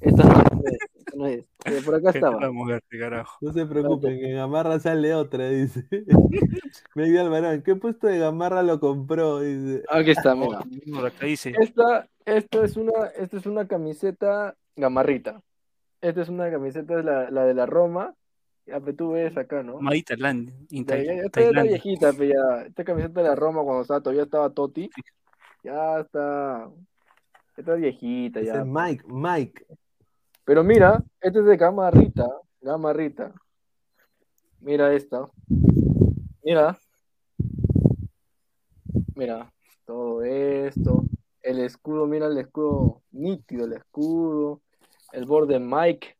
Esta 0.00 0.24
no 0.24 0.40
es, 0.64 0.78
esta 0.94 1.16
no 1.16 1.26
es. 1.26 1.44
Eh, 1.66 1.82
por 1.84 1.94
acá 1.94 2.12
¿Qué 2.12 2.18
estaba. 2.18 2.50
mujer, 2.50 2.82
carajo? 2.88 3.38
No 3.40 3.52
se 3.52 3.66
preocupen, 3.66 4.18
que 4.18 4.30
en 4.30 4.36
Gamarra 4.36 4.80
sale 4.80 5.14
otra, 5.14 5.48
dice. 5.48 5.86
Miguel 6.94 7.18
Alvarán, 7.26 7.62
¿qué 7.62 7.76
puesto 7.76 8.06
de 8.06 8.18
Gamarra 8.18 8.62
lo 8.62 8.80
compró? 8.80 9.40
Dice. 9.40 9.82
Aquí 9.88 10.10
está, 10.10 10.34
mira. 10.34 10.60
Por 10.92 11.06
acá 11.06 11.26
dice, 11.26 11.52
Esta, 11.60 12.08
esta 12.24 12.64
es 12.64 12.76
una, 12.76 13.06
esta 13.16 13.36
es 13.36 13.46
una 13.46 13.66
camiseta 13.66 14.56
gamarrita. 14.76 15.40
Esta 16.00 16.22
es 16.22 16.28
una 16.28 16.50
camiseta 16.50 17.02
la, 17.02 17.30
la 17.30 17.44
de 17.44 17.54
la 17.54 17.66
Roma. 17.66 18.14
Ya, 18.66 18.78
pe, 18.80 18.92
tú 18.92 19.12
ves 19.12 19.36
acá, 19.36 19.62
¿no? 19.62 19.80
Está, 20.70 20.96
ya 21.02 21.12
está 21.14 21.30
Tailandia. 21.40 21.72
viejita, 21.72 22.12
pe, 22.12 22.28
ya. 22.28 22.62
Esta 22.66 22.84
camiseta 22.84 23.22
de 23.22 23.28
la 23.28 23.34
Roma 23.34 23.62
cuando 23.62 23.82
estaba, 23.82 24.00
todavía 24.00 24.22
estaba 24.24 24.50
Totti. 24.50 24.90
Ya 25.64 26.00
está. 26.00 26.70
ya 27.56 27.60
Está 27.60 27.74
viejita, 27.74 28.40
Ese 28.40 28.48
ya. 28.48 28.60
es 28.60 28.66
Mike, 28.66 29.04
Mike. 29.08 29.66
Pero 30.44 30.64
mira, 30.64 31.02
este 31.20 31.40
es 31.40 31.44
de 31.44 31.56
gamarrita. 31.56 32.26
Gamarrita. 32.60 33.32
Mira 34.60 34.92
esta. 34.94 35.28
Mira. 36.44 36.78
Mira. 39.14 39.50
Todo 39.84 40.22
esto. 40.22 41.04
El 41.42 41.58
escudo, 41.60 42.06
mira 42.06 42.26
el 42.26 42.38
escudo 42.38 43.02
nítido, 43.12 43.64
el 43.66 43.72
escudo. 43.74 44.60
El 45.12 45.24
borde 45.24 45.58
Mike. 45.58 46.16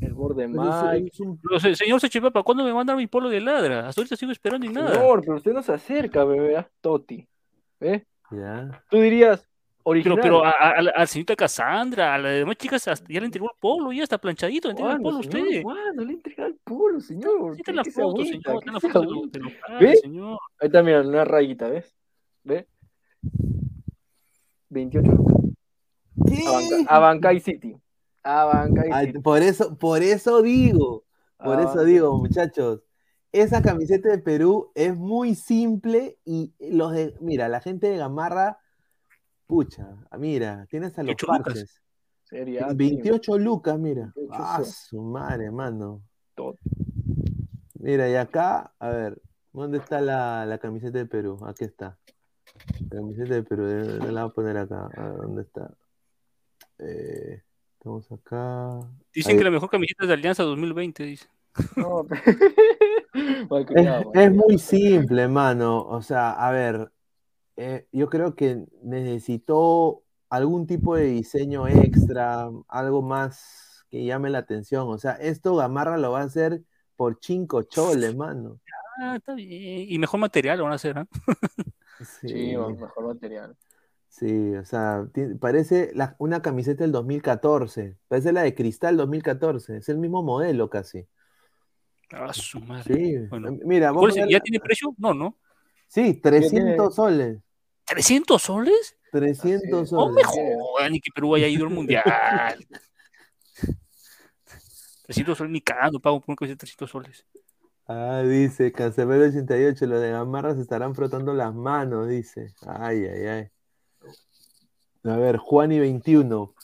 El 0.00 0.14
borde 0.14 0.48
Pero 0.48 0.62
Mike. 0.62 1.08
es 1.12 1.20
un- 1.20 1.38
Pero, 1.40 1.60
se- 1.60 1.74
señor 1.76 2.00
Sechipapa, 2.00 2.42
¿cuándo 2.42 2.64
me 2.64 2.72
va 2.72 2.80
a 2.80 2.84
dar 2.84 2.96
mi 2.96 3.06
polo 3.06 3.28
de 3.28 3.40
ladra? 3.40 3.86
Hasta 3.88 4.00
ahorita 4.00 4.16
sigo 4.16 4.32
esperando 4.32 4.66
y 4.66 4.70
nada. 4.70 4.94
Señor, 4.94 5.20
pero 5.20 5.36
usted 5.36 5.52
no 5.52 5.62
se 5.62 5.72
acerca, 5.72 6.24
bebé. 6.24 6.56
ah, 6.56 6.68
Toti. 6.80 7.26
¿Ve? 7.80 8.06
Ya. 8.30 8.82
Tú 8.90 8.98
dirías, 8.98 9.40
Pero, 9.42 9.82
original. 9.84 10.18
pero 10.22 10.44
a, 10.44 10.50
a, 10.50 10.52
a 10.70 10.78
a 10.78 10.82
la 10.82 11.06
señorita 11.06 11.36
Cassandra, 11.36 12.14
a 12.14 12.18
las 12.18 12.32
demás 12.32 12.56
chicas 12.56 12.84
ya 12.84 13.20
le 13.20 13.26
entregó 13.26 13.46
el 13.50 13.56
polo, 13.60 13.92
ya 13.92 14.02
está 14.02 14.16
planchadito, 14.18 14.68
le 14.68 14.72
entregó 14.72 14.90
el 14.90 15.00
¿Cuándo, 15.02 15.10
polo 15.10 15.20
a 15.20 15.22
señor? 15.32 15.46
usted. 15.48 15.62
¿Cuándo 15.62 16.04
le 16.04 16.12
entrega 16.14 16.46
el 16.46 16.54
puro, 16.64 17.00
señor? 17.00 17.52
Ahí 17.52 17.56
está 17.60 17.72
¿Qué- 17.72 17.76
la 17.76 17.84
foto, 17.84 18.24
señor, 18.24 18.36
está 18.36 18.52
¿Qué 18.64 18.70
la 18.70 18.80
foto 18.80 19.00
de 19.00 19.06
lo, 19.06 19.12
agüita? 19.12 19.38
de 19.38 19.44
lo 19.44 19.50
padre, 19.66 19.86
¿Ve? 19.86 19.96
señor. 19.96 20.38
Ahí 20.60 20.66
está, 20.66 20.82
mira, 20.82 21.00
una 21.02 21.24
rayita, 21.24 21.68
¿ves? 21.68 21.94
¿Ves? 22.44 22.66
28 24.70 25.10
lucas. 25.12 25.36
Abanca- 26.46 26.94
Abancay 26.94 27.40
City. 27.40 27.76
Abancay 28.22 28.90
Ay, 28.92 29.06
City. 29.08 29.18
por 29.20 29.42
eso, 29.42 29.76
por 29.76 30.02
eso 30.02 30.42
digo, 30.42 31.04
por 31.38 31.60
eso 31.60 31.70
Abancay 31.70 31.86
digo, 31.92 32.18
muchachos, 32.18 32.82
esa 33.32 33.60
camiseta 33.62 34.08
de 34.08 34.18
Perú 34.18 34.70
es 34.74 34.96
muy 34.96 35.34
simple 35.34 36.18
y 36.24 36.54
los 36.60 36.92
de, 36.92 37.14
mira, 37.20 37.48
la 37.48 37.60
gente 37.60 37.88
de 37.88 37.96
Gamarra, 37.98 38.58
pucha, 39.46 39.96
mira, 40.18 40.66
tiene 40.70 40.86
hasta 40.86 41.02
los 41.02 41.08
28 41.08 41.26
lucas. 41.32 41.44
parches. 41.54 41.80
Serie 42.22 42.60
A, 42.62 42.68
En 42.70 42.76
28 42.76 43.38
lucas, 43.38 43.78
mira. 43.78 44.12
28 44.16 44.32
Ah, 44.42 44.60
sí. 44.64 44.72
su 44.88 45.02
madre, 45.02 45.50
mano. 45.50 46.02
Todo. 46.34 46.58
Mira, 47.74 48.08
y 48.08 48.14
acá, 48.14 48.72
a 48.78 48.88
ver, 48.88 49.20
¿dónde 49.52 49.78
está 49.78 50.00
la, 50.00 50.46
la 50.46 50.58
camiseta 50.58 50.96
de 50.98 51.06
Perú? 51.06 51.38
Aquí 51.46 51.64
está. 51.64 51.98
Camiseta 52.90 53.34
de 53.34 53.42
Perú, 53.42 53.66
eh, 53.66 54.12
la 54.12 54.24
voy 54.24 54.30
a 54.30 54.34
poner 54.34 54.56
acá. 54.56 54.88
A 54.96 55.08
ver, 55.08 55.16
¿dónde 55.16 55.42
está? 55.42 55.70
Eh, 56.78 57.42
estamos 57.74 58.10
acá. 58.12 58.80
Dicen 59.12 59.32
Ahí. 59.32 59.38
que 59.38 59.44
la 59.44 59.50
mejor 59.50 59.70
camiseta 59.70 60.04
es 60.04 60.08
de 60.08 60.14
Alianza 60.14 60.42
2020, 60.42 61.02
dice. 61.04 61.26
No, 61.76 62.06
Mal 63.50 63.66
Es, 63.74 63.88
es 64.14 64.32
muy 64.32 64.58
simple, 64.58 65.28
mano. 65.28 65.82
O 65.82 66.02
sea, 66.02 66.32
a 66.32 66.50
ver, 66.50 66.90
eh, 67.56 67.86
yo 67.92 68.08
creo 68.08 68.34
que 68.34 68.64
necesitó 68.82 70.02
algún 70.28 70.66
tipo 70.66 70.96
de 70.96 71.04
diseño 71.04 71.68
extra, 71.68 72.50
algo 72.68 73.02
más 73.02 73.84
que 73.90 74.04
llame 74.04 74.30
la 74.30 74.38
atención. 74.38 74.88
O 74.88 74.98
sea, 74.98 75.12
esto 75.12 75.54
Gamarra 75.56 75.96
lo 75.96 76.12
va 76.12 76.22
a 76.22 76.24
hacer 76.24 76.62
por 76.96 77.18
cinco 77.20 77.62
choles, 77.62 78.16
mano. 78.16 78.60
Ah, 79.00 79.16
está 79.16 79.34
bien. 79.34 79.86
Y 79.88 79.98
mejor 79.98 80.20
material 80.20 80.58
lo 80.58 80.64
van 80.64 80.72
a 80.72 80.76
hacer, 80.76 80.98
¿ah? 80.98 81.06
Sí, 81.98 82.28
Sí, 82.28 82.54
va- 82.56 82.68
mejor 82.70 83.06
material. 83.06 83.56
sí, 84.08 84.54
o 84.56 84.64
sea, 84.64 85.06
parece 85.40 85.90
la- 85.94 86.16
una 86.18 86.42
camiseta 86.42 86.84
del 86.84 86.92
2014. 86.92 87.96
Parece 88.08 88.32
la 88.32 88.42
de 88.42 88.54
Cristal 88.54 88.96
2014. 88.96 89.76
Es 89.76 89.88
el 89.88 89.98
mismo 89.98 90.22
modelo 90.22 90.68
casi. 90.70 91.06
Ah, 92.12 92.32
su 92.32 92.60
madre. 92.60 92.94
Sí, 92.94 93.16
Bueno. 93.28 93.56
mira, 93.64 93.86
vamos 93.88 94.00
¿Cuál 94.02 94.10
a 94.10 94.14
es- 94.14 94.20
ver 94.20 94.28
¿Ya 94.30 94.38
la- 94.38 94.42
tiene 94.42 94.60
precio? 94.60 94.94
No, 94.98 95.14
no. 95.14 95.36
Sí, 95.88 96.14
300 96.14 96.94
soles. 96.94 97.38
¿300 97.86 98.42
soles? 98.42 98.96
300 99.12 99.92
No 99.92 100.06
soles. 100.08 100.16
me 100.16 100.22
jodan, 100.24 100.92
ni 100.92 101.00
que 101.00 101.10
Perú 101.14 101.34
haya 101.34 101.46
ido 101.48 101.64
al 101.66 101.70
mundial. 101.72 102.02
300 105.06 105.36
soles, 105.38 105.52
ni 105.52 105.60
cagando 105.60 106.00
pago 106.00 106.20
por 106.20 106.30
una 106.30 106.36
camiseta 106.36 106.54
de 106.54 106.58
300 106.58 106.90
soles. 106.90 107.26
Ah, 107.86 108.22
dice 108.22 108.72
Cancelero 108.72 109.24
88, 109.24 109.86
los 109.86 110.00
de 110.00 110.10
Gamarra 110.10 110.54
se 110.54 110.62
estarán 110.62 110.94
frotando 110.94 111.34
las 111.34 111.54
manos, 111.54 112.08
dice. 112.08 112.54
Ay, 112.66 113.04
ay, 113.04 113.26
ay. 113.26 113.50
A 115.04 115.16
ver, 115.16 115.36
Juani 115.36 115.80
21. 115.80 116.54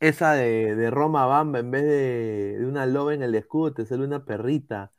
Esa 0.00 0.32
de, 0.32 0.74
de 0.74 0.90
Roma 0.90 1.26
Bamba, 1.26 1.60
en 1.60 1.70
vez 1.70 1.84
de, 1.84 2.56
de 2.58 2.66
una 2.66 2.86
loba 2.86 3.14
en 3.14 3.22
el 3.22 3.34
escudo, 3.36 3.72
te 3.72 3.86
sale 3.86 4.04
una 4.04 4.24
perrita. 4.24 4.90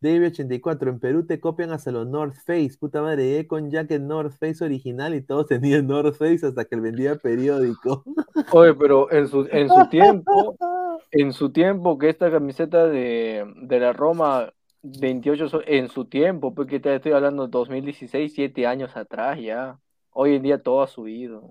David 0.00 0.28
84, 0.28 0.90
en 0.90 1.00
Perú 1.00 1.26
te 1.26 1.40
copian 1.40 1.72
hasta 1.72 1.90
los 1.90 2.06
North 2.06 2.36
Face. 2.46 2.72
Puta 2.78 3.02
madre, 3.02 3.24
llegué 3.24 3.46
con 3.48 3.70
jacket 3.70 4.00
North 4.00 4.32
Face 4.38 4.64
original 4.64 5.14
y 5.14 5.22
todos 5.22 5.46
tenían 5.46 5.86
North 5.86 6.14
Face 6.16 6.46
hasta 6.46 6.64
que 6.64 6.76
él 6.76 6.80
vendía 6.80 7.16
periódico. 7.16 8.04
Oye, 8.52 8.74
pero 8.74 9.10
en 9.10 9.26
su, 9.26 9.46
en 9.50 9.68
su 9.68 9.88
tiempo, 9.88 10.56
en 11.10 11.32
su 11.32 11.50
tiempo, 11.50 11.98
que 11.98 12.08
esta 12.08 12.30
camiseta 12.30 12.86
de, 12.86 13.44
de 13.62 13.80
la 13.80 13.92
Roma 13.92 14.52
28 14.82 15.48
so- 15.48 15.62
en 15.66 15.88
su 15.88 16.04
tiempo, 16.06 16.54
porque 16.54 16.80
te 16.80 16.94
estoy 16.94 17.12
hablando 17.12 17.44
de 17.44 17.50
2016, 17.50 18.32
7 18.34 18.66
años 18.66 18.96
atrás 18.96 19.38
ya. 19.40 19.78
Hoy 20.10 20.36
en 20.36 20.42
día 20.42 20.62
todo 20.62 20.82
ha 20.82 20.86
subido. 20.88 21.50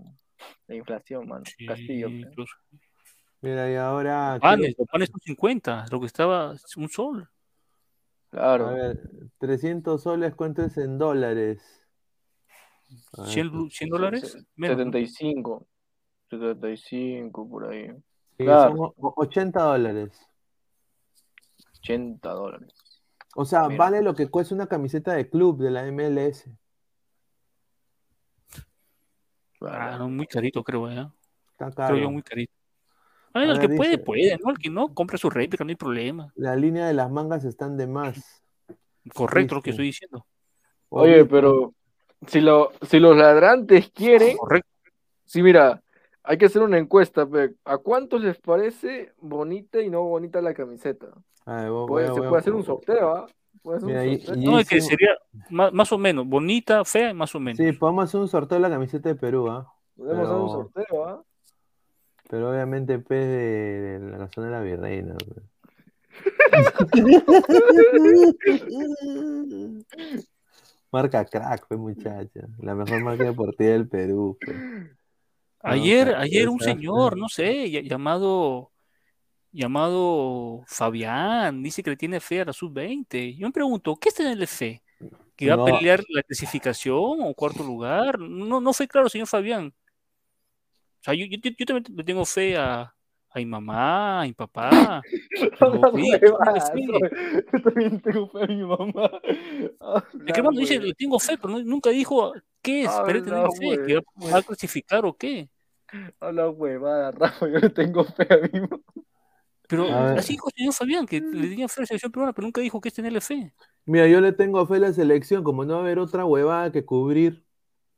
La 0.68 0.76
inflación, 0.76 1.28
mano. 1.28 1.44
Castillo. 1.68 2.10
Sí, 2.10 2.20
incluso. 2.22 2.54
Mira, 3.42 3.72
y 3.72 3.76
ahora. 3.76 4.38
Panes, 4.42 4.76
los 4.78 4.88
panes 4.88 5.10
son 5.10 5.20
50, 5.22 5.86
lo 5.92 6.00
que 6.00 6.06
estaba 6.08 6.54
un 6.76 6.90
sol. 6.90 7.30
Claro. 8.30 8.68
A 8.68 8.74
ver, 8.74 9.00
300 9.40 10.02
soles, 10.04 10.36
¿cuánto 10.36 10.64
es 10.64 10.78
en 10.78 10.98
dólares? 10.98 11.88
A 13.14 13.22
ver, 13.24 13.32
100, 13.32 13.48
lu- 13.48 13.70
100 13.70 13.90
dólares. 13.90 14.38
Menos, 14.56 14.78
¿no? 14.78 14.84
75. 14.86 15.68
75 16.30 17.50
por 17.50 17.72
ahí. 17.72 17.90
Sí, 18.38 18.44
claro. 18.46 18.76
son 18.76 18.94
o- 18.98 19.14
80 19.18 19.62
dólares. 19.64 20.12
80 21.80 22.30
dólares. 22.32 22.74
O 23.36 23.46
sea, 23.46 23.68
Mira. 23.68 23.78
vale 23.78 24.02
lo 24.02 24.14
que 24.16 24.28
cuesta 24.30 24.56
una 24.56 24.68
camiseta 24.68 25.14
de 25.14 25.30
club 25.30 25.62
de 25.62 25.72
la 25.72 25.86
MLS. 25.88 26.50
Ah, 29.62 29.96
no, 29.98 30.10
muy 30.10 30.28
carito, 30.28 30.64
creo, 30.64 30.90
¿eh? 30.90 31.08
Está 31.52 31.72
Creo 31.72 31.98
yo 31.98 32.04
caro. 32.04 32.12
muy 32.12 32.22
carito. 32.22 32.54
Ah, 33.34 33.40
A 33.42 33.44
el 33.44 33.60
que 33.60 33.70
puede, 33.70 33.92
dice- 33.92 34.04
puede, 34.04 34.38
¿no? 34.44 34.52
El 34.52 34.58
que 34.58 34.70
no, 34.70 34.94
compra 34.94 35.18
su 35.18 35.30
réplica, 35.30 35.64
no 35.64 35.70
hay 35.70 35.76
problema. 35.76 36.32
La 36.36 36.56
línea 36.56 36.88
de 36.88 36.94
las 36.94 37.10
mangas 37.12 37.44
están 37.46 37.78
de 37.78 37.88
más. 37.88 38.44
Correcto 39.14 39.56
lo 39.56 39.62
que 39.62 39.72
sí. 39.72 39.76
estoy 39.76 39.86
diciendo. 39.88 40.26
Oye, 40.90 41.26
pero 41.26 41.74
si, 42.28 42.40
lo, 42.42 42.72
si 42.82 43.00
los 43.00 43.16
ladrantes 43.18 43.90
quieren, 43.92 44.38
Correcto. 44.38 44.70
sí, 45.26 45.42
mira, 45.42 45.82
Hay 46.30 46.38
que 46.38 46.46
hacer 46.48 46.62
una 46.62 46.78
encuesta, 46.78 47.26
pe. 47.26 47.56
¿A 47.64 47.78
cuántos 47.78 48.22
les 48.22 48.38
parece 48.38 49.14
bonita 49.22 49.82
y 49.82 49.90
no 49.90 50.04
bonita 50.04 50.42
la 50.42 50.54
camiseta? 50.54 51.08
A 51.46 51.62
ver, 51.62 51.72
voy- 51.72 51.88
Puede- 51.88 52.08
voy- 52.08 52.16
se 52.16 52.20
voy- 52.20 52.28
puede 52.30 52.40
hacer 52.42 52.54
un 52.54 52.66
sorteo, 52.66 53.16
¿ah? 53.16 53.26
Mira, 53.82 54.02
un 54.02 54.08
y- 54.10 54.20
sorteo. 54.20 54.42
y 54.42 54.46
No, 54.46 54.60
es 54.60 54.68
que 54.68 54.82
sería 54.82 55.12
más, 55.50 55.72
más 55.74 55.90
o 55.94 55.98
menos, 55.98 56.28
bonita, 56.28 56.84
fea 56.86 57.14
más 57.14 57.34
o 57.34 57.40
menos. 57.40 57.58
Sí, 57.58 57.72
podemos 57.74 58.04
hacer 58.06 58.20
un 58.20 58.28
sorteo 58.28 58.58
de 58.58 58.62
la 58.62 58.70
camiseta 58.70 59.08
de 59.10 59.16
Perú, 59.16 59.50
¿ah? 59.50 59.74
Podemos 59.96 60.26
hacer 60.28 60.36
un 60.36 60.48
pero- 60.74 60.86
sorteo, 60.86 61.06
¿ah? 61.08 61.24
Pero 62.30 62.52
obviamente 62.52 63.00
pez 63.00 63.26
de, 63.26 64.00
de 64.00 64.12
la 64.12 64.18
canción 64.18 64.46
de 64.46 64.52
la 64.52 64.62
virreina. 64.62 65.16
pues. 65.18 65.42
Marca 70.92 71.26
crack, 71.26 71.66
pues 71.68 71.80
muchacha. 71.80 72.48
La 72.60 72.76
mejor 72.76 73.02
marca 73.04 73.24
deportiva 73.24 73.72
del 73.72 73.88
Perú. 73.88 74.38
pues. 74.44 74.56
Ayer, 75.72 76.08
Marca 76.08 76.22
ayer 76.22 76.50
un 76.50 76.60
señor, 76.60 77.18
no 77.18 77.30
sé, 77.30 77.66
ll- 77.68 77.88
llamado, 77.88 78.72
llamado 79.52 80.64
Fabián, 80.68 81.62
dice 81.64 81.82
que 81.84 81.90
le 81.92 81.98
tiene 81.98 82.20
fe 82.20 82.42
a 82.42 82.46
la 82.46 82.54
sub-20. 82.54 83.36
Yo 83.38 83.48
me 83.48 83.54
pregunto, 83.54 83.96
¿qué 83.98 84.10
es 84.10 84.16
tenerle 84.16 84.48
fe? 84.48 84.82
¿Que 85.36 85.50
va 85.50 85.56
No. 85.56 85.64
a 85.64 85.66
pelear 85.66 86.04
la 86.10 86.24
clasificación 86.24 87.20
o 87.22 87.34
cuarto 87.34 87.64
lugar? 87.64 88.20
No, 88.20 88.60
no 88.60 88.74
fue 88.74 88.88
claro, 88.88 89.08
señor 89.10 89.28
Fabián. 89.28 89.74
O 91.00 91.04
sea, 91.04 91.14
yo, 91.14 91.26
yo, 91.30 91.38
yo 91.58 91.66
también 91.66 91.96
le 91.96 92.04
tengo 92.04 92.26
fe 92.26 92.58
a, 92.58 92.82
a 92.82 93.36
mi 93.40 93.46
mamá, 93.46 94.22
a 94.22 94.26
mi 94.26 94.34
papá. 94.34 95.02
Pero. 95.62 95.82
Yo 96.22 97.62
también 97.62 98.02
tengo 98.02 98.28
fe 98.30 98.44
en 98.44 98.58
mi 98.58 98.64
mamá. 98.66 99.12
Es 100.26 100.34
que 100.34 100.40
hermano 100.40 100.60
dice, 100.60 100.80
le 100.80 100.94
tengo 100.94 101.20
fe, 101.20 101.38
pero 101.38 101.54
no- 101.54 101.64
nunca 101.64 101.90
dijo 101.92 102.34
qué 102.62 102.82
es, 102.84 102.90
para 102.90 103.02
Habla 103.20 103.24
tener 103.24 103.48
fe, 103.78 103.86
que 103.86 103.96
va 104.34 104.38
a 104.40 104.42
clasificar 104.42 105.06
o 105.06 105.14
qué. 105.16 105.50
Habla 106.20 106.50
huevada, 106.50 107.12
Rafa, 107.14 107.48
yo 107.48 107.60
le 107.60 107.70
tengo 107.70 108.04
fe 108.04 108.28
a 108.30 108.38
mi 108.38 108.62
mamá. 108.62 108.82
Pero 109.68 109.86
A 109.94 110.14
así 110.14 110.34
dijo 110.34 110.48
el 110.50 110.54
señor 110.56 110.74
Fabián, 110.74 111.06
que 111.06 111.20
le 111.20 111.50
tenía 111.50 111.68
fe 111.68 111.82
a 111.82 111.84
la 111.84 111.88
selección 111.88 112.12
peruana, 112.12 112.34
pero 112.34 112.46
nunca 112.46 112.62
dijo 112.62 112.80
qué 112.80 112.90
es 112.90 112.96
tenerle 112.96 113.22
fe. 113.22 113.54
Mira, 113.86 114.08
yo 114.08 114.22
le 114.22 114.32
tengo 114.32 114.66
fe 114.66 114.76
a 114.76 114.80
la 114.80 114.94
selección, 114.94 115.44
como 115.44 115.66
no 115.66 115.74
va 115.74 115.80
a 115.80 115.84
haber 115.84 116.00
otra 116.00 116.26
huevada 116.26 116.72
que 116.72 116.86
cubrir. 116.86 117.44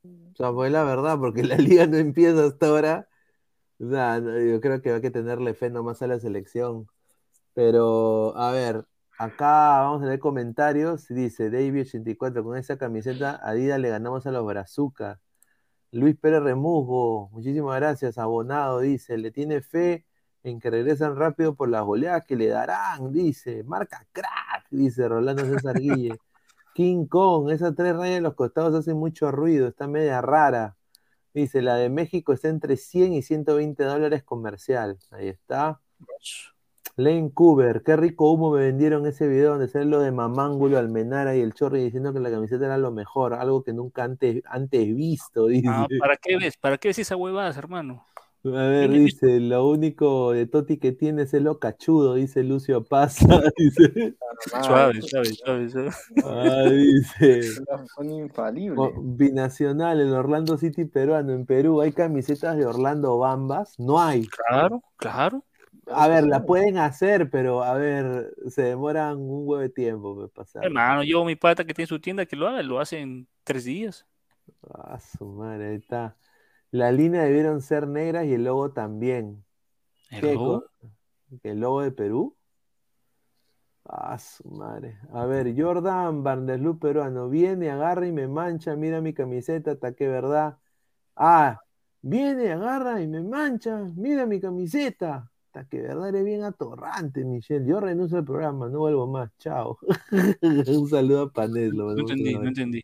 O 0.03 0.35
sea, 0.35 0.51
fue 0.53 0.69
la 0.69 0.83
verdad, 0.83 1.17
porque 1.19 1.43
la 1.43 1.57
liga 1.57 1.85
no 1.87 1.97
empieza 1.97 2.45
hasta 2.45 2.67
ahora. 2.67 3.07
O 3.79 3.89
sea, 3.89 4.19
yo 4.19 4.59
creo 4.61 4.81
que 4.81 4.91
hay 4.91 5.01
que 5.01 5.11
tenerle 5.11 5.53
fe 5.53 5.69
nomás 5.69 6.01
a 6.01 6.07
la 6.07 6.19
selección. 6.19 6.87
Pero, 7.53 8.35
a 8.37 8.51
ver, 8.51 8.85
acá 9.17 9.81
vamos 9.81 10.03
a 10.03 10.05
leer 10.07 10.19
comentarios. 10.19 11.07
Dice 11.09 11.51
David84, 11.51 12.43
con 12.43 12.57
esa 12.57 12.77
camiseta 12.77 13.39
Adidas 13.43 13.79
le 13.79 13.89
ganamos 13.89 14.25
a 14.25 14.31
los 14.31 14.45
Brazucas. 14.45 15.19
Luis 15.91 16.15
Pérez 16.17 16.41
Remusgo, 16.41 17.29
muchísimas 17.31 17.75
gracias. 17.79 18.17
Abonado, 18.17 18.79
dice, 18.79 19.17
le 19.17 19.31
tiene 19.31 19.61
fe 19.61 20.05
en 20.43 20.59
que 20.59 20.69
regresan 20.69 21.15
rápido 21.15 21.55
por 21.55 21.69
las 21.69 21.83
goleadas 21.83 22.25
que 22.25 22.35
le 22.35 22.47
darán, 22.47 23.11
dice. 23.11 23.63
Marca 23.63 24.05
crack, 24.11 24.67
dice 24.69 25.07
Rolando 25.07 25.45
César 25.45 25.79
Guille. 25.79 26.17
King 26.75 27.07
Kong, 27.07 27.49
esas 27.51 27.75
tres 27.75 27.95
rayas 27.95 28.17
en 28.17 28.23
los 28.23 28.35
costados 28.35 28.73
hacen 28.75 28.97
mucho 28.97 29.31
ruido, 29.31 29.67
está 29.67 29.87
media 29.87 30.21
rara. 30.21 30.77
Dice, 31.33 31.61
la 31.61 31.75
de 31.75 31.89
México 31.89 32.33
está 32.33 32.49
entre 32.49 32.77
100 32.77 33.13
y 33.13 33.21
120 33.21 33.83
dólares 33.83 34.23
comercial. 34.23 34.97
Ahí 35.11 35.27
está. 35.27 35.81
Lane 36.99 37.31
Cooper, 37.33 37.81
qué 37.83 37.95
rico 37.95 38.31
humo 38.31 38.51
me 38.51 38.59
vendieron 38.59 39.05
ese 39.07 39.27
video 39.27 39.51
donde 39.51 39.69
sale 39.69 39.85
lo 39.85 40.01
de 40.01 40.11
Mamángulo, 40.11 40.77
Almenara 40.77 41.35
y 41.35 41.41
el 41.41 41.53
Chorri 41.53 41.81
diciendo 41.83 42.11
que 42.13 42.19
la 42.19 42.29
camiseta 42.29 42.65
era 42.65 42.77
lo 42.77 42.91
mejor, 42.91 43.33
algo 43.33 43.63
que 43.63 43.71
nunca 43.71 44.03
antes, 44.03 44.43
antes 44.45 44.93
visto, 44.95 45.47
dice. 45.47 45.67
Ah, 45.69 45.87
¿Para 45.99 46.17
qué 46.17 46.37
ves? 46.37 46.57
¿Para 46.57 46.77
qué 46.77 46.89
ves 46.89 46.99
esa 46.99 47.15
huevada, 47.15 47.57
hermano? 47.57 48.05
A 48.45 48.49
ver, 48.49 48.89
dice, 48.89 49.39
lo 49.41 49.67
único 49.67 50.31
de 50.31 50.45
Toti 50.45 50.77
que 50.77 50.93
tiene 50.93 51.23
es 51.23 51.33
el 51.33 51.43
lo 51.43 51.59
cachudo, 51.59 52.15
dice 52.15 52.41
Lucio 52.43 52.85
Paz. 52.85 53.19
dice. 53.57 54.15
Suave, 54.63 55.01
suave, 55.01 55.33
suave, 55.33 55.69
suave. 55.69 55.89
Ah, 56.23 56.63
dice. 56.69 57.43
Son 57.95 58.09
infalibles. 58.09 58.79
O- 58.79 58.93
Binacional, 59.01 59.99
el 59.99 60.13
Orlando 60.13 60.57
City 60.57 60.85
peruano. 60.85 61.33
En 61.33 61.45
Perú 61.45 61.81
hay 61.81 61.91
camisetas 61.91 62.55
de 62.55 62.65
Orlando 62.65 63.17
Bambas. 63.17 63.77
No 63.77 63.99
hay. 63.99 64.25
Claro, 64.27 64.83
claro. 64.95 65.43
A 65.91 66.07
ver, 66.07 66.25
la 66.25 66.45
pueden 66.45 66.77
hacer, 66.77 67.29
pero 67.29 67.63
a 67.63 67.73
ver, 67.73 68.33
se 68.47 68.63
demoran 68.63 69.17
un 69.17 69.47
huevo 69.47 69.57
de 69.57 69.69
tiempo 69.69 70.15
para 70.15 70.27
pasar. 70.27 70.65
Hermano, 70.65 71.03
yo 71.03 71.23
mi 71.25 71.35
pata 71.35 71.65
que 71.65 71.73
tiene 71.73 71.87
su 71.87 71.99
tienda 71.99 72.25
que 72.25 72.35
lo 72.35 72.47
haga, 72.47 72.61
lo 72.63 72.79
hace 72.79 72.99
en 72.99 73.27
tres 73.43 73.63
días. 73.63 74.05
Ah, 74.73 74.99
su 74.99 75.25
madre, 75.25 75.69
ahí 75.69 75.75
está. 75.75 76.17
La 76.71 76.91
línea 76.91 77.23
debieron 77.23 77.61
ser 77.61 77.87
negras 77.87 78.25
y 78.25 78.33
el 78.33 78.43
logo 78.43 78.71
también. 78.71 79.43
¿El 80.11 80.21
¿Qué 80.21 80.33
logo? 80.33 80.65
¿El 81.43 81.59
logo 81.59 81.81
de 81.81 81.91
Perú? 81.91 82.35
Ah, 83.85 84.19
su 84.19 84.47
madre. 84.49 84.99
A 85.13 85.25
ver, 85.25 85.53
Jordan 85.57 86.23
Bandeslú 86.23 86.77
peruano. 86.77 87.27
Viene, 87.27 87.71
agarra 87.71 88.05
y 88.05 88.11
me 88.11 88.27
mancha. 88.27 88.75
Mira 88.75 89.01
mi 89.01 89.13
camiseta, 89.13 89.71
hasta 89.71 89.93
que 89.93 90.07
verdad. 90.07 90.59
Ah, 91.15 91.59
viene, 92.01 92.51
agarra 92.51 93.01
y 93.01 93.07
me 93.07 93.23
mancha. 93.23 93.87
Mira 93.95 94.27
mi 94.27 94.39
camiseta. 94.39 95.31
Hasta 95.51 95.67
que 95.67 95.81
verdad 95.81 96.09
eres 96.09 96.23
bien 96.23 96.43
atorrante, 96.43 97.25
Michelle. 97.25 97.65
Yo 97.65 97.79
renuncio 97.79 98.19
al 98.19 98.23
programa, 98.23 98.69
no 98.69 98.79
vuelvo 98.79 99.07
más. 99.07 99.31
Chao. 99.39 99.79
un 100.43 100.87
saludo 100.87 101.23
a 101.23 101.31
Panés. 101.31 101.73
lo 101.73 101.91
No 101.91 102.01
entendí, 102.01 102.35
no 102.35 102.47
entendí. 102.47 102.83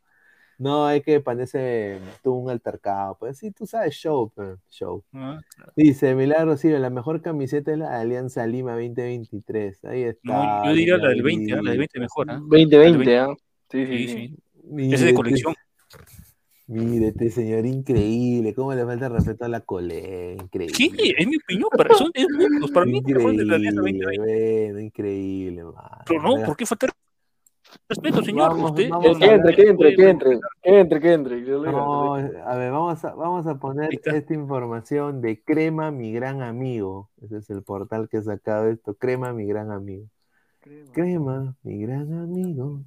No, 0.57 0.89
es 0.89 1.03
que 1.03 1.19
Panés 1.19 1.51
se 1.51 1.99
tuvo 2.23 2.39
un 2.39 2.49
altercado. 2.49 3.17
Pues 3.19 3.37
sí, 3.37 3.51
tú 3.51 3.67
sabes, 3.67 3.93
show, 3.93 4.31
pues, 4.33 4.57
show. 4.71 5.03
Ah, 5.13 5.39
Dice 5.75 6.15
Milagro 6.15 6.57
Silva, 6.57 6.79
la 6.79 6.89
mejor 6.89 7.21
camiseta 7.21 7.71
es 7.71 7.77
la 7.77 7.91
de 7.91 7.97
Alianza 7.97 8.47
Lima 8.47 8.71
2023. 8.71 9.85
Ahí 9.85 10.01
está. 10.01 10.19
No, 10.23 10.65
yo 10.65 10.73
diría 10.73 10.97
la 10.97 11.09
del 11.09 11.21
20, 11.21 11.53
¿ah? 11.53 11.61
la 11.61 11.69
del 11.69 11.77
20 11.77 11.99
mejor, 11.99 12.31
¿ah? 12.31 12.39
2020, 12.41 13.19
¿ah? 13.19 13.27
Sí, 13.69 13.85
sí, 13.85 13.97
Sí, 13.97 14.07
sí. 14.07 14.35
sí. 14.75 14.85
Ese 14.85 14.95
es 14.95 15.01
de 15.01 15.13
colección. 15.13 15.53
Mire, 16.67 17.09
este 17.09 17.29
señor 17.29 17.65
increíble. 17.65 18.55
¿Cómo 18.55 18.73
le 18.73 18.85
falta 18.85 19.09
respeto 19.09 19.45
a 19.45 19.47
la 19.47 19.61
cole? 19.61 20.37
Increíble. 20.41 20.75
¿Qué? 20.75 21.13
Es 21.17 21.27
mi 21.27 21.37
opinión, 21.37 21.69
para, 21.75 21.93
son, 21.93 22.11
es 22.13 22.25
para 22.73 22.85
mí 22.87 22.97
es 23.05 23.15
mejor 23.15 23.35
de 23.35 23.45
la 23.45 23.55
Alianza 23.55 23.81
Increíble, 23.81 24.05
2020. 24.05 24.65
bueno, 24.65 24.79
increíble, 24.79 25.63
mano. 25.63 25.89
Pero 26.07 26.21
no, 26.23 26.45
¿por 26.45 26.57
qué 26.57 26.65
falta 26.65 26.87
respeto, 27.87 28.21
señor? 28.23 28.49
Vamos, 28.49 28.71
Usted, 28.71 28.89
vamos 28.89 29.17
Que, 29.17 29.25
entre, 29.25 29.55
que 29.55 29.69
entre, 29.69 29.95
que 29.95 30.09
entre, 30.09 30.39
que 30.99 31.13
entre, 31.13 31.43
que 31.43 31.51
No, 31.51 32.15
a 32.15 32.57
ver, 32.57 32.71
vamos 32.71 33.05
a, 33.05 33.13
vamos 33.13 33.45
a 33.45 33.59
poner 33.59 33.89
esta 34.03 34.33
información 34.33 35.21
de 35.21 35.43
Crema, 35.43 35.91
mi 35.91 36.11
gran 36.11 36.41
amigo. 36.41 37.11
Ese 37.21 37.37
es 37.37 37.49
el 37.51 37.61
portal 37.61 38.09
que 38.09 38.17
he 38.17 38.23
sacado 38.23 38.69
esto. 38.69 38.95
Crema, 38.95 39.33
mi 39.33 39.45
gran 39.45 39.71
amigo. 39.71 40.07
Crema, 40.93 41.55
mi 41.61 41.81
gran 41.81 42.11
amigo. 42.11 42.81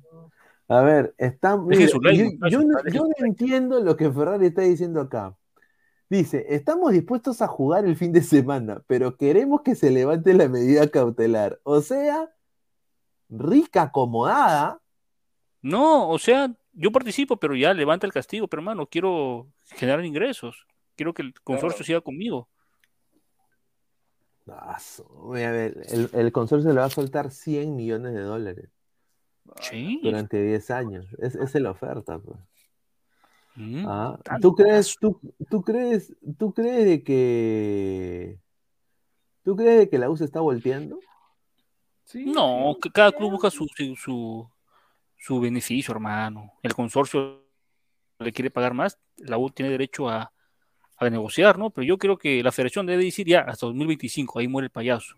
A 0.68 0.82
ver, 0.82 1.14
está, 1.16 1.56
Deje 1.56 1.80
mira, 1.80 1.88
su 1.88 2.00
like, 2.00 2.38
yo, 2.50 2.60
no, 2.60 2.76
yo 2.92 3.04
no 3.04 3.26
entiendo 3.26 3.80
lo 3.80 3.96
que 3.96 4.12
Ferrari 4.12 4.46
está 4.46 4.62
diciendo 4.62 5.00
acá. 5.00 5.34
Dice, 6.10 6.44
estamos 6.50 6.92
dispuestos 6.92 7.40
a 7.40 7.46
jugar 7.46 7.86
el 7.86 7.96
fin 7.96 8.12
de 8.12 8.22
semana, 8.22 8.82
pero 8.86 9.16
queremos 9.16 9.62
que 9.62 9.74
se 9.74 9.90
levante 9.90 10.34
la 10.34 10.48
medida 10.48 10.86
cautelar. 10.88 11.58
O 11.62 11.80
sea, 11.80 12.30
rica 13.30 13.82
acomodada. 13.82 14.80
No, 15.62 16.10
o 16.10 16.18
sea, 16.18 16.54
yo 16.72 16.92
participo, 16.92 17.38
pero 17.38 17.56
ya 17.56 17.72
levanta 17.72 18.06
el 18.06 18.12
castigo, 18.12 18.46
pero 18.46 18.60
hermano, 18.60 18.86
quiero 18.86 19.48
generar 19.64 20.04
ingresos. 20.04 20.66
Quiero 20.96 21.14
que 21.14 21.22
el 21.22 21.34
consorcio 21.40 21.84
siga 21.84 22.02
conmigo. 22.02 22.48
A 24.46 24.78
ver, 25.30 25.82
el, 25.88 26.10
el 26.12 26.32
consorcio 26.32 26.72
le 26.72 26.80
va 26.80 26.86
a 26.86 26.90
soltar 26.90 27.30
100 27.30 27.74
millones 27.74 28.14
de 28.14 28.20
dólares 28.20 28.77
Sí. 29.60 30.00
durante 30.02 30.42
10 30.42 30.70
años. 30.70 31.06
Es, 31.18 31.34
esa 31.34 31.58
es 31.58 31.62
la 31.62 31.70
oferta. 31.70 32.18
pues. 32.18 32.38
Mm. 33.56 33.84
Ah, 33.88 34.18
¿tú 34.40 34.54
crees, 34.54 34.96
tú, 35.00 35.20
tú 35.50 35.62
crees, 35.62 36.14
tú 36.38 36.52
crees 36.54 36.84
de 36.84 37.02
que 37.02 38.38
tú 39.42 39.56
crees 39.56 39.78
de 39.78 39.88
que 39.88 39.98
la 39.98 40.08
U 40.10 40.16
se 40.16 40.24
está 40.24 40.40
volteando? 40.40 41.00
Sí, 42.04 42.24
No, 42.24 42.76
que 42.80 42.90
cada 42.90 43.12
club 43.12 43.32
busca 43.32 43.50
su, 43.50 43.66
su, 43.76 43.96
su, 43.96 44.48
su 45.18 45.40
beneficio, 45.40 45.92
hermano. 45.92 46.52
El 46.62 46.72
consorcio 46.72 47.44
le 48.20 48.32
quiere 48.32 48.50
pagar 48.50 48.74
más, 48.74 48.98
la 49.16 49.38
U 49.38 49.50
tiene 49.50 49.72
derecho 49.72 50.08
a, 50.08 50.32
a 50.96 51.10
negociar, 51.10 51.58
¿no? 51.58 51.70
Pero 51.70 51.84
yo 51.84 51.98
creo 51.98 52.16
que 52.16 52.42
la 52.42 52.52
federación 52.52 52.86
debe 52.86 53.04
decir 53.04 53.26
ya 53.26 53.40
hasta 53.40 53.66
2025, 53.66 54.38
ahí 54.38 54.48
muere 54.48 54.66
el 54.66 54.70
payaso. 54.70 55.16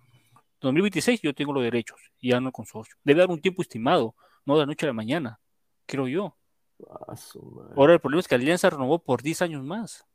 2026 0.60 1.22
yo 1.22 1.34
tengo 1.34 1.52
los 1.52 1.62
derechos, 1.62 2.00
y 2.18 2.30
ya 2.30 2.40
no 2.40 2.48
el 2.48 2.52
consorcio. 2.52 2.96
Debe 3.04 3.20
dar 3.20 3.30
un 3.30 3.40
tiempo 3.40 3.62
estimado, 3.62 4.14
no 4.44 4.54
de 4.54 4.60
la 4.60 4.66
noche 4.66 4.86
a 4.86 4.88
la 4.88 4.92
mañana, 4.92 5.40
creo 5.86 6.06
yo. 6.08 6.36
Ah. 6.90 7.14
Ahora 7.76 7.94
el 7.94 8.00
problema 8.00 8.20
es 8.20 8.28
que 8.28 8.34
Alianza 8.34 8.70
renovó 8.70 8.98
por 8.98 9.22
10 9.22 9.42
años 9.42 9.62
más. 9.62 10.06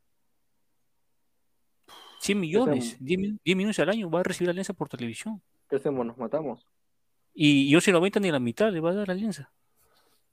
100 2.19 2.39
millones, 2.39 2.97
10, 2.99 3.19
mil- 3.19 3.39
10 3.43 3.57
millones 3.57 3.79
al 3.79 3.89
año 3.89 4.09
va 4.09 4.21
a 4.21 4.23
recibir 4.23 4.49
Alianza 4.49 4.73
por 4.73 4.89
televisión. 4.89 5.41
¿Qué 5.69 5.75
hacemos? 5.75 6.05
Nos 6.05 6.17
matamos. 6.17 6.65
Y 7.33 7.69
yo 7.69 7.81
si 7.81 7.91
no 7.91 7.97
aumenta 7.97 8.19
ni 8.19 8.31
la 8.31 8.39
mitad 8.39 8.71
le 8.71 8.79
va 8.79 8.91
a 8.91 8.95
dar 8.95 9.11
Alianza. 9.11 9.51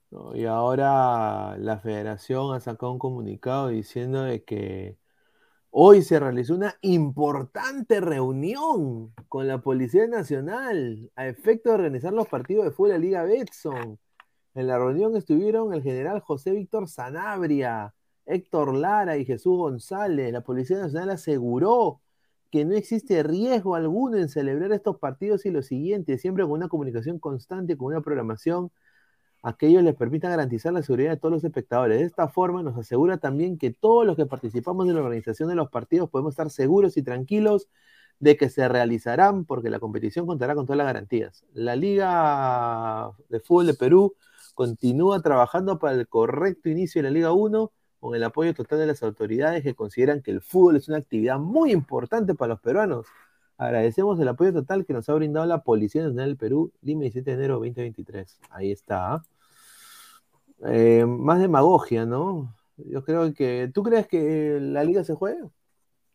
No, 0.09 0.35
y 0.35 0.45
ahora 0.45 1.57
la 1.57 1.79
federación 1.79 2.55
ha 2.55 2.59
sacado 2.59 2.91
un 2.91 2.99
comunicado 2.99 3.67
diciendo 3.69 4.23
de 4.23 4.43
que 4.43 4.97
Hoy 5.75 6.03
se 6.03 6.19
realizó 6.19 6.53
una 6.53 6.75
importante 6.81 7.99
reunión 7.99 9.11
con 9.27 9.47
la 9.47 9.63
Policía 9.63 10.05
Nacional 10.05 11.09
a 11.15 11.25
efecto 11.25 11.69
de 11.69 11.75
organizar 11.75 12.13
los 12.13 12.27
partidos 12.27 12.65
de 12.65 12.69
fútbol 12.69 12.89
de 12.89 12.93
la 12.93 12.99
Liga 12.99 13.23
Betson. 13.23 13.97
En 14.53 14.67
la 14.67 14.77
reunión 14.77 15.15
estuvieron 15.15 15.73
el 15.73 15.81
general 15.81 16.19
José 16.19 16.51
Víctor 16.51 16.87
Sanabria, 16.87 17.95
Héctor 18.27 18.75
Lara 18.75 19.17
y 19.17 19.25
Jesús 19.25 19.57
González. 19.57 20.31
La 20.31 20.41
Policía 20.41 20.77
Nacional 20.77 21.09
aseguró 21.09 22.01
que 22.51 22.65
no 22.65 22.75
existe 22.75 23.23
riesgo 23.23 23.73
alguno 23.73 24.17
en 24.17 24.29
celebrar 24.29 24.73
estos 24.73 24.99
partidos 24.99 25.43
y 25.47 25.49
lo 25.49 25.63
siguiente, 25.63 26.19
siempre 26.19 26.43
con 26.43 26.51
una 26.51 26.67
comunicación 26.67 27.17
constante, 27.17 27.77
con 27.77 27.87
una 27.87 28.01
programación 28.01 28.69
aquello 29.43 29.81
les 29.81 29.95
permita 29.95 30.29
garantizar 30.29 30.73
la 30.73 30.81
seguridad 30.81 31.11
de 31.11 31.17
todos 31.17 31.33
los 31.33 31.43
espectadores. 31.43 31.99
De 31.99 32.05
esta 32.05 32.27
forma 32.29 32.63
nos 32.63 32.77
asegura 32.77 33.17
también 33.17 33.57
que 33.57 33.71
todos 33.71 34.05
los 34.05 34.15
que 34.15 34.25
participamos 34.25 34.87
en 34.87 34.95
la 34.95 35.01
organización 35.01 35.49
de 35.49 35.55
los 35.55 35.69
partidos 35.69 36.09
podemos 36.09 36.33
estar 36.33 36.49
seguros 36.49 36.97
y 36.97 37.03
tranquilos 37.03 37.67
de 38.19 38.37
que 38.37 38.49
se 38.49 38.67
realizarán 38.69 39.45
porque 39.45 39.69
la 39.69 39.79
competición 39.79 40.25
contará 40.25 40.55
con 40.55 40.65
todas 40.65 40.77
las 40.77 40.87
garantías. 40.87 41.45
La 41.53 41.75
Liga 41.75 43.11
de 43.29 43.39
Fútbol 43.41 43.67
de 43.67 43.73
Perú 43.73 44.15
continúa 44.55 45.21
trabajando 45.21 45.77
para 45.77 45.95
el 45.95 46.07
correcto 46.07 46.69
inicio 46.69 47.01
de 47.01 47.09
la 47.09 47.13
Liga 47.13 47.33
1 47.33 47.71
con 47.99 48.15
el 48.15 48.23
apoyo 48.23 48.53
total 48.53 48.79
de 48.79 48.87
las 48.87 49.03
autoridades 49.03 49.63
que 49.63 49.75
consideran 49.75 50.21
que 50.21 50.31
el 50.31 50.41
fútbol 50.41 50.77
es 50.77 50.87
una 50.87 50.97
actividad 50.97 51.39
muy 51.39 51.71
importante 51.71 52.35
para 52.35 52.53
los 52.53 52.61
peruanos. 52.61 53.07
Agradecemos 53.57 54.19
el 54.19 54.27
apoyo 54.27 54.51
total 54.53 54.85
que 54.85 54.93
nos 54.93 55.07
ha 55.09 55.13
brindado 55.13 55.45
la 55.45 55.63
Policía 55.63 56.01
Nacional 56.01 56.29
del 56.29 56.37
Perú, 56.37 56.71
Lima 56.81 57.01
17 57.01 57.31
de 57.31 57.37
enero 57.37 57.53
2023. 57.55 58.39
Ahí 58.49 58.71
está. 58.71 59.21
Eh, 60.65 61.05
más 61.05 61.39
demagogia, 61.39 62.05
¿no? 62.05 62.53
Yo 62.77 63.03
creo 63.03 63.33
que. 63.33 63.69
¿Tú 63.73 63.83
crees 63.83 64.07
que 64.07 64.57
la 64.59 64.83
liga 64.83 65.03
se 65.03 65.13
juega? 65.13 65.47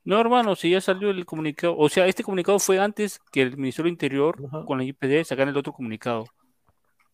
No, 0.05 0.19
hermano, 0.21 0.57
si 0.57 0.71
ya 0.71 0.81
salió 0.81 1.11
el 1.11 1.27
comunicado. 1.27 1.77
O 1.77 1.89
sea, 1.89 2.07
este 2.07 2.25
comunicado 2.25 2.59
fue 2.59 2.79
antes 2.79 3.21
que 3.31 3.43
el 3.43 3.57
Ministerio 3.57 3.85
del 3.85 3.93
Interior 3.93 4.37
con 4.67 4.79
la 4.79 4.85
IPD 4.85 5.25
sacaran 5.25 5.51
el 5.51 5.57
otro 5.57 5.73
comunicado. 5.73 6.27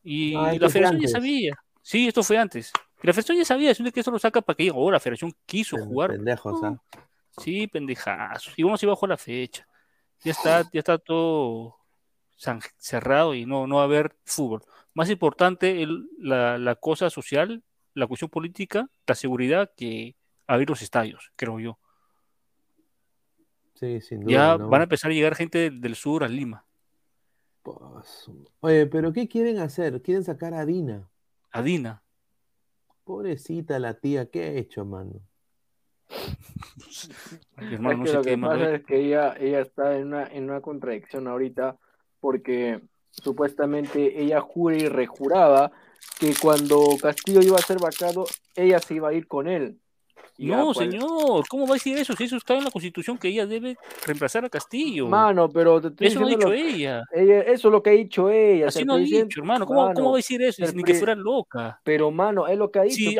Y 0.02 0.34
Ah, 0.36 0.42
la 0.42 0.52
esto 0.52 0.66
fue 0.66 0.72
federación 0.72 1.00
ya 1.00 1.08
sabía. 1.08 1.54
Sí, 1.82 2.06
esto 2.06 2.22
fue 2.22 2.38
antes. 2.38 2.72
Y 3.02 3.06
la 3.06 3.12
federación 3.12 3.38
ya 3.38 3.44
sabía, 3.44 3.70
es 3.70 3.78
que 3.78 4.00
esto 4.00 4.10
lo 4.10 4.18
saca 4.18 4.40
para 4.40 4.56
que 4.56 4.62
diga, 4.64 4.76
oh, 4.76 4.90
la 4.90 5.00
federación 5.00 5.32
quiso 5.44 5.76
jugar. 5.76 6.12
Pendejos, 6.12 6.62
¿ah? 6.62 6.80
Sí, 7.38 7.66
pendejazos. 7.66 8.54
Y 8.56 8.62
vamos 8.62 8.82
a 8.82 8.86
ir 8.86 8.90
bajo 8.90 9.06
la 9.06 9.16
fecha. 9.16 9.66
Ya 10.24 10.32
está, 10.32 10.62
ya 10.72 10.78
está 10.80 10.98
todo 10.98 11.76
cerrado 12.78 13.34
y 13.34 13.46
no, 13.46 13.66
no 13.66 13.76
va 13.76 13.82
a 13.82 13.84
haber 13.84 14.16
fútbol. 14.24 14.62
Más 14.94 15.10
importante 15.10 15.82
el- 15.82 16.08
la, 16.18 16.58
la 16.58 16.74
cosa 16.76 17.10
social, 17.10 17.62
la 17.94 18.06
cuestión 18.06 18.30
política, 18.30 18.88
la 19.06 19.14
seguridad 19.14 19.70
que 19.76 20.16
abrir 20.46 20.68
los 20.68 20.82
estadios, 20.82 21.30
creo 21.36 21.60
yo. 21.60 21.78
Sí, 23.74 24.00
sin 24.00 24.20
duda. 24.20 24.30
Ya 24.32 24.58
¿no? 24.58 24.68
van 24.68 24.80
a 24.82 24.84
empezar 24.84 25.10
a 25.10 25.14
llegar 25.14 25.34
gente 25.34 25.58
del, 25.58 25.80
del 25.80 25.94
sur 25.94 26.24
a 26.24 26.28
Lima. 26.28 26.64
Pues, 27.62 28.30
Oye, 28.60 28.86
pero 28.86 29.12
¿qué 29.12 29.26
quieren 29.26 29.58
hacer? 29.58 30.00
Quieren 30.02 30.22
sacar 30.22 30.54
a 30.54 30.64
Dina. 30.66 31.08
A 31.50 31.62
Dina. 31.62 32.02
Pobrecita 33.04 33.78
la 33.78 33.94
tía, 33.94 34.30
¿qué 34.30 34.44
ha 34.44 34.52
hecho, 34.52 34.84
mano? 34.84 35.20
Hermano, 37.56 37.98
no 37.98 38.06
sé 38.06 38.12
lo 38.14 38.22
qué 38.22 38.30
que 38.30 38.38
pasa 38.38 38.74
es 38.74 38.84
que 38.84 38.96
ella, 39.06 39.34
ella 39.38 39.60
está 39.60 39.96
en 39.96 40.08
una, 40.08 40.26
en 40.26 40.44
una 40.44 40.60
contradicción 40.60 41.28
ahorita 41.28 41.76
porque 42.20 42.80
supuestamente 43.10 44.20
ella 44.20 44.40
jura 44.40 44.76
y 44.76 44.88
rejuraba 44.88 45.72
que 46.18 46.34
cuando 46.40 46.80
Castillo 47.00 47.40
iba 47.42 47.56
a 47.56 47.62
ser 47.62 47.78
vacado, 47.78 48.24
ella 48.54 48.78
se 48.78 48.94
iba 48.94 49.08
a 49.08 49.12
ir 49.12 49.26
con 49.26 49.48
él. 49.48 49.78
No, 50.38 50.72
pues, 50.72 50.78
señor, 50.78 51.44
¿cómo 51.48 51.64
va 51.66 51.70
a 51.70 51.74
decir 51.74 51.96
eso? 51.96 52.14
Si 52.16 52.24
eso 52.24 52.36
está 52.36 52.56
en 52.56 52.64
la 52.64 52.70
constitución 52.70 53.16
que 53.18 53.28
ella 53.28 53.46
debe 53.46 53.76
reemplazar 54.06 54.44
a 54.44 54.48
Castillo. 54.48 55.06
Mano, 55.06 55.48
pero 55.48 55.80
te 55.80 55.88
estoy 55.88 56.06
eso 56.08 56.20
no 56.20 56.26
ha 56.26 56.30
dicho 56.30 56.48
lo- 56.48 56.52
ella. 56.54 57.04
ella- 57.12 57.40
Eso 57.42 57.68
es 57.68 57.72
lo 57.72 57.82
que 57.82 57.90
ha 57.90 57.92
dicho 57.92 58.30
ella. 58.30 58.68
Así 58.68 58.84
no 58.84 58.94
ha 58.94 58.98
dicho, 58.98 59.40
hermano. 59.40 59.64
¿Cómo, 59.66 59.82
Mano, 59.82 59.94
cómo 59.94 60.10
va 60.10 60.16
a 60.16 60.18
decir 60.18 60.42
eso? 60.42 60.64
Ni 60.72 60.82
que 60.82 60.94
fuera 60.94 61.14
loca. 61.14 61.80
Pero, 61.84 62.10
mano, 62.10 62.48
es 62.48 62.58
lo 62.58 62.70
que 62.70 62.78
ha 62.80 62.82
dicho. 62.82 62.96
Sí, 62.96 63.16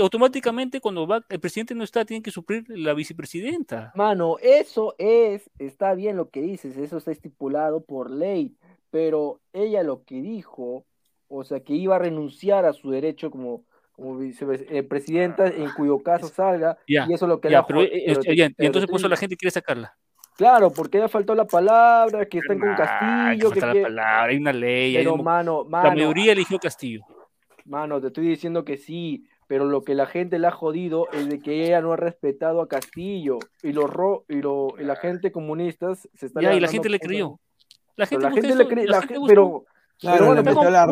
automáticamente 0.00 0.80
cuando 0.80 1.06
va 1.06 1.24
el 1.28 1.40
presidente 1.40 1.74
no 1.74 1.84
está, 1.84 2.04
tiene 2.04 2.22
que 2.22 2.30
suplir 2.30 2.64
la 2.68 2.92
vicepresidenta. 2.94 3.92
Mano, 3.94 4.36
eso 4.42 4.94
es, 4.98 5.48
está 5.58 5.94
bien 5.94 6.16
lo 6.16 6.28
que 6.30 6.42
dices, 6.42 6.76
eso 6.76 6.98
está 6.98 7.10
estipulado 7.12 7.82
por 7.84 8.10
ley, 8.10 8.54
pero 8.90 9.40
ella 9.52 9.82
lo 9.82 10.04
que 10.04 10.20
dijo, 10.20 10.84
o 11.28 11.44
sea, 11.44 11.60
que 11.60 11.74
iba 11.74 11.96
a 11.96 11.98
renunciar 11.98 12.64
a 12.64 12.72
su 12.72 12.90
derecho 12.90 13.30
como, 13.30 13.64
como 14.00 14.16
vicepresidenta 14.18 15.46
en 15.46 15.70
cuyo 15.72 15.98
caso 16.02 16.28
salga, 16.28 16.78
y 16.88 17.12
eso 17.12 17.26
es 17.26 17.28
lo 17.28 17.40
que 17.40 17.50
Ya, 17.50 17.58
la 17.58 17.66
pero, 17.66 17.82
eh, 17.82 17.90
eh, 17.92 18.52
y 18.58 18.64
entonces 18.66 18.90
por 18.90 18.98
eso 18.98 19.08
la 19.08 19.16
gente 19.16 19.36
quiere 19.36 19.50
sacarla. 19.50 19.94
Claro, 20.36 20.70
porque 20.72 20.96
ella 20.96 21.08
faltó 21.08 21.34
la 21.34 21.44
palabra, 21.44 22.24
que 22.24 22.38
está 22.38 22.54
con 22.58 22.68
Ah, 22.70 22.74
que 22.76 22.82
Castillo, 22.82 23.50
que 23.50 23.60
falta 23.60 23.66
la 23.66 23.72
quiere- 23.72 23.86
palabra, 23.88 24.24
hay 24.24 24.36
una 24.38 24.52
ley, 24.54 24.96
hay 24.96 25.06
mano, 25.06 25.66
la 25.70 25.82
mayoría 25.82 26.32
eligió 26.32 26.58
Castillo. 26.58 27.02
Mano, 27.66 28.00
te 28.00 28.06
estoy 28.06 28.26
diciendo 28.26 28.64
que 28.64 28.78
sí, 28.78 29.26
pero 29.46 29.66
lo 29.66 29.82
que 29.82 29.94
la 29.94 30.06
gente 30.06 30.38
le 30.38 30.46
ha 30.46 30.50
jodido 30.50 31.08
es 31.12 31.28
de 31.28 31.40
que 31.40 31.66
ella 31.66 31.82
no 31.82 31.92
ha 31.92 31.96
respetado 31.96 32.62
a 32.62 32.68
Castillo 32.68 33.38
y 33.62 33.72
los 33.72 33.90
ro 33.90 34.24
y, 34.28 34.40
lo, 34.40 34.68
y 34.78 34.84
la 34.84 34.96
gente 34.96 35.30
comunista 35.30 35.94
se 35.94 36.26
está 36.26 36.40
Ya, 36.40 36.54
y 36.54 36.60
la 36.60 36.68
gente 36.68 36.88
le 36.88 36.98
creyó. 36.98 37.38
La 37.96 38.06
gente, 38.06 38.22
la 38.24 38.30
busca 38.30 38.40
gente 38.42 38.48
le 38.48 38.54
eso, 38.54 38.68
busca- 39.20 39.34
pero 39.34 39.64
Claro, 40.00 40.16
Pero 40.20 40.34
le, 40.34 40.40
bueno, 40.42 40.60
metió 40.62 40.70
la, 40.70 40.86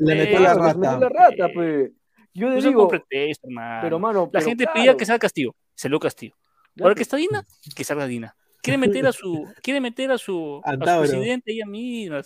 le 0.00 0.14
metió 0.16 0.40
la 0.40 0.52
rata. 0.54 0.74
metió 0.78 0.98
la 0.98 1.08
rata, 1.08 1.48
pues. 1.54 1.90
Yo 2.32 2.48
no 2.48 2.54
le 2.54 2.60
sean 2.60 2.72
digo, 2.72 2.88
pretexto, 2.88 3.48
pero 3.82 3.98
mano, 3.98 4.24
la 4.26 4.30
pero 4.30 4.44
gente 4.46 4.64
claro, 4.64 4.74
pedía 4.78 4.96
que 4.96 5.04
salga 5.04 5.18
Castillo, 5.18 5.54
salió 5.74 5.98
Castillo. 5.98 6.34
Ahora 6.80 6.94
que 6.94 6.98
pues, 7.00 7.06
está 7.08 7.16
Dina, 7.16 7.44
que 7.74 7.84
salga 7.84 8.06
Dina. 8.06 8.36
Quiere 8.62 8.78
meter 8.78 9.06
a 9.06 9.12
su, 9.12 9.44
quiere 9.62 9.80
meter 9.80 10.10
a 10.12 10.18
su, 10.18 10.60
a 10.64 10.68
su 10.68 10.74
Antauro. 10.74 11.08
presidente 11.08 11.52
ella 11.52 11.66
misma. 11.66 12.22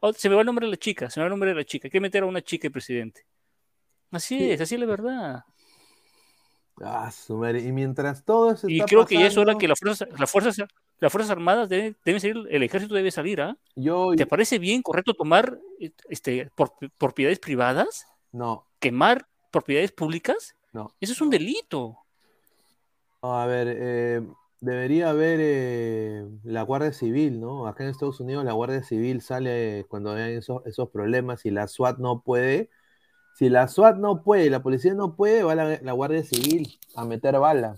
Oh, 0.00 0.12
se 0.12 0.28
me 0.28 0.34
va 0.34 0.42
el 0.42 0.46
nombre 0.46 0.66
de 0.66 0.70
la 0.72 0.76
chica, 0.76 1.08
se 1.10 1.18
me 1.18 1.22
va 1.22 1.26
el 1.28 1.30
nombre 1.30 1.50
de 1.50 1.56
la 1.56 1.64
chica. 1.64 1.88
Quiere 1.88 2.02
meter 2.02 2.22
a 2.22 2.26
una 2.26 2.42
chica 2.42 2.68
de 2.68 2.70
presidente. 2.70 3.24
Así 4.10 4.38
Sí. 4.38 4.50
es, 4.52 4.60
así 4.60 4.74
es 4.74 4.80
la 4.80 4.86
verdad. 4.86 5.44
Ah, 6.80 7.10
su 7.10 7.36
madre. 7.36 7.60
Y 7.60 7.72
mientras 7.72 8.24
todo 8.24 8.52
eso 8.52 8.68
Y 8.68 8.76
está 8.76 8.86
creo 8.86 9.04
que 9.06 9.18
ya 9.18 9.26
es 9.26 9.36
hora 9.36 9.56
que 9.58 9.66
las 9.66 9.78
fuerzas, 9.80 10.08
las 10.16 10.30
fuerzas, 10.30 10.56
las 11.00 11.10
fuerzas 11.12 11.30
armadas 11.30 11.68
deben, 11.68 11.96
deben 12.04 12.20
salir, 12.20 12.36
el 12.50 12.62
ejército 12.62 12.94
debe 12.94 13.10
salir, 13.10 13.40
¿ah? 13.40 13.56
yo 13.74 14.12
¿Te 14.16 14.26
parece 14.26 14.58
bien, 14.60 14.82
correcto, 14.82 15.14
tomar 15.14 15.58
este, 16.08 16.50
por- 16.54 16.74
propiedades 16.96 17.40
privadas, 17.40 18.06
no, 18.30 18.64
quemar 18.78 19.26
propiedades 19.50 19.92
públicas? 19.92 20.54
no. 20.72 20.94
Eso 21.00 21.12
es 21.12 21.20
un 21.20 21.30
delito. 21.30 21.98
A 23.22 23.46
ver, 23.46 23.66
eh, 23.70 24.22
debería 24.60 25.10
haber 25.10 25.40
eh, 25.42 26.24
la 26.44 26.62
Guardia 26.62 26.92
Civil, 26.92 27.40
¿no? 27.40 27.66
Acá 27.66 27.84
en 27.84 27.90
Estados 27.90 28.20
Unidos 28.20 28.44
la 28.44 28.52
Guardia 28.52 28.82
Civil 28.82 29.20
sale 29.22 29.86
cuando 29.88 30.12
hay 30.12 30.34
esos, 30.34 30.64
esos 30.66 30.90
problemas 30.90 31.44
y 31.44 31.50
la 31.50 31.66
SWAT 31.66 31.98
no 31.98 32.22
puede. 32.22 32.70
Si 33.34 33.48
la 33.48 33.68
SWAT 33.68 33.96
no 33.96 34.22
puede, 34.22 34.50
la 34.50 34.62
policía 34.62 34.94
no 34.94 35.16
puede, 35.16 35.42
va 35.42 35.54
la, 35.54 35.80
la 35.82 35.92
Guardia 35.92 36.22
Civil 36.22 36.78
a 36.94 37.04
meter 37.04 37.38
bala. 37.38 37.76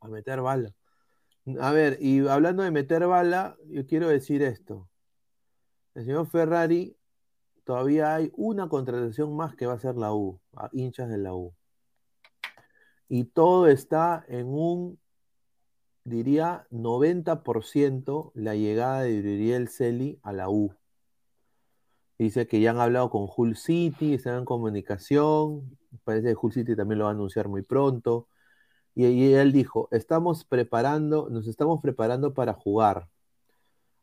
A 0.00 0.08
meter 0.08 0.40
bala. 0.40 0.74
A 1.60 1.72
ver, 1.72 1.98
y 2.00 2.26
hablando 2.28 2.62
de 2.62 2.70
meter 2.70 3.06
bala, 3.06 3.56
yo 3.66 3.86
quiero 3.86 4.08
decir 4.08 4.42
esto. 4.42 4.88
El 5.94 6.04
señor 6.04 6.26
Ferrari, 6.28 6.96
todavía 7.64 8.14
hay 8.14 8.30
una 8.36 8.68
contratación 8.68 9.36
más 9.36 9.54
que 9.54 9.66
va 9.66 9.74
a 9.74 9.78
ser 9.78 9.96
la 9.96 10.12
U, 10.14 10.40
a 10.56 10.68
hinchas 10.72 11.08
de 11.08 11.18
la 11.18 11.34
U 11.34 11.54
y 13.14 13.24
todo 13.24 13.66
está 13.66 14.24
en 14.26 14.46
un, 14.46 14.98
diría, 16.02 16.66
90% 16.70 18.32
la 18.34 18.54
llegada 18.54 19.02
de 19.02 19.18
Uriel 19.18 19.68
Celi 19.68 20.18
a 20.22 20.32
la 20.32 20.48
U. 20.48 20.74
Dice 22.18 22.46
que 22.46 22.62
ya 22.62 22.70
han 22.70 22.78
hablado 22.78 23.10
con 23.10 23.28
Hull 23.36 23.54
City, 23.56 24.14
están 24.14 24.38
en 24.38 24.44
comunicación, 24.46 25.76
parece 26.04 26.28
que 26.28 26.36
Hull 26.40 26.54
City 26.54 26.74
también 26.74 27.00
lo 27.00 27.04
va 27.04 27.10
a 27.10 27.12
anunciar 27.12 27.48
muy 27.48 27.60
pronto. 27.60 28.28
Y, 28.94 29.04
y 29.04 29.34
él 29.34 29.52
dijo, 29.52 29.88
estamos 29.90 30.46
preparando, 30.46 31.28
nos 31.28 31.46
estamos 31.48 31.82
preparando 31.82 32.32
para 32.32 32.54
jugar. 32.54 33.10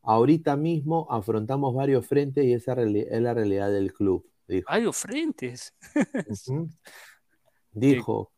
Ahorita 0.02 0.56
mismo 0.56 1.08
afrontamos 1.10 1.76
varios 1.76 2.06
frentes 2.08 2.46
y 2.46 2.54
esa 2.54 2.74
es 2.82 3.22
la 3.22 3.34
realidad 3.34 3.72
del 3.72 3.94
club. 3.94 4.26
Dijo. 4.48 4.66
Hay 4.70 4.86
frentes. 4.92 5.74
Dijo, 7.72 8.32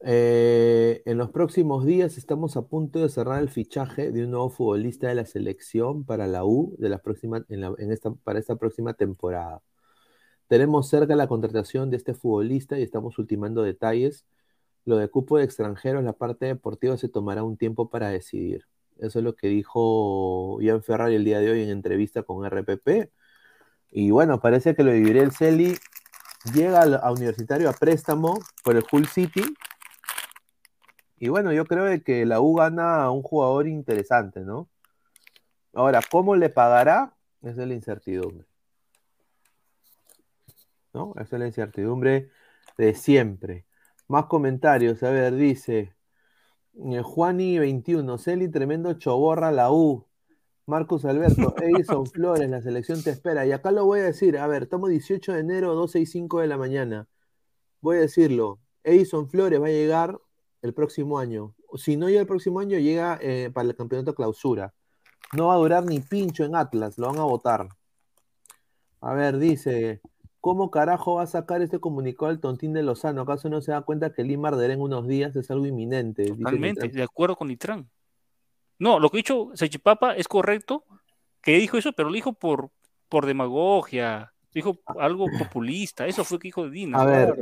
eh, 0.00 1.02
en 1.04 1.18
los 1.18 1.30
próximos 1.30 1.84
días 1.84 2.16
estamos 2.18 2.56
a 2.56 2.66
punto 2.66 3.00
de 3.00 3.08
cerrar 3.08 3.42
el 3.42 3.48
fichaje 3.48 4.10
de 4.10 4.24
un 4.24 4.30
nuevo 4.30 4.50
futbolista 4.50 5.08
de 5.08 5.14
la 5.14 5.26
selección 5.26 6.04
para 6.04 6.26
la 6.26 6.44
U 6.44 6.74
de 6.78 6.88
la 6.88 6.98
próxima, 6.98 7.44
en 7.48 7.60
la- 7.60 7.74
en 7.78 7.92
esta, 7.92 8.12
para 8.12 8.38
esta 8.38 8.56
próxima 8.56 8.94
temporada. 8.94 9.62
Tenemos 10.46 10.88
cerca 10.88 11.16
la 11.16 11.26
contratación 11.26 11.90
de 11.90 11.96
este 11.96 12.14
futbolista 12.14 12.78
y 12.78 12.82
estamos 12.82 13.18
ultimando 13.18 13.62
detalles. 13.62 14.26
Lo 14.84 14.96
de 14.98 15.08
cupo 15.08 15.38
de 15.38 15.44
extranjeros, 15.44 16.04
la 16.04 16.12
parte 16.12 16.46
deportiva 16.46 16.96
se 16.98 17.08
tomará 17.08 17.42
un 17.42 17.56
tiempo 17.56 17.88
para 17.88 18.10
decidir. 18.10 18.66
Eso 18.98 19.18
es 19.18 19.24
lo 19.24 19.34
que 19.34 19.48
dijo 19.48 20.60
Ian 20.60 20.82
Ferrari 20.82 21.16
el 21.16 21.24
día 21.24 21.40
de 21.40 21.50
hoy 21.50 21.62
en 21.62 21.70
entrevista 21.70 22.22
con 22.22 22.44
RPP. 22.44 23.10
Y 23.90 24.10
bueno, 24.10 24.40
parece 24.40 24.74
que 24.74 24.82
lo 24.82 24.92
de 24.92 25.02
Uriel 25.02 25.32
Celi 25.32 25.76
llega 26.52 26.82
a 26.82 27.12
Universitario 27.12 27.68
a 27.70 27.72
préstamo 27.72 28.38
por 28.62 28.76
el 28.76 28.84
Hull 28.90 29.06
City 29.06 29.42
Y 31.18 31.28
bueno, 31.28 31.52
yo 31.52 31.64
creo 31.64 32.02
que 32.02 32.26
la 32.26 32.40
U 32.40 32.54
gana 32.54 33.04
a 33.04 33.10
un 33.10 33.22
jugador 33.22 33.66
interesante, 33.66 34.40
¿no? 34.40 34.68
Ahora, 35.72 36.00
¿cómo 36.10 36.36
le 36.36 36.50
pagará? 36.50 37.14
Esa 37.42 37.62
es 37.62 37.68
la 37.68 37.74
incertidumbre. 37.74 38.46
¿No? 40.92 41.12
Esa 41.16 41.36
es 41.36 41.40
la 41.40 41.46
incertidumbre 41.46 42.30
de 42.78 42.94
siempre. 42.94 43.66
Más 44.08 44.26
comentarios, 44.26 45.02
a 45.02 45.10
ver, 45.10 45.34
dice 45.34 45.94
eh, 46.76 47.02
Juani21, 47.02 48.18
Celi, 48.18 48.48
tremendo 48.48 48.92
choborra 48.94 49.52
la 49.52 49.70
U. 49.72 50.06
Marcus 50.66 51.04
Alberto, 51.04 51.54
Edison 51.62 52.06
Flores, 52.06 52.48
la 52.48 52.62
selección 52.62 53.02
te 53.02 53.10
espera. 53.10 53.46
Y 53.46 53.52
acá 53.52 53.70
lo 53.70 53.84
voy 53.84 54.00
a 54.00 54.04
decir, 54.04 54.38
a 54.38 54.46
ver, 54.46 54.64
estamos 54.64 54.90
18 54.90 55.32
de 55.34 55.40
enero, 55.40 55.74
12 55.74 56.00
y 56.00 56.06
5 56.06 56.40
de 56.40 56.46
la 56.46 56.56
mañana. 56.56 57.08
Voy 57.80 57.98
a 57.98 58.00
decirlo, 58.00 58.60
Edison 58.82 59.28
Flores 59.28 59.60
va 59.60 59.66
a 59.66 59.70
llegar 59.70 60.18
el 60.62 60.72
próximo 60.72 61.18
año. 61.18 61.54
Si 61.76 61.96
no 61.96 62.08
llega 62.08 62.22
el 62.22 62.26
próximo 62.26 62.60
año, 62.60 62.78
llega 62.78 63.18
eh, 63.20 63.50
para 63.52 63.68
el 63.68 63.76
campeonato 63.76 64.14
clausura. 64.14 64.74
No 65.34 65.48
va 65.48 65.54
a 65.54 65.58
durar 65.58 65.84
ni 65.84 66.00
pincho 66.00 66.44
en 66.44 66.56
Atlas, 66.56 66.96
lo 66.98 67.08
van 67.08 67.18
a 67.18 67.24
votar. 67.24 67.68
A 69.00 69.12
ver, 69.12 69.38
dice, 69.38 70.00
¿cómo 70.44 70.70
carajo 70.70 71.14
va 71.14 71.22
a 71.22 71.26
sacar 71.26 71.62
este 71.62 71.80
comunicado 71.80 72.26
al 72.26 72.38
tontín 72.38 72.74
de 72.74 72.82
Lozano? 72.82 73.22
¿Acaso 73.22 73.48
no 73.48 73.62
se 73.62 73.72
da 73.72 73.80
cuenta 73.80 74.12
que 74.12 74.24
Lima 74.24 74.48
arderá 74.48 74.74
en 74.74 74.82
unos 74.82 75.08
días? 75.08 75.34
Es 75.36 75.50
algo 75.50 75.64
inminente. 75.64 76.26
Totalmente, 76.26 76.86
de 76.86 77.02
acuerdo 77.02 77.34
con 77.34 77.48
Nitrán. 77.48 77.88
No, 78.78 79.00
lo 79.00 79.08
que 79.08 79.16
ha 79.16 79.20
dicho 79.24 79.52
Sechipapa 79.54 80.14
es 80.14 80.28
correcto, 80.28 80.84
que 81.40 81.56
dijo 81.56 81.78
eso, 81.78 81.94
pero 81.94 82.10
lo 82.10 82.14
dijo 82.14 82.34
por, 82.34 82.68
por 83.08 83.24
demagogia, 83.24 84.34
dijo 84.52 84.80
algo 84.98 85.28
populista, 85.38 86.06
eso 86.06 86.24
fue 86.24 86.38
que 86.38 86.48
dijo 86.48 86.68
Dina. 86.68 87.00
A 87.00 87.06
ver, 87.06 87.38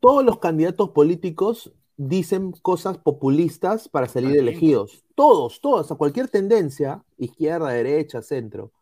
todos 0.00 0.24
los 0.24 0.38
candidatos 0.38 0.92
políticos 0.92 1.74
dicen 1.98 2.52
cosas 2.52 2.96
populistas 2.96 3.90
para 3.90 4.08
salir 4.08 4.30
Totalmente. 4.30 4.50
elegidos. 4.50 5.04
Todos, 5.14 5.60
todos, 5.60 5.92
a 5.92 5.96
cualquier 5.96 6.28
tendencia, 6.28 7.04
izquierda, 7.18 7.68
derecha, 7.68 8.22
centro. 8.22 8.72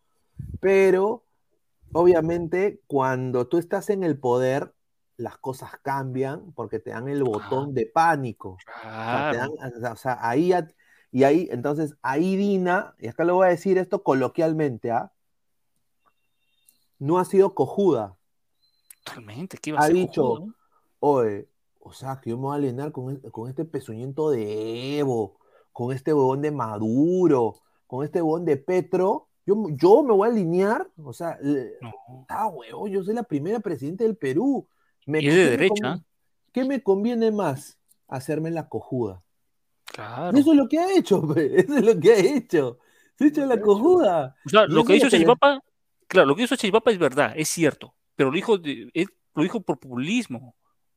Pero, 0.61 1.25
obviamente, 1.93 2.81
cuando 2.87 3.47
tú 3.49 3.59
estás 3.59 3.91
en 3.91 4.05
el 4.05 4.19
poder, 4.19 4.75
las 5.17 5.37
cosas 5.39 5.73
cambian 5.83 6.53
porque 6.53 6.79
te 6.79 6.91
dan 6.91 7.09
el 7.09 7.23
botón 7.25 7.75
de 7.75 7.87
pánico. 7.87 8.51
O 8.51 8.59
sea, 8.59 9.31
te 9.31 9.37
Claro. 9.37 9.55
dan- 9.59 9.93
o 9.93 9.97
sea, 9.97 10.19
ahí 10.21 10.53
y 11.13 11.25
ahí, 11.25 11.49
entonces, 11.51 11.95
ahí 12.03 12.37
Dina, 12.37 12.95
y 12.99 13.09
acá 13.09 13.25
le 13.25 13.33
voy 13.33 13.47
a 13.47 13.51
decir 13.51 13.79
esto 13.79 14.03
coloquialmente, 14.03 14.91
¿ah? 14.93 15.13
No 16.99 17.19
ha 17.19 17.25
sido 17.25 17.55
cojuda. 17.55 18.17
Totalmente, 19.05 19.59
¿qué 19.59 19.71
iba 19.71 19.79
a 19.81 19.83
Ha 19.83 19.87
ser 19.87 19.95
dicho, 19.95 20.23
cojudo? 20.23 20.55
oye, 21.01 21.49
o 21.81 21.93
sea, 21.93 22.21
que 22.21 22.31
yo 22.31 22.37
me 22.37 22.43
voy 22.45 22.53
a 22.53 22.57
alinear 22.57 22.93
con, 22.93 23.17
con 23.33 23.49
este 23.49 23.65
pezuñento 23.65 24.31
de 24.31 24.99
Evo, 24.99 25.39
con 25.73 25.93
este 25.93 26.13
huevón 26.13 26.43
de 26.43 26.51
Maduro, 26.51 27.57
con 27.87 28.05
este 28.05 28.21
huevón 28.23 28.45
de 28.45 28.57
Petro. 28.59 29.30
Yo, 29.51 29.67
yo 29.71 30.03
me 30.05 30.13
voy 30.15 30.29
a 30.29 30.31
alinear, 30.31 30.89
o 31.03 31.13
sea, 31.13 31.37
No. 31.81 31.93
ah, 32.29 32.49
yo 32.89 33.03
soy 33.03 33.15
la 33.15 33.25
primera 33.25 33.59
presidenta 33.59 34.05
del 34.05 34.17
Perú. 34.17 34.69
Me- 35.07 35.21
Y 35.21 35.27
es 35.27 35.35
de 35.35 35.41
¿qué 35.41 35.45
me 35.45 35.51
derecha. 35.51 35.95
conv- 35.95 36.05
¿Qué 36.53 36.65
me 36.65 36.83
conviene 36.83 37.31
más? 37.33 37.77
Hacerme 38.07 38.51
la 38.53 38.69
cojuda. 38.69 39.23
Claro. 39.87 40.39
Eso 40.39 40.53
es 40.53 40.57
lo 40.57 40.69
que 40.69 40.79
ha 40.79 40.97
hecho, 40.97 41.21
pe, 41.35 41.61
Eso 41.61 41.77
es 41.79 41.85
lo 41.85 41.99
que 42.01 42.13
ha 42.13 42.19
hecho. 42.19 42.79
Se 43.17 43.25
ha 43.25 43.27
hecho 43.29 43.45
la 43.47 43.61
cojuda. 43.61 44.37
O 44.47 44.49
sea, 44.49 44.67
lo 44.67 44.85
que 44.85 44.97
hizo 44.97 45.09
Chachipapa, 45.09 45.61
claro, 46.07 46.29
lo 46.29 46.37
que 46.37 46.43
hizo 46.45 46.55
Chachipapa 46.55 46.91
es 46.93 46.99
verdad, 46.99 47.33
es 47.37 47.49
cierto, 47.49 47.95
pero 48.15 48.31
lo 48.31 48.37
dijo, 48.37 48.57
de- 48.57 48.89
es- 48.95 49.09
lo 49.35 49.43
dijo 49.43 49.61
por 49.61 49.79
populismo, 49.81 50.55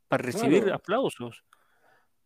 para 0.07 0.23
recibir 0.23 0.61
Claro. 0.63 0.75
aplausos. 0.75 1.43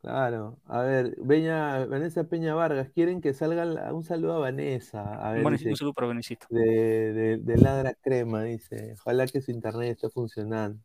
Claro, 0.01 0.59
a 0.67 0.81
ver, 0.81 1.15
Beña, 1.19 1.85
Vanessa 1.85 2.23
Peña 2.23 2.53
Vargas, 2.53 2.89
quieren 2.93 3.19
que 3.19 3.33
salga 3.33 3.65
la- 3.65 3.93
un 3.93 4.03
saludo 4.03 4.35
a 4.35 4.39
Vanessa. 4.39 5.01
A 5.27 5.31
ver, 5.33 5.45
dice, 5.51 5.69
un 5.69 5.75
saludo 5.75 5.93
para 5.93 6.07
Benecito. 6.07 6.45
de, 6.49 7.13
de, 7.13 7.37
de 7.37 7.57
Ladra 7.57 7.93
Crema, 7.95 8.43
dice. 8.43 8.93
Ojalá 8.99 9.25
que 9.27 9.41
su 9.41 9.51
internet 9.51 9.91
esté 9.91 10.09
funcionando. 10.09 10.79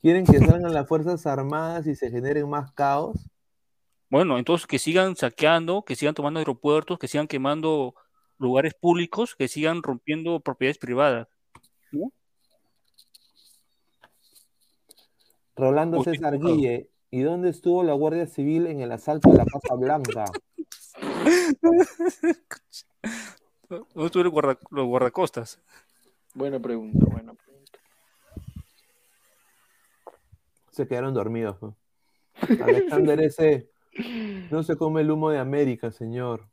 ¿Quieren 0.00 0.24
que 0.24 0.38
salgan 0.38 0.72
las 0.72 0.88
Fuerzas 0.88 1.26
Armadas 1.26 1.86
y 1.86 1.94
se 1.94 2.10
generen 2.10 2.48
más 2.48 2.72
caos? 2.72 3.28
Bueno, 4.08 4.38
entonces 4.38 4.66
que 4.66 4.78
sigan 4.78 5.14
saqueando, 5.14 5.82
que 5.84 5.94
sigan 5.94 6.14
tomando 6.14 6.38
aeropuertos, 6.40 6.98
que 6.98 7.06
sigan 7.06 7.28
quemando 7.28 7.94
lugares 8.38 8.74
públicos, 8.74 9.36
que 9.36 9.46
sigan 9.46 9.82
rompiendo 9.82 10.40
propiedades 10.40 10.78
privadas. 10.78 11.28
¿no? 11.92 12.10
Rolando 15.54 16.02
César. 16.02 16.38
Guille, 16.38 16.89
¿y 17.10 17.22
dónde 17.22 17.50
estuvo 17.50 17.82
la 17.82 17.92
Guardia 17.94 18.26
Civil 18.26 18.66
en 18.66 18.80
el 18.80 18.92
asalto 18.92 19.30
a 19.30 19.34
la 19.34 19.44
Casa 19.44 19.74
Blanca? 19.76 20.24
¿Dónde 21.60 21.84
estuvieron 24.06 24.24
los 24.24 24.32
guarda- 24.32 24.58
los 24.70 24.86
guardacostas? 24.86 25.60
Buena 26.34 26.58
pregunta, 26.60 27.04
buena 27.10 27.34
pregunta. 27.34 27.78
Se 30.70 30.86
quedaron 30.86 31.14
dormidos. 31.14 31.60
¿no? 31.62 31.76
Alexander 32.64 33.20
ese 33.20 33.70
no 34.50 34.62
se 34.62 34.76
come 34.76 35.00
el 35.02 35.10
humo 35.10 35.30
de 35.30 35.38
América, 35.38 35.90
señor. 35.90 36.48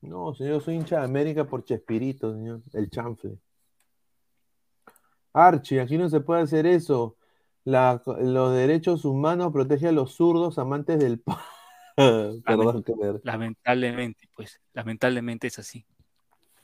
No, 0.00 0.32
señor, 0.34 0.62
soy 0.62 0.76
hincha 0.76 0.98
de 1.00 1.04
América 1.04 1.44
por 1.44 1.64
Chespirito, 1.64 2.32
señor. 2.32 2.62
El 2.72 2.88
chanfle. 2.88 3.38
Archie, 5.32 5.80
aquí 5.80 5.98
no 5.98 6.08
se 6.08 6.20
puede 6.20 6.42
hacer 6.42 6.66
eso. 6.66 7.16
La- 7.64 8.02
los 8.06 8.54
derechos 8.54 9.04
humanos 9.04 9.52
protegen 9.52 9.88
a 9.88 9.92
los 9.92 10.14
zurdos 10.14 10.58
amantes 10.58 10.98
del 10.98 11.22
Perdón, 12.44 12.82
que 12.82 12.94
me- 12.94 13.20
Lamentablemente, 13.22 14.28
pues, 14.34 14.60
lamentablemente 14.72 15.48
es 15.48 15.58
así. 15.58 15.84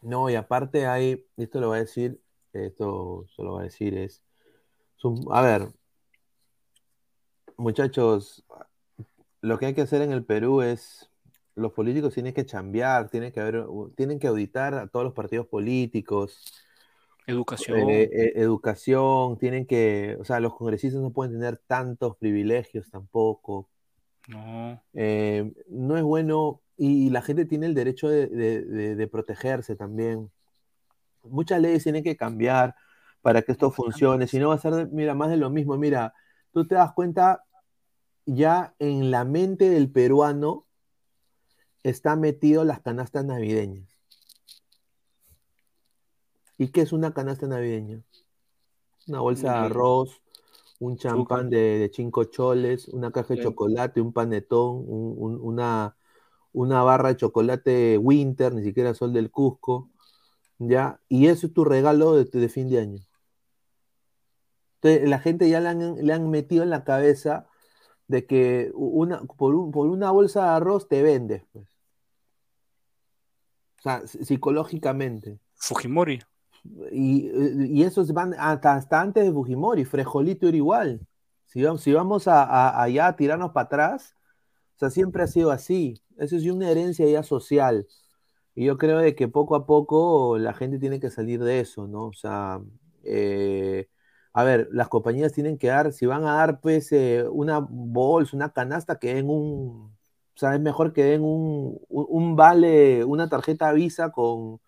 No, 0.01 0.31
y 0.31 0.35
aparte 0.35 0.87
hay, 0.87 1.27
esto 1.37 1.61
lo 1.61 1.69
voy 1.69 1.79
a 1.79 1.81
decir, 1.81 2.21
esto 2.53 3.27
solo 3.29 3.53
voy 3.53 3.61
a 3.61 3.65
decir 3.65 3.97
es, 3.99 4.23
a 5.31 5.43
ver, 5.43 5.69
muchachos, 7.57 8.45
lo 9.41 9.59
que 9.59 9.67
hay 9.67 9.75
que 9.75 9.83
hacer 9.83 10.03
en 10.03 10.13
el 10.13 10.25
Perú 10.25 10.63
es, 10.63 11.11
los 11.55 11.73
políticos 11.73 12.15
tienen 12.15 12.35
que 12.35 12.47
chambear, 12.47 13.09
tienen 13.09 13.33
que 13.33 13.41
haber, 13.41 13.67
tienen 13.97 14.19
que 14.19 14.27
auditar 14.27 14.75
a 14.75 14.87
todos 14.87 15.05
los 15.05 15.15
partidos 15.15 15.47
políticos, 15.47 16.43
Educación. 17.27 17.89
eh, 17.91 18.03
eh, 18.13 18.33
educación, 18.37 19.39
tienen 19.39 19.67
que, 19.67 20.17
o 20.21 20.25
sea, 20.25 20.41
los 20.41 20.55
congresistas 20.55 21.01
no 21.03 21.11
pueden 21.13 21.33
tener 21.35 21.59
tantos 21.67 22.17
privilegios 22.17 22.89
tampoco. 22.91 23.69
No. 24.29 24.81
Eh, 24.95 25.53
no 25.69 25.97
es 25.97 26.03
bueno 26.03 26.61
y 26.77 27.11
la 27.11 27.23
gente 27.23 27.45
tiene 27.45 27.67
el 27.67 27.75
derecho 27.75 28.09
de, 28.09 28.27
de- 28.27 28.63
de- 28.63 28.97
de 28.97 29.07
protegerse 29.09 29.77
también. 29.77 30.31
Muchas 31.23 31.61
leyes 31.61 31.83
tienen 31.83 32.05
que 32.05 32.17
cambiar 32.17 32.75
para 33.23 33.43
que 33.43 33.53
esto 33.53 33.71
funcione, 33.73 34.27
si 34.29 34.39
no 34.39 34.51
va 34.51 34.55
a 34.55 34.59
ser, 34.59 34.89
mira, 34.93 35.15
más 35.15 35.31
de 35.31 35.37
lo 35.37 35.51
mismo. 35.51 35.77
Mira, 35.77 36.15
tú 36.53 36.67
te 36.67 36.77
das 36.77 36.93
cuenta, 36.93 37.45
ya 38.25 38.75
en 38.79 39.11
la 39.11 39.25
mente 39.25 39.69
del 39.71 39.91
peruano 39.91 40.67
está 41.83 42.15
metido 42.17 42.65
las 42.65 42.81
canastas 42.81 43.25
navideñas. 43.25 43.96
¿Y 46.59 46.69
qué 46.69 46.81
es 46.83 46.93
una 46.93 47.13
canasta 47.13 47.47
navideña? 47.47 48.03
Una 49.09 49.21
bolsa 49.21 49.53
de 49.53 49.59
arroz, 49.67 50.23
un 50.81 50.97
champán 50.97 51.51
de, 51.51 51.79
de 51.79 51.91
cinco 51.95 52.25
choles, 52.25 52.89
una 52.89 53.11
caja 53.13 53.35
de 53.35 53.41
chocolate, 53.43 54.01
un 54.01 54.13
panetón, 54.13 54.85
un- 54.87 55.15
un- 55.19 55.41
una, 55.41 55.97
una 56.53 56.83
barra 56.83 57.11
de 57.11 57.17
chocolate 57.17 57.99
Winter, 57.99 58.55
ni 58.55 58.63
siquiera 58.63 58.95
Sol 58.95 59.13
del 59.13 59.31
Cusco, 59.31 59.91
¿ya? 60.59 61.01
Y 61.09 61.27
eso 61.29 61.47
es 61.49 61.53
tu 61.55 61.65
regalo 61.65 62.15
de, 62.15 62.25
de 62.25 62.49
fin 62.49 62.69
de 62.69 62.81
año. 62.81 63.01
Entonces, 64.81 65.09
la 65.09 65.19
gente 65.19 65.49
ya 65.49 65.61
le 65.61 65.69
han, 65.69 65.97
le 66.07 66.13
han 66.13 66.31
metido 66.31 66.63
en 66.63 66.71
la 66.71 66.85
cabeza 66.85 67.47
de 68.09 68.27
que 68.27 68.71
una, 68.75 69.23
por, 69.23 69.55
un- 69.55 69.73
por 69.73 69.89
una 69.89 70.11
bolsa 70.11 70.43
de 70.45 70.49
arroz 70.51 70.89
te 70.89 71.03
vendes, 71.03 71.45
pues. 71.53 71.67
O 73.79 73.83
sea, 73.83 74.03
psi- 74.03 74.25
psicológicamente. 74.25 75.39
Fujimori. 75.55 76.21
Y, 76.93 77.31
y 77.69 77.83
esos 77.85 78.13
van 78.13 78.35
hasta, 78.39 78.75
hasta 78.75 79.01
antes 79.01 79.25
de 79.25 79.33
Fujimori, 79.33 79.85
Frejolito 79.85 80.49
era 80.49 80.57
igual. 80.57 81.07
Si 81.47 81.63
vamos, 81.63 81.83
si 81.83 81.93
vamos 81.93 82.29
a, 82.29 82.81
allá 82.83 83.09
a 83.09 83.17
tirarnos 83.17 83.53
para 83.53 83.67
atrás, 83.67 84.15
o 84.77 84.79
sea, 84.81 84.91
siempre 84.91 85.23
ha 85.25 85.27
sido 85.29 85.51
así. 85.53 86.03
Eso 86.19 86.37
es 86.37 86.47
una 86.47 86.71
herencia 86.71 87.09
ya 87.09 87.23
social. 87.23 87.87
Y 88.55 88.67
yo 88.67 88.79
creo 88.79 88.99
de 88.99 89.15
que 89.15 89.29
poco 89.29 89.55
a 89.57 89.67
poco 89.67 90.39
la 90.39 90.55
gente 90.55 90.79
tiene 90.79 91.01
que 91.01 91.11
salir 91.11 91.43
de 91.43 91.61
eso, 91.61 91.87
¿no? 91.87 92.07
O 92.07 92.13
sea, 92.15 92.61
eh, 93.05 93.89
a 94.33 94.45
ver, 94.45 94.69
las 94.73 94.89
compañías 94.89 95.33
tienen 95.33 95.59
que 95.59 95.69
dar, 95.69 95.93
si 95.93 96.07
van 96.07 96.25
a 96.25 96.35
dar 96.37 96.61
pues 96.61 96.91
eh, 96.93 97.25
una 97.31 97.59
bolsa, 97.61 98.37
una 98.37 98.53
canasta, 98.53 98.99
que 98.99 99.15
den 99.15 99.29
un, 99.31 99.97
o 100.43 100.47
es 100.53 100.61
mejor 100.61 100.93
que 100.93 101.05
den 101.05 101.23
un- 101.23 101.79
un 101.89 102.37
vale, 102.37 103.05
una 103.05 103.29
tarjeta 103.29 103.73
Visa 103.73 104.11
con 104.13 104.61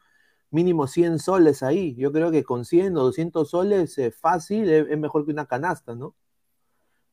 mínimo 0.51 0.87
100 0.87 1.19
soles 1.19 1.63
ahí. 1.63 1.95
Yo 1.97 2.13
creo 2.13 2.31
que 2.31 2.45
con 2.45 2.65
100 2.65 2.97
o 2.97 3.05
200 3.05 3.49
soles 3.49 3.99
eh, 3.99 4.11
fácil 4.11 4.69
es, 4.71 4.99
mejor 4.99 5.25
que 5.25 5.33
una 5.33 5.47
canasta, 5.47 5.95
¿no? 5.95 6.15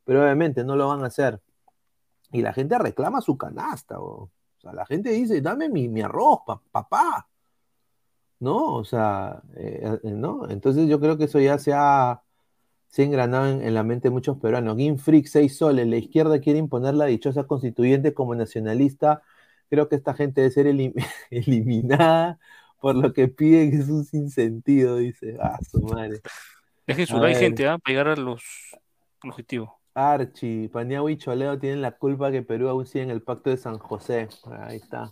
Pero 0.05 0.23
obviamente 0.23 0.63
no 0.63 0.75
lo 0.75 0.87
van 0.87 1.03
a 1.03 1.07
hacer. 1.07 1.41
y 2.31 2.41
la 2.41 2.53
gente 2.53 2.77
reclama 2.77 3.21
su 3.21 3.37
canasta. 3.37 3.99
O 3.99 4.31
sea, 4.59 4.73
la 4.73 4.85
gente 4.85 5.09
dice, 5.11 5.41
dame 5.41 5.69
mi, 5.69 5.87
mi 5.89 6.01
arroz, 6.01 6.41
papá. 6.71 7.29
¿No? 8.39 8.75
O 8.75 8.83
sea, 8.83 9.41
eh, 9.55 9.99
eh, 10.03 10.11
¿no? 10.11 10.49
Entonces 10.49 10.87
yo 10.87 10.99
creo 10.99 11.17
que 11.17 11.25
eso 11.25 11.39
ya 11.39 11.57
se 11.57 11.73
ha, 11.73 12.21
se 12.87 13.03
ha 13.03 13.05
engranado 13.05 13.47
en, 13.47 13.73
la 13.73 13.83
mente 13.83 14.09
de 14.09 14.11
muchos 14.11 14.37
peruanos. 14.37 14.77
Game 14.77 14.97
Freak, 14.97 15.27
6 15.27 15.57
soles. 15.57 15.87
La 15.87 15.97
izquierda 15.97 16.39
quiere 16.41 16.59
imponer 16.59 16.95
la 16.95 17.05
dichosa 17.05 17.45
constituyente 17.45 18.13
como 18.13 18.35
nacionalista. 18.35 19.23
Creo 19.69 19.89
que 19.89 19.95
esta 19.95 20.13
gente 20.13 20.41
debe 20.41 20.53
ser 20.53 20.67
eliminada 21.31 22.39
por 22.79 22.95
lo 22.95 23.13
que 23.13 23.27
piden 23.27 23.79
es 23.79 23.89
un 23.89 24.05
sinsentido, 24.05 24.97
dice. 24.97 25.37
Ah, 25.41 25.57
su 25.69 25.81
madre. 25.81 26.21
Deje 26.87 27.05
su 27.05 27.17
like, 27.17 27.39
gente, 27.39 27.67
¿ah? 27.67 27.77
para 27.77 27.91
llegar 27.91 28.07
a 28.07 28.15
los 28.15 28.43
objetivos. 29.23 29.69
Archie, 29.95 30.69
Paniagua 30.69 31.11
y 31.11 31.17
Choleo 31.17 31.57
tienen 31.57 31.81
la 31.81 31.91
culpa 31.91 32.31
que 32.31 32.41
Perú 32.41 32.67
aún 32.67 32.85
sigue 32.85 33.05
en 33.05 33.09
el 33.09 33.21
pacto 33.21 33.49
de 33.49 33.57
San 33.57 33.77
José. 33.79 34.27
Ahí 34.59 34.77
está. 34.77 35.11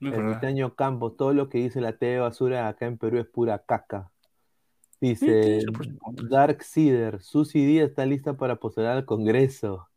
el 0.00 0.46
año 0.46 0.74
Campos, 0.74 1.16
todo 1.16 1.34
lo 1.34 1.48
que 1.48 1.58
dice 1.58 1.80
la 1.80 1.98
TV 1.98 2.20
basura 2.20 2.68
acá 2.68 2.86
en 2.86 2.98
Perú 2.98 3.18
es 3.18 3.26
pura 3.26 3.58
caca. 3.58 4.10
Dice 5.00 5.60
Dark 6.28 6.62
Cider, 6.62 7.20
Susi 7.20 7.64
Díaz 7.64 7.88
está 7.88 8.06
lista 8.06 8.34
para 8.34 8.56
postular 8.56 8.96
al 8.96 9.06
Congreso. 9.06 9.89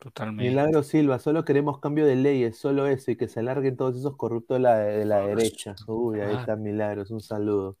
Totalmente. 0.00 0.48
Milagro 0.48 0.82
Silva, 0.82 1.18
solo 1.18 1.44
queremos 1.44 1.78
cambio 1.78 2.06
de 2.06 2.16
leyes, 2.16 2.56
solo 2.56 2.86
eso, 2.86 3.10
y 3.10 3.16
que 3.16 3.28
se 3.28 3.40
alarguen 3.40 3.76
todos 3.76 3.98
esos 3.98 4.16
corruptos 4.16 4.56
de 4.56 4.60
la, 4.60 4.78
de 4.78 5.04
la 5.04 5.18
derecha. 5.18 5.74
Uy, 5.86 6.20
ahí 6.20 6.36
está 6.36 6.56
Milagros, 6.56 7.10
un 7.10 7.20
saludo. 7.20 7.76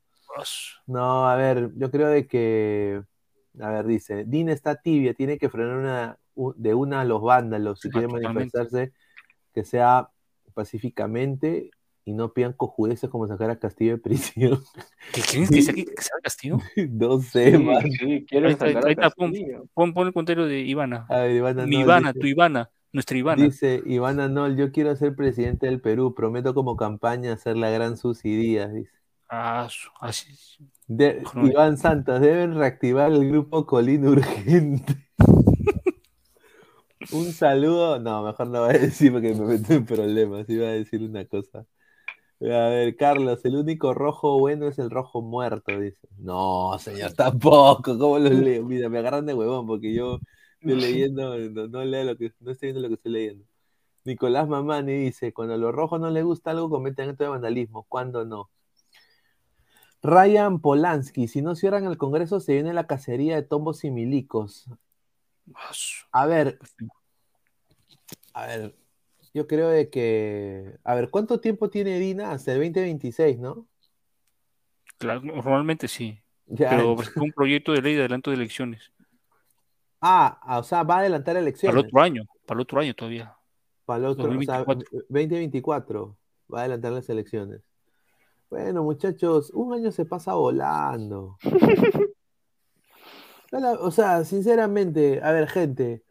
No, 0.86 1.26
a 1.26 1.34
ver, 1.36 1.70
yo 1.76 1.90
creo 1.90 2.08
de 2.08 2.26
que, 2.26 3.02
a 3.58 3.70
ver, 3.70 3.86
dice, 3.86 4.24
Dina 4.26 4.52
está 4.52 4.76
tibia, 4.76 5.14
tiene 5.14 5.38
que 5.38 5.48
frenar 5.48 5.78
una, 5.78 6.18
de 6.56 6.74
una 6.74 7.00
a 7.00 7.04
los 7.06 7.22
vándalos, 7.22 7.80
si 7.80 7.88
quiere 7.88 8.06
manifestarse, 8.06 8.92
que 9.54 9.64
sea 9.64 10.10
pacíficamente 10.52 11.70
y 12.10 12.12
no 12.12 12.32
pidan 12.32 12.52
cojudeces 12.52 13.08
como 13.08 13.28
sacar 13.28 13.50
a 13.50 13.58
Castillo 13.58 13.92
de 13.92 13.98
prisión. 13.98 14.60
¿Qué 15.12 15.20
quién 15.30 15.46
dice 15.46 15.70
aquí 15.70 15.84
que 15.84 16.02
sacar 16.02 16.22
Castillo? 16.22 16.58
no 16.90 17.20
sé, 17.20 17.56
man. 17.56 17.88
Sí, 17.92 18.26
quieren 18.28 18.58
sacar 18.58 18.86
ahí, 18.86 18.96
a 19.00 19.10
pon, 19.10 19.32
pon, 19.72 19.94
pon, 19.94 20.06
el 20.08 20.12
comentario 20.12 20.46
de 20.46 20.60
Ivana. 20.60 21.06
A 21.08 21.20
ver, 21.20 21.36
Ivana 21.36 21.66
Mi 21.66 21.76
Ivana, 21.80 22.12
tu 22.12 22.26
Ivana, 22.26 22.68
nuestra 22.92 23.16
Ivana. 23.16 23.44
Dice 23.44 23.80
Ivana 23.86 24.28
Nol, 24.28 24.56
yo 24.56 24.72
quiero 24.72 24.94
ser 24.96 25.14
presidente 25.14 25.66
del 25.66 25.80
Perú, 25.80 26.14
prometo 26.14 26.52
como 26.52 26.76
campaña 26.76 27.32
hacer 27.32 27.56
la 27.56 27.70
gran 27.70 27.96
Susi 27.96 28.34
Díaz, 28.34 28.72
dice. 28.74 28.90
Ah, 29.28 29.68
así. 30.00 30.34
De, 30.88 31.22
Iván 31.44 31.78
Santos, 31.78 32.20
deben 32.20 32.56
reactivar 32.56 33.12
el 33.12 33.30
grupo 33.30 33.66
Colín 33.66 34.04
urgente. 34.08 34.96
Un 37.12 37.32
saludo, 37.32 37.98
no, 37.98 38.24
mejor 38.24 38.48
no 38.48 38.66
voy 38.66 38.74
a 38.74 38.78
decir 38.78 39.10
porque 39.12 39.34
me 39.34 39.46
meto 39.46 39.72
en 39.72 39.86
problemas, 39.86 40.48
iba 40.48 40.66
a 40.66 40.72
decir 40.72 41.02
una 41.02 41.24
cosa. 41.24 41.66
A 42.42 42.68
ver, 42.70 42.96
Carlos, 42.96 43.44
el 43.44 43.56
único 43.56 43.92
rojo 43.92 44.38
bueno 44.38 44.66
es 44.66 44.78
el 44.78 44.90
rojo 44.90 45.20
muerto, 45.20 45.78
dice. 45.78 46.08
No, 46.16 46.78
señor, 46.78 47.12
tampoco. 47.12 47.98
¿Cómo 47.98 48.18
lo 48.18 48.30
leo? 48.30 48.64
Mira, 48.66 48.88
me 48.88 48.98
agarran 48.98 49.26
de 49.26 49.34
huevón 49.34 49.66
porque 49.66 49.92
yo 49.92 50.20
estoy 50.60 50.80
leyendo, 50.80 51.36
no, 51.68 51.84
leo 51.84 52.04
lo 52.04 52.16
que, 52.16 52.32
no 52.40 52.50
estoy 52.50 52.68
viendo 52.68 52.80
lo 52.80 52.88
que 52.88 52.94
estoy 52.94 53.12
leyendo. 53.12 53.44
Nicolás 54.04 54.48
Mamani 54.48 54.94
dice, 54.94 55.34
cuando 55.34 55.54
a 55.54 55.58
los 55.58 55.74
rojos 55.74 56.00
no 56.00 56.08
les 56.08 56.24
gusta 56.24 56.52
algo, 56.52 56.70
cometen 56.70 57.10
acto 57.10 57.24
de 57.24 57.30
vandalismo. 57.30 57.84
¿Cuándo 57.88 58.24
no? 58.24 58.48
Ryan 60.02 60.60
Polanski, 60.60 61.28
si 61.28 61.42
no 61.42 61.54
cierran 61.54 61.84
el 61.84 61.98
Congreso, 61.98 62.40
se 62.40 62.54
viene 62.54 62.72
la 62.72 62.86
cacería 62.86 63.36
de 63.36 63.42
tombos 63.42 63.84
y 63.84 63.90
milicos. 63.90 64.66
A 66.10 66.26
ver, 66.26 66.58
a 68.32 68.46
ver, 68.46 68.74
yo 69.32 69.46
creo 69.46 69.68
de 69.68 69.90
que. 69.90 70.78
A 70.84 70.94
ver, 70.94 71.10
¿cuánto 71.10 71.40
tiempo 71.40 71.70
tiene 71.70 71.98
Dina? 71.98 72.32
Hasta 72.32 72.52
el 72.52 72.58
2026, 72.58 73.38
¿no? 73.38 73.66
Claro, 74.98 75.22
normalmente 75.22 75.88
sí. 75.88 76.20
pero 76.56 77.00
es 77.00 77.16
un 77.16 77.32
proyecto 77.32 77.72
de 77.72 77.80
ley 77.80 77.94
de 77.94 78.00
adelanto 78.00 78.30
de 78.30 78.36
elecciones. 78.36 78.92
Ah, 80.00 80.40
ah, 80.42 80.58
o 80.58 80.62
sea, 80.62 80.82
va 80.82 80.96
a 80.96 80.98
adelantar 81.00 81.36
elecciones. 81.36 81.74
Para 81.74 81.80
el 81.80 81.86
otro 81.86 82.00
año, 82.02 82.24
para 82.46 82.58
el 82.58 82.62
otro 82.62 82.80
año 82.80 82.94
todavía. 82.94 83.36
Para 83.84 83.98
el 83.98 84.06
otro, 84.06 84.24
2024. 84.24 84.72
O 84.72 84.80
sea, 84.80 85.04
2024 85.08 86.16
va 86.52 86.58
a 86.58 86.60
adelantar 86.62 86.92
las 86.92 87.08
elecciones. 87.08 87.60
Bueno, 88.50 88.82
muchachos, 88.82 89.50
un 89.50 89.72
año 89.74 89.92
se 89.92 90.04
pasa 90.04 90.34
volando. 90.34 91.38
o 93.80 93.90
sea, 93.90 94.24
sinceramente, 94.24 95.20
a 95.22 95.32
ver, 95.32 95.48
gente, 95.48 96.02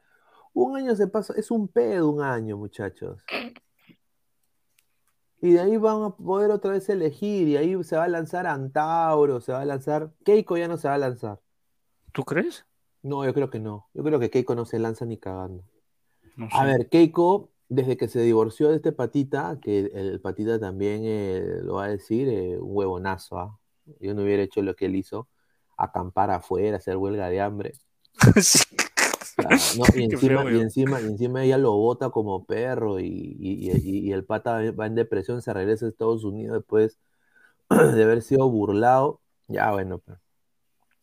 un 0.54 0.78
año 0.78 0.96
se 0.96 1.08
pasa, 1.08 1.34
es 1.38 1.52
un 1.52 1.68
pedo 1.68 2.10
un 2.10 2.22
año, 2.22 2.58
muchachos. 2.58 3.24
Y 5.42 5.54
de 5.54 5.62
ahí 5.62 5.78
van 5.78 6.04
a 6.04 6.10
poder 6.10 6.52
otra 6.52 6.72
vez 6.72 6.90
elegir, 6.90 7.48
y 7.48 7.58
ahí 7.58 7.82
se 7.84 7.96
va 7.96 8.04
a 8.04 8.10
lanzar 8.10 8.46
Antauro, 8.46 9.40
se 9.40 9.54
va 9.54 9.62
a 9.62 9.66
lanzar. 9.66 10.12
Keiko 10.26 10.58
ya 10.58 10.68
no 10.68 10.78
se 10.78 10.90
va 10.90 10.96
a 10.96 10.98
lanzar. 10.98 11.40
¿Tú 12.12 12.24
crees? 12.24 12.66
No, 13.02 13.24
yo 13.26 13.34
creo 13.34 13.50
que 13.50 13.60
no. 13.60 13.90
Yo 13.94 14.04
creo 14.04 14.20
que 14.20 14.30
Keiko 14.30 14.56
no 14.56 14.66
se 14.66 14.80
lanza 14.80 15.06
ni 15.06 15.18
cagando. 15.18 15.64
A 16.52 16.66
ver, 16.66 16.90
Keiko, 16.90 17.52
desde 17.70 17.96
que 17.96 18.08
se 18.08 18.22
divorció 18.22 18.70
de 18.70 18.78
este 18.78 18.92
patita, 18.92 19.60
que 19.62 19.92
el, 19.94 20.20
patita 20.20 20.60
también 20.60 21.02
eh, 21.04 21.60
lo 21.64 21.76
va 21.76 21.86
a 21.86 21.90
decir, 21.90 22.28
eh, 22.28 22.58
un 22.60 22.76
huevonazo, 22.76 23.38
¿ah? 23.38 23.60
Yo 24.00 24.14
no 24.14 24.24
hubiera 24.24 24.44
hecho 24.44 24.62
lo 24.62 24.76
que 24.76 24.86
él 24.86 24.96
hizo, 24.96 25.28
acampar 25.78 26.32
afuera, 26.32 26.78
hacer 26.78 26.98
huelga 26.98 27.30
de 27.30 27.42
hambre. 27.42 27.74
y, 29.42 29.54
encima, 30.04 30.52
y, 30.52 30.60
encima, 30.60 31.02
y, 31.02 31.06
encima, 31.06 31.44
ella 31.44 31.58
lo 31.58 31.74
bota 31.74 32.10
como 32.10 32.46
perro 32.46 33.00
y, 33.00 34.10
el 34.14 34.26
pata 34.26 34.72
va 34.72 34.88
en 34.88 34.96
depresión, 34.96 35.42
se 35.42 35.54
regresa 35.54 35.86
a 35.86 35.90
Estados 35.90 36.24
Unidos 36.24 36.58
después 36.58 37.00
de 37.70 38.04
haber 38.04 38.22
sido 38.22 38.50
burlado. 38.50 39.22
Ya, 39.48 39.72
bueno, 39.72 40.00
pues. 40.00 40.18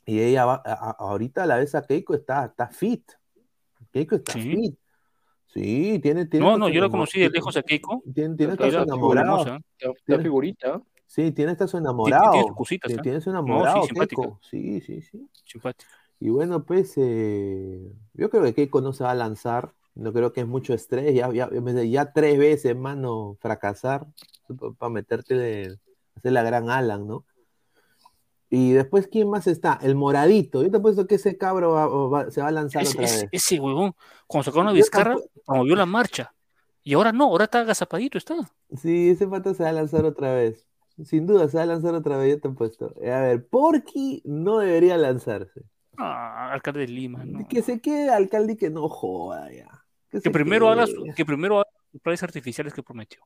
Y 0.08 0.20
ella 0.20 0.44
va, 0.44 0.54
ahorita 0.54 1.42
a 1.42 1.46
la 1.46 1.56
vez 1.56 1.74
a 1.74 1.82
Keiko 1.82 2.14
está, 2.14 2.44
está 2.44 2.68
fit. 2.68 3.10
Keiko 3.92 4.14
está 4.14 4.34
fit. 4.34 4.78
Sí, 5.48 5.98
tiene, 6.00 6.26
tiene. 6.26 6.46
No, 6.46 6.56
no, 6.56 6.68
yo 6.68 6.80
la 6.80 6.88
conocí 6.88 7.18
de 7.18 7.28
lejos 7.28 7.56
a 7.56 7.62
Keiko. 7.62 8.02
Tiene, 8.14 8.36
tiene 8.36 8.52
hasta 8.52 8.70
su 8.70 8.78
enamorado. 8.78 9.58
La 10.06 10.18
figurita. 10.20 10.80
Sí, 11.06 11.32
tiene 11.32 11.52
hasta 11.52 11.66
su 11.66 11.78
enamorado. 11.78 12.30
Tiene, 12.30 12.54
cositas. 12.54 12.92
¿eh? 12.92 12.98
Tiene 13.02 13.20
su 13.20 13.30
enamorado. 13.30 13.82
sí, 14.42 14.80
sí, 14.80 15.02
sí. 15.02 15.28
Simpática. 15.44 15.90
Y 16.18 16.30
bueno, 16.30 16.64
pues 16.64 16.94
eh, 16.96 17.92
yo 18.14 18.30
creo 18.30 18.42
que 18.42 18.54
Keiko 18.54 18.80
no 18.80 18.92
se 18.92 19.04
va 19.04 19.10
a 19.10 19.14
lanzar. 19.14 19.72
No 19.94 20.12
creo 20.12 20.32
que 20.32 20.42
es 20.42 20.46
mucho 20.46 20.74
estrés. 20.74 21.14
Ya, 21.14 21.32
ya, 21.32 21.50
ya 21.84 22.12
tres 22.12 22.38
veces, 22.38 22.76
mano, 22.76 23.36
fracasar 23.40 24.06
para 24.78 24.90
meterte, 24.90 25.34
de, 25.34 25.78
hacer 26.16 26.32
la 26.32 26.42
gran 26.42 26.70
Alan, 26.70 27.06
¿no? 27.06 27.24
Y 28.48 28.72
después, 28.72 29.08
¿quién 29.08 29.28
más 29.28 29.46
está? 29.46 29.78
El 29.82 29.96
moradito. 29.96 30.62
Yo 30.62 30.70
te 30.70 30.76
he 30.76 30.80
puesto 30.80 31.06
que 31.06 31.16
ese 31.16 31.36
cabro 31.36 32.30
se 32.30 32.40
va 32.40 32.48
a 32.48 32.52
lanzar 32.52 32.86
otra 32.86 33.00
vez. 33.00 33.26
Ese 33.32 33.58
huevón, 33.58 33.94
cuando 34.26 34.44
sacó 34.44 34.60
una 34.60 34.72
Vizcarra, 34.72 35.16
promovió 35.44 35.74
la 35.74 35.86
marcha. 35.86 36.32
Y 36.82 36.94
ahora 36.94 37.10
no, 37.10 37.24
ahora 37.24 37.44
está 37.44 37.60
agazapadito, 37.60 38.16
está. 38.16 38.36
Sí, 38.80 39.10
ese 39.10 39.26
pato 39.26 39.52
se 39.54 39.64
va 39.64 39.70
a 39.70 39.72
lanzar 39.72 40.04
otra 40.04 40.32
vez. 40.32 40.64
Sin 41.04 41.26
duda, 41.26 41.48
se 41.48 41.56
va 41.56 41.64
a 41.64 41.66
lanzar 41.66 41.94
otra 41.94 42.16
vez, 42.16 42.36
yo 42.36 42.40
te 42.40 42.48
he 42.48 42.50
puesto. 42.52 42.94
A 43.00 43.20
ver, 43.20 43.46
Porky 43.48 44.22
no 44.24 44.58
debería 44.58 44.96
lanzarse. 44.96 45.64
Ah, 45.98 46.52
alcalde 46.52 46.80
de 46.80 46.88
Lima, 46.88 47.24
¿no? 47.24 47.46
Que 47.48 47.62
se 47.62 47.80
quede 47.80 48.10
alcalde 48.10 48.54
y 48.54 48.56
que 48.56 48.70
no 48.70 48.88
joda 48.88 49.50
ya. 49.52 49.84
Que, 50.10 50.30
primero, 50.30 50.68
haga 50.68 50.86
que 51.14 51.24
primero 51.24 51.60
haga 51.60 51.70
planes 52.02 52.22
artificiales 52.22 52.72
que 52.72 52.82
prometió. 52.82 53.22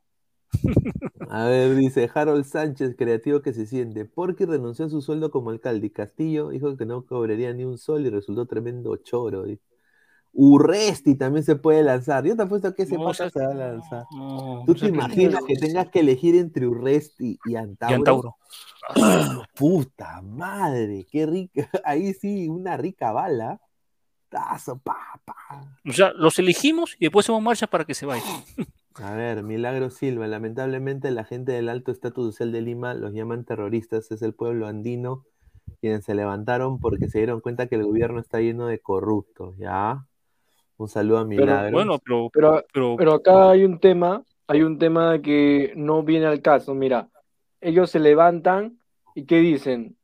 A 1.28 1.44
ver, 1.44 1.76
dice 1.76 2.10
Harold 2.12 2.44
Sánchez, 2.44 2.96
creativo 2.96 3.40
que 3.40 3.52
se 3.52 3.66
siente. 3.66 4.04
Porque 4.04 4.46
renunció 4.46 4.86
a 4.86 4.88
su 4.88 5.00
sueldo 5.00 5.30
como 5.30 5.50
alcalde 5.50 5.92
Castillo 5.92 6.48
dijo 6.48 6.76
que 6.76 6.86
no 6.86 7.06
cobraría 7.06 7.52
ni 7.52 7.64
un 7.64 7.78
sol 7.78 8.04
y 8.04 8.10
resultó 8.10 8.46
tremendo 8.46 8.96
choro. 8.96 9.44
Urresti 10.32 11.16
también 11.16 11.44
se 11.44 11.56
puede 11.56 11.82
lanzar. 11.82 12.24
Yo 12.24 12.36
te 12.36 12.42
apuesto 12.42 12.74
que 12.74 12.82
ese 12.82 12.96
no, 12.96 13.12
se 13.14 13.24
va 13.24 13.50
a 13.50 13.54
lanzar. 13.54 14.04
¿Tú 14.66 14.74
te 14.74 14.86
imaginas 14.86 15.42
que 15.44 15.54
tengas 15.54 15.88
que 15.88 16.00
elegir 16.00 16.36
entre 16.36 16.66
Urresti 16.66 17.38
y 17.44 17.56
Antauro? 17.56 17.92
Y 17.92 17.98
Antauro. 17.98 18.36
Puta 19.56 20.22
madre, 20.22 21.06
qué 21.10 21.26
rica. 21.26 21.68
Ahí 21.84 22.14
sí, 22.14 22.48
una 22.48 22.76
rica 22.76 23.12
bala. 23.12 23.60
Tazo, 24.28 24.78
pa, 24.78 24.96
O 25.84 25.92
sea, 25.92 26.12
los 26.12 26.38
elegimos 26.38 26.94
y 27.00 27.06
después 27.06 27.26
hacemos 27.26 27.42
marcha 27.42 27.66
para 27.66 27.84
que 27.84 27.94
se 27.94 28.06
vayan. 28.06 28.24
A 28.94 29.14
ver, 29.14 29.42
Milagro 29.42 29.90
Silva, 29.90 30.26
lamentablemente 30.26 31.10
la 31.10 31.24
gente 31.24 31.52
del 31.52 31.68
alto 31.68 31.90
estatus 31.90 32.26
social 32.26 32.52
de 32.52 32.60
Lima 32.60 32.94
los 32.94 33.12
llaman 33.12 33.44
terroristas, 33.44 34.10
es 34.10 34.22
el 34.22 34.34
pueblo 34.34 34.66
andino 34.66 35.24
quienes 35.80 36.04
se 36.04 36.14
levantaron 36.14 36.78
porque 36.78 37.08
se 37.08 37.18
dieron 37.18 37.40
cuenta 37.40 37.66
que 37.66 37.76
el 37.76 37.84
gobierno 37.84 38.20
está 38.20 38.40
lleno 38.40 38.66
de 38.66 38.80
corruptos, 38.80 39.56
¿ya? 39.56 40.06
Un 40.76 40.88
saludo 40.88 41.18
a 41.18 41.24
Milagro. 41.24 41.72
bueno, 41.72 41.98
pero, 41.98 42.30
pero, 42.32 42.96
pero, 42.96 43.14
acá 43.14 43.50
hay 43.50 43.64
un 43.64 43.78
tema, 43.78 44.22
hay 44.46 44.62
un 44.62 44.78
tema 44.78 45.20
que 45.20 45.72
no 45.76 46.02
viene 46.02 46.26
al 46.26 46.42
caso, 46.42 46.74
mira, 46.74 47.08
ellos 47.60 47.90
se 47.90 47.98
levantan 47.98 48.78
y 49.14 49.24
¿qué 49.24 49.38
dicen? 49.38 49.96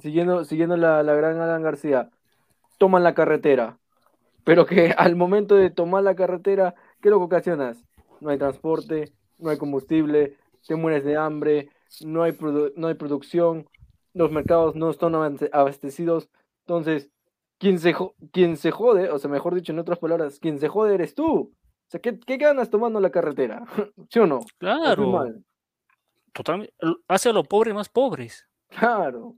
siguiendo, 0.00 0.44
siguiendo, 0.44 0.76
la, 0.76 1.02
la, 1.02 1.14
gran 1.14 1.40
Alan 1.40 1.62
García, 1.62 2.10
toman 2.78 3.02
la 3.02 3.14
carretera. 3.14 3.78
pero 4.44 4.66
que 4.66 4.94
al 4.98 5.16
momento 5.16 5.54
de 5.54 5.70
tomar 5.70 6.02
la 6.02 6.14
carretera, 6.14 6.74
¿qué 7.00 7.10
lo 7.10 7.20
ocasionas? 7.20 7.84
No 8.20 8.30
hay 8.30 8.38
transporte, 8.38 9.12
no 9.38 9.50
hay 9.50 9.58
combustible, 9.58 10.36
te 10.66 10.76
mueres 10.76 11.04
de 11.04 11.16
hambre, 11.16 11.68
no 12.04 12.22
hay, 12.22 12.36
no 12.76 12.88
hay 12.88 12.94
producción, 12.94 13.68
los 14.14 14.30
mercados 14.30 14.74
no 14.76 14.90
están 14.90 15.14
abastecidos. 15.52 16.28
Entonces, 16.60 17.10
quien 17.58 17.78
se, 17.78 17.94
quien 18.32 18.56
se 18.56 18.70
jode, 18.70 19.10
o 19.10 19.18
sea, 19.18 19.30
mejor 19.30 19.54
dicho, 19.54 19.72
en 19.72 19.78
otras 19.78 19.98
palabras, 19.98 20.38
quien 20.38 20.58
se 20.58 20.68
jode 20.68 20.94
eres 20.94 21.14
tú. 21.14 21.52
O 21.86 21.90
sea, 21.90 22.00
¿qué, 22.00 22.18
qué 22.18 22.36
ganas 22.36 22.70
tomando 22.70 23.00
la 23.00 23.10
carretera? 23.10 23.64
¿Sí 24.10 24.18
o 24.18 24.26
no? 24.26 24.40
Claro. 24.58 25.34
Totalmente. 26.32 26.74
Hace 27.08 27.28
a 27.28 27.32
los 27.32 27.46
pobres 27.46 27.74
más 27.74 27.88
pobres. 27.88 28.46
Claro. 28.68 29.36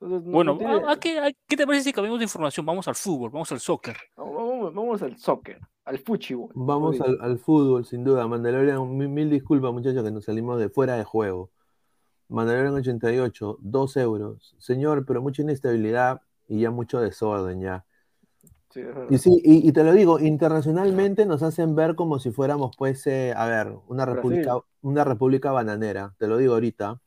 bueno, 0.00 0.58
¿a, 0.88 0.96
qué, 0.96 1.34
te 1.46 1.66
parece 1.66 1.84
si 1.84 1.92
cambiamos 1.92 2.18
de 2.18 2.24
información? 2.24 2.64
Vamos 2.64 2.88
al 2.88 2.94
fútbol, 2.94 3.30
vamos 3.30 3.52
al 3.52 3.60
soccer. 3.60 3.96
Vamos, 4.16 4.74
vamos 4.74 5.02
al 5.02 5.16
soccer, 5.18 5.60
al 5.84 5.98
fútbol. 5.98 6.50
Vamos 6.54 7.00
al, 7.00 7.18
al, 7.20 7.38
fútbol, 7.38 7.84
sin 7.84 8.02
duda. 8.02 8.26
Mandalorian, 8.26 8.96
mil, 8.96 9.08
mil 9.08 9.30
disculpas, 9.30 9.72
muchachos, 9.72 10.02
que 10.02 10.10
nos 10.10 10.24
salimos 10.24 10.58
de 10.58 10.70
fuera 10.70 10.96
de 10.96 11.04
juego. 11.04 11.50
Mandalorian 12.28 12.74
88, 12.74 13.58
2 13.60 13.96
euros. 13.98 14.54
Señor, 14.58 15.04
pero 15.06 15.22
mucha 15.22 15.42
inestabilidad 15.42 16.22
y 16.48 16.60
ya 16.60 16.70
mucho 16.70 17.00
desorden 17.00 17.60
ya. 17.60 17.85
Y 19.10 19.18
sí, 19.18 19.40
y, 19.42 19.72
te 19.72 19.84
lo 19.84 19.92
digo, 19.92 20.18
internacionalmente 20.18 21.24
nos 21.24 21.42
hacen 21.42 21.74
ver 21.74 21.94
como 21.94 22.18
si 22.18 22.30
fuéramos, 22.30 22.76
pues, 22.76 23.06
eh, 23.06 23.32
a 23.36 23.46
ver, 23.46 23.72
una 23.88 24.04
república, 24.04 24.58
una 24.82 25.04
república 25.04 25.50
bananera, 25.52 26.14
te 26.18 26.26
lo 26.26 26.36
digo 26.36 26.54
ahorita. 26.54 27.00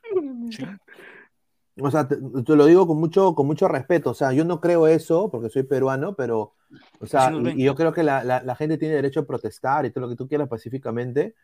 O 1.81 1.91
sea, 1.91 2.07
te, 2.07 2.17
lo 2.17 2.65
digo 2.65 2.87
con 2.87 2.97
mucho, 2.97 3.35
con 3.35 3.47
mucho 3.47 3.67
respeto. 3.67 4.11
O 4.11 4.13
sea, 4.13 4.33
yo 4.33 4.43
no 4.45 4.59
creo 4.59 4.87
eso 4.87 5.29
porque 5.29 5.49
soy 5.49 5.63
peruano, 5.63 6.15
pero, 6.15 6.55
o 6.99 7.05
sea, 7.05 7.31
y, 7.31 7.63
yo 7.63 7.75
creo 7.75 7.93
que 7.93 8.03
la, 8.03 8.23
la, 8.23 8.55
gente 8.55 8.77
tiene 8.77 8.95
derecho 8.95 9.21
a 9.21 9.27
protestar 9.27 9.85
y 9.85 9.91
todo 9.91 10.01
lo 10.01 10.09
que 10.09 10.15
tú 10.15 10.27
quieras 10.27 10.49
pacíficamente. 10.49 11.35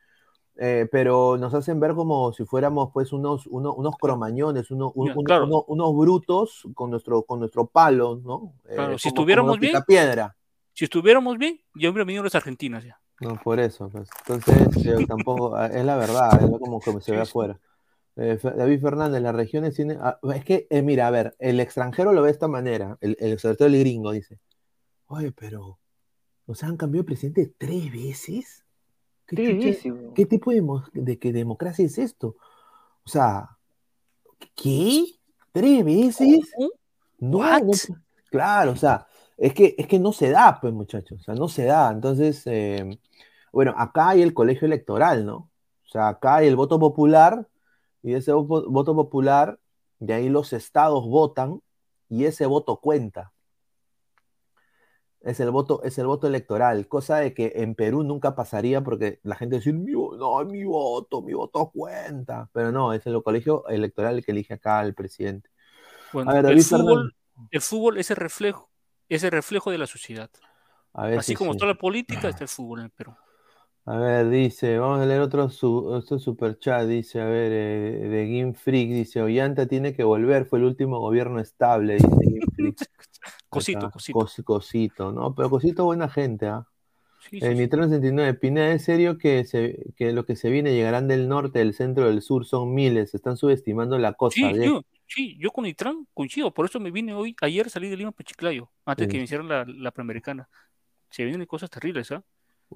Eh, 0.57 0.87
pero 0.89 1.37
nos 1.37 1.53
hacen 1.53 1.81
ver 1.81 1.93
como 1.95 2.31
si 2.31 2.45
fuéramos 2.45 2.91
pues 2.93 3.11
unos, 3.11 3.45
unos, 3.47 3.95
cromañones, 3.99 4.71
unos, 4.71 4.93
unos 4.95 5.95
brutos 5.95 6.65
con 6.73 6.91
nuestro, 6.91 7.23
con 7.23 7.39
nuestro 7.39 7.67
palo, 7.67 8.21
¿no? 8.23 8.53
Eh, 8.69 8.95
si 8.97 9.09
estuviéramos 9.09 9.59
bien, 9.59 9.75
piedra. 9.85 10.35
si 10.73 10.85
estuviéramos 10.85 11.37
bien, 11.37 11.59
yo 11.73 11.89
hubiera 11.89 12.05
venido 12.05 12.23
las 12.23 12.35
Argentinas 12.35 12.85
ya. 12.85 12.97
No, 13.19 13.39
por 13.41 13.59
eso, 13.59 13.89
pues. 13.89 14.09
Entonces, 14.27 15.07
tampoco, 15.07 15.55
ah, 15.55 15.67
es 15.67 15.85
la 15.85 15.97
verdad, 15.97 16.41
es 16.41 16.59
como 16.59 16.79
que 16.79 17.01
se 17.01 17.11
ve 17.11 17.21
afuera. 17.21 17.59
Eh, 18.17 18.39
David 18.41 18.81
Fernández, 18.81 19.21
las 19.21 19.35
regiones 19.35 19.75
tienen. 19.75 19.97
Ah, 20.01 20.19
es 20.33 20.45
que, 20.45 20.67
mira, 20.83 21.07
a 21.07 21.11
ver, 21.11 21.35
el 21.39 21.59
extranjero 21.59 22.13
lo 22.13 22.21
ve 22.21 22.27
de 22.27 22.33
esta 22.33 22.47
manera, 22.47 22.97
el, 23.01 23.17
el, 23.19 23.39
sobre 23.39 23.57
todo 23.57 23.67
el 23.67 23.79
gringo 23.79 24.11
dice: 24.11 24.39
Oye, 25.07 25.33
pero, 25.33 25.79
¿nos 26.47 26.63
han 26.63 26.77
cambiado 26.77 27.03
de 27.03 27.07
presidente 27.07 27.53
tres 27.57 27.91
veces? 27.91 28.64
¿Qué, 29.27 30.25
tipo 30.25 30.51
de, 30.51 30.63
de 30.93 31.19
que 31.19 31.33
democracia 31.33 31.85
es 31.85 31.97
esto? 31.97 32.35
O 33.03 33.09
sea, 33.09 33.57
¿qué? 34.55 35.05
¿Tres 35.51 35.83
veces? 35.83 36.51
No, 37.19 37.39
claro, 38.29 38.71
o 38.71 38.75
sea, 38.75 39.07
es 39.37 39.53
que, 39.53 39.75
es 39.77 39.87
que 39.87 39.99
no 39.99 40.11
se 40.11 40.29
da, 40.29 40.59
pues, 40.59 40.73
muchachos, 40.73 41.21
o 41.21 41.23
sea, 41.23 41.35
no 41.35 41.47
se 41.47 41.65
da. 41.65 41.91
Entonces, 41.91 42.45
em, 42.45 42.97
bueno, 43.51 43.73
acá 43.77 44.09
hay 44.09 44.21
el 44.21 44.33
colegio 44.33 44.65
electoral, 44.65 45.25
¿no? 45.25 45.49
O 45.85 45.89
sea, 45.89 46.09
acá 46.09 46.35
hay 46.37 46.47
el 46.47 46.55
voto 46.55 46.79
popular, 46.79 47.47
y 48.03 48.13
ese 48.13 48.31
voto 48.33 48.95
popular, 48.95 49.59
de 49.99 50.13
ahí 50.13 50.29
los 50.29 50.53
estados 50.53 51.07
votan, 51.07 51.61
y 52.09 52.25
ese 52.25 52.45
voto 52.45 52.77
cuenta. 52.77 53.33
Es 55.25 55.39
el 55.39 55.49
voto, 55.49 55.81
es 55.83 55.97
el 55.97 56.05
voto 56.05 56.27
electoral, 56.27 56.87
cosa 56.87 57.17
de 57.17 57.33
que 57.33 57.53
en 57.55 57.73
Perú 57.73 58.03
nunca 58.03 58.35
pasaría 58.35 58.81
porque 58.81 59.19
la 59.23 59.35
gente 59.35 59.55
dice, 59.55 59.73
mi, 59.73 59.91
no, 59.91 60.45
mi 60.45 60.63
voto, 60.63 61.23
mi 61.23 61.33
voto 61.33 61.71
cuenta. 61.71 62.47
Pero 62.53 62.71
no, 62.71 62.93
es 62.93 63.07
el 63.07 63.23
colegio 63.23 63.67
electoral 63.67 64.17
el 64.17 64.23
que 64.23 64.31
elige 64.31 64.53
acá 64.53 64.79
al 64.79 64.93
presidente. 64.93 65.49
Bueno, 66.13 66.31
el, 66.31 66.61
fútbol, 66.61 67.15
el, 67.49 67.61
fútbol, 67.61 67.97
es 67.97 68.11
el 68.11 68.17
reflejo, 68.17 68.69
es 69.09 69.23
el 69.23 69.31
reflejo 69.31 69.71
de 69.71 69.79
la 69.79 69.87
sociedad. 69.87 70.29
Así 70.93 71.33
como 71.33 71.53
está 71.53 71.65
la 71.65 71.75
política, 71.75 72.29
está 72.29 72.43
el 72.43 72.47
fútbol 72.47 72.81
en 72.81 72.91
Perú. 72.91 73.15
A 73.87 73.97
ver, 73.97 74.29
dice, 74.29 74.79
vamos 74.79 74.99
a 74.99 75.05
leer 75.05 75.21
otro, 75.21 75.47
otro 75.61 76.17
super 76.17 76.57
chat, 76.57 76.87
dice, 76.87 77.21
a 77.21 77.25
ver, 77.25 77.51
eh, 77.51 78.07
de 78.07 78.27
Game 78.27 78.53
Freak, 78.55 78.89
dice, 78.89 79.21
Ollanta 79.21 79.67
tiene 79.67 79.93
que 79.93 80.03
volver, 80.03 80.47
fue 80.47 80.57
el 80.57 80.65
último 80.65 80.99
gobierno 80.99 81.39
estable, 81.39 81.97
dice 81.97 82.07
Cosito, 83.47 83.91
cosito. 83.91 84.43
cosito, 84.43 85.11
¿no? 85.11 85.35
Pero 85.35 85.51
cosito 85.51 85.85
buena 85.85 86.09
gente, 86.09 86.47
¿ah? 86.47 86.67
Sí, 87.29 87.39
sí, 87.39 87.47
69, 87.47 88.33
Pineda, 88.35 88.71
¿es 88.71 88.83
serio 88.83 89.17
que, 89.17 89.45
se, 89.45 89.93
que 89.95 90.11
lo 90.13 90.25
que 90.25 90.35
se 90.35 90.49
viene 90.49 90.73
llegarán 90.73 91.07
del 91.07 91.27
norte, 91.27 91.59
del 91.59 91.73
centro, 91.73 92.07
del 92.07 92.21
sur? 92.21 92.45
Son 92.45 92.73
miles, 92.73 93.13
están 93.13 93.37
subestimando 93.37 93.97
la 93.97 94.13
costa. 94.13 94.51
Sí, 94.51 94.63
yo, 94.63 94.81
sí, 95.07 95.37
yo 95.39 95.51
con 95.51 95.63
Nitran 95.63 96.07
coincido, 96.13 96.53
por 96.53 96.65
eso 96.65 96.79
me 96.79 96.91
vine 96.91 97.13
hoy, 97.13 97.35
ayer 97.41 97.69
salí 97.69 97.89
de 97.89 97.97
Lima 97.97 98.11
Pechiclayo, 98.11 98.71
antes 98.85 99.07
que 99.07 99.17
iniciara 99.17 99.43
la, 99.43 99.65
la 99.65 99.91
Panamericana. 99.91 100.49
Se 101.09 101.23
vienen 101.23 101.45
cosas 101.45 101.69
terribles, 101.69 102.11
¿ah? 102.11 102.23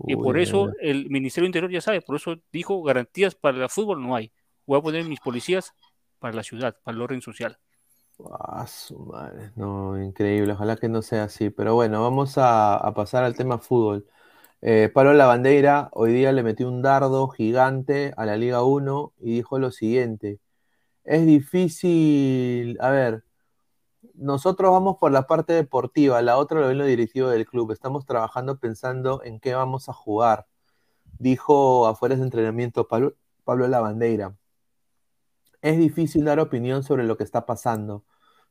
Y 0.05 0.15
por 0.15 0.37
eso 0.37 0.71
el 0.79 1.09
Ministerio 1.09 1.45
Interior 1.45 1.71
ya 1.71 1.81
sabe, 1.81 2.01
por 2.01 2.15
eso 2.15 2.37
dijo 2.51 2.81
garantías 2.83 3.35
para 3.35 3.63
el 3.63 3.69
fútbol 3.69 4.01
no 4.01 4.15
hay. 4.15 4.31
Voy 4.65 4.79
a 4.79 4.81
poner 4.81 5.05
mis 5.05 5.19
policías 5.19 5.73
para 6.19 6.35
la 6.35 6.43
ciudad, 6.43 6.75
para 6.83 6.95
el 6.95 7.01
orden 7.01 7.21
social. 7.21 7.57
Ah, 8.31 8.67
su 8.67 8.99
madre. 8.99 9.51
No, 9.55 10.01
increíble. 10.01 10.53
Ojalá 10.53 10.75
que 10.75 10.89
no 10.89 11.01
sea 11.01 11.23
así. 11.23 11.49
Pero 11.49 11.75
bueno, 11.75 12.01
vamos 12.01 12.33
a, 12.37 12.91
pasar 12.95 13.23
al 13.23 13.35
tema 13.35 13.59
fútbol. 13.59 14.05
Eh, 14.61 14.89
Pablo 14.93 15.13
Lavandeira 15.13 15.89
hoy 15.93 16.11
día 16.13 16.31
le 16.33 16.43
metió 16.43 16.67
un 16.67 16.81
dardo 16.81 17.29
gigante 17.29 18.13
a 18.17 18.25
la 18.25 18.35
Liga 18.35 18.63
1 18.63 19.13
y 19.19 19.35
dijo 19.35 19.57
lo 19.57 19.71
siguiente. 19.71 20.39
Es 21.03 21.25
difícil, 21.25 22.77
a 22.81 22.89
ver, 22.91 23.23
nosotros 24.19 24.71
vamos 24.71 24.97
por 24.97 25.11
la 25.11 25.27
parte 25.27 25.53
deportiva, 25.53 26.21
la 26.21 26.37
otra 26.37 26.59
lo 26.59 26.67
ven 26.67 26.77
lo 26.77 26.85
directivo 26.85 27.29
del 27.29 27.45
club. 27.45 27.71
Estamos 27.71 28.05
trabajando 28.05 28.59
pensando 28.59 29.23
en 29.23 29.39
qué 29.39 29.53
vamos 29.55 29.87
a 29.87 29.93
jugar. 29.93 30.47
Dijo 31.19 31.87
afuera 31.87 32.15
de 32.15 32.23
entrenamiento 32.23 32.87
Pablo, 32.87 33.15
Pablo 33.45 33.67
Lavandeira. 33.67 34.35
Es 35.61 35.77
difícil 35.77 36.25
dar 36.25 36.39
opinión 36.39 36.83
sobre 36.83 37.05
lo 37.05 37.17
que 37.17 37.23
está 37.23 37.45
pasando. 37.45 38.03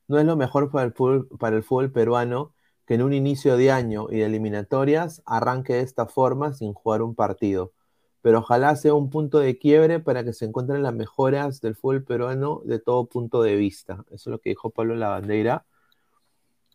No 0.07 0.19
es 0.19 0.25
lo 0.25 0.35
mejor 0.35 0.71
para 0.71 0.85
el 0.85 0.93
fútbol, 0.93 1.27
para 1.39 1.55
el 1.55 1.63
fútbol 1.63 1.91
peruano 1.91 2.53
que 2.87 2.95
en 2.95 3.03
un 3.03 3.13
inicio 3.13 3.55
de 3.55 3.71
año 3.71 4.07
y 4.09 4.17
de 4.17 4.25
eliminatorias 4.25 5.21
arranque 5.27 5.73
de 5.73 5.81
esta 5.81 6.07
forma 6.07 6.53
sin 6.53 6.73
jugar 6.73 7.03
un 7.03 7.13
partido. 7.13 7.73
Pero 8.21 8.39
ojalá 8.39 8.75
sea 8.75 8.93
un 8.93 9.09
punto 9.09 9.39
de 9.39 9.57
quiebre 9.57 9.99
para 9.99 10.23
que 10.23 10.33
se 10.33 10.45
encuentren 10.45 10.83
las 10.83 10.93
mejoras 10.93 11.61
del 11.61 11.75
fútbol 11.75 12.03
peruano 12.03 12.61
de 12.65 12.79
todo 12.79 13.05
punto 13.05 13.41
de 13.43 13.55
vista. 13.55 14.05
Eso 14.07 14.15
es 14.15 14.27
lo 14.27 14.39
que 14.39 14.49
dijo 14.49 14.69
Pablo 14.71 14.95
Lavandeira, 14.95 15.65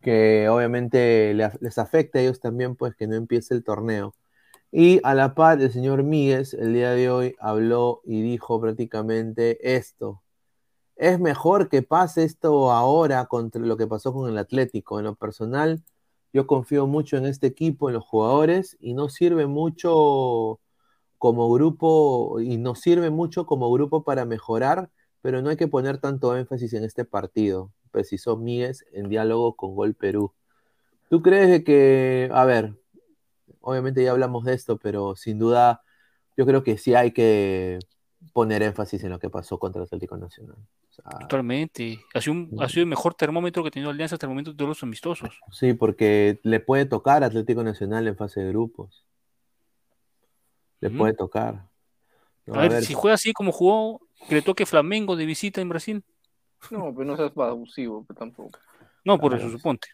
que 0.01 0.49
obviamente 0.49 1.33
les 1.33 1.77
afecta 1.77 2.19
a 2.19 2.21
ellos 2.21 2.39
también, 2.39 2.75
pues 2.75 2.95
que 2.95 3.07
no 3.07 3.15
empiece 3.15 3.53
el 3.53 3.63
torneo. 3.63 4.15
Y 4.71 4.99
a 5.03 5.13
la 5.13 5.35
par, 5.35 5.61
el 5.61 5.71
señor 5.71 6.03
Míguez 6.03 6.53
el 6.53 6.73
día 6.73 6.91
de 6.91 7.09
hoy 7.09 7.35
habló 7.39 8.01
y 8.05 8.21
dijo 8.21 8.59
prácticamente 8.59 9.75
esto 9.75 10.21
es 10.95 11.19
mejor 11.19 11.69
que 11.69 11.81
pase 11.81 12.23
esto 12.23 12.71
ahora 12.71 13.25
contra 13.25 13.61
lo 13.61 13.77
que 13.77 13.87
pasó 13.87 14.13
con 14.13 14.29
el 14.29 14.37
Atlético. 14.37 14.99
En 14.99 15.05
lo 15.05 15.15
personal, 15.15 15.83
yo 16.33 16.47
confío 16.47 16.87
mucho 16.87 17.17
en 17.17 17.25
este 17.25 17.47
equipo, 17.47 17.89
en 17.89 17.95
los 17.95 18.05
jugadores, 18.05 18.77
y 18.79 18.93
no 18.93 19.09
sirve 19.09 19.45
mucho 19.47 20.59
como 21.25 21.51
grupo, 21.51 22.39
y 22.39 22.57
nos 22.57 22.81
sirve 22.81 23.09
mucho 23.09 23.47
como 23.47 23.71
grupo 23.71 24.03
para 24.03 24.25
mejorar, 24.25 24.91
pero 25.23 25.41
no 25.41 25.49
hay 25.49 25.57
que 25.57 25.67
poner 25.67 25.97
tanto 25.97 26.37
énfasis 26.37 26.71
en 26.73 26.83
este 26.83 27.03
partido, 27.03 27.71
precisó 27.89 28.37
Míguez 28.37 28.85
en 28.93 29.09
diálogo 29.09 29.55
con 29.55 29.73
Gol 29.73 29.95
Perú. 29.95 30.33
¿Tú 31.09 31.23
crees 31.23 31.63
que, 31.63 32.29
a 32.31 32.45
ver, 32.45 32.75
obviamente 33.59 34.03
ya 34.03 34.11
hablamos 34.11 34.45
de 34.45 34.53
esto, 34.53 34.77
pero 34.77 35.15
sin 35.15 35.39
duda 35.39 35.81
yo 36.37 36.45
creo 36.45 36.61
que 36.61 36.77
sí 36.77 36.93
hay 36.93 37.09
que 37.09 37.79
poner 38.31 38.61
énfasis 38.61 39.03
en 39.03 39.09
lo 39.09 39.17
que 39.17 39.31
pasó 39.31 39.57
contra 39.57 39.81
el 39.81 39.87
Atlético 39.87 40.17
Nacional. 40.17 40.57
Totalmente. 41.21 42.01
Ha 42.13 42.21
sido, 42.21 42.33
un, 42.33 42.55
ha 42.59 42.69
sido 42.69 42.83
el 42.83 42.89
mejor 42.89 43.15
termómetro 43.15 43.63
que 43.63 43.69
ha 43.69 43.71
tenido 43.71 43.89
Alianza 43.89 44.13
hasta 44.13 44.27
el 44.27 44.29
momento 44.29 44.51
de 44.51 44.57
todos 44.57 44.69
los 44.69 44.83
amistosos. 44.83 45.39
Sí, 45.51 45.73
porque 45.73 46.39
le 46.43 46.59
puede 46.59 46.85
tocar 46.85 47.23
Atlético 47.23 47.63
Nacional 47.63 48.07
en 48.07 48.15
fase 48.15 48.41
de 48.41 48.49
grupos. 48.49 49.07
Le 50.89 50.97
puede 50.97 51.13
tocar. 51.13 51.67
a, 52.51 52.67
ver, 52.67 52.83
si 52.83 52.93
juega 52.93 53.15
así 53.15 53.33
como 53.33 53.51
jugó, 53.51 54.01
que 54.27 54.35
le 54.35 54.41
toque 54.41 54.65
Flamengo 54.65 55.15
de 55.15 55.25
visita 55.25 55.61
en 55.61 55.69
Brasil. 55.69 56.03
No, 56.71 56.93
pero 56.95 57.05
no 57.05 57.15
seas 57.15 57.31
abusivo, 57.35 58.05
tampoco. 58.17 58.59
No, 59.03 59.19
por 59.19 59.35
eso 59.35 59.49
suponte. 59.49 59.87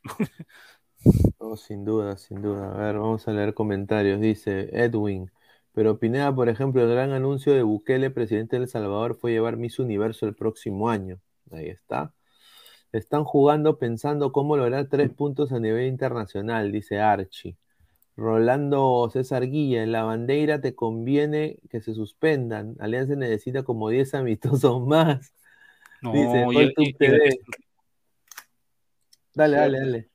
sin 1.57 1.83
duda, 1.83 2.17
sin 2.17 2.41
duda. 2.41 2.73
A 2.73 2.77
ver, 2.77 2.97
vamos 2.97 3.27
a 3.27 3.31
leer 3.31 3.53
comentarios. 3.53 4.21
Dice 4.21 4.69
Edwin. 4.71 5.31
Pero 5.73 5.99
Pineda, 5.99 6.33
por 6.33 6.49
ejemplo, 6.49 6.81
el 6.81 6.89
gran 6.89 7.11
anuncio 7.11 7.53
de 7.53 7.63
Bukele, 7.63 8.11
presidente 8.11 8.57
de 8.57 8.63
El 8.63 8.69
Salvador, 8.69 9.15
fue 9.15 9.31
llevar 9.31 9.57
Miss 9.57 9.79
Universo 9.79 10.25
el 10.25 10.35
próximo 10.35 10.89
año. 10.89 11.19
Ahí 11.51 11.67
está. 11.67 12.13
Están 12.91 13.23
jugando 13.23 13.79
pensando 13.79 14.31
cómo 14.33 14.57
lograr 14.57 14.87
tres 14.87 15.09
puntos 15.11 15.51
a 15.53 15.59
nivel 15.59 15.87
internacional, 15.87 16.71
dice 16.71 16.99
Archie. 16.99 17.57
Rolando 18.21 19.09
César 19.11 19.47
Guilla, 19.49 19.81
en 19.83 19.91
la 19.91 20.03
bandera 20.03 20.61
te 20.61 20.75
conviene 20.75 21.57
que 21.69 21.81
se 21.81 21.93
suspendan. 21.95 22.75
Alianza 22.79 23.15
necesita 23.15 23.63
como 23.63 23.89
10 23.89 24.13
amistosos 24.13 24.85
más. 24.85 25.33
No, 26.01 26.13
Dice, 26.13 26.45
lleg- 26.45 26.97
TV. 26.97 27.39
Dale, 29.33 29.57
dale, 29.57 29.79
dale. 29.79 30.09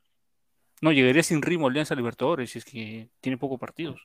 no, 0.82 0.92
llegaría 0.92 1.22
sin 1.22 1.42
ritmo 1.42 1.68
Alianza 1.68 1.94
Libertadores, 1.94 2.50
si 2.50 2.58
es 2.58 2.64
que 2.64 3.08
tiene 3.20 3.38
pocos 3.38 3.58
partidos. 3.58 3.96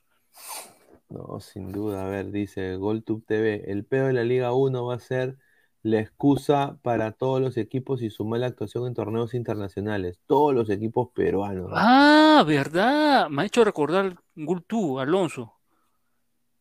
No, 1.08 1.38
sin 1.40 1.70
duda. 1.72 2.06
A 2.06 2.08
ver, 2.08 2.30
dice 2.30 2.76
GolTube 2.76 3.24
TV. 3.26 3.70
El 3.70 3.84
peor 3.84 4.08
de 4.08 4.12
la 4.14 4.24
Liga 4.24 4.52
1 4.52 4.84
va 4.84 4.94
a 4.94 4.98
ser 4.98 5.36
la 5.82 6.00
excusa 6.00 6.78
para 6.82 7.12
todos 7.12 7.40
los 7.40 7.56
equipos 7.56 8.02
y 8.02 8.10
su 8.10 8.24
mala 8.24 8.46
actuación 8.46 8.86
en 8.86 8.94
torneos 8.94 9.34
internacionales. 9.34 10.20
Todos 10.26 10.54
los 10.54 10.70
equipos 10.70 11.08
peruanos. 11.12 11.70
¿no? 11.70 11.74
Ah, 11.76 12.44
verdad. 12.46 13.28
Me 13.28 13.42
ha 13.42 13.46
hecho 13.46 13.64
recordar 13.64 14.16
Gultú, 14.36 15.00
Alonso. 15.00 15.54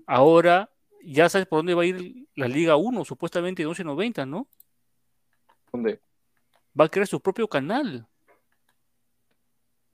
Ahora 0.07 0.71
ya 1.03 1.29
sabes 1.29 1.47
por 1.47 1.59
dónde 1.59 1.73
va 1.73 1.83
a 1.83 1.85
ir 1.85 2.27
la 2.35 2.47
Liga 2.47 2.75
1, 2.75 3.05
supuestamente 3.05 3.63
de 3.63 3.67
11.90, 3.69 4.27
¿no? 4.27 4.47
¿Dónde? 5.71 5.99
Va 6.79 6.85
a 6.85 6.89
crear 6.89 7.07
su 7.07 7.19
propio 7.19 7.47
canal. 7.47 8.07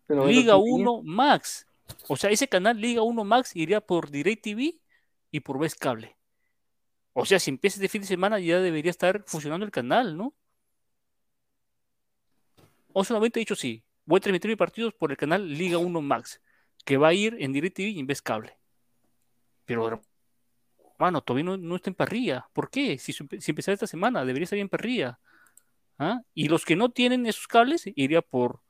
Pero 0.05 0.25
Liga 0.25 0.55
bueno, 0.55 0.75
¿quién- 0.75 0.87
1 0.87 1.01
Max. 1.03 1.65
O 2.09 2.15
sea, 2.17 2.29
ese 2.29 2.47
canal 2.47 2.79
Liga 2.79 3.01
1 3.03 3.23
Max 3.23 3.55
iría 3.55 3.81
por 3.81 4.09
DirecTV 4.09 4.79
y 5.31 5.39
por 5.41 5.59
Vez 5.59 5.75
Cable. 5.75 6.16
O 7.19 7.26
sea, 7.26 7.39
si 7.39 7.49
empieza 7.49 7.77
este 7.77 7.89
fin 7.89 8.02
de 8.02 8.07
semana 8.07 8.39
ya 8.39 8.60
debería 8.60 8.91
estar 8.91 9.23
funcionando 9.26 9.65
el 9.65 9.72
canal, 9.72 10.15
¿no? 10.15 10.35
11.90 12.94 13.31
dicho 13.39 13.56
sí. 13.56 13.84
Voy 14.06 14.19
a 14.19 14.22
transmitir 14.22 14.49
mis 14.49 14.57
partidos 14.57 14.94
por 14.94 15.10
el 15.10 15.18
canal 15.18 15.52
Liga 15.52 15.80
1 15.80 15.99
Max, 15.99 16.39
que 16.85 16.98
va 16.98 17.07
a 17.07 17.14
ir 17.15 17.35
en 17.39 17.53
DirecTV 17.53 17.88
y 17.88 17.99
en 17.99 18.06
Vez 18.06 18.22
Cable. 18.22 18.56
Pero, 19.65 19.99
hermano, 20.94 21.22
todavía 21.22 21.45
no, 21.45 21.57
no 21.57 21.76
está 21.77 21.89
en 21.89 21.95
parrilla. 21.95 22.48
¿Por 22.53 22.69
qué? 22.69 22.99
Si, 22.99 23.11
si 23.11 23.52
empezara 23.52 23.73
esta 23.73 23.88
semana, 23.88 24.23
debería 24.23 24.44
estar 24.44 24.60
en 24.60 24.69
parrilla. 24.69 25.19
¿Ah? 25.98 26.22
Y 26.35 26.49
los 26.49 26.65
que 26.65 26.76
no 26.76 26.89
tienen 26.89 27.26
esos 27.26 27.48
cables, 27.48 27.89
iría 27.95 28.22
por, 28.22 28.61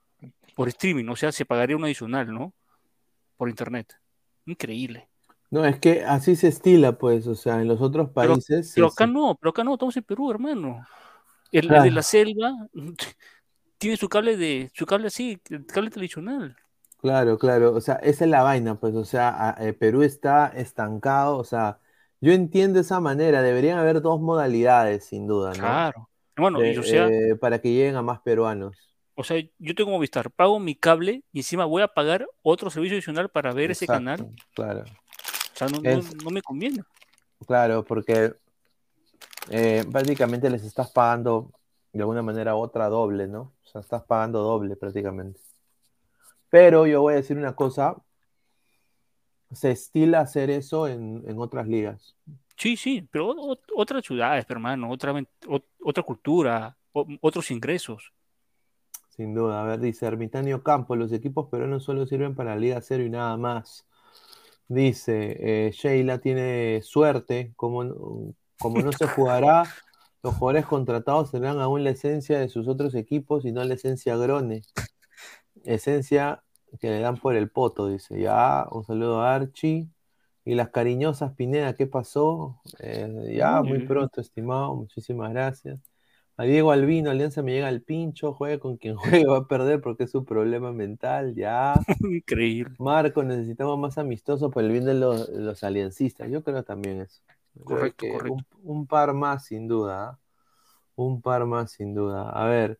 por 0.55 0.69
streaming, 0.69 1.09
o 1.09 1.17
sea, 1.17 1.33
se 1.33 1.45
pagaría 1.45 1.75
un 1.75 1.83
adicional, 1.83 2.33
¿no? 2.33 2.53
Por 3.35 3.49
internet. 3.49 3.99
Increíble. 4.45 5.09
No, 5.49 5.65
es 5.65 5.79
que 5.79 6.03
así 6.03 6.35
se 6.35 6.49
estila, 6.49 6.97
pues. 6.97 7.27
O 7.27 7.35
sea, 7.35 7.61
en 7.61 7.67
los 7.67 7.81
otros 7.81 8.09
países. 8.09 8.71
Pero 8.75 8.87
acá 8.87 9.07
no, 9.07 9.35
pero 9.39 9.49
acá 9.51 9.63
no, 9.63 9.73
estamos 9.73 9.95
en 9.97 10.03
Perú, 10.03 10.29
hermano. 10.31 10.85
El, 11.51 11.67
de 11.69 11.91
la 11.91 12.01
selva 12.01 12.51
tiene 13.77 13.97
su 13.97 14.09
cable 14.09 14.37
de, 14.37 14.71
su 14.73 14.85
cable 14.85 15.07
así, 15.07 15.39
cable 15.67 15.89
tradicional. 15.89 16.55
Claro, 16.99 17.37
claro, 17.37 17.73
o 17.75 17.81
sea, 17.81 17.95
esa 17.97 18.25
es 18.25 18.31
la 18.31 18.41
vaina, 18.41 18.79
pues, 18.79 18.95
o 18.95 19.05
sea, 19.05 19.51
a- 19.51 19.67
eh, 19.67 19.73
Perú 19.73 20.01
está 20.01 20.47
estancado, 20.47 21.37
o 21.37 21.43
sea, 21.43 21.79
yo 22.19 22.33
entiendo 22.33 22.79
esa 22.79 22.99
manera, 22.99 23.43
deberían 23.43 23.77
haber 23.77 24.01
dos 24.01 24.19
modalidades, 24.19 25.05
sin 25.05 25.27
duda, 25.27 25.51
¿no? 25.51 25.59
Claro. 25.59 26.09
Y 26.37 26.73
De- 26.73 26.79
o 26.79 26.83
sea, 26.83 27.07
eh, 27.07 27.35
para 27.35 27.61
que 27.61 27.71
lleguen 27.71 27.95
a 27.97 28.01
más 28.01 28.19
peruanos. 28.21 28.75
o 29.15 29.23
sea, 29.23 29.37
yo 29.59 29.75
tengo 29.75 29.91
Movistar, 29.91 30.31
pago 30.31 30.59
mi 30.59 30.75
cable 30.75 31.23
y 31.31 31.39
encima 31.39 31.65
voy 31.65 31.83
a 31.83 31.87
pagar 31.87 32.27
otro 32.41 32.69
servicio 32.71 32.95
adicional 32.95 33.29
para 33.29 33.53
ver 33.53 33.71
ese 33.71 33.85
canal. 33.85 34.27
Claro, 34.55 34.83
sea, 35.57 35.67
no, 35.67 35.81
no- 35.81 35.89
Es- 35.89 36.15
no 36.23 36.29
me 36.31 36.41
conviene. 36.41 36.83
claro, 37.45 37.83
porque 37.83 38.33
eh, 39.49 39.85
prácticamente 39.91 40.49
les 40.49 40.63
estás 40.63 40.91
pagando 40.91 41.51
de 41.93 42.01
alguna 42.01 42.21
manera 42.21 42.55
otra 42.55 42.89
doble, 42.89 43.27
¿no? 43.27 43.53
O 43.63 43.67
sea, 43.67 43.81
estás 43.81 44.03
pagando 44.03 44.41
doble 44.41 44.75
prácticamente. 44.75 45.39
Pero 46.49 46.85
yo 46.85 47.01
voy 47.01 47.13
a 47.13 47.17
decir 47.17 47.37
una 47.37 47.55
cosa, 47.55 47.95
se 49.51 49.71
estila 49.71 50.19
hacer 50.21 50.49
eso 50.49 50.87
en, 50.87 51.23
en 51.27 51.39
otras 51.39 51.67
ligas. 51.67 52.15
Sí, 52.57 52.75
sí, 52.75 53.07
pero 53.09 53.29
o- 53.31 53.57
otras 53.75 54.03
ciudades, 54.05 54.45
hermano, 54.49 54.89
otra, 54.91 55.13
otra 55.83 56.03
cultura, 56.03 56.75
o- 56.91 57.07
otros 57.21 57.49
ingresos. 57.51 58.11
Sin 59.09 59.33
duda, 59.33 59.61
a 59.61 59.65
ver, 59.65 59.79
dice 59.79 60.05
Ermitanio 60.05 60.61
Campos, 60.61 60.97
los 60.97 61.11
equipos 61.11 61.47
peruanos 61.49 61.83
solo 61.83 62.05
sirven 62.05 62.35
para 62.35 62.51
la 62.51 62.59
Liga 62.61 62.81
Cero 62.81 63.03
y 63.03 63.09
nada 63.09 63.35
más. 63.37 63.85
Dice, 64.69 65.67
eh, 65.67 65.71
Sheila 65.71 66.19
tiene 66.19 66.81
suerte, 66.83 67.53
como, 67.55 67.83
no- 67.85 68.33
como 68.59 68.81
no 68.81 68.91
se 68.93 69.05
jugará, 69.07 69.63
los 70.23 70.35
jugadores 70.35 70.65
contratados 70.65 71.31
tendrán 71.31 71.59
aún 71.61 71.83
la 71.85 71.91
esencia 71.91 72.39
de 72.39 72.49
sus 72.49 72.67
otros 72.67 72.93
equipos 72.95 73.45
y 73.45 73.51
no 73.53 73.63
la 73.63 73.75
esencia 73.75 74.17
Grone. 74.17 74.61
Esencia 75.63 76.43
que 76.79 76.89
le 76.89 76.99
dan 76.99 77.17
por 77.19 77.35
el 77.35 77.49
poto, 77.49 77.87
dice. 77.87 78.19
Ya, 78.19 78.67
un 78.71 78.83
saludo 78.85 79.21
a 79.21 79.35
Archie. 79.35 79.89
Y 80.45 80.55
las 80.55 80.69
cariñosas 80.69 81.33
Pineda, 81.35 81.75
¿qué 81.75 81.87
pasó? 81.87 82.61
Eh, 82.79 83.33
ya, 83.37 83.61
muy 83.63 83.79
Uy. 83.79 83.87
pronto, 83.87 84.21
estimado, 84.21 84.75
muchísimas 84.75 85.31
gracias. 85.31 85.79
A 86.39 86.43
Diego 86.43 86.71
Albino, 86.71 87.09
Alianza 87.09 87.41
me 87.41 87.51
llega 87.51 87.67
al 87.67 87.81
pincho, 87.81 88.31
juegue 88.31 88.59
con 88.59 88.77
quien 88.77 88.95
juegue, 89.23 89.25
va 89.25 89.37
a 89.37 89.47
perder 89.47 89.81
porque 89.81 90.03
es 90.03 90.11
su 90.11 90.23
problema 90.23 90.71
mental, 90.71 91.33
ya. 91.33 91.73
Increíble. 92.01 92.75
Marco, 92.77 93.23
necesitamos 93.23 93.77
más 93.79 93.97
amistosos 93.97 94.51
por 94.53 94.63
el 94.63 94.71
bien 94.71 94.85
de 94.85 94.93
los, 94.93 95.29
los 95.29 95.63
aliancistas. 95.63 96.29
Yo 96.29 96.43
creo 96.43 96.63
también 96.63 97.01
eso. 97.01 97.21
Correcto, 97.63 98.05
correcto. 98.11 98.45
Un, 98.61 98.79
un 98.79 98.87
par 98.87 99.15
más, 99.15 99.45
sin 99.45 99.67
duda. 99.67 100.19
Un 100.95 101.23
par 101.23 101.47
más, 101.47 101.71
sin 101.71 101.95
duda. 101.95 102.29
A 102.29 102.45
ver, 102.45 102.79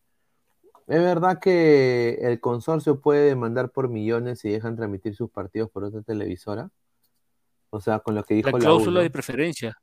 ¿es 0.85 1.01
verdad 1.01 1.39
que 1.39 2.19
el 2.21 2.39
consorcio 2.39 3.01
puede 3.01 3.27
demandar 3.27 3.71
por 3.71 3.89
millones 3.89 4.39
si 4.39 4.49
dejan 4.49 4.75
transmitir 4.75 5.15
sus 5.15 5.31
partidos 5.31 5.71
por 5.71 5.83
otra 5.83 6.03
televisora? 6.03 6.69
O 7.71 7.81
sea, 7.81 7.99
con 7.99 8.13
lo 8.13 8.23
que 8.23 8.35
dijo 8.35 8.49
La 8.49 8.57
la 8.57 8.59
cláusula 8.59 9.01
de 9.01 9.09
preferencia. 9.09 9.81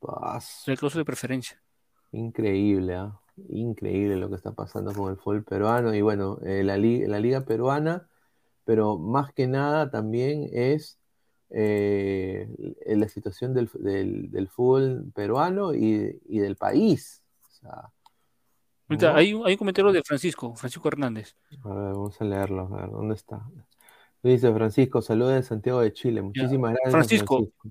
La 0.00 0.40
cláusula 0.76 1.00
de 1.02 1.04
preferencia. 1.04 1.62
Increíble, 2.12 2.94
¿ah? 2.94 3.20
Increíble 3.50 4.16
lo 4.16 4.28
que 4.28 4.34
está 4.36 4.52
pasando 4.52 4.92
con 4.92 5.10
el 5.10 5.16
fútbol 5.16 5.44
peruano 5.44 5.94
y 5.94 6.00
bueno, 6.00 6.38
eh, 6.44 6.64
la, 6.64 6.76
li- 6.76 7.06
la 7.06 7.20
liga 7.20 7.42
peruana, 7.42 8.08
pero 8.64 8.98
más 8.98 9.32
que 9.32 9.46
nada 9.46 9.90
también 9.90 10.48
es 10.52 10.98
eh, 11.50 12.48
la 12.86 13.08
situación 13.08 13.54
del, 13.54 13.70
del- 13.74 14.30
del 14.30 14.48
fútbol 14.48 15.10
peruano 15.14 15.74
y, 15.74 16.20
y 16.28 16.38
del 16.40 16.56
país. 16.56 17.22
O 17.48 17.50
sea, 17.52 17.92
Ahorita, 18.88 19.12
¿no? 19.12 19.16
hay, 19.18 19.34
un- 19.34 19.46
hay 19.46 19.52
un 19.52 19.58
comentario 19.58 19.92
de 19.92 20.02
Francisco, 20.02 20.54
Francisco 20.56 20.88
Hernández. 20.88 21.36
A 21.64 21.68
ver, 21.68 21.92
vamos 21.92 22.20
a 22.20 22.24
leerlo, 22.24 22.62
a 22.72 22.80
ver, 22.80 22.90
¿dónde 22.90 23.14
está? 23.14 23.46
Dice 24.22 24.52
Francisco, 24.52 25.00
saludos 25.00 25.34
de 25.34 25.42
Santiago 25.42 25.80
de 25.80 25.92
Chile. 25.92 26.22
Muchísimas 26.22 26.72
gracias, 26.72 26.90
Francisco. 26.92 27.36
Francisco. 27.36 27.68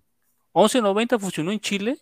1190 0.54 1.20
funcionó 1.20 1.52
en 1.52 1.60
Chile. 1.60 1.98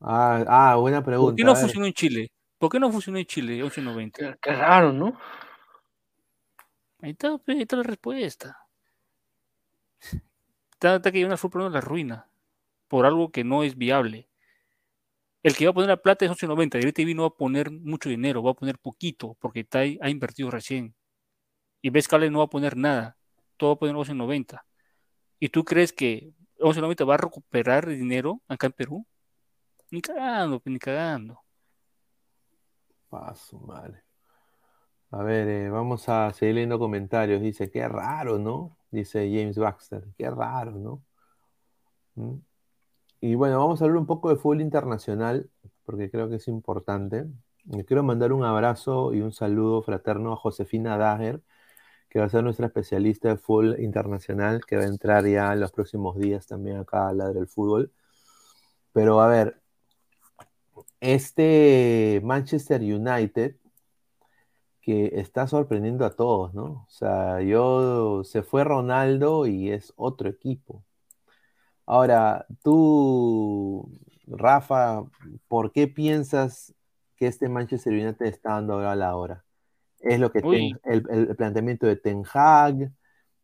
Ah, 0.00 0.44
ah, 0.48 0.76
buena 0.76 0.98
¿Por 0.98 1.06
pregunta. 1.06 1.36
qué 1.36 1.44
no 1.44 1.56
funcionó 1.56 1.86
en 1.86 1.92
Chile? 1.92 2.30
¿Por 2.58 2.70
qué 2.70 2.78
no 2.80 2.90
funcionó 2.90 3.18
en 3.18 3.26
Chile 3.26 3.54
1190? 3.62 4.18
Qué, 4.18 4.38
qué 4.40 4.52
raro, 4.52 4.92
¿no? 4.92 5.18
Ahí 7.00 7.10
está, 7.10 7.38
pe, 7.38 7.52
ahí 7.52 7.62
está 7.62 7.76
la 7.76 7.82
respuesta. 7.84 8.56
Está, 10.72 10.96
está 10.96 11.10
cayendo 11.10 11.32
el 11.34 11.38
fútbol 11.38 11.72
la 11.72 11.80
ruina 11.80 12.28
por 12.88 13.04
algo 13.06 13.30
que 13.30 13.44
no 13.44 13.62
es 13.64 13.76
viable. 13.76 14.28
El 15.42 15.54
que 15.56 15.64
va 15.66 15.70
a 15.70 15.74
poner 15.74 15.88
la 15.88 15.96
plata 15.96 16.24
es 16.24 16.30
1190. 16.30 16.78
DirecTV 16.78 17.14
no 17.14 17.22
va 17.22 17.28
a 17.28 17.36
poner 17.36 17.70
mucho 17.70 18.08
dinero, 18.08 18.42
va 18.42 18.52
a 18.52 18.54
poner 18.54 18.78
poquito 18.78 19.36
porque 19.40 19.60
está 19.60 19.80
ahí- 19.80 19.98
ha 20.02 20.10
invertido 20.10 20.50
recién. 20.50 20.94
Y 21.82 21.90
ves 21.90 22.08
Cable 22.08 22.30
no 22.30 22.38
va 22.38 22.44
a 22.44 22.50
poner 22.50 22.76
nada, 22.76 23.16
todo 23.56 23.70
va 23.70 23.74
a 23.74 23.78
poner 23.78 23.94
1190. 23.94 24.64
¿Y 25.38 25.48
tú 25.50 25.64
crees 25.64 25.92
que 25.92 26.32
1190 26.58 27.04
va 27.04 27.14
a 27.14 27.18
recuperar 27.18 27.86
dinero 27.88 28.40
acá 28.48 28.66
en 28.66 28.72
Perú? 28.72 29.06
Ni 29.90 30.00
cagando, 30.02 30.60
pe, 30.60 30.70
ni 30.70 30.78
cagando. 30.78 31.40
Su 33.34 33.58
madre. 33.58 34.02
A 35.10 35.22
ver, 35.22 35.48
eh, 35.48 35.70
vamos 35.70 36.08
a 36.08 36.32
seguir 36.34 36.56
leyendo 36.56 36.78
comentarios. 36.78 37.40
Dice, 37.40 37.70
qué 37.70 37.88
raro, 37.88 38.38
¿no? 38.38 38.76
Dice 38.90 39.30
James 39.32 39.56
Baxter, 39.58 40.04
qué 40.16 40.30
raro, 40.30 40.72
¿no? 40.72 41.02
¿Mm? 42.14 42.34
Y 43.20 43.34
bueno, 43.34 43.58
vamos 43.58 43.80
a 43.80 43.84
hablar 43.84 43.98
un 43.98 44.06
poco 44.06 44.28
de 44.28 44.36
fútbol 44.36 44.60
internacional, 44.60 45.50
porque 45.84 46.10
creo 46.10 46.28
que 46.28 46.36
es 46.36 46.48
importante. 46.48 47.26
Le 47.64 47.84
quiero 47.84 48.02
mandar 48.02 48.32
un 48.32 48.44
abrazo 48.44 49.14
y 49.14 49.20
un 49.22 49.32
saludo 49.32 49.82
fraterno 49.82 50.32
a 50.32 50.36
Josefina 50.36 50.98
Dager, 50.98 51.42
que 52.10 52.20
va 52.20 52.26
a 52.26 52.28
ser 52.30 52.44
nuestra 52.44 52.66
especialista 52.66 53.28
de 53.30 53.36
fútbol 53.38 53.80
internacional, 53.80 54.64
que 54.66 54.76
va 54.76 54.82
a 54.84 54.86
entrar 54.86 55.26
ya 55.26 55.52
en 55.52 55.60
los 55.60 55.72
próximos 55.72 56.18
días 56.18 56.46
también 56.46 56.78
acá 56.78 57.08
a 57.08 57.12
Ladre 57.14 57.40
el 57.40 57.48
Fútbol. 57.48 57.92
Pero 58.92 59.20
a 59.20 59.28
ver, 59.28 59.60
este 61.00 62.20
Manchester 62.24 62.80
United 62.82 63.56
que 64.80 65.12
está 65.20 65.46
sorprendiendo 65.46 66.04
a 66.04 66.16
todos, 66.16 66.54
¿no? 66.54 66.64
O 66.64 66.86
sea, 66.88 67.40
yo 67.42 68.22
se 68.24 68.42
fue 68.42 68.64
Ronaldo 68.64 69.46
y 69.46 69.70
es 69.70 69.92
otro 69.96 70.28
equipo. 70.28 70.84
Ahora, 71.86 72.46
tú, 72.62 73.90
Rafa, 74.26 75.04
¿por 75.48 75.72
qué 75.72 75.88
piensas 75.88 76.74
que 77.16 77.26
este 77.26 77.48
Manchester 77.48 77.92
United 77.94 78.26
está 78.26 78.50
dando 78.54 78.74
ahora 78.74 78.92
a 78.92 78.96
la 78.96 79.16
hora? 79.16 79.44
¿Es 80.00 80.20
lo 80.20 80.30
que. 80.32 80.42
Ten- 80.42 80.80
el, 80.84 81.04
el 81.10 81.36
planteamiento 81.36 81.86
de 81.86 81.96
Ten 81.96 82.24
Hag? 82.32 82.92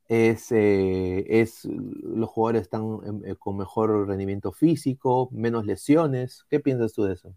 Es, 0.08 0.52
eh, 0.52 1.24
es 1.28 1.64
los 1.64 2.28
jugadores 2.28 2.62
están 2.62 3.00
eh, 3.24 3.34
con 3.38 3.56
mejor 3.56 4.06
rendimiento 4.06 4.52
físico, 4.52 5.28
menos 5.32 5.64
lesiones. 5.64 6.44
¿Qué 6.50 6.60
piensas 6.60 6.92
tú 6.92 7.04
de 7.04 7.14
eso? 7.14 7.34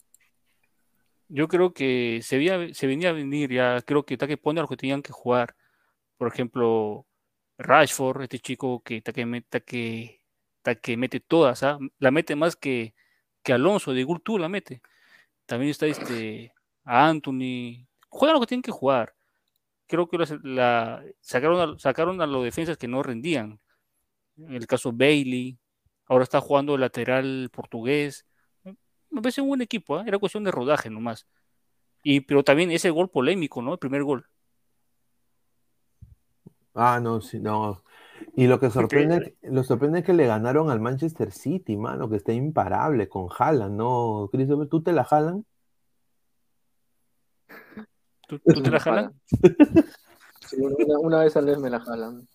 Yo 1.30 1.48
creo 1.48 1.74
que 1.74 2.20
se, 2.24 2.38
veía, 2.38 2.74
se 2.74 2.88
venía 2.88 3.10
a 3.10 3.14
venir 3.14 3.52
ya, 3.52 3.82
creo 3.82 4.06
que 4.06 4.18
que 4.18 4.38
pone 4.38 4.62
a 4.62 4.68
que 4.68 4.78
tenían 4.78 5.02
que 5.02 5.12
jugar. 5.12 5.56
Por 6.18 6.30
ejemplo, 6.30 7.06
Rashford, 7.58 8.24
este 8.24 8.40
chico 8.40 8.82
que, 8.82 9.02
que, 9.02 9.44
que, 9.66 10.22
que 10.82 10.98
mete 10.98 11.20
todas, 11.20 11.64
¿ah? 11.64 11.80
la 12.00 12.12
mete 12.12 12.36
más 12.36 12.56
que, 12.56 12.94
que 13.44 13.54
Alonso, 13.54 13.94
de 13.94 14.04
Gurtu 14.04 14.38
la 14.38 14.50
mete. 14.50 14.82
También 15.46 15.72
está 15.72 15.86
este 15.88 16.54
Anthony. 16.84 17.88
Juegan 18.10 18.36
lo 18.36 18.42
que 18.42 18.48
tienen 18.48 18.62
que 18.64 18.72
jugar. 18.72 19.17
Creo 19.88 20.08
que 20.08 20.18
la, 20.44 21.04
sacaron, 21.22 21.76
a, 21.76 21.80
sacaron 21.80 22.22
a 22.22 22.28
los 22.28 22.44
defensas 22.44 22.78
que 22.78 22.88
no 22.88 23.04
rendían. 23.04 23.60
En 24.38 24.54
el 24.54 24.68
caso 24.68 24.92
Bailey, 24.92 25.58
ahora 26.06 26.24
está 26.24 26.42
jugando 26.42 26.76
el 26.76 26.82
lateral 26.82 27.50
portugués. 27.52 28.26
Me 29.10 29.22
parece 29.22 29.42
un 29.42 29.48
buen 29.48 29.62
equipo, 29.62 30.00
¿eh? 30.00 30.04
era 30.06 30.20
cuestión 30.20 30.44
de 30.44 30.52
rodaje 30.52 30.90
nomás. 30.90 31.28
Y, 32.04 32.22
pero 32.22 32.44
también 32.44 32.72
ese 32.72 32.90
gol 32.90 33.10
polémico, 33.10 33.62
¿no? 33.62 33.74
El 33.74 33.80
primer 33.80 34.04
gol. 34.04 34.28
Ah, 36.74 37.00
no, 37.02 37.22
sí, 37.22 37.40
no. 37.40 37.84
Y 38.36 38.48
lo 38.48 38.60
que 38.60 38.70
sorprende, 38.70 39.36
lo 39.42 39.64
sorprende 39.64 40.00
es 40.00 40.06
que 40.06 40.14
le 40.14 40.28
ganaron 40.28 40.70
al 40.70 40.80
Manchester 40.80 41.32
City, 41.32 41.76
mano, 41.76 42.10
que 42.10 42.18
está 42.18 42.34
imparable 42.34 43.10
con 43.10 43.28
Haaland, 43.36 43.76
¿no? 43.76 44.30
Christopher, 44.32 44.68
¿tú 44.68 44.84
te 44.84 44.92
la 44.92 45.04
jalan? 45.04 45.46
¿Tú, 48.28 48.40
te 48.40 48.70
la 48.72 48.80
jalan? 48.80 49.14
Sí, 50.46 50.58
una, 50.60 51.20
vez 51.20 51.38
al 51.38 51.46
mes 51.46 51.60
me 51.60 51.70
la 51.70 51.80
jalan. 51.80 52.28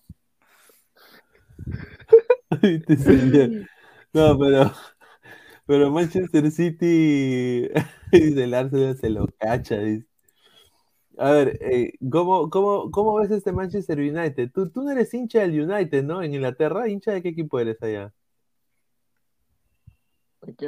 no, 4.13 4.39
pero, 4.39 4.71
pero 5.65 5.91
Manchester 5.91 6.49
City, 6.51 7.69
dice 8.11 8.43
el 8.43 8.53
Arsenal 8.53 8.97
se 8.97 9.09
lo 9.09 9.27
cacha, 9.37 9.77
dice. 9.77 10.07
A 11.17 11.31
ver, 11.31 11.59
eh, 11.61 11.93
¿cómo, 12.11 12.49
cómo, 12.49 12.89
cómo 12.89 13.15
ves 13.15 13.29
este 13.29 13.51
Manchester 13.51 13.99
United? 13.99 14.51
Tú, 14.51 14.69
tú 14.71 14.81
no 14.81 14.89
eres 14.91 15.13
hincha 15.13 15.41
del 15.41 15.61
United, 15.61 16.03
¿no? 16.03 16.23
En 16.23 16.33
Inglaterra, 16.33 16.89
¿hincha 16.89 17.11
de 17.11 17.21
qué 17.21 17.29
equipo 17.29 17.59
eres 17.59 17.81
allá? 17.83 18.11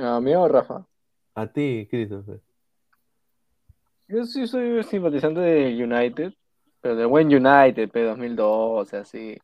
¿A 0.01 0.21
mí 0.21 0.35
o 0.35 0.47
Rafa? 0.47 0.85
A 1.33 1.47
ti, 1.47 1.87
Christopher. 1.89 2.39
Yo 4.07 4.23
sí 4.25 4.45
soy 4.47 4.83
simpatizante 4.83 5.39
de 5.39 5.83
United, 5.83 6.33
pero 6.81 6.95
de 6.95 7.05
buen 7.05 7.27
United, 7.27 7.89
P 7.89 8.03
2012, 8.03 8.97
así. 8.97 9.37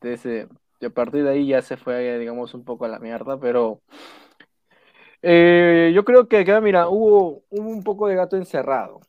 De 0.00 0.14
ese, 0.14 0.48
a 0.84 0.90
partir 0.90 1.24
de 1.24 1.30
ahí 1.30 1.46
ya 1.48 1.62
se 1.62 1.76
fue, 1.76 2.18
digamos, 2.18 2.54
un 2.54 2.64
poco 2.64 2.84
a 2.84 2.88
la 2.88 2.98
mierda, 2.98 3.38
pero 3.38 3.80
eh, 5.22 5.92
yo 5.94 6.04
creo 6.04 6.28
que 6.28 6.44
mira, 6.60 6.88
hubo, 6.88 7.44
hubo 7.50 7.68
un 7.68 7.82
poco 7.82 8.08
de 8.08 8.14
gato 8.16 8.36
encerrado. 8.36 9.00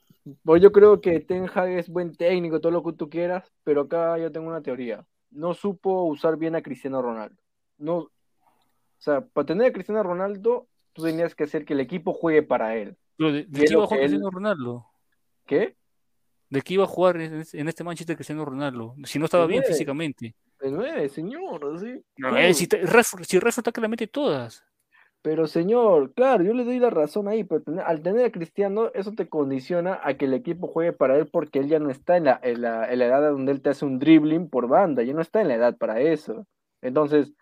Pues 0.43 0.61
yo 0.61 0.71
creo 0.71 1.01
que 1.01 1.19
Ten 1.19 1.47
Hag 1.53 1.69
es 1.69 1.89
buen 1.89 2.15
técnico, 2.15 2.59
todo 2.61 2.71
lo 2.71 2.83
que 2.83 2.93
tú 2.93 3.09
quieras, 3.09 3.51
pero 3.63 3.81
acá 3.81 4.17
yo 4.17 4.31
tengo 4.31 4.47
una 4.47 4.61
teoría. 4.61 5.05
No 5.31 5.53
supo 5.53 6.03
usar 6.05 6.37
bien 6.37 6.55
a 6.55 6.61
Cristiano 6.61 7.01
Ronaldo. 7.01 7.35
No, 7.77 7.97
o 7.97 8.11
sea, 8.97 9.21
para 9.21 9.45
tener 9.45 9.67
a 9.67 9.73
Cristiano 9.73 10.03
Ronaldo, 10.03 10.67
tú 10.93 11.03
tenías 11.03 11.35
que 11.35 11.43
hacer 11.43 11.65
que 11.65 11.73
el 11.73 11.81
equipo 11.81 12.13
juegue 12.13 12.43
para 12.43 12.75
él. 12.77 12.97
¿De, 13.17 13.47
qué 13.51 13.65
iba 13.71 13.83
a 13.83 13.87
jugar 13.87 13.99
Cristiano 14.01 14.29
Ronaldo? 14.29 14.85
¿Qué? 15.45 15.75
¿De 16.49 16.61
qué 16.61 16.73
iba 16.75 16.83
a 16.83 16.87
jugar 16.87 17.17
en 17.17 17.67
este 17.67 17.83
Manchester 17.83 18.15
Cristiano 18.15 18.45
Ronaldo? 18.45 18.95
Si 19.03 19.19
no 19.19 19.25
estaba 19.25 19.45
bien 19.45 19.63
físicamente. 19.63 20.35
De 20.59 20.71
nueve, 20.71 21.09
señor, 21.09 21.79
¿sí? 21.79 22.03
No, 22.17 22.35
eh, 22.37 22.53
si, 22.53 22.67
si 23.23 23.39
resulta 23.39 23.71
que 23.71 23.81
la 23.81 23.87
mete 23.87 24.07
todas. 24.07 24.63
Pero 25.21 25.47
señor, 25.47 26.13
claro, 26.13 26.43
yo 26.43 26.53
le 26.53 26.63
doy 26.63 26.77
la 26.77 26.91
razón 26.91 27.27
ahí, 27.27 27.43
pero 27.43 27.63
al 27.83 28.03
tener 28.03 28.25
a 28.25 28.31
Cristiano, 28.31 28.91
eso 28.93 29.11
te 29.13 29.27
condiciona 29.27 29.99
a 30.03 30.13
que 30.13 30.25
el 30.25 30.35
equipo 30.35 30.67
juegue 30.67 30.93
para 30.93 31.17
él 31.17 31.27
porque 31.27 31.59
él 31.59 31.67
ya 31.67 31.79
no 31.79 31.89
está 31.89 32.17
en 32.17 32.25
la, 32.25 32.39
en 32.43 32.61
la, 32.61 32.91
en 32.91 32.99
la 32.99 33.05
edad 33.05 33.31
donde 33.31 33.51
él 33.51 33.61
te 33.61 33.69
hace 33.69 33.85
un 33.85 33.97
dribbling 33.97 34.49
por 34.49 34.67
banda, 34.67 35.01
ya 35.01 35.13
no 35.13 35.21
está 35.21 35.41
en 35.41 35.47
la 35.47 35.55
edad 35.55 35.77
para 35.77 35.99
eso. 35.99 36.45
Entonces, 36.81 37.33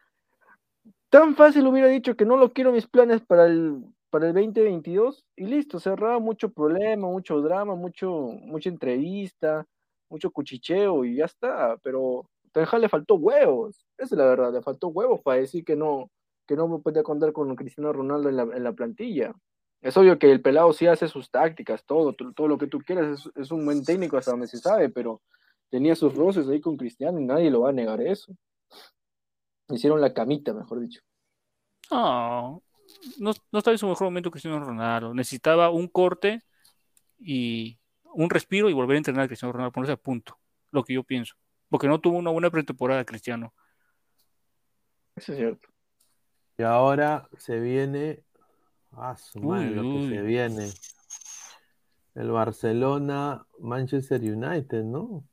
tan 1.10 1.36
fácil 1.36 1.68
hubiera 1.68 1.90
dicho 1.90 2.16
que 2.16 2.26
no 2.26 2.38
lo 2.38 2.54
quiero 2.54 2.72
mis 2.72 2.88
planes 2.88 3.20
para 3.20 3.48
el, 3.48 3.84
para 4.14 4.27
el 4.27 4.35
2022 4.35 5.26
y 5.35 5.45
listo, 5.45 5.80
cerraba 5.80 6.19
mucho 6.19 6.49
problema, 6.53 7.07
mucho 7.07 7.41
drama, 7.41 7.73
mucho, 7.73 8.11
mucha 8.11 8.69
entrevista, 8.69 9.65
mucho 10.07 10.30
cuchicheo 10.30 11.03
y 11.03 11.15
ya 11.15 11.26
está, 11.26 11.77
pero 11.81 12.30
Tenja 12.52 12.77
le 12.77 12.90
faltó 12.90 13.15
huevos, 13.15 13.88
esa 13.98 14.14
es 14.14 14.19
la 14.19 14.26
verdad, 14.26 14.53
le 14.53 14.61
faltó 14.61 14.90
huevos 14.90 15.19
para 15.22 15.40
decir 15.40 15.65
que 15.65 15.76
no, 15.76 16.11
que 16.45 16.56
no 16.56 16.80
puede 16.80 17.02
contar 17.02 17.34
con 17.34 17.56
Cristiano 17.56 17.91
Ronaldo 17.91 18.30
en 18.30 18.38
la, 18.38 18.44
en 18.44 18.64
la, 18.64 18.73
plantilla. 18.73 19.34
Es 19.81 19.98
obvio 19.98 20.19
que 20.19 20.31
el 20.31 20.44
pelado 20.44 20.72
sí 20.73 20.85
hace 20.85 21.07
sus 21.07 21.31
tácticas, 21.31 21.84
todo, 21.84 22.14
todo, 22.14 22.48
lo 22.48 22.60
que 22.60 22.68
tú 22.68 22.77
quieras, 22.85 23.27
es, 23.34 23.52
un 23.52 23.65
buen 23.65 23.84
técnico 23.84 24.18
hasta 24.18 24.30
donde 24.30 24.45
se 24.45 24.60
sabe, 24.60 24.90
pero 24.90 25.23
tenía 25.72 25.95
sus 25.95 26.14
roces 26.14 26.48
ahí 26.48 26.61
con 26.61 26.77
Cristiano 26.77 27.19
y 27.19 27.26
nadie 27.26 27.49
lo 27.49 27.61
va 27.61 27.69
a 27.69 27.73
negar 27.73 27.99
eso. 27.99 28.31
Hicieron 29.69 29.99
la 30.02 30.14
camita, 30.14 30.53
mejor 30.53 30.81
dicho. 30.81 31.02
No, 33.20 33.32
no 33.52 33.60
estaba 33.60 33.74
en 33.74 33.80
su 33.80 33.88
mejor 33.88 34.06
momento 34.06 34.32
Cristiano 34.32 34.60
Ronaldo. 34.60 35.14
Necesitaba 35.14 35.70
un 35.70 35.88
corte 35.88 36.41
y 37.20 37.80
un 38.14 38.30
respiro 38.30 38.70
y 38.70 38.74
volver 38.74 38.95
a 38.95 38.98
entrenar 38.99 39.24
a 39.24 39.28
Cristiano 39.28 39.53
Ronaldo, 39.53 39.72
ponerse 39.72 39.94
a 39.94 39.98
punto, 39.98 40.40
lo 40.72 40.84
que 40.84 40.94
yo 40.94 41.03
pienso. 41.03 41.36
Porque 41.70 41.88
no 41.88 41.99
tuvo 41.99 42.18
una 42.18 42.32
buena 42.32 42.49
pretemporada 42.49 43.06
Cristiano. 43.06 43.53
Eso 45.15 45.32
es 45.34 45.38
cierto. 45.38 45.70
Y 46.57 46.64
ahora 46.64 47.28
se 47.38 47.60
viene. 47.60 48.24
Ah, 48.91 49.18
su 49.18 49.41
madre, 49.41 49.72
lo 49.72 49.82
que 49.82 50.10
se 50.10 50.22
viene. 50.22 50.72
El 52.14 52.30
Barcelona, 52.30 53.48
Manchester 53.60 54.22
United, 54.22 54.84
¿no? 54.84 55.28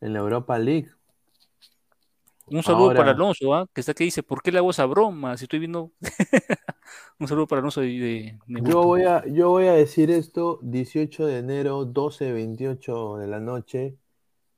En 0.00 0.12
la 0.12 0.18
Europa 0.18 0.58
League. 0.58 0.90
Un 2.50 2.62
saludo 2.62 2.94
para 2.94 3.12
Alonso, 3.12 3.54
¿ah? 3.54 3.66
que 3.72 3.80
está 3.80 3.94
que 3.94 4.04
dice, 4.04 4.22
¿por 4.22 4.42
qué 4.42 4.52
le 4.52 4.58
hago 4.58 4.70
esa 4.70 4.86
broma? 4.86 5.36
Si 5.36 5.44
estoy 5.44 5.58
viendo. 5.58 5.92
Un 7.18 7.28
saludo 7.28 7.46
para 7.46 7.60
Alonso 7.60 7.80
de, 7.80 8.38
yo, 8.46 8.82
voy 8.82 9.02
a, 9.02 9.26
yo 9.26 9.50
voy 9.50 9.66
a 9.66 9.72
decir 9.72 10.10
esto: 10.10 10.58
18 10.62 11.26
de 11.26 11.38
enero, 11.38 11.84
12, 11.84 12.32
28 12.32 13.16
de 13.18 13.26
la 13.26 13.40
noche. 13.40 13.96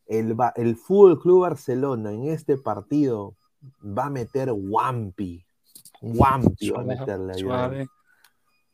El, 0.06 0.36
el 0.56 0.76
Fútbol 0.76 1.20
Club 1.20 1.42
Barcelona 1.42 2.12
en 2.12 2.28
este 2.28 2.56
partido 2.56 3.36
va 3.82 4.06
a 4.06 4.10
meter 4.10 4.50
Wampi. 4.52 5.44
Wampi 6.02 6.70
va 6.70 6.80
a 6.80 6.84
meterle 6.84 7.32
ahí. 7.34 7.86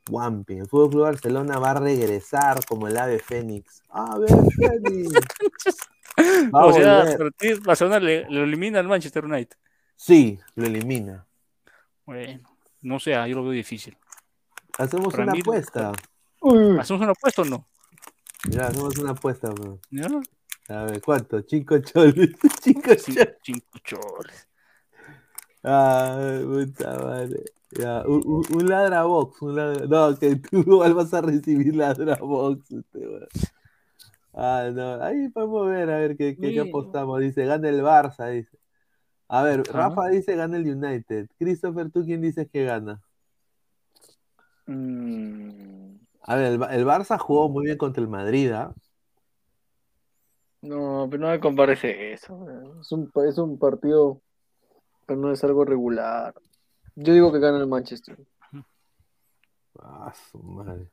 Wampi. 0.09 0.55
El 0.55 0.67
Fútbol 0.67 0.91
Club 0.91 1.03
Barcelona 1.03 1.59
va 1.59 1.73
a 1.73 1.81
regresar 1.81 2.65
como 2.67 2.89
el 2.89 2.97
ave 2.97 3.19
Fénix. 3.19 3.83
A 3.91 4.19
ver, 4.19 4.31
Fénix. 4.57 5.13
o 6.53 6.73
sea, 6.73 7.05
Barcelona 7.65 8.01
le, 8.01 8.27
lo 8.31 8.45
elimina 8.45 8.81
al 8.81 8.89
Manchester 8.89 9.25
United. 9.25 9.57
Sí, 9.97 10.39
lo 10.55 10.67
elimina. 10.67 11.27
Bueno, 12.05 12.49
no 12.83 13.01
sé, 13.01 13.13
yo 13.13 13.37
lo 13.37 13.43
veo 13.43 13.53
difícil. 13.53 13.97
Hacemos 14.79 15.15
una 15.15 15.33
apuesta. 15.33 15.93
¿Hacemos 16.79 17.03
una 17.03 17.11
apuesta 17.13 17.43
o 17.43 17.45
no? 17.45 17.67
Ya, 18.49 18.67
hacemos 18.67 18.97
una 18.99 19.13
apuesta, 19.13 19.51
bro. 19.51 19.81
A 20.69 20.83
ver, 20.85 21.01
¿cuánto? 21.01 21.43
Cinco 21.43 21.79
choles. 21.79 22.31
Cinco 22.63 22.95
choles. 22.95 23.37
Cinco 23.43 23.79
choles. 23.83 24.49
Ah, 25.65 26.41
puta 26.45 26.99
madre. 26.99 27.45
Ya, 27.73 28.03
un, 28.07 28.23
un, 28.25 28.45
un 28.55 28.69
ladrabox, 28.69 29.43
un 29.43 29.57
ladra... 29.57 29.87
No, 29.87 30.19
que 30.19 30.37
tú 30.37 30.61
igual 30.67 30.95
vas 30.95 31.13
a 31.15 31.21
recibir 31.21 31.75
ladrabox. 31.75 32.71
Este, 32.71 33.01
ah, 34.37 34.71
no. 34.73 35.03
Ahí 35.03 35.29
podemos 35.31 35.69
ver, 35.69 35.91
a 35.91 35.99
ver 35.99 36.17
qué, 36.17 36.37
qué, 36.37 36.61
apostamos. 36.61 37.21
Dice, 37.21 37.45
gana 37.45 37.69
el 37.69 37.83
Barça, 37.83 38.31
dice. 38.31 38.57
A 39.29 39.43
ver, 39.43 39.65
Rafa 39.65 40.09
dice 40.09 40.37
gana 40.37 40.57
el 40.57 40.71
United. 40.71 41.29
Christopher, 41.39 41.91
¿tú 41.91 42.05
quién 42.05 42.21
dices 42.21 42.49
que 42.53 42.65
gana? 42.65 43.03
Mm. 44.67 45.97
A 46.23 46.37
ver, 46.37 46.53
el, 46.53 46.63
el, 46.63 46.87
Barça 46.87 47.19
jugó 47.19 47.49
muy 47.49 47.65
bien 47.65 47.79
contra 47.79 48.03
el 48.03 48.09
Madrid, 48.09 48.53
¿ah? 48.53 48.73
No, 50.63 51.09
pero 51.11 51.23
no 51.23 51.31
me 51.31 51.41
comparece 51.41 52.13
eso. 52.13 52.47
Es 52.81 52.93
un, 52.93 53.11
es 53.29 53.39
un 53.39 53.59
partido 53.59 54.21
pero 55.07 55.21
no 55.21 55.33
es 55.33 55.43
algo 55.45 55.65
regular. 55.65 56.35
Yo 56.97 57.15
digo 57.15 57.33
que 57.33 57.39
gana 57.39 57.59
el 57.59 57.69
Manchester. 57.69 58.19
Ah, 59.79 60.13
su 60.31 60.39
madre. 60.39 60.89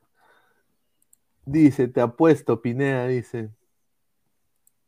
Dice, 1.46 1.88
te 1.88 2.02
apuesto, 2.02 2.62
Pineda, 2.62 3.08
dice. 3.08 3.52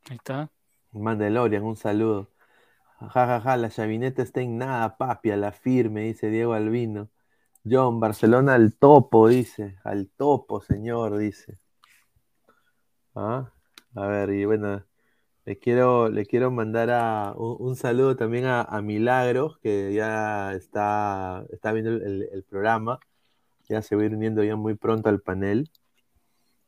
Ahí 0.10 0.18
está. 0.18 0.52
Mandalorian, 0.94 1.64
un 1.64 1.76
saludo. 1.76 2.32
Ja, 3.00 3.42
ja, 3.42 3.58
la 3.58 3.70
chavineta 3.70 4.22
está 4.24 4.42
en 4.42 4.58
nada, 4.58 4.98
papi, 4.98 5.32
a 5.32 5.38
la 5.38 5.52
firme, 5.52 6.02
dice 6.04 6.30
Diego 6.30 6.54
Albino. 6.54 7.10
John, 7.66 8.00
Barcelona 8.00 8.56
al 8.56 8.76
topo, 8.78 9.28
dice. 9.30 9.78
Al 9.84 10.10
topo, 10.10 10.62
señor, 10.62 11.18
dice. 11.18 11.60
¿Ah? 13.16 13.52
A 13.96 14.08
ver, 14.08 14.30
y 14.32 14.46
bueno, 14.46 14.84
Le 15.46 15.60
quiero, 15.60 16.10
le 16.10 16.26
quiero 16.28 16.52
mandar 16.52 16.92
a, 16.92 17.34
un, 17.38 17.58
un 17.70 17.78
saludo 17.78 18.16
también 18.18 18.46
a, 18.46 18.64
a 18.64 18.82
Milagros, 18.84 19.60
que 19.60 19.94
ya 19.94 20.54
está, 20.54 21.46
está 21.52 21.74
viendo 21.74 21.92
el, 21.92 22.04
el- 22.04 22.30
el 22.34 22.44
programa. 22.44 23.00
Ya 23.70 23.82
se 23.84 23.96
va 23.98 24.04
a 24.04 24.06
ir 24.08 24.16
uniendo 24.16 24.44
ya 24.44 24.56
muy 24.58 24.76
pronto 24.76 25.10
al 25.10 25.22
panel. 25.22 25.72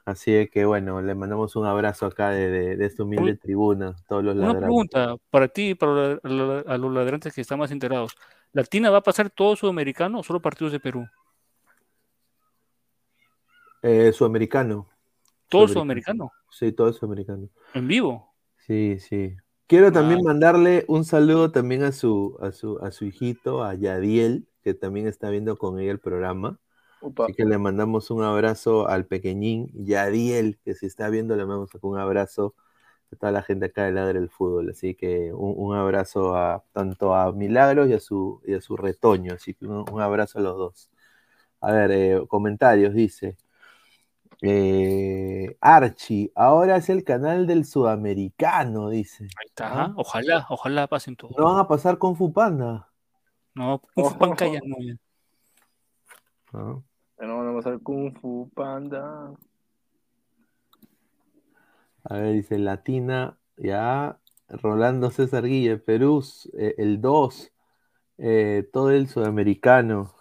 Así 0.07 0.31
de 0.31 0.49
que 0.49 0.63
bueno, 0.63 1.01
le 1.01 1.15
mandamos 1.15 1.57
un 1.57 1.65
abrazo 1.65 2.05
acá 2.05 2.29
de, 2.29 2.49
de, 2.49 2.77
de 2.77 2.85
esta 2.85 3.03
humilde 3.03 3.31
Uy. 3.31 3.37
tribuna, 3.37 3.93
todos 4.07 4.23
los 4.23 4.35
Una 4.35 4.43
ladrantes. 4.53 4.63
pregunta 4.63 5.15
para 5.29 5.49
ti 5.49 5.71
y 5.71 5.75
para 5.75 5.91
la- 5.93 6.19
la- 6.23 6.59
a 6.65 6.77
los 6.77 6.93
ladrantes 6.93 7.33
que 7.33 7.41
están 7.41 7.59
más 7.59 7.71
enterados. 7.71 8.15
¿La 8.53 8.63
Tina 8.63 8.89
va 8.89 8.99
a 8.99 9.03
pasar 9.03 9.29
todo 9.29 9.57
sudamericano 9.57 10.19
o 10.19 10.23
solo 10.23 10.41
partidos 10.41 10.71
de 10.71 10.79
Perú? 10.79 11.05
Eh, 13.81 14.11
sudamericano. 14.13 14.87
Todo 15.49 15.67
Sudamericano. 15.67 16.25
sudamericano, 16.25 16.31
Sí, 16.51 16.71
todo 16.71 16.87
es 16.89 17.03
americano. 17.03 17.49
en 17.73 17.87
vivo. 17.87 18.33
Sí, 18.65 18.97
sí. 18.99 19.35
Quiero 19.67 19.91
también 19.91 20.21
Ah. 20.21 20.29
mandarle 20.29 20.85
un 20.87 21.03
saludo 21.03 21.51
también 21.51 21.83
a 21.83 21.91
su, 21.91 22.37
a 22.41 22.51
su, 22.53 22.79
a 22.81 22.91
su 22.91 23.03
hijito, 23.03 23.61
a 23.63 23.75
Yadiel, 23.75 24.47
que 24.63 24.73
también 24.73 25.07
está 25.07 25.29
viendo 25.29 25.57
con 25.57 25.79
ella 25.79 25.91
el 25.91 25.99
programa. 25.99 26.59
Así 27.01 27.33
que 27.33 27.45
le 27.45 27.57
mandamos 27.57 28.09
un 28.11 28.23
abrazo 28.23 28.87
al 28.87 29.05
pequeñín 29.05 29.71
Yadiel, 29.73 30.59
que 30.63 30.73
si 30.73 30.85
está 30.85 31.09
viendo, 31.09 31.35
le 31.35 31.45
mandamos 31.45 31.69
un 31.81 31.97
abrazo 31.97 32.55
a 33.11 33.15
toda 33.15 33.31
la 33.31 33.41
gente 33.43 33.67
acá 33.67 33.85
de 33.85 33.91
Ladre 33.91 34.19
del 34.19 34.29
Fútbol. 34.29 34.69
Así 34.69 34.95
que 34.95 35.31
un, 35.33 35.53
un 35.57 35.75
abrazo 35.75 36.35
a 36.35 36.63
tanto 36.73 37.13
a 37.13 37.31
Milagros 37.31 37.89
y 37.89 37.93
a 37.93 37.99
su, 37.99 38.41
y 38.45 38.53
a 38.53 38.61
su 38.61 38.75
retoño. 38.77 39.33
Así 39.33 39.53
que 39.53 39.65
un, 39.65 39.85
un 39.91 40.01
abrazo 40.01 40.39
a 40.39 40.41
los 40.41 40.57
dos. 40.57 40.91
A 41.61 41.71
ver, 41.71 41.91
eh, 41.91 42.21
comentarios, 42.27 42.93
dice. 42.93 43.37
Eh, 44.41 45.57
Archie, 45.61 46.31
ahora 46.35 46.77
es 46.77 46.89
el 46.89 47.03
canal 47.03 47.47
del 47.47 47.65
sudamericano, 47.65 48.89
dice. 48.89 49.23
Ahí 49.23 49.47
está. 49.47 49.93
Ojalá, 49.95 50.45
ojalá 50.49 50.87
pasen 50.87 51.15
todo. 51.15 51.31
No 51.37 51.45
van 51.45 51.59
a 51.59 51.67
pasar 51.67 51.97
con 51.97 52.15
Fupanda. 52.15 52.91
No, 53.55 53.81
Kung 53.95 54.11
Fu 54.11 54.17
Panda 54.19 54.47
ya 54.47 54.59
no. 54.63 54.75
ya. 54.79 54.97
¿No? 57.19 57.27
No 57.27 57.37
van 57.37 57.47
a 57.49 57.53
pasar 57.53 57.79
Kung 57.81 58.13
Fu 58.13 58.49
Panda. 58.53 59.31
A 62.03 62.17
ver, 62.17 62.33
dice 62.33 62.57
Latina, 62.57 63.37
ya. 63.57 64.19
Rolando 64.49 65.11
César 65.11 65.45
Guille, 65.45 65.77
Perú, 65.77 66.23
eh, 66.57 66.75
el 66.77 67.01
2, 67.01 67.51
eh, 68.17 68.69
todo 68.71 68.91
el 68.91 69.09
sudamericano. 69.09 70.13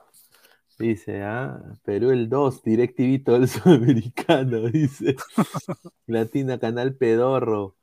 Dice, 0.79 1.23
ah, 1.23 1.63
Perú 1.85 2.11
el 2.11 2.29
2, 2.29 2.63
DirecTV 2.65 3.25
todo 3.25 3.37
el 3.37 3.49
sudamericano, 3.49 4.63
dice. 4.63 5.17
Latina, 6.07 6.59
canal 6.59 6.97
pedorro. 6.97 7.77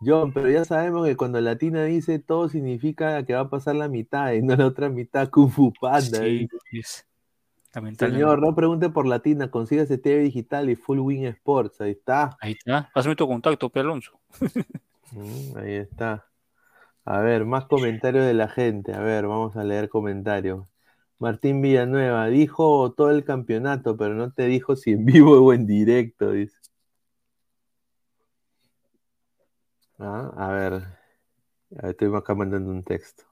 John, 0.00 0.32
pero 0.32 0.48
ya 0.48 0.64
sabemos 0.64 1.06
que 1.08 1.16
cuando 1.16 1.40
Latina 1.40 1.82
dice 1.82 2.20
todo 2.20 2.48
significa 2.48 3.24
que 3.26 3.34
va 3.34 3.40
a 3.40 3.50
pasar 3.50 3.74
la 3.74 3.88
mitad 3.88 4.32
y 4.32 4.42
no 4.42 4.54
la 4.54 4.66
otra 4.66 4.88
mitad 4.88 5.28
Kung 5.28 5.50
Fu 5.50 5.72
Panda. 5.72 6.20
Sí, 6.20 6.48
dice. 6.70 7.07
Señor, 7.98 8.40
no 8.40 8.54
pregunte 8.54 8.88
por 8.90 9.06
Latina, 9.06 9.50
consígase 9.50 9.98
TV 9.98 10.20
Digital 10.22 10.70
y 10.70 10.76
Full 10.76 10.98
Win 10.98 11.26
Sports, 11.26 11.80
ahí 11.80 11.92
está. 11.92 12.36
Ahí 12.40 12.52
está. 12.52 12.90
Pásame 12.94 13.16
tu 13.16 13.26
contacto, 13.26 13.70
P. 13.70 13.80
Alonso. 13.80 14.18
Mm, 15.12 15.56
ahí 15.56 15.74
está. 15.74 16.26
A 17.04 17.20
ver, 17.20 17.46
más 17.46 17.64
comentarios 17.64 18.26
de 18.26 18.34
la 18.34 18.48
gente. 18.48 18.92
A 18.92 19.00
ver, 19.00 19.26
vamos 19.26 19.56
a 19.56 19.64
leer 19.64 19.88
comentarios. 19.88 20.66
Martín 21.18 21.62
Villanueva 21.62 22.26
dijo 22.26 22.92
todo 22.92 23.10
el 23.10 23.24
campeonato, 23.24 23.96
pero 23.96 24.14
no 24.14 24.32
te 24.32 24.46
dijo 24.46 24.76
si 24.76 24.92
en 24.92 25.04
vivo 25.06 25.40
o 25.40 25.52
en 25.52 25.66
directo, 25.66 26.32
dice. 26.32 26.58
Ah. 29.98 30.32
A 30.36 30.48
ver, 30.52 30.82
estoy 31.82 32.14
acá 32.14 32.34
mandando 32.34 32.70
un 32.70 32.84
texto. 32.84 33.24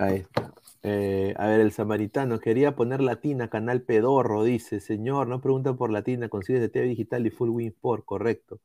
Ahí 0.00 0.16
está. 0.20 0.54
Eh, 0.82 1.34
a 1.36 1.46
ver, 1.46 1.60
el 1.60 1.72
samaritano 1.72 2.40
quería 2.40 2.74
poner 2.74 3.02
latina, 3.02 3.50
canal 3.50 3.82
pedorro, 3.82 4.44
dice. 4.44 4.80
Señor, 4.80 5.28
no 5.28 5.42
pregunta 5.42 5.74
por 5.74 5.90
latina, 5.92 6.30
consigues 6.30 6.62
de 6.62 6.70
TV 6.70 6.86
digital 6.88 7.26
y 7.26 7.30
full 7.30 7.50
win 7.50 7.74
correcto. 8.06 8.60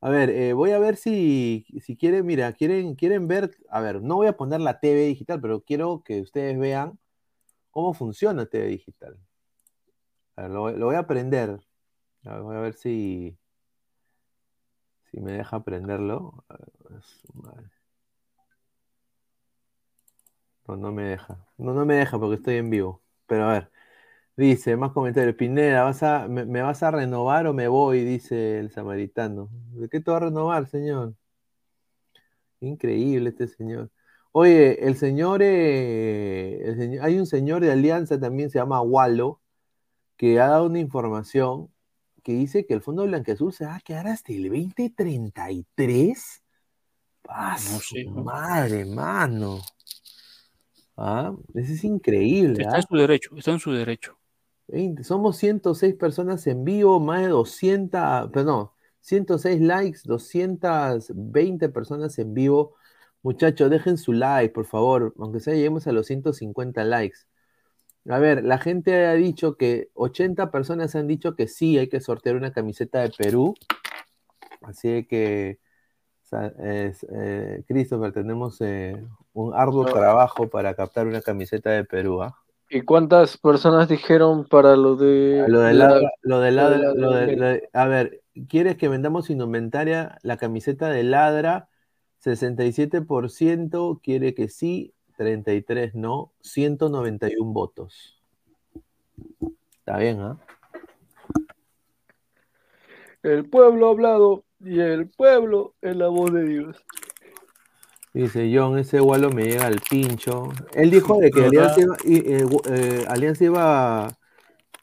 A 0.00 0.10
ver, 0.10 0.30
eh, 0.30 0.54
voy 0.54 0.72
a 0.72 0.78
ver 0.78 0.96
si, 0.96 1.66
si 1.82 1.96
quieren, 1.96 2.26
mira, 2.26 2.52
quieren, 2.54 2.94
quieren 2.96 3.28
ver, 3.28 3.56
a 3.70 3.80
ver, 3.82 4.02
no 4.02 4.16
voy 4.16 4.28
a 4.28 4.36
poner 4.38 4.60
la 4.60 4.80
TV 4.80 5.06
digital, 5.06 5.40
pero 5.40 5.62
quiero 5.62 6.02
que 6.04 6.22
ustedes 6.22 6.58
vean 6.58 6.98
cómo 7.70 7.94
funciona 7.94 8.46
TV 8.46 8.66
digital. 8.68 9.18
A 10.36 10.42
ver, 10.42 10.50
lo, 10.50 10.86
voy 10.86 10.94
a 10.96 11.00
aprender. 11.00 11.60
A 12.24 12.34
ver, 12.34 12.42
voy 12.42 12.56
a 12.56 12.60
ver 12.60 12.74
si, 12.74 13.38
si 15.10 15.20
me 15.20 15.32
deja 15.32 15.56
aprenderlo. 15.56 16.44
A 16.48 16.56
ver. 16.58 17.73
No, 20.66 20.76
no 20.76 20.92
me 20.92 21.04
deja. 21.04 21.38
No, 21.58 21.74
no 21.74 21.84
me 21.86 21.94
deja 21.96 22.18
porque 22.18 22.36
estoy 22.36 22.56
en 22.56 22.70
vivo. 22.70 23.02
Pero 23.26 23.44
a 23.48 23.52
ver. 23.52 23.70
Dice, 24.36 24.76
más 24.76 24.92
comentarios. 24.92 25.36
Pineda, 25.36 25.84
¿vas 25.84 26.02
a, 26.04 26.28
me, 26.28 26.44
me 26.46 26.62
vas 26.62 26.82
a 26.82 26.90
renovar 26.92 27.46
o 27.48 27.54
me 27.54 27.68
voy? 27.68 28.04
Dice 28.04 28.58
el 28.60 28.70
samaritano. 28.72 29.50
¿De 29.74 29.88
qué 29.88 30.00
te 30.00 30.10
va 30.10 30.18
a 30.18 30.20
renovar, 30.22 30.68
señor? 30.68 31.14
Increíble 32.60 33.30
este 33.30 33.48
señor. 33.48 33.90
Oye, 34.32 34.86
el 34.86 34.96
señor, 34.96 35.40
eh, 35.42 36.60
el 36.64 36.76
señor- 36.76 37.04
hay 37.04 37.18
un 37.18 37.26
señor 37.26 37.62
de 37.62 37.70
Alianza 37.72 38.18
también, 38.18 38.50
se 38.50 38.58
llama 38.58 38.80
Wallo, 38.82 39.40
que 40.16 40.40
ha 40.40 40.48
dado 40.48 40.66
una 40.66 40.80
información 40.80 41.70
que 42.24 42.32
dice 42.34 42.66
que 42.66 42.74
el 42.74 42.82
Fondo 42.82 43.04
Blanqueazul 43.06 43.52
se 43.52 43.66
va 43.66 43.76
a 43.76 43.80
quedar 43.80 44.08
hasta 44.08 44.32
el 44.32 44.44
2033. 44.50 46.42
¡Ah, 47.28 47.58
No 47.70 47.80
sé, 47.80 48.04
madre, 48.06 48.84
mano! 48.86 49.60
Ah, 50.96 51.34
eso 51.54 51.72
es 51.72 51.84
increíble. 51.84 52.62
Está 52.62 52.76
¿ah? 52.76 52.80
en 52.80 52.86
su 52.88 52.96
derecho, 52.96 53.36
está 53.36 53.50
en 53.52 53.60
su 53.60 53.72
derecho. 53.72 54.16
20, 54.68 55.04
somos 55.04 55.36
106 55.36 55.94
personas 55.94 56.46
en 56.46 56.64
vivo, 56.64 57.00
más 57.00 57.22
de 57.22 57.28
200, 57.28 58.30
perdón, 58.30 58.70
106 59.00 59.60
likes, 59.60 60.00
220 60.04 61.68
personas 61.68 62.18
en 62.18 62.34
vivo. 62.34 62.74
Muchachos, 63.22 63.70
dejen 63.70 63.98
su 63.98 64.12
like, 64.12 64.54
por 64.54 64.66
favor, 64.66 65.14
aunque 65.18 65.40
sea 65.40 65.54
lleguemos 65.54 65.86
a 65.86 65.92
los 65.92 66.06
150 66.06 66.84
likes. 66.84 67.18
A 68.08 68.18
ver, 68.18 68.44
la 68.44 68.58
gente 68.58 69.06
ha 69.06 69.14
dicho 69.14 69.56
que 69.56 69.90
80 69.94 70.50
personas 70.50 70.94
han 70.94 71.06
dicho 71.06 71.34
que 71.34 71.48
sí, 71.48 71.78
hay 71.78 71.88
que 71.88 72.00
sortear 72.00 72.36
una 72.36 72.52
camiseta 72.52 73.00
de 73.00 73.10
Perú. 73.10 73.54
Así 74.62 75.06
que, 75.06 75.58
sea, 76.26 76.46
es, 76.58 77.06
eh, 77.10 77.62
Christopher, 77.68 78.12
tenemos 78.12 78.60
eh, 78.60 79.04
un 79.34 79.52
arduo 79.54 79.84
trabajo 79.84 80.48
para 80.48 80.74
captar 80.74 81.06
una 81.06 81.20
camiseta 81.20 81.70
de 81.70 81.84
Perú. 81.84 82.22
¿ah? 82.22 82.36
¿Y 82.70 82.80
cuántas 82.82 83.36
personas 83.36 83.88
dijeron 83.88 84.46
para 84.46 84.74
lo 84.76 84.96
de 84.96 85.44
Lo 85.46 85.60
de 85.60 85.74
la- 85.74 86.00
lo 86.22 86.40
de 86.40 86.50
ladra, 86.50 86.78
lo 86.94 87.10
de- 87.10 87.26
ladra- 87.26 87.36
lo 87.36 87.46
de- 87.46 87.68
a 87.72 87.86
ver, 87.86 88.22
¿quieres 88.48 88.76
que 88.76 88.88
vendamos 88.88 89.28
indumentaria? 89.30 90.18
La 90.22 90.36
camiseta 90.38 90.88
de 90.88 91.02
ladra, 91.04 91.68
67% 92.20 94.00
quiere 94.02 94.34
que 94.34 94.48
sí, 94.48 94.94
33 95.16 95.94
no, 95.94 96.32
191 96.40 97.52
votos. 97.52 98.20
Está 99.78 99.98
bien, 99.98 100.20
¿ah? 100.20 100.38
El 103.22 103.48
pueblo 103.48 103.86
ha 103.88 103.90
hablado 103.90 104.44
y 104.64 104.80
el 104.80 105.08
pueblo 105.08 105.74
es 105.80 105.96
la 105.96 106.08
voz 106.08 106.32
de 106.32 106.44
Dios. 106.44 106.84
Dice 108.12 108.50
John, 108.54 108.78
ese 108.78 109.00
gualo 109.00 109.30
me 109.30 109.44
llega 109.44 109.66
al 109.66 109.80
pincho. 109.80 110.48
Él 110.72 110.90
dijo 110.90 111.18
de 111.18 111.30
que. 111.30 111.44
Alianza 111.46 111.80
iba, 111.80 111.96
eh, 112.04 112.46
eh, 112.70 113.04
Alianza 113.08 113.44
iba- 113.44 114.08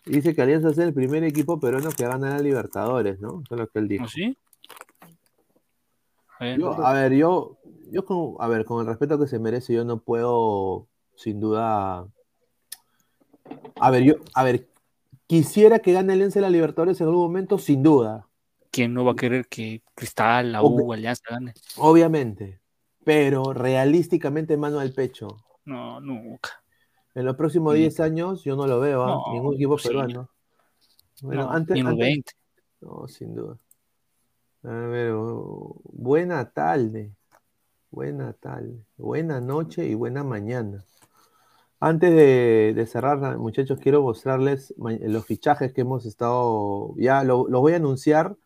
dice 0.05 0.35
que 0.35 0.41
Alianza 0.41 0.69
es 0.69 0.77
el 0.77 0.93
primer 0.93 1.23
equipo 1.23 1.59
peruano 1.59 1.89
que 1.91 2.03
gana 2.03 2.31
la 2.31 2.39
Libertadores, 2.39 3.19
¿no? 3.21 3.41
Eso 3.45 3.55
es 3.55 3.59
lo 3.61 3.67
que 3.67 3.79
él 3.79 3.87
dijo. 3.87 4.03
¿No 4.03 4.09
sí? 4.09 4.37
Eh, 6.41 6.57
Yo, 6.59 6.73
a 6.85 6.91
ver, 6.93 7.13
yo, 7.13 7.57
yo 7.91 8.03
con, 8.03 8.35
a 8.39 8.47
ver, 8.47 8.65
con 8.65 8.81
el 8.81 8.87
respeto 8.87 9.19
que 9.19 9.27
se 9.27 9.39
merece, 9.39 9.73
yo 9.73 9.85
no 9.85 9.99
puedo, 9.99 10.87
sin 11.15 11.39
duda. 11.39 12.07
A 13.79 13.91
ver, 13.91 14.03
yo, 14.03 14.15
a 14.33 14.43
ver, 14.43 14.67
quisiera 15.27 15.79
que 15.79 15.93
gane 15.93 16.13
Alianza 16.13 16.41
la 16.41 16.49
Libertadores 16.49 16.99
en 16.99 17.07
algún 17.07 17.21
momento, 17.23 17.57
sin 17.59 17.81
duda, 17.83 18.27
¿Quién 18.71 18.93
no 18.93 19.03
va 19.05 19.11
a 19.11 19.15
querer 19.15 19.47
que 19.47 19.83
Cristal, 19.93 20.53
la. 20.53 20.63
U, 20.63 20.93
Alianza 20.93 21.23
gane? 21.29 21.53
obviamente. 21.77 22.59
Pero 23.03 23.51
realísticamente, 23.53 24.55
mano 24.57 24.79
al 24.79 24.93
pecho. 24.93 25.27
No, 25.65 25.99
nunca. 25.99 26.51
En 27.15 27.25
los 27.25 27.35
próximos 27.35 27.73
Sí. 27.73 27.81
10 27.81 27.99
años, 27.99 28.43
yo 28.43 28.55
no 28.55 28.67
lo 28.67 28.79
veo, 28.79 29.03
¿ah? 29.03 29.07
No, 29.27 29.33
ningún 29.33 29.55
equipo 29.55 29.77
sí. 29.77 29.87
peruano. 29.89 30.29
Bueno, 31.21 31.43
No, 31.43 31.51
antes, 31.51 31.73
ni 31.73 31.79
en 31.81 31.85
los 31.85 31.93
antes- 31.93 32.05
20. 32.07 32.31
No, 32.81 33.07
sin 33.07 33.35
duda. 33.35 33.57
A 34.63 34.69
ver, 34.69 35.11
oh, 35.15 35.75
buena 35.91 36.49
tarde. 36.51 37.11
Buena 37.89 38.33
tarde. 38.33 38.85
Buena 38.97 39.41
noche 39.41 39.85
y 39.87 39.95
buena 39.95 40.23
mañana. 40.23 40.85
Antes 41.79 42.11
de, 42.11 42.73
de 42.75 42.85
cerrar, 42.85 43.37
muchachos, 43.39 43.79
quiero 43.81 44.03
mostrarles 44.03 44.73
los 44.77 45.25
fichajes 45.25 45.73
que 45.73 45.81
hemos 45.81 46.05
estado. 46.05 46.93
Ya 46.97 47.23
lo- 47.23 47.47
los 47.49 47.59
voy 47.61 47.73
a 47.73 47.77
anunciar, 47.77 48.37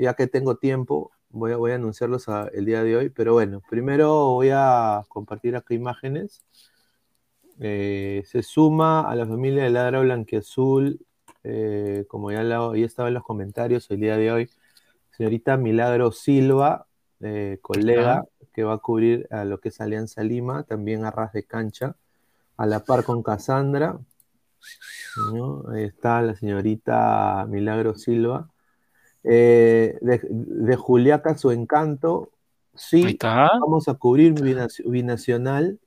ya 0.00 0.14
que 0.14 0.26
tengo 0.26 0.56
tiempo. 0.56 1.12
Voy 1.30 1.52
a, 1.52 1.56
voy 1.56 1.72
a 1.72 1.76
anunciarlos 1.76 2.26
el 2.52 2.64
día 2.64 2.82
de 2.82 2.96
hoy, 2.96 3.08
pero 3.10 3.34
bueno, 3.34 3.62
primero 3.68 4.32
voy 4.32 4.50
a 4.52 5.04
compartir 5.08 5.54
acá 5.56 5.74
imágenes. 5.74 6.42
Eh, 7.60 8.22
se 8.26 8.42
suma 8.42 9.02
a 9.02 9.14
la 9.14 9.26
familia 9.26 9.64
de 9.64 9.70
Ladra 9.70 10.00
Blanquiazul, 10.00 10.98
eh, 11.44 12.04
como 12.08 12.32
ya, 12.32 12.42
estaba 12.74 13.08
en 13.08 13.14
los 13.14 13.22
comentarios 13.22 13.90
el 13.90 14.00
día 14.00 14.16
de 14.16 14.32
hoy, 14.32 14.50
señorita 15.10 15.56
Milagro 15.56 16.10
Silva, 16.10 16.86
eh, 17.20 17.58
colega 17.60 18.24
que 18.54 18.64
va 18.64 18.74
a 18.74 18.78
cubrir 18.78 19.28
a 19.30 19.44
lo 19.44 19.60
que 19.60 19.68
es 19.68 19.80
Alianza 19.80 20.22
Lima, 20.22 20.64
también 20.64 21.04
a 21.04 21.10
ras 21.10 21.32
de 21.32 21.44
cancha, 21.44 21.96
a 22.56 22.66
la 22.66 22.80
par 22.80 23.04
con 23.04 23.22
Cassandra. 23.22 23.98
¿no? 25.32 25.64
Ahí 25.70 25.84
está 25.84 26.22
la 26.22 26.34
señorita 26.34 27.46
Milagro 27.48 27.94
Silva. 27.94 28.50
Eh, 29.24 29.98
de, 30.00 30.20
de 30.30 30.76
Juliaca 30.76 31.36
su 31.36 31.50
encanto, 31.50 32.32
sí, 32.74 33.20
vamos 33.60 33.88
a 33.88 33.94
cubrir 33.94 34.34
binaci- 34.34 34.88
binacional, 34.90 35.78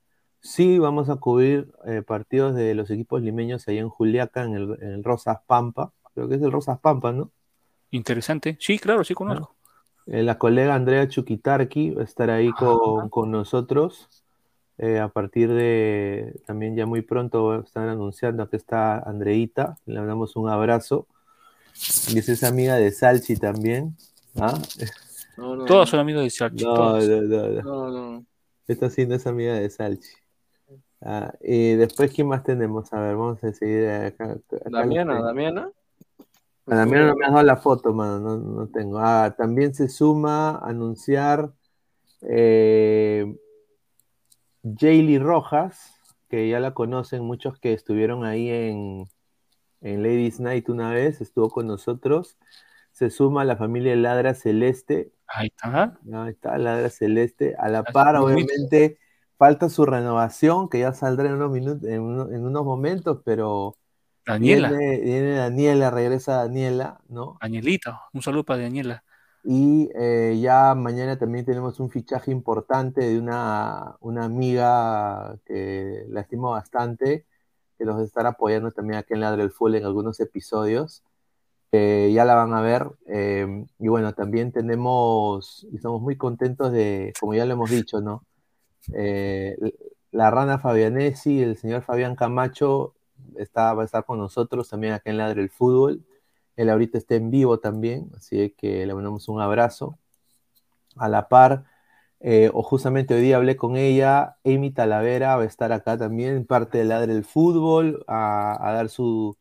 sí, 0.42 0.78
vamos 0.80 1.10
a 1.10 1.16
cubrir 1.18 1.72
eh, 1.86 2.02
partidos 2.04 2.56
de 2.56 2.76
los 2.76 2.92
equipos 2.92 3.22
limeños 3.22 3.68
ahí 3.68 3.80
en 3.80 3.90
Juliaca, 3.90 4.44
en 4.44 4.54
el, 4.56 4.78
en 4.82 4.90
el 4.92 5.04
Rosas 5.04 5.40
Pampa, 5.48 5.94
creo 6.14 6.30
que 6.30 6.36
es 6.36 6.42
el 6.44 6.52
Rosas 6.52 6.80
Pampa, 6.80 7.12
¿no? 7.12 7.32
Interesante. 7.92 8.58
Sí, 8.60 8.78
claro, 8.80 9.04
sí 9.06 9.14
conozco. 9.14 9.56
Eh, 10.06 10.24
la 10.24 10.38
colega 10.38 10.76
Andrea 10.76 11.08
Chuquitarqui 11.08 11.92
va 11.92 12.02
a 12.02 12.06
estar 12.06 12.30
ahí 12.30 12.54
con, 12.54 13.10
con 13.10 13.32
nosotros. 13.32 14.10
eh, 14.78 15.00
a 15.00 15.10
partir 15.10 15.50
de 15.54 16.42
también 16.48 16.76
ya 16.76 16.86
muy 16.88 17.02
pronto 17.04 17.62
están 17.62 17.90
anunciando 17.90 18.50
que 18.50 18.58
está 18.58 19.00
Andreita. 19.00 19.78
Le 19.86 20.06
damos 20.06 20.36
un 20.36 20.50
abrazo. 20.50 21.08
Y 22.10 22.20
es 22.20 22.30
esa 22.30 22.48
amiga 22.48 22.76
de 22.76 22.92
Salchi 22.92 23.36
también. 23.36 23.96
¿ah? 24.40 24.60
No, 25.38 25.56
no, 25.56 25.66
Todos 25.66 25.90
son 25.90 26.00
amigos 26.00 26.24
de 26.24 26.30
Sachi. 26.30 26.64
No, 26.64 26.74
todos. 26.74 27.08
no, 27.08 27.22
no, 27.22 27.48
no. 27.48 27.62
no, 27.62 27.92
no. 27.92 28.26
Esta 28.68 28.90
sí 28.90 29.06
no 29.06 29.16
es 29.16 29.28
amiga 29.28 29.56
de 29.56 29.70
Salchi. 29.70 30.10
Ah, 31.02 31.34
y 31.42 31.76
después, 31.76 32.14
¿quién 32.14 32.28
más 32.28 32.44
tenemos? 32.44 32.94
A 32.94 33.02
ver, 33.02 33.16
vamos 33.16 33.44
a 33.44 33.52
seguir 33.52 33.88
acá. 33.90 34.32
acá 34.32 34.40
Damiana. 34.70 35.22
Damiana. 35.22 35.70
A 36.66 36.76
Damián 36.76 37.08
no 37.08 37.16
me 37.16 37.26
has 37.26 37.32
dado 37.34 37.44
la 37.44 37.58
foto, 37.58 37.94
mano, 37.94 38.20
no, 38.20 38.38
no 38.38 38.68
tengo. 38.68 39.00
Ah, 39.00 39.36
también 39.38 39.74
se 39.74 39.90
suma 39.90 40.52
a 40.52 40.70
anunciar 40.70 41.52
eh, 42.22 43.36
Jaylee 44.64 45.20
Rojas, 45.20 45.94
que 46.30 46.48
ya 46.48 46.62
la 46.62 46.74
conocen 46.74 47.24
muchos 47.24 47.60
que 47.60 47.74
estuvieron 47.74 48.24
ahí 48.24 48.50
en, 48.50 49.10
en 49.84 50.02
Ladies 50.04 50.40
Night 50.40 50.70
una 50.70 50.92
vez, 50.92 51.22
estuvo 51.22 51.50
con 51.50 51.68
nosotros. 51.68 52.38
Se 52.92 53.10
suma 53.10 53.42
a 53.42 53.46
la 53.46 53.58
familia 53.58 53.96
Ladra 53.96 54.34
Celeste, 54.34 55.12
Ahí 55.28 55.48
está. 55.48 56.00
ahí 56.14 56.30
está, 56.32 56.58
Ladra 56.58 56.90
Celeste. 56.90 57.56
A 57.58 57.70
la 57.70 57.84
par, 57.84 58.16
obviamente, 58.18 59.00
falta 59.38 59.70
su 59.70 59.86
renovación, 59.86 60.70
que 60.70 60.80
ya 60.80 60.94
saldrá 60.94 61.28
en 61.28 61.36
unos 61.36 61.52
minutos, 61.52 61.90
en, 61.90 62.02
uno- 62.02 62.30
en 62.32 62.46
unos 62.46 62.64
momentos, 62.64 63.22
pero 63.26 63.76
Daniela. 64.26 64.70
viene, 64.70 65.00
viene 65.02 65.36
Daniela, 65.36 65.92
regresa 65.92 66.36
Daniela, 66.38 67.02
¿no? 67.10 67.38
Danielita. 67.42 68.02
Un 68.14 68.22
saludo 68.22 68.44
para 68.44 68.62
Daniela. 68.64 69.04
Y 69.44 69.90
eh, 69.96 70.40
ya 70.42 70.74
mañana 70.76 71.18
también 71.18 71.44
tenemos 71.46 71.80
un 71.82 71.90
fichaje 71.90 72.32
importante 72.32 73.02
de 73.02 73.20
una, 73.20 73.98
una 74.00 74.24
amiga 74.24 75.38
que 75.46 76.06
la 76.10 76.22
estimo 76.22 76.52
bastante, 76.52 77.26
que 77.84 77.92
nos 77.92 78.02
estará 78.02 78.30
apoyando 78.30 78.72
también 78.72 78.98
aquí 78.98 79.14
en 79.14 79.20
Ladre 79.20 79.44
el 79.44 79.52
Full 79.52 79.76
en 79.76 79.84
algunos 79.84 80.20
episodios. 80.22 81.04
Eh, 81.74 82.12
ya 82.14 82.24
la 82.24 82.36
van 82.36 82.54
a 82.54 82.62
ver. 82.62 82.88
eh, 83.08 83.66
y 83.78 83.88
bueno, 83.90 84.14
también 84.14 84.52
tenemos, 84.54 85.68
y 85.70 85.76
estamos 85.76 86.02
muy 86.02 86.16
contentos 86.16 86.72
de, 86.72 87.12
como 87.20 87.34
ya 87.34 87.46
lo 87.46 87.54
hemos 87.54 87.70
dicho, 87.70 88.00
¿no? 88.00 88.24
Eh, 88.94 89.58
la 90.12 90.32
rana 90.32 90.60
Fabianesi, 90.60 91.42
el 91.42 91.58
señor 91.58 91.82
Fabián 91.82 92.16
Camacho, 92.16 92.94
está, 93.36 93.74
va 93.74 93.82
a 93.82 93.86
estar 93.86 94.06
con 94.06 94.20
nosotros 94.20 94.70
también 94.70 94.94
acá 94.94 95.10
en 95.10 95.18
Ladre 95.18 95.42
el 95.42 95.50
Fútbol. 95.50 96.06
Él 96.56 96.70
ahorita 96.70 96.98
está 96.98 97.16
en 97.16 97.32
vivo 97.32 97.60
también, 97.60 98.12
así 98.16 98.52
que 98.52 98.86
le 98.86 98.94
mandamos 98.94 99.28
un 99.28 99.42
abrazo. 99.42 99.98
A 100.96 101.10
la 101.10 101.28
par, 101.28 101.66
eh, 102.24 102.52
o 102.54 102.64
justamente 102.64 103.16
hoy 103.16 103.22
día 103.22 103.38
hablé 103.38 103.58
con 103.58 103.78
ella, 103.78 104.38
Amy 104.46 104.72
Talavera 104.74 105.38
va 105.38 105.44
a 105.44 105.48
estar 105.48 105.74
acá 105.74 105.98
también, 106.00 106.46
parte 106.48 106.80
de 106.80 106.86
Ladre 106.86 107.14
el 107.14 107.26
Fútbol, 107.26 108.06
a, 108.08 108.72
dar 108.74 108.90
su, 108.90 109.38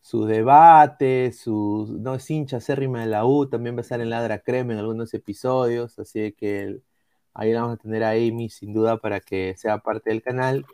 su 0.00 0.24
debate, 0.26 1.32
su, 1.32 1.96
no 2.00 2.14
es 2.16 2.30
hincha 2.30 2.58
acérrima 2.58 3.00
de 3.00 3.06
la 3.06 3.24
U, 3.26 3.48
también 3.48 3.76
va 3.76 3.80
a 3.80 3.82
estar 3.82 4.00
en 4.00 4.10
Ladra 4.10 4.40
Crema 4.40 4.72
en 4.72 4.78
algunos 4.80 5.14
episodios, 5.14 5.98
así 5.98 6.32
que 6.32 6.62
el- 6.62 6.84
ahí 7.34 7.52
vamos 7.54 7.74
a 7.74 7.76
tener 7.78 8.02
a 8.04 8.10
Amy 8.12 8.48
sin 8.50 8.72
duda 8.74 8.98
para 8.98 9.20
que 9.20 9.54
sea 9.56 9.78
parte 9.78 10.10
del 10.10 10.22
canal. 10.22 10.66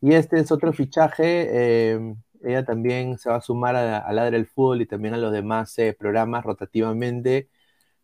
Y 0.00 0.14
este 0.14 0.38
es 0.40 0.52
otro 0.52 0.72
fichaje, 0.72 1.48
eh, 1.94 2.14
ella 2.42 2.64
también 2.64 3.18
se 3.18 3.28
va 3.30 3.36
a 3.36 3.40
sumar 3.40 3.74
a, 3.76 3.98
a 3.98 4.12
Ladra 4.12 4.36
el 4.36 4.46
Fútbol 4.46 4.82
y 4.82 4.86
también 4.86 5.14
a 5.14 5.18
los 5.18 5.32
demás 5.32 5.76
eh, 5.78 5.92
programas 5.98 6.44
rotativamente. 6.44 7.48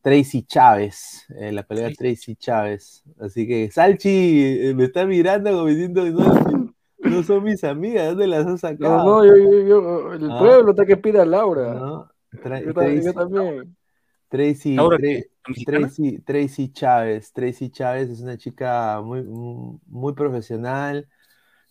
Tracy 0.05 0.43
Chávez, 0.43 1.25
eh, 1.41 1.51
la 1.51 1.63
colega 1.63 1.91
Tracy 1.97 2.37
Chávez. 2.37 3.03
Así 3.19 3.47
que, 3.49 3.71
Salchi, 3.71 4.69
eh, 4.69 4.75
me 4.75 4.85
está 4.85 5.07
mirando 5.07 5.51
como 5.51 5.65
diciendo, 5.65 6.05
no, 6.05 6.75
no 6.99 7.23
son 7.23 7.43
mis 7.43 7.65
amigas, 7.65 8.09
¿dónde 8.09 8.27
las 8.27 8.47
has 8.47 8.61
sacado? 8.61 8.99
No, 8.99 9.25
no, 9.25 9.27
yo, 9.27 9.35
yo, 9.35 9.67
yo, 9.67 10.13
el 10.13 10.31
Ah. 10.31 10.39
pueblo 10.39 10.71
está 10.73 10.85
que 10.85 10.99
pide 10.99 11.21
a 11.23 11.25
Laura. 11.25 11.73
¿no? 11.73 12.11
Tra- 12.35 12.63
Yo, 12.63 12.75
también, 12.75 13.03
yo 13.03 13.13
Tracy- 13.15 13.15
también. 13.15 13.77
Tracy. 14.29 14.77
Tracy, 15.65 16.19
Tracy 16.19 16.69
Chávez. 16.73 17.33
Tracy 17.33 17.71
Chávez 17.71 18.11
es 18.11 18.21
una 18.21 18.37
chica 18.37 19.01
muy, 19.03 19.23
muy 19.23 20.13
profesional, 20.13 21.09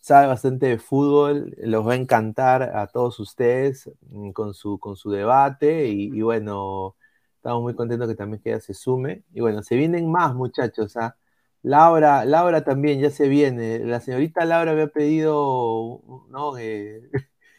sabe 0.00 0.26
bastante 0.26 0.66
de 0.66 0.78
fútbol, 0.78 1.54
los 1.58 1.86
va 1.86 1.92
a 1.92 1.96
encantar 1.96 2.62
a 2.64 2.88
todos 2.88 3.20
ustedes 3.20 3.90
mm, 4.10 4.30
con 4.32 4.54
su, 4.54 4.78
con 4.80 4.96
su 4.96 5.10
debate 5.12 5.86
y, 5.88 6.04
y 6.16 6.20
bueno, 6.22 6.96
estamos 7.44 7.62
muy 7.62 7.74
contentos 7.74 8.08
que 8.08 8.14
también 8.14 8.40
que 8.42 8.50
ella 8.50 8.60
se 8.60 8.72
sume. 8.74 9.22
Y 9.34 9.40
bueno, 9.42 9.62
se 9.62 9.76
vienen 9.76 10.10
más 10.10 10.34
muchachos, 10.34 10.96
¿ah? 10.96 11.16
Laura, 11.62 12.24
Laura 12.24 12.64
también 12.64 13.00
ya 13.00 13.10
se 13.10 13.28
viene. 13.28 13.80
La 13.80 14.00
señorita 14.00 14.44
Laura 14.46 14.72
había 14.72 14.88
pedido, 14.88 16.00
¿no? 16.30 16.56
Eh, 16.58 17.02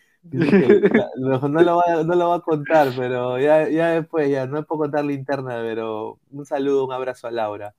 no, 1.18 1.48
lo 1.50 1.78
va, 1.78 1.84
a- 1.88 2.04
no 2.04 2.16
lo 2.16 2.30
va 2.30 2.36
a 2.38 2.42
contar, 2.42 2.90
pero 2.98 3.40
ya, 3.40 3.70
ya 3.70 3.92
después, 3.92 4.30
ya 4.30 4.48
no 4.48 4.64
puedo 4.66 4.82
contar 4.82 5.06
la 5.06 5.14
interna, 5.14 5.58
pero 5.62 6.20
un 6.32 6.46
saludo, 6.46 6.86
un 6.86 6.94
abrazo 6.94 7.28
a 7.28 7.32
Laura. 7.32 7.76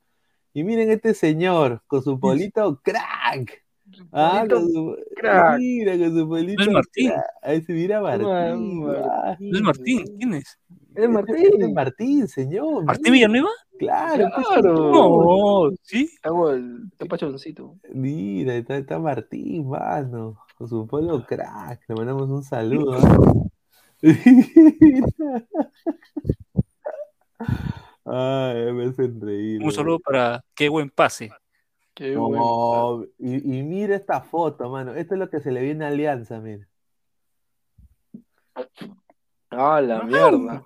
Y 0.55 0.65
miren 0.65 0.91
este 0.91 1.15
señor 1.15 1.83
con 1.89 2.03
su 2.03 2.21
polito 2.21 2.81
crack. 2.83 3.66
Ah, 4.13 4.47
con 4.49 4.71
su, 4.71 4.97
crack. 5.17 5.59
Mira, 5.59 5.99
con 5.99 6.17
su 6.17 6.29
polito 6.29 6.63
es 6.63 6.71
Martín. 6.71 7.13
Ahí 7.43 7.61
se 7.63 7.73
mira 7.73 8.01
Martín. 8.01 8.85
Mar-. 8.85 9.37
No 9.41 9.57
es 9.57 9.63
Martín. 9.63 10.05
¿Quién 10.19 10.35
es? 10.35 10.45
Es 10.45 10.57
Este 10.89 11.03
es 11.05 11.09
Martín. 11.11 11.75
Martín, 11.75 12.29
señor. 12.29 12.85
¿Martín 12.85 13.13
Villanueva? 13.13 13.51
Claro, 13.79 14.29
pues, 14.35 14.47
Claro. 14.47 14.91
No, 14.91 15.71
¿sí? 15.83 16.11
Hago 16.23 16.51
el 16.51 16.89
está 16.93 17.05
pachoncito. 17.07 17.77
Mira, 17.93 18.55
está, 18.57 18.77
está 18.79 18.99
Martín, 18.99 19.69
mano, 19.69 20.39
con 20.57 20.69
su 20.69 20.87
polo 20.87 21.25
crack. 21.27 21.83
Le 21.89 21.95
mandamos 21.95 22.31
un 22.31 22.43
saludo. 22.43 22.97
¿eh? 24.03 24.13
Ay, 28.05 28.73
me 28.73 28.87
hacen 28.87 29.21
reír. 29.21 29.63
Un 29.63 29.73
saludo 29.73 29.99
para 29.99 30.43
qué 30.55 30.69
buen 30.69 30.91
pase. 30.91 31.31
Qué 31.97 32.13
y, 33.19 33.59
y 33.59 33.63
mira 33.63 33.97
esta 33.97 34.21
foto, 34.21 34.69
mano. 34.69 34.95
Esto 34.95 35.15
es 35.15 35.19
lo 35.19 35.31
que 35.31 35.41
se 35.41 35.51
le 35.51 35.63
viene 35.63 35.87
a 35.87 35.89
Alianza, 35.89 36.39
mira. 36.41 36.69
Ah, 39.51 39.81
la 39.81 40.03
mierda. 40.03 40.63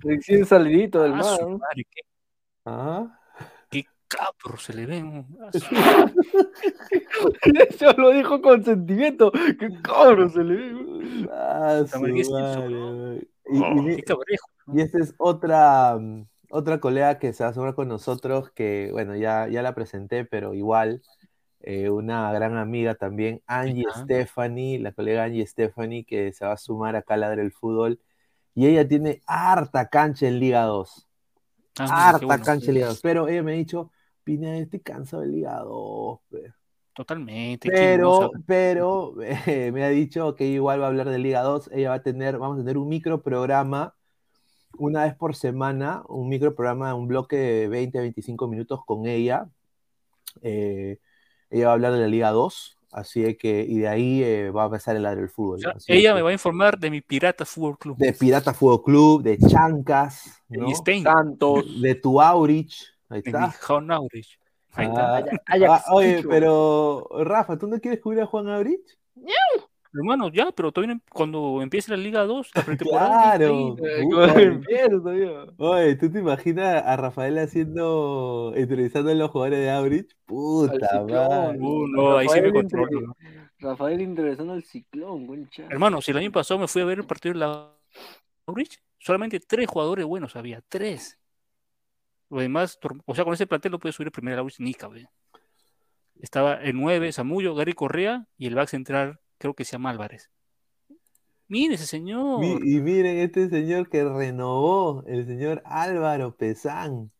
Recién 0.00 0.46
salidito 0.46 1.02
del 1.02 1.12
Ah, 1.12 1.16
mar. 1.16 1.38
su 1.38 1.50
¿no? 1.50 1.58
madre, 1.58 1.86
qué, 1.90 2.00
¿Ah? 2.64 3.18
qué 3.70 3.84
capro 4.08 4.56
se 4.56 4.72
le 4.72 4.86
ven. 4.86 5.26
Eso 7.68 7.92
lo 7.98 8.10
dijo 8.12 8.40
con 8.40 8.64
sentimiento. 8.64 9.30
Qué 9.32 9.68
cabrón 9.82 10.30
se 10.30 10.44
le 10.44 10.54
ve. 10.56 11.28
Ah, 11.30 11.82
su 11.86 12.00
madre. 12.00 13.28
Y, 13.50 13.58
y 13.58 13.62
Oh, 13.62 13.74
mi- 13.82 13.96
qué 13.96 14.02
cabrejo. 14.02 14.46
y 14.72 14.80
esta 14.80 14.98
es 14.98 15.14
otra, 15.18 15.98
mm, 16.00 16.24
otra 16.54 16.78
colega 16.78 17.18
que 17.18 17.32
se 17.32 17.42
va 17.42 17.50
a 17.50 17.52
sumar 17.52 17.74
con 17.74 17.88
nosotros, 17.88 18.48
que 18.52 18.88
bueno, 18.92 19.16
ya, 19.16 19.48
ya 19.48 19.60
la 19.60 19.74
presenté, 19.74 20.24
pero 20.24 20.54
igual, 20.54 21.02
eh, 21.58 21.90
una 21.90 22.32
gran 22.32 22.56
amiga 22.56 22.94
también, 22.94 23.42
Angie. 23.48 23.84
Stephanie, 23.96 24.78
la 24.78 24.92
colega 24.92 25.24
Angie 25.24 25.44
Stephanie, 25.46 26.04
que 26.04 26.32
se 26.32 26.44
va 26.44 26.52
a 26.52 26.56
sumar 26.56 26.94
acá 26.94 27.14
a 27.14 27.16
Ladre 27.16 27.42
el 27.42 27.50
Fútbol. 27.50 28.00
Y 28.54 28.68
ella 28.68 28.86
tiene 28.86 29.20
harta 29.26 29.88
cancha 29.88 30.28
en 30.28 30.38
Liga 30.38 30.62
2. 30.62 31.08
Ah, 31.80 32.10
harta 32.10 32.24
bueno. 32.24 32.44
cancha 32.44 32.68
en 32.68 32.74
Liga 32.74 32.86
2. 32.86 33.00
Pero 33.00 33.26
ella 33.26 33.42
me 33.42 33.50
ha 33.50 33.56
dicho, 33.56 33.90
Pineda, 34.22 34.56
estoy 34.58 34.78
cansado 34.78 35.22
de 35.22 35.30
Liga 35.30 35.58
2. 35.58 36.20
pe". 36.30 36.52
Totalmente. 36.92 37.68
Pero, 37.68 38.30
pero 38.46 39.16
eh, 39.20 39.72
me 39.74 39.82
ha 39.82 39.88
dicho 39.88 40.36
que 40.36 40.46
igual 40.46 40.80
va 40.80 40.84
a 40.84 40.88
hablar 40.88 41.08
de 41.08 41.18
Liga 41.18 41.42
2. 41.42 41.68
Ella 41.72 41.88
va 41.88 41.96
a 41.96 42.02
tener, 42.02 42.38
vamos 42.38 42.58
a 42.58 42.60
tener 42.60 42.78
un 42.78 42.88
micro 42.88 43.22
programa 43.22 43.96
una 44.78 45.04
vez 45.04 45.14
por 45.14 45.34
semana 45.36 46.02
un 46.08 46.28
microprograma, 46.28 46.94
un 46.94 47.08
bloque 47.08 47.36
de 47.36 47.68
20 47.68 47.98
a 47.98 48.00
25 48.02 48.48
minutos 48.48 48.80
con 48.86 49.06
ella. 49.06 49.48
Eh, 50.42 50.98
ella 51.50 51.66
va 51.66 51.70
a 51.70 51.74
hablar 51.74 51.92
de 51.92 52.00
la 52.00 52.06
Liga 52.08 52.30
2, 52.30 52.78
así 52.92 53.36
que, 53.36 53.64
y 53.68 53.78
de 53.78 53.88
ahí 53.88 54.22
eh, 54.22 54.50
va 54.50 54.62
a 54.62 54.66
empezar 54.66 54.96
el 54.96 55.06
área 55.06 55.20
del 55.20 55.30
fútbol. 55.30 55.56
O 55.58 55.60
sea, 55.60 55.70
así 55.76 55.92
ella 55.92 56.10
que- 56.10 56.14
me 56.16 56.22
va 56.22 56.30
a 56.30 56.32
informar 56.32 56.78
de 56.78 56.90
mi 56.90 57.00
Pirata 57.00 57.44
Fútbol 57.44 57.78
Club. 57.78 57.96
De 57.98 58.12
Pirata 58.12 58.52
Fútbol 58.52 58.82
Club, 58.82 59.22
de 59.22 59.38
Chancas, 59.38 60.42
de 60.48 60.58
¿no? 60.58 60.68
Santos. 61.02 61.80
de 61.80 61.94
tu 61.94 62.20
Aurich. 62.20 62.74
Ahí 63.08 63.22
de 63.22 63.32
mi 63.32 63.44
está. 63.44 63.66
Juan 63.66 63.90
Aurich. 63.92 64.38
Ahí 64.72 64.86
está. 64.86 65.18
Ah, 65.18 65.24
ah, 65.68 65.84
oye, 65.92 66.24
pero 66.28 67.06
Rafa, 67.20 67.56
¿tú 67.56 67.68
no 67.68 67.78
quieres 67.78 68.00
cubrir 68.00 68.22
a 68.22 68.26
Juan 68.26 68.48
Aurich? 68.48 68.98
Hermano, 69.94 70.28
ya, 70.32 70.50
pero 70.50 70.72
todavía 70.72 70.96
no- 70.96 71.00
cuando 71.08 71.62
empiece 71.62 71.90
la 71.90 71.96
Liga 71.96 72.24
2, 72.24 72.50
la 72.54 72.62
pretemporada. 72.66 73.38
Claro. 73.38 73.76
Oye, 75.58 75.94
¿tú 75.96 76.10
te 76.10 76.18
imaginas 76.18 76.82
a 76.84 76.96
Rafael 76.96 77.38
haciendo, 77.38 78.52
entrevistando 78.56 79.10
a 79.10 79.14
los 79.14 79.30
jugadores 79.30 79.60
de 79.60 79.70
Aurich? 79.70 80.16
Puta 80.26 81.04
madre. 81.08 81.58
Uh, 81.60 81.86
no, 81.88 82.16
ahí 82.18 82.28
sí 82.28 82.40
me 82.40 82.52
controlo. 82.52 83.16
Rafael 83.60 84.00
interesando 84.00 84.52
al 84.52 84.64
ciclón, 84.64 85.26
buen 85.26 85.48
chat. 85.48 85.70
Hermano, 85.70 86.02
si 86.02 86.10
el 86.10 86.18
año 86.18 86.32
pasado 86.32 86.58
me 86.60 86.68
fui 86.68 86.82
a 86.82 86.84
ver 86.84 86.98
el 86.98 87.06
partido 87.06 87.32
de 87.34 87.38
la 87.40 87.70
Aurich, 88.46 88.78
solamente 88.98 89.38
tres 89.40 89.68
jugadores 89.68 90.04
buenos 90.04 90.34
había, 90.34 90.60
tres. 90.68 91.18
Lo 92.30 92.40
demás, 92.40 92.78
o 93.06 93.14
sea, 93.14 93.24
con 93.24 93.32
ese 93.32 93.46
plantel 93.46 93.72
no 93.72 93.78
puede 93.78 93.92
subir 93.92 94.08
el 94.08 94.12
primer 94.12 94.38
Aurich 94.38 94.58
ni 94.58 94.74
cabe. 94.74 95.08
Estaba 96.20 96.54
el 96.54 96.74
9, 96.76 97.12
Zamullo, 97.12 97.54
Gary 97.54 97.74
Correa 97.74 98.26
y 98.36 98.46
el 98.46 98.54
back 98.54 98.68
central, 98.68 99.20
creo 99.44 99.52
que 99.54 99.66
se 99.66 99.72
llama 99.72 99.90
Álvarez. 99.90 100.30
Mire 101.48 101.74
ese 101.74 101.84
señor. 101.86 102.40
Mi- 102.40 102.58
y 102.62 102.80
miren 102.80 103.18
este 103.18 103.50
señor 103.50 103.90
que 103.90 104.02
renovó, 104.02 105.04
el 105.06 105.26
señor 105.26 105.60
Álvaro 105.66 106.34
Pesán. 106.34 107.12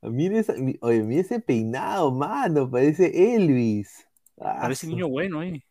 Miren 0.00 0.38
esa- 0.38 0.54
mi- 0.54 0.78
oye, 0.80 1.02
mira 1.02 1.22
ese 1.22 1.40
peinado, 1.40 2.12
mano, 2.12 2.70
parece 2.70 3.34
Elvis. 3.34 4.06
Ah, 4.40 4.58
Parece 4.60 4.86
su- 4.86 4.92
niño 4.92 5.08
bueno, 5.08 5.42
eh. 5.42 5.64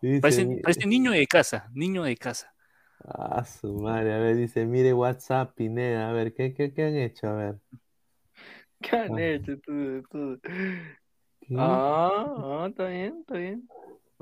dice, 0.00 0.20
Parece, 0.20 0.44
mi- 0.46 0.60
parece 0.60 0.86
niño 0.86 1.10
de 1.10 1.26
casa, 1.26 1.68
niño 1.74 2.04
de 2.04 2.16
casa. 2.16 2.54
Ah, 3.04 3.44
su 3.44 3.74
madre, 3.80 4.14
a 4.14 4.18
ver, 4.18 4.36
dice, 4.36 4.64
mire 4.64 4.92
WhatsApp, 4.94 5.56
Pineda, 5.56 6.08
a 6.08 6.12
ver, 6.12 6.32
¿qué, 6.34 6.54
qué, 6.54 6.72
qué 6.72 6.84
han 6.84 6.96
hecho? 6.96 7.26
A 7.26 7.32
ver. 7.32 7.58
¿Qué 8.80 8.96
han 8.96 9.18
Ah. 9.18 9.20
hecho 9.20 9.58
tú? 9.58 10.02
tú? 10.08 10.38
¿Qué, 11.40 11.56
Ah, 11.58 12.36
ah, 12.38 12.66
está 12.70 12.86
bien, 12.86 13.16
está 13.22 13.34
bien. 13.34 13.68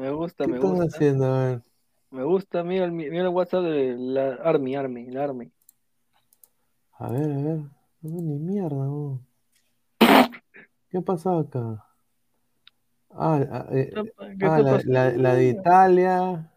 Me 0.01 0.11
gusta, 0.11 0.47
¿Qué 0.47 0.51
me 0.53 0.57
están 0.57 0.71
gusta. 0.71 0.85
haciendo? 0.97 1.25
A 1.27 1.45
ver. 1.47 1.63
Me 2.11 2.25
gusta, 2.25 2.65
mira 2.65 2.87
el, 2.87 2.93
mira 2.93 3.21
el 3.21 3.29
WhatsApp 3.29 3.65
de 3.65 3.95
la 3.99 4.33
Army, 4.43 4.75
Army, 4.75 5.11
la 5.11 5.25
Army. 5.25 5.53
A 6.99 7.11
ver, 7.11 7.31
a 7.31 7.37
ver. 7.37 7.59
No, 8.01 8.21
ni 8.23 8.39
mierda, 8.39 8.77
no. 8.77 9.21
¿Qué 10.89 10.97
ha 10.97 11.03
pasado 11.03 11.41
acá? 11.41 11.85
Ah, 13.11 13.45
ah, 13.53 13.67
eh, 13.73 13.91
¿Qué 13.93 14.47
ah, 14.47 14.59
la, 14.63 14.81
la- 14.87 15.11
la 15.11 15.35
de 15.35 15.49
Italia. 15.51 16.51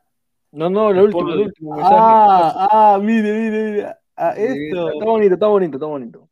No, 0.54 0.70
no, 0.70 0.92
el 0.92 1.00
último, 1.00 1.34
el 1.34 1.40
último 1.42 1.76
mensaje. 1.76 1.96
Ah, 1.98 2.68
ah, 2.96 3.00
mire, 3.02 3.34
mire, 3.34 3.72
mire. 3.72 3.96
Ah, 4.16 4.34
Sí, 4.38 4.42
esto. 4.44 4.90
Está 4.90 5.06
bonito, 5.06 5.34
está 5.34 5.48
bonito, 5.48 5.76
está 5.78 5.86
bonito. 5.88 6.30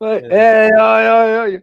Ay, 0.00 0.16
Espera. 0.18 0.66
¡Eh, 0.66 0.70
ay, 0.78 1.06
ay, 1.06 1.54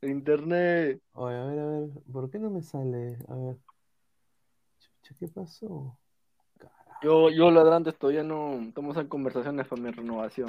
ay! 0.00 0.10
Internet. 0.10 1.00
Oye, 1.12 1.36
a 1.36 1.44
ver, 1.44 1.58
a 1.58 1.66
ver. 1.66 1.88
¿Por 2.10 2.30
qué 2.30 2.38
no 2.38 2.48
me 2.50 2.62
sale? 2.62 3.18
A 3.28 3.34
ver. 3.34 3.56
¿Qué 5.18 5.28
pasó? 5.28 5.98
Yo, 7.02 7.28
yo 7.30 7.50
ladrantes 7.50 7.98
todavía 7.98 8.22
no 8.22 8.54
estamos 8.60 8.96
en 8.96 9.08
conversaciones 9.08 9.66
para 9.66 9.82
mi 9.82 9.90
renovación. 9.90 10.48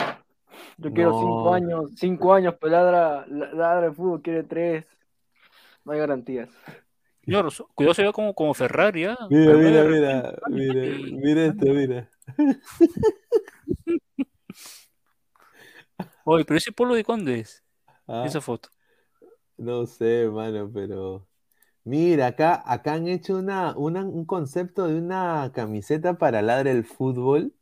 Yo 0.77 0.93
quiero 0.93 1.11
No. 1.11 1.19
cinco 1.19 1.53
años, 1.53 1.91
cinco 1.95 2.33
años, 2.33 2.55
pero 2.59 2.71
ladra, 2.71 3.25
la- 3.27 3.51
ladra 3.53 3.87
el 3.87 3.95
fútbol 3.95 4.21
quiere 4.21 4.43
tres. 4.43 4.85
No 5.83 5.91
hay 5.91 5.99
garantías. 5.99 6.49
Señor, 7.23 7.51
cuidado 7.73 7.93
se 7.93 8.03
ve 8.03 8.13
como, 8.13 8.33
como 8.33 8.53
Ferrari, 8.53 9.05
¿ah? 9.05 9.17
Mira, 9.29 9.45
Pero 9.45 9.57
mira, 9.59 9.83
mira, 9.83 10.35
mira, 10.47 10.97
mira 11.19 11.45
esto, 11.45 11.65
mira. 11.65 12.09
Oye, 16.23 16.45
pero 16.45 16.57
ese 16.57 16.71
polo 16.71 16.95
de 16.95 17.03
Conde 17.03 17.39
es, 17.39 17.63
Ah, 18.07 18.23
esa 18.25 18.41
foto. 18.41 18.69
no 19.57 19.85
sé, 19.85 20.29
mano, 20.31 20.69
pero. 20.73 21.27
Mira, 21.85 22.27
acá, 22.27 22.63
acá 22.65 22.93
han 22.93 23.07
hecho 23.07 23.37
una, 23.37 23.77
una- 23.77 24.03
un 24.05 24.25
concepto 24.25 24.87
de 24.87 24.97
una 24.97 25.51
camiseta 25.53 26.17
para 26.17 26.41
ladre 26.41 26.71
el 26.71 26.83
fútbol. 26.83 27.53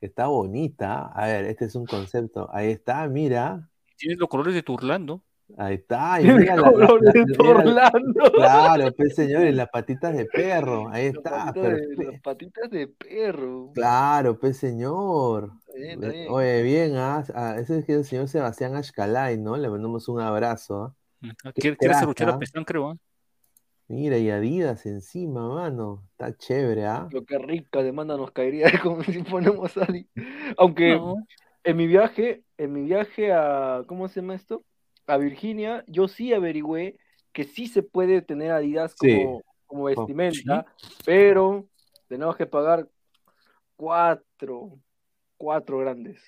que 0.00 0.06
Está 0.06 0.26
bonita. 0.28 1.06
A 1.14 1.26
ver, 1.26 1.46
este 1.46 1.64
es 1.64 1.74
un 1.74 1.86
concepto. 1.86 2.48
Ahí 2.52 2.70
está, 2.70 3.08
mira. 3.08 3.68
Tienes 3.96 4.18
los 4.18 4.28
colores 4.28 4.54
de 4.54 4.62
Turlando. 4.62 5.22
Ahí 5.56 5.76
está. 5.76 6.20
Y 6.20 6.26
mira 6.30 6.56
la- 6.56 6.70
la- 6.70 6.86
Colores 6.86 7.14
la- 7.26 7.48
Orlando. 7.48 8.32
Claro, 8.32 8.92
pues 8.94 9.14
señores, 9.14 9.54
las 9.56 9.68
patitas 9.72 10.14
de 10.14 10.26
perro. 10.26 10.88
Ahí 10.90 11.06
está. 11.06 11.46
patitas 11.46 11.54
de- 11.64 11.88
perfe- 11.96 12.12
las 12.12 12.20
patitas 12.20 12.70
de 12.70 12.86
perro. 12.86 13.70
Claro, 13.74 14.38
pues 14.38 14.58
señor. 14.58 15.50
Está 15.66 15.72
bien, 15.74 15.90
está 16.04 16.08
bien. 16.10 16.26
Oye, 16.30 16.62
bien, 16.62 16.96
ah, 16.96 17.24
ah, 17.34 17.56
ese 17.58 17.78
es 17.78 17.88
el 17.88 18.04
señor 18.04 18.28
Sebastián 18.28 18.76
Ashkalay, 18.76 19.38
¿no? 19.38 19.56
Le 19.56 19.70
mandamos 19.70 20.06
un 20.08 20.20
abrazo. 20.20 20.94
¿ah? 21.22 21.30
Qué 21.54 21.62
Quiere, 21.62 21.76
quiere 21.78 21.94
serruchar 21.94 22.28
¿ah? 22.28 22.34
a 22.34 22.38
Pestán, 22.38 22.64
creo. 22.64 22.90
¿ah? 22.90 22.96
Mira, 23.88 24.18
y 24.18 24.28
Adidas 24.28 24.84
encima, 24.84 25.48
mano. 25.48 26.04
Está 26.12 26.36
chévere, 26.36 26.84
¿ah? 26.86 27.08
Lo 27.10 27.24
que 27.24 27.38
rica 27.38 27.82
demanda 27.82 28.16
nos 28.18 28.30
caería 28.32 28.66
como 28.86 29.02
si 29.02 29.22
ponemos 29.22 29.76
a 29.78 29.84
Ali. 29.84 30.08
Aunque 30.58 30.96
No. 30.96 31.16
en 31.64 31.76
mi 31.76 31.86
viaje, 31.86 32.44
en 32.58 32.72
mi 32.74 32.82
viaje 32.82 33.32
a, 33.32 33.84
¿cómo 33.86 34.08
se 34.08 34.20
llama 34.20 34.34
esto? 34.34 34.62
A 35.06 35.16
Virginia, 35.16 35.84
yo 35.86 36.06
sí 36.06 36.34
averigüé 36.34 36.98
que 37.32 37.44
sí 37.44 37.66
se 37.66 37.82
puede 37.82 38.20
tener 38.20 38.50
Adidas 38.50 38.94
Sí. 39.00 39.16
como, 39.24 39.42
como 39.66 39.84
vestimenta, 39.84 40.66
pero 41.06 41.66
tenemos 42.08 42.36
que 42.36 42.46
pagar 42.46 42.86
cuatro, 43.76 44.78
cuatro 45.38 45.78
grandes. 45.78 46.20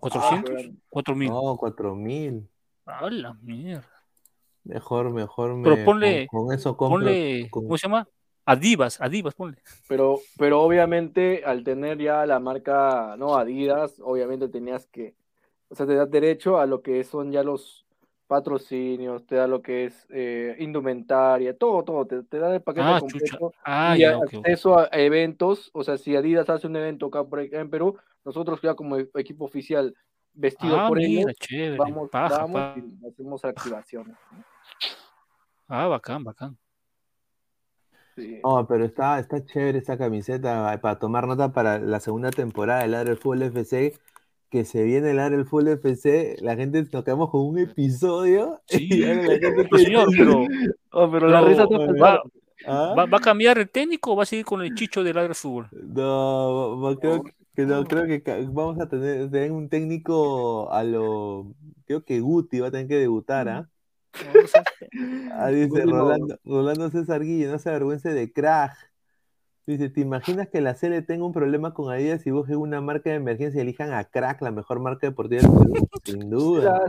Cuatro 0.00 0.20
¿400? 0.20 0.42
grandes. 0.50 0.82
¿4000? 0.90 1.28
No, 1.28 1.56
cuatro 1.56 1.94
mil. 1.94 2.48
A 2.86 3.08
la 3.08 3.34
mierda. 3.34 3.88
Mejor, 4.64 5.10
mejor 5.10 5.54
me. 5.54 5.62
Pero 5.64 5.76
ponle- 5.84 6.26
con, 6.28 6.46
con 6.46 6.54
eso 6.54 6.76
compro. 6.76 6.98
Ponle, 6.98 7.48
con- 7.50 7.64
¿cómo 7.64 7.78
se 7.78 7.86
llama? 7.88 8.08
Adivas, 8.44 9.00
Adivas, 9.00 9.34
ponle. 9.34 9.58
Pero, 9.88 10.20
pero 10.38 10.62
obviamente 10.62 11.42
al 11.44 11.64
tener 11.64 11.98
ya 11.98 12.24
la 12.26 12.38
marca, 12.38 13.14
no, 13.18 13.36
Adidas, 13.36 14.00
obviamente 14.02 14.48
tenías 14.48 14.86
que, 14.86 15.14
o 15.68 15.74
sea, 15.74 15.86
te 15.86 15.94
da 15.94 16.06
derecho 16.06 16.58
a 16.58 16.66
lo 16.66 16.82
que 16.82 17.02
son 17.04 17.30
ya 17.32 17.42
los 17.42 17.86
patrocinios, 18.26 19.26
te 19.26 19.34
da 19.36 19.46
lo 19.46 19.60
que 19.60 19.84
es 19.86 20.06
eh, 20.10 20.56
indumentaria, 20.58 21.56
todo, 21.56 21.84
todo, 21.84 22.06
te, 22.06 22.22
te 22.22 22.38
da 22.38 22.54
el 22.54 22.62
paquete 22.62 22.86
Ah, 22.86 23.00
chucha. 23.00 23.36
completo 23.36 23.52
Ah, 23.64 23.94
y 23.96 24.04
ok. 24.04 24.22
acceso 24.22 24.78
a 24.78 24.88
eventos, 24.92 25.70
o 25.74 25.84
sea, 25.84 25.98
si 25.98 26.16
Adidas 26.16 26.48
hace 26.48 26.66
un 26.66 26.76
evento 26.76 27.06
acá 27.06 27.24
por 27.24 27.40
acá 27.40 27.60
en 27.60 27.68
Perú, 27.68 27.96
nosotros 28.24 28.60
ya 28.62 28.74
como 28.74 28.96
e- 28.96 29.10
equipo 29.16 29.44
oficial 29.44 29.94
vestido 30.32 30.76
Ah, 30.78 30.88
por 30.88 30.96
mira, 30.98 31.08
ellos, 31.30 31.32
chévere. 31.38 31.76
vamos, 31.76 32.08
Paja, 32.10 32.38
vamos 32.38 32.62
paja. 32.62 32.78
y 32.78 33.06
hacemos 33.06 33.44
activaciones. 33.44 34.16
Ah, 35.74 35.86
bacán, 35.86 36.22
bacán. 36.22 36.58
Sí. 38.14 38.40
No, 38.44 38.66
pero 38.66 38.84
está, 38.84 39.18
está 39.18 39.42
chévere 39.42 39.78
esta 39.78 39.96
camiseta 39.96 40.78
para 40.82 40.98
tomar 40.98 41.26
nota 41.26 41.50
para 41.52 41.78
la 41.78 41.98
segunda 41.98 42.30
temporada 42.30 42.82
del 42.82 42.90
Ladre 42.90 43.08
del 43.10 43.18
Fútbol 43.18 43.42
FC. 43.42 43.94
Que 44.50 44.66
se 44.66 44.82
viene 44.84 45.12
el 45.12 45.16
Ladre 45.16 45.38
del 45.38 45.46
Fútbol 45.46 45.68
FC, 45.68 46.36
la 46.42 46.54
gente 46.56 46.86
nos 46.92 47.02
quedamos 47.02 47.30
con 47.30 47.40
un 47.46 47.58
episodio. 47.58 48.60
Sí. 48.66 48.86
y 48.90 48.98
la 48.98 49.38
gente 49.38 49.66
señor, 49.82 50.08
pero 50.14 50.44
Oh, 50.92 51.10
pero 51.10 51.26
la 51.28 51.40
risa 51.40 51.62
está 51.62 51.76
faltando. 51.78 52.22
¿Ah? 52.66 52.94
¿va, 52.96 53.06
va 53.06 53.16
a 53.16 53.20
cambiar 53.20 53.56
el 53.58 53.70
técnico 53.70 54.12
o 54.12 54.16
va 54.16 54.24
a 54.24 54.26
seguir 54.26 54.44
con 54.44 54.60
el 54.60 54.74
chicho 54.74 55.02
del 55.02 55.16
Ladre 55.16 55.32
Fútbol? 55.32 55.68
No, 55.72 56.78
va- 56.82 56.96
creo 56.96 57.22
que 57.56 57.64
no, 57.64 57.82
creo 57.84 58.04
que 58.06 58.22
vamos 58.50 58.78
a 58.78 58.86
tener, 58.90 59.30
tener 59.30 59.52
un 59.52 59.70
técnico 59.70 60.70
a 60.70 60.84
lo, 60.84 61.46
creo 61.86 62.04
que 62.04 62.20
Guti 62.20 62.60
va 62.60 62.68
a 62.68 62.70
tener 62.70 62.88
que 62.88 62.96
debutar, 62.98 63.48
¿ah? 63.48 63.68
Ah, 65.32 65.48
dice. 65.48 65.84
Rolando, 65.84 66.38
Rolando 66.44 66.90
César 66.90 67.22
Guille, 67.22 67.46
no 67.46 67.58
se 67.58 67.70
avergüence 67.70 68.10
de 68.10 68.32
crack. 68.32 68.72
Dice, 69.64 69.88
¿te 69.90 70.00
imaginas 70.00 70.48
que 70.48 70.60
la 70.60 70.74
CL 70.74 71.02
tenga 71.06 71.24
un 71.24 71.32
problema 71.32 71.72
con 71.72 71.92
Adidas 71.92 72.26
y 72.26 72.32
busquen 72.32 72.56
una 72.56 72.80
marca 72.80 73.10
de 73.10 73.16
emergencia 73.16 73.58
y 73.60 73.62
elijan 73.62 73.92
a 73.92 74.02
Crack, 74.04 74.42
la 74.42 74.50
mejor 74.50 74.80
marca 74.80 75.06
deportiva 75.06 75.42
del 75.42 75.50
Perú? 75.52 75.88
Sin 76.04 76.22
Sí 76.22 76.28
duda. 76.28 76.82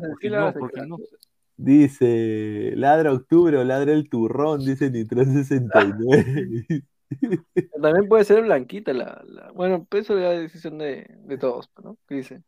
Dice, 1.55 2.73
ladra 2.75 3.13
octubre 3.13 3.57
o 3.57 3.63
ladra 3.63 3.93
el 3.93 4.09
turrón, 4.09 4.65
dice 4.65 4.89
Nitro 4.89 5.23
69. 5.23 6.65
También 7.79 8.07
puede 8.09 8.23
ser 8.23 8.41
blanquita 8.41 8.91
la, 8.91 9.21
la- 9.23 9.51
bueno, 9.51 9.85
pues 9.87 10.05
eso 10.05 10.19
ya 10.19 10.33
es 10.33 10.41
decisión 10.41 10.79
de, 10.79 11.05
de 11.25 11.37
todos, 11.37 11.69
¿no? 11.83 11.95
¿Qué 12.07 12.15
dice? 12.15 12.41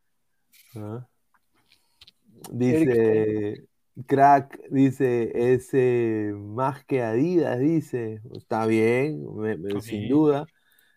Ah. 0.76 1.06
Dice, 2.52 3.64
crack, 4.07 4.59
dice, 4.69 5.53
es 5.53 5.69
eh, 5.73 6.34
más 6.35 6.84
que 6.85 7.01
Adidas, 7.01 7.59
dice. 7.59 8.22
Está 8.34 8.65
bien, 8.65 9.26
me- 9.38 9.57
me- 9.57 9.69
Está 9.69 9.81
sin 9.81 10.09
duda. 10.09 10.45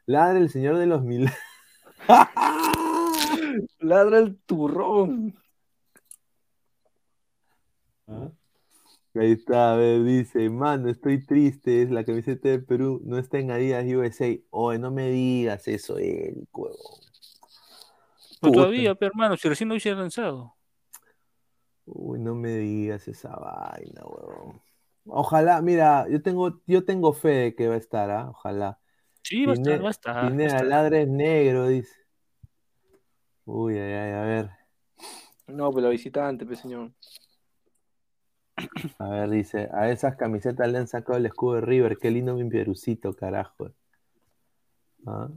Ladra 0.07 0.39
el 0.39 0.51
señor 0.51 0.77
de 0.79 0.87
los 0.87 1.03
milagros. 1.05 1.39
Ladra 3.81 4.19
el 4.19 4.37
turrón. 4.47 5.35
¿Ah? 8.07 8.31
Ahí 9.15 9.33
está, 9.33 9.73
a 9.73 9.77
ver, 9.77 10.05
dice, 10.05 10.49
mano, 10.49 10.89
estoy 10.89 11.25
triste, 11.27 11.83
es 11.83 11.91
la 11.91 12.05
camiseta 12.05 12.49
de 12.51 12.61
Perú, 12.61 13.01
no 13.05 13.19
está 13.19 13.39
en 13.39 13.51
Adidas 13.51 13.85
USA. 13.87 14.27
Oye, 14.51 14.79
no 14.79 14.91
me 14.93 15.09
digas 15.11 15.67
eso, 15.67 15.99
el 15.99 16.47
Puta. 16.53 16.77
todavía, 18.41 18.95
pero 18.95 19.11
hermano, 19.11 19.37
si 19.37 19.49
recién 19.49 19.69
lo 19.69 19.75
hubiese 19.75 19.93
lanzado. 19.93 20.55
Uy, 21.91 22.19
no 22.19 22.35
me 22.35 22.57
digas 22.57 23.09
esa 23.09 23.35
vaina, 23.35 24.03
huevón. 24.05 24.61
Ojalá, 25.07 25.63
mira, 25.63 26.07
yo 26.09 26.21
tengo, 26.23 26.61
yo 26.67 26.85
tengo 26.85 27.13
fe 27.15 27.29
de 27.29 27.55
que 27.55 27.67
va 27.67 27.75
a 27.75 27.79
estar, 27.79 28.11
¿ah? 28.11 28.29
Ojalá. 28.31 28.79
Sí, 29.23 29.47
va 29.47 29.53
a 29.53 29.55
estar, 29.55 29.83
va 29.83 29.89
a 29.89 29.91
estar. 29.91 30.29
Pineda, 30.29 30.47
estar. 30.47 30.67
ladra 30.67 31.01
es 31.01 31.09
negro, 31.09 31.69
dice. 31.69 31.97
Uy, 33.47 33.79
ay, 33.79 33.93
ay, 33.93 34.13
a 34.13 34.23
ver. 34.23 34.51
No, 35.47 35.71
pues 35.71 35.83
la 35.83 35.89
visitante, 35.89 36.45
pues 36.45 36.59
señor. 36.59 36.93
A 38.99 39.09
ver, 39.09 39.31
dice, 39.31 39.69
a 39.73 39.91
esas 39.91 40.17
camisetas 40.17 40.71
le 40.71 40.79
han 40.79 40.89
sacado 40.89 41.19
el 41.19 41.27
escudo 41.27 41.55
de 41.55 41.61
River, 41.63 41.97
qué 41.97 42.11
lindo 42.11 42.35
mi 42.35 42.49
Pierucito, 42.49 43.15
carajo. 43.15 43.71
Ah. 45.07 45.29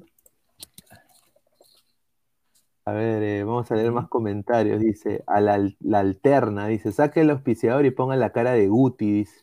A 2.86 2.94
ver, 2.94 3.22
eh, 3.22 3.44
vamos 3.44 3.72
a 3.72 3.76
leer 3.76 3.92
más 3.92 4.08
comentarios. 4.08 4.80
Dice, 4.80 5.24
a 5.28 5.40
la, 5.40 5.54
al- 5.54 5.78
la 5.80 6.00
alterna, 6.00 6.68
dice, 6.68 6.92
saque 6.92 7.22
el 7.22 7.30
auspiciador 7.30 7.86
y 7.86 7.92
ponga 7.92 8.16
la 8.16 8.32
cara 8.32 8.54
de 8.54 8.68
Guti, 8.68 9.12
dice. 9.12 9.40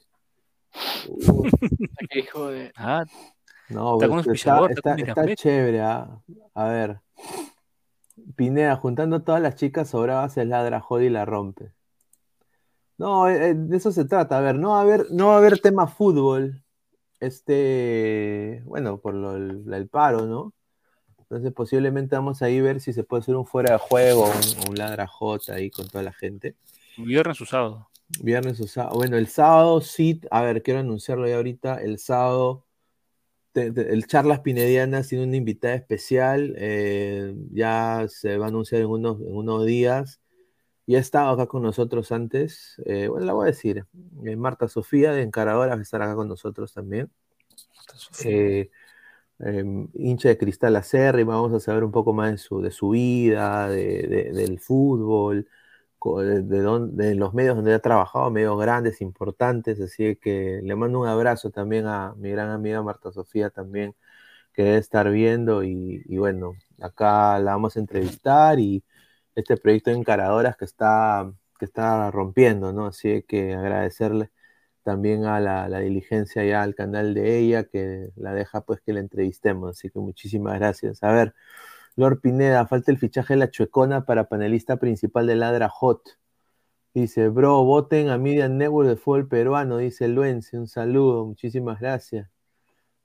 Qué 2.11 2.19
hijo 2.21 2.49
de. 2.49 2.73
Ah, 2.77 3.05
no, 3.69 3.95
Está 3.95 4.09
pues, 4.09 4.27
con 4.27 4.35
chévere, 5.37 5.81
ah. 5.81 6.21
A 6.55 6.69
ver. 6.69 7.01
Pineda, 8.35 8.77
juntando 8.77 9.23
todas 9.23 9.41
las 9.41 9.55
chicas 9.55 9.91
sobradas, 9.91 10.37
el 10.37 10.49
ladra, 10.51 10.81
jode 10.81 11.07
y 11.07 11.11
la 11.11 11.25
rompe. 11.25 11.73
No, 12.97 13.29
eh, 13.29 13.51
eh, 13.51 13.55
de 13.55 13.77
eso 13.77 13.93
se 13.93 14.05
trata. 14.05 14.39
A 14.39 14.41
ver, 14.41 14.57
no 14.57 14.71
va 14.71 14.79
a 14.81 14.83
haber, 14.83 15.07
no 15.13 15.29
va 15.29 15.35
a 15.35 15.39
haber 15.39 15.61
tema 15.61 15.87
fútbol. 15.87 16.65
Este, 17.21 18.63
bueno, 18.65 18.99
por 18.99 19.15
lo, 19.15 19.37
el, 19.37 19.73
el 19.73 19.89
paro, 19.89 20.27
¿no? 20.27 20.53
Entonces 21.31 21.53
posiblemente 21.53 22.17
vamos 22.17 22.41
ahí 22.41 22.59
a 22.59 22.63
ver 22.63 22.81
si 22.81 22.95
se 22.95 23.05
puede 23.05 23.21
hacer 23.21 23.37
un 23.37 23.45
fuera 23.45 23.73
de 23.73 23.79
juego, 23.79 24.25
un, 24.25 24.71
un 24.71 24.75
ladra 24.77 25.07
J 25.07 25.53
ahí 25.55 25.71
con 25.71 25.87
toda 25.87 26.03
la 26.03 26.13
gente. 26.15 26.55
viernes 26.97 27.39
o 27.43 27.45
sábado. 27.47 27.89
Viernes 28.23 28.59
o 28.61 28.67
sábado. 28.67 28.97
Bueno, 28.97 29.19
el 29.19 29.27
sábado 29.27 29.83
sí, 29.83 30.23
a 30.31 30.41
ver, 30.43 30.63
quiero 30.63 30.81
anunciarlo 30.81 31.29
ya 31.29 31.37
ahorita. 31.37 31.83
El 31.83 31.99
sábado, 31.99 32.65
te- 33.53 33.71
te- 33.73 33.93
el 33.93 34.07
Charlas 34.07 34.41
Pinedianas 34.41 35.09
tiene 35.09 35.25
una 35.25 35.37
invitada 35.37 35.75
especial. 35.75 36.55
eh, 36.57 37.35
ya 37.53 38.07
se 38.09 38.39
va 38.39 38.47
a 38.47 38.49
anunciar 38.49 38.81
en 38.81 38.87
unos, 38.89 39.21
en 39.21 39.37
unos 39.37 39.67
días. 39.67 40.21
Ya 40.87 40.97
ha 40.97 41.01
estado 41.03 41.29
acá 41.29 41.45
con 41.47 41.63
nosotros 41.63 42.11
antes. 42.11 42.81
eh, 42.87 43.09
bueno, 43.09 43.27
la 43.27 43.35
voy 43.35 43.43
a 43.45 43.51
decir. 43.51 43.85
eh, 44.25 44.37
Marta 44.37 44.67
Sofía 44.67 45.13
de 45.13 45.21
Encaradora 45.21 45.75
va 45.75 45.79
a 45.79 45.83
estar 45.83 46.01
acá 46.01 46.15
con 46.15 46.29
nosotros 46.29 46.73
también. 46.73 47.11
Eh, 48.25 48.71
eh, 49.41 49.65
hincha 49.95 50.29
de 50.29 50.39
Cristal 50.39 50.77
Acérrima, 50.77 51.35
vamos 51.37 51.53
a 51.55 51.61
saber 51.61 51.85
un 51.85 51.93
poco 51.93 52.13
más 52.13 52.33
de 52.33 52.71
su, 52.71 52.91
vida, 52.91 53.69
de- 53.69 54.03
de- 54.09 54.33
del 54.33 54.59
fútbol, 54.61 55.49
de, 56.23 56.43
de 56.43 56.61
dónde- 56.63 57.05
de 57.09 57.15
los 57.15 57.35
medios 57.35 57.57
donde 57.57 57.75
ha 57.75 57.79
trabajado, 57.81 58.31
medios 58.31 58.59
grandes, 58.61 59.01
importantes, 59.01 59.81
así 59.81 60.17
que 60.17 60.61
le 60.63 60.77
mando 60.77 61.01
un 61.01 61.09
abrazo 61.09 61.51
también 61.51 61.87
a 61.87 62.15
mi 62.17 62.31
gran 62.31 62.51
amiga 62.51 62.83
Marta 62.83 63.13
Sofía 63.13 63.51
también, 63.51 63.95
que 64.53 64.63
debe 64.65 64.79
estar 64.79 65.11
viendo 65.11 65.65
y, 65.65 66.03
y 66.07 66.19
bueno, 66.19 66.55
acá 66.81 67.39
la 67.39 67.53
vamos 67.53 67.77
a 67.77 67.81
entrevistar 67.81 68.59
y 68.61 68.85
este 69.35 69.57
proyecto 69.57 69.91
de 69.91 69.99
encaradoras 69.99 70.57
que 70.57 70.65
está, 70.65 71.33
que 71.59 71.65
está 71.67 72.11
rompiendo, 72.11 72.73
¿no? 72.73 72.87
Así 72.87 73.23
que 73.29 73.55
agradecerle 73.55 74.31
también 74.83 75.25
a 75.25 75.41
la, 75.41 75.69
diligencia 75.81 76.45
ya 76.45 76.63
al 76.63 76.75
canal 76.75 77.15
de 77.15 77.39
ella 77.39 77.65
que 77.65 78.11
la 78.17 78.33
deja 78.35 78.63
pues 78.63 78.81
que 78.81 78.93
la 78.93 79.01
entrevistemos, 79.01 79.71
así 79.71 79.91
que 79.91 79.99
muchísimas 79.99 80.59
gracias. 80.59 81.03
A 81.03 81.13
ver, 81.13 81.35
Lord 81.97 82.21
Pineda, 82.21 82.67
falta 82.67 82.91
el 82.93 82.99
fichaje 82.99 83.35
de 83.35 83.41
la 83.41 83.51
chuecona 83.51 84.05
para 84.07 84.29
panelista 84.29 84.77
principal 84.79 85.27
de 85.27 85.37
Ladra 85.37 85.69
Hot. 85.69 86.03
Dice, 86.95 87.29
bro, 87.29 87.65
voten 87.65 88.09
a 88.09 88.19
Media 88.19 88.49
Network 88.49 88.89
de 88.89 88.97
fútbol 88.97 89.29
peruano, 89.29 89.79
dice 89.79 90.09
Luense, 90.09 90.59
un 90.59 90.69
saludo, 90.69 91.27
muchísimas 91.27 91.81
gracias. 91.81 92.29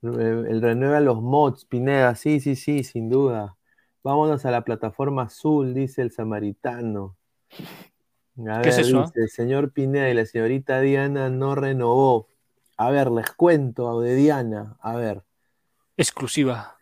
El 0.02 0.60
renueva 0.60 1.00
los 1.00 1.22
mods, 1.22 1.64
Pineda, 1.64 2.14
sí, 2.14 2.40
sí, 2.40 2.56
sí, 2.56 2.84
sin 2.84 3.08
duda. 3.08 3.56
Vámonos 4.02 4.44
a 4.44 4.50
la 4.50 4.64
plataforma 4.64 5.22
azul, 5.22 5.74
dice 5.74 6.02
el 6.02 6.10
samaritano. 6.10 7.16
A 8.36 8.62
¿Qué 8.62 8.70
es 8.70 8.76
ver, 8.76 8.86
eso, 8.86 9.00
ah? 9.00 9.02
dice, 9.06 9.20
el 9.20 9.28
señor 9.28 9.72
Pineda 9.72 10.10
y 10.10 10.14
la 10.14 10.26
señorita 10.26 10.80
Diana 10.80 11.30
no 11.30 11.54
renovó. 11.54 12.28
A 12.76 12.90
ver, 12.90 13.10
les 13.10 13.30
cuento 13.30 14.00
de 14.00 14.16
Diana. 14.16 14.76
A 14.80 14.96
ver, 14.96 15.22
Exclusiva. 15.96 16.76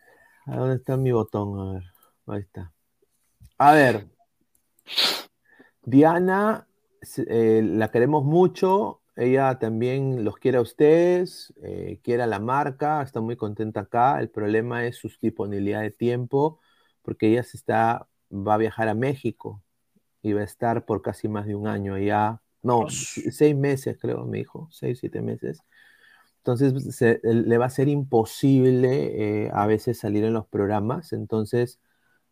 ¿a 0.47 0.55
dónde 0.55 0.77
está 0.77 0.97
mi 0.97 1.11
botón? 1.11 1.59
A 1.59 1.73
ver, 1.73 1.83
ahí 2.27 2.41
está. 2.41 2.73
A 3.59 3.73
ver, 3.73 4.07
Diana, 5.83 6.67
eh, 7.27 7.61
la 7.63 7.91
queremos 7.91 8.23
mucho. 8.25 9.01
Ella 9.15 9.59
también 9.59 10.23
los 10.23 10.37
quiere 10.37 10.57
a 10.57 10.61
ustedes, 10.61 11.53
eh, 11.61 11.99
quiere 12.03 12.23
a 12.23 12.27
la 12.27 12.39
marca, 12.39 13.03
está 13.03 13.21
muy 13.21 13.35
contenta 13.35 13.81
acá. 13.81 14.19
El 14.19 14.31
problema 14.31 14.87
es 14.87 14.97
su 14.97 15.11
disponibilidad 15.21 15.81
de 15.81 15.91
tiempo, 15.91 16.59
porque 17.03 17.27
ella 17.27 17.43
se 17.43 17.57
está, 17.57 18.07
va 18.31 18.55
a 18.55 18.57
viajar 18.57 18.87
a 18.87 18.95
México 18.95 19.61
y 20.23 20.33
va 20.33 20.41
a 20.41 20.45
estar 20.45 20.85
por 20.85 21.03
casi 21.03 21.29
más 21.29 21.47
de 21.47 21.55
un 21.55 21.67
año 21.67 21.95
allá. 21.95 22.41
No, 22.63 22.87
seis 22.89 23.55
meses 23.57 23.97
creo, 24.01 24.25
me 24.25 24.39
dijo, 24.39 24.69
seis, 24.71 24.99
siete 25.01 25.21
meses. 25.21 25.63
Entonces 26.39 26.95
se- 26.95 27.19
le 27.23 27.57
va 27.57 27.65
a 27.67 27.69
ser 27.69 27.87
imposible 27.87 29.45
eh, 29.47 29.51
a 29.53 29.67
veces 29.67 29.99
salir 29.99 30.23
en 30.25 30.33
los 30.33 30.45
programas, 30.47 31.13
entonces 31.13 31.79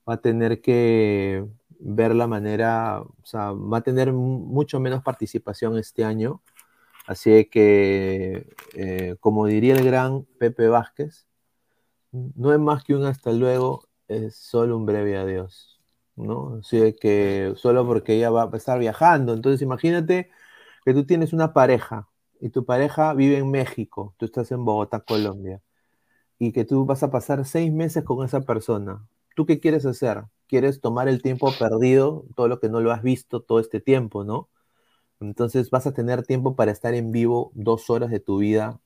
va 0.10 0.16
a 0.16 0.22
tener 0.22 0.62
que 0.62 1.46
ver 1.80 2.16
la 2.16 2.28
manera, 2.28 3.02
o 3.02 3.16
sea, 3.26 3.52
va 3.54 3.80
a 3.80 3.82
tener 3.84 4.14
mu- 4.14 4.40
mucho 4.40 4.80
menos 4.80 5.04
participación 5.04 5.78
este 5.78 6.04
año. 6.06 6.42
Así 7.08 7.46
que, 7.46 8.48
eh, 8.76 9.16
como 9.20 9.46
diría 9.48 9.76
el 9.76 9.86
gran 9.86 10.26
Pepe 10.40 10.68
Vázquez, 10.70 11.28
no 12.12 12.54
es 12.54 12.60
más 12.60 12.84
que 12.84 12.96
un 12.96 13.06
hasta 13.06 13.32
luego, 13.32 13.88
es 14.08 14.36
solo 14.36 14.78
un 14.78 14.86
breve 14.86 15.18
adiós, 15.18 15.71
¿no? 16.22 16.60
Así 16.60 16.96
que 17.00 17.54
solo 17.58 17.86
porque 17.86 18.16
ella 18.16 18.30
va 18.30 18.44
a 18.52 18.58
estar 18.58 18.80
viajando. 18.80 19.34
Entonces, 19.34 19.62
imagínate 19.62 20.30
que 20.86 20.94
tú 20.94 21.06
tienes 21.06 21.34
una 21.34 21.54
pareja 21.54 22.10
y 22.40 22.50
tu 22.50 22.66
pareja 22.66 23.14
vive 23.14 23.38
en 23.38 23.52
México, 23.52 24.16
tú 24.18 24.26
estás 24.26 24.52
en 24.52 24.66
Bogotá, 24.66 25.02
Colombia, 25.02 25.62
y 26.40 26.52
que 26.54 26.66
tú 26.66 26.86
vas 26.86 27.04
a 27.04 27.12
pasar 27.12 27.46
seis 27.46 27.72
meses 27.72 28.04
con 28.04 28.26
esa 28.26 28.42
persona. 28.42 29.08
¿Tú 29.36 29.46
qué 29.46 29.60
quieres 29.60 29.86
hacer? 29.86 30.24
¿Quieres 30.48 30.82
tomar 30.82 31.08
el 31.08 31.22
tiempo 31.22 31.54
perdido, 31.60 32.26
todo 32.36 32.48
lo 32.48 32.60
que 32.60 32.70
no 32.70 32.82
lo 32.82 32.92
has 32.92 33.04
visto 33.04 33.42
todo 33.42 33.60
este 33.60 33.80
tiempo, 33.80 34.24
¿no? 34.24 34.50
Entonces 35.22 35.70
vas 35.70 35.88
a 35.88 35.94
tener 35.94 36.26
tiempo 36.26 36.56
para 36.56 36.72
estar 36.72 36.94
en 36.96 37.12
vivo 37.12 37.52
dos 37.56 37.90
horas 37.90 38.10
de 38.12 38.20
tu 38.20 38.40
vida. 38.40 38.80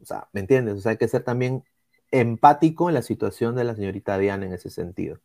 O 0.00 0.04
sea, 0.04 0.28
¿me 0.32 0.40
entiendes? 0.40 0.76
O 0.76 0.80
sea, 0.80 0.92
hay 0.92 0.98
que 0.98 1.08
ser 1.08 1.24
también 1.24 1.64
empático 2.10 2.88
en 2.88 2.94
la 2.94 3.02
situación 3.02 3.56
de 3.56 3.64
la 3.64 3.74
señorita 3.74 4.18
Diana 4.18 4.46
en 4.46 4.52
ese 4.52 4.70
sentido, 4.70 5.20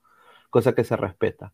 cosa 0.57 0.73
que 0.75 0.83
se 0.83 0.95
respeta. 0.97 1.53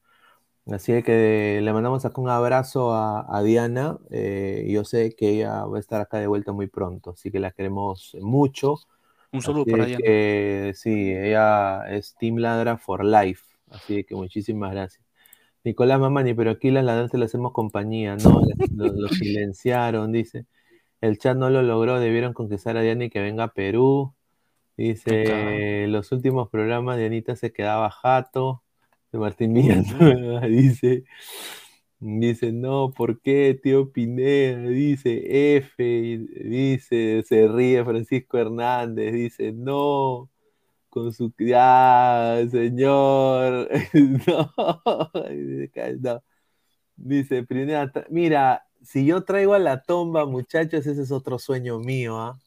Así 0.68 1.04
que 1.04 1.60
le 1.62 1.74
mandamos 1.74 2.06
acá 2.06 2.22
un 2.22 2.30
abrazo 2.30 2.94
a, 2.94 3.26
a 3.38 3.44
Diana. 3.44 3.98
eh, 4.12 4.66
yo 4.70 4.86
sé 4.86 5.16
que 5.16 5.30
ella 5.30 5.66
va 5.66 5.78
a 5.78 5.80
estar 5.80 6.02
acá 6.02 6.20
de 6.20 6.28
vuelta 6.28 6.54
muy 6.54 6.68
pronto, 6.68 7.12
así 7.12 7.32
que 7.32 7.40
la 7.40 7.52
queremos 7.52 8.16
mucho. 8.22 8.78
Un 9.34 9.42
saludo 9.42 9.66
Así 9.66 9.70
para 9.70 9.86
Diana. 9.86 10.04
que 10.04 10.74
sí, 10.76 11.12
ella 11.14 11.84
es 11.90 12.16
Team 12.18 12.38
Ladra 12.38 12.78
for 12.78 13.04
Life. 13.06 13.44
Así 13.72 14.04
que 14.06 14.16
muchísimas 14.16 14.72
gracias. 14.72 15.04
Nicolás 15.64 16.00
Mamani, 16.00 16.34
pero 16.34 16.52
aquí 16.52 16.72
las 16.72 16.86
ladrantes 16.86 17.20
le 17.20 17.26
hacemos 17.26 17.54
compañía, 17.54 18.18
¿no? 18.18 18.42
Lo, 18.76 18.94
lo 18.94 19.10
silenciaron, 19.12 20.12
dice. 20.12 20.46
El 21.02 21.20
chat 21.20 21.38
no 21.38 21.50
lo 21.50 21.62
logró, 21.64 22.00
debieron 22.00 22.34
conquistar 22.34 22.78
a 22.78 22.82
Diana 22.82 23.06
y 23.06 23.10
que 23.12 23.22
venga 23.22 23.46
a 23.46 23.54
Perú. 23.54 24.14
Dice, 24.78 25.86
los 25.90 26.12
últimos 26.12 26.50
programas 26.50 26.98
de 26.98 27.06
Anita 27.08 27.36
se 27.36 27.54
quedaba 27.54 27.92
jato. 27.92 28.63
De 29.14 29.20
Martín 29.20 29.54
Villanueva, 29.54 30.42
dice. 30.48 31.06
Dice, 32.00 32.52
no, 32.52 32.92
¿por 32.92 33.22
qué, 33.22 33.58
tío 33.62 33.92
Pineda? 33.94 34.68
Dice, 34.68 35.56
F, 35.58 35.78
dice, 36.44 37.24
se 37.24 37.48
ríe 37.48 37.86
Francisco 37.86 38.38
Hernández, 38.38 39.14
dice, 39.14 39.54
no, 39.54 40.30
con 40.90 41.14
su, 41.14 41.32
ya, 41.38 42.46
señor, 42.52 43.70
no. 44.28 45.12
Dice, 46.98 47.44
Pineda, 47.44 47.92
mira, 48.10 48.66
si 48.82 49.06
yo 49.06 49.24
traigo 49.24 49.54
a 49.54 49.60
la 49.60 49.82
tomba, 49.84 50.26
muchachos, 50.26 50.86
ese 50.88 51.04
es 51.04 51.12
otro 51.12 51.40
sueño 51.40 51.80
mío, 51.80 52.20
¿ah? 52.20 52.40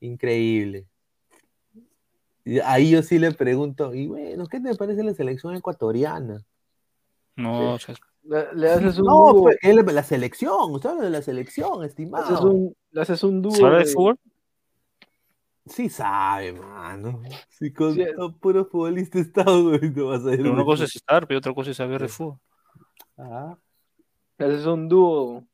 Increíble. 0.00 0.86
Y 2.44 2.58
ahí 2.60 2.90
yo 2.90 3.02
sí 3.02 3.18
le 3.18 3.32
pregunto, 3.32 3.94
y 3.94 4.08
bueno, 4.08 4.46
¿qué 4.46 4.60
te 4.60 4.74
parece 4.74 5.04
la 5.04 5.14
selección 5.14 5.54
ecuatoriana? 5.54 6.44
No, 7.36 7.74
o 7.74 7.78
sea, 7.78 7.94
Le, 8.24 8.54
le 8.54 8.70
haces 8.70 8.98
un 8.98 9.06
No, 9.06 9.32
dúo. 9.32 9.42
pues, 9.44 9.58
él- 9.62 9.84
la 9.86 10.02
selección, 10.02 10.72
usted 10.72 10.90
habla 10.90 11.04
de 11.04 11.10
la 11.10 11.22
selección, 11.22 11.80
le 11.80 11.86
estimado. 11.86 12.24
haces 12.24 12.40
un, 12.40 12.74
le 12.90 13.00
haces 13.00 13.22
un 13.24 13.42
dúo. 13.42 13.52
¿se 13.52 13.64
habla 13.64 13.78
de 13.78 13.86
fútbol? 13.86 14.18
Sí 15.66 15.88
sabe, 15.88 16.52
mano. 16.52 17.22
Si 17.48 17.72
con 17.72 17.94
Sí. 17.94 18.04
puro 18.40 18.64
futbolista 18.66 19.18
estado, 19.20 19.62
güey, 19.70 19.90
no 19.90 20.06
vas 20.06 20.24
a 20.26 20.32
ir. 20.32 20.38
Pero 20.38 20.52
una 20.52 20.64
cosa 20.64 20.84
es 20.84 20.96
estar, 20.96 21.26
pero 21.28 21.38
otra 21.38 21.54
cosa 21.54 21.70
es 21.70 21.76
saber 21.76 22.02
de 22.02 22.08
fútbol. 22.08 22.38
Ah, 23.16 23.56
Le 24.38 24.46
haces 24.46 24.66
un 24.66 24.88
dúo. 24.88 25.44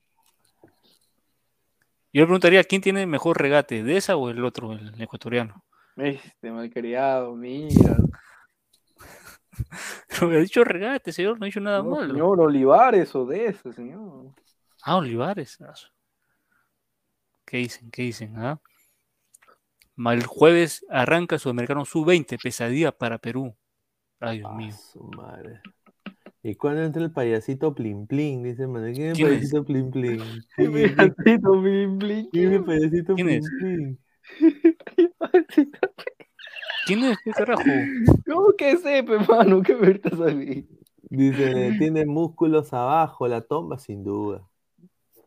Yo 2.10 2.22
le 2.22 2.26
preguntaría, 2.26 2.64
¿quién 2.64 2.80
tiene 2.80 3.06
mejor 3.06 3.38
regate? 3.38 3.82
¿De 3.82 3.98
esa 3.98 4.16
o 4.16 4.30
el 4.30 4.42
otro, 4.44 4.72
el 4.72 5.00
ecuatoriano? 5.00 5.62
Este 5.98 6.50
malcriado, 6.52 7.34
mira. 7.34 7.96
Pero 10.08 10.28
me 10.28 10.36
ha 10.36 10.40
dicho 10.40 10.62
regate, 10.64 11.12
señor, 11.12 11.38
no 11.38 11.44
ha 11.44 11.46
dicho 11.46 11.60
nada 11.60 11.82
No, 11.82 11.90
malo. 11.90 12.06
señor 12.14 12.40
Olivares 12.40 13.14
o 13.14 13.26
de 13.26 13.46
ese, 13.46 13.72
señor. 13.72 14.32
Ah, 14.84 14.96
Olivares. 14.96 15.58
ah, 15.60 15.74
su- 15.74 15.88
¿Qué 17.44 17.58
dicen? 17.58 17.90
¿Qué 17.90 18.02
dicen? 18.02 18.34
ah? 18.36 18.60
El 20.12 20.24
jueves 20.26 20.86
arranca 20.88 21.38
Sudamericano 21.38 21.84
Sub-20, 21.84 22.38
pesadilla 22.40 22.92
para 22.92 23.18
Perú. 23.18 23.56
Ay, 24.20 24.38
Dios 24.38 24.50
ah, 24.52 24.56
mío. 24.56 24.72
su 24.92 25.02
madre. 25.16 25.60
¿Y 26.42 26.54
cuándo 26.54 26.82
entra 26.84 27.02
el 27.02 27.10
payasito 27.10 27.74
Plin 27.74 28.06
Plin? 28.06 28.44
Dice, 28.44 28.66
mano, 28.68 28.86
¿quién 28.94 29.10
es 29.12 29.18
el 29.18 29.26
payasito 29.26 29.64
Plin 29.64 29.90
Plin? 29.90 30.22
¿Quién 30.54 30.76
es 30.76 30.92
Payasito, 30.94 31.60
blin, 31.60 31.98
blin. 31.98 32.28
quién 32.30 32.46
es 32.48 32.52
el 32.58 32.64
payasito 32.64 33.14
¿Quién 33.16 33.26
Plin? 33.26 33.42
Plin? 33.58 33.98
¿Quién 36.86 37.04
es? 37.04 37.18
¿Qué 37.24 37.30
carajo? 37.32 37.62
¿Cómo 38.26 38.52
que 38.56 38.76
sepe, 38.76 39.18
mano? 39.28 39.62
¿Qué 39.62 39.74
verdad 39.74 40.12
sabí? 40.16 40.68
Dice, 41.10 41.74
tiene 41.78 42.04
músculos 42.06 42.72
abajo, 42.72 43.26
la 43.28 43.40
tomba 43.40 43.78
sin 43.78 44.04
duda. 44.04 44.46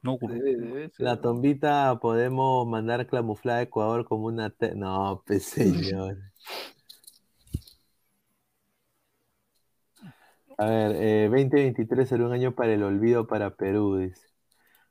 No. 0.03 0.17
Debe- 0.21 0.55
debe 0.57 0.89
ser. 0.89 1.05
La 1.05 1.21
tombita 1.21 1.99
podemos 2.01 2.67
mandar 2.67 3.05
camuflar 3.07 3.57
a 3.57 3.61
Ecuador 3.63 4.05
como 4.05 4.25
una... 4.25 4.49
te- 4.49 4.75
No, 4.75 5.23
pues 5.25 5.43
señor. 5.45 6.17
A 10.57 10.65
ver, 10.65 10.91
eh, 10.95 11.29
2023 11.29 12.09
será 12.09 12.25
un 12.25 12.33
año 12.33 12.53
para 12.53 12.73
el 12.73 12.83
olvido 12.83 13.25
para 13.27 13.55
Perú, 13.55 13.97
dice. 13.97 14.27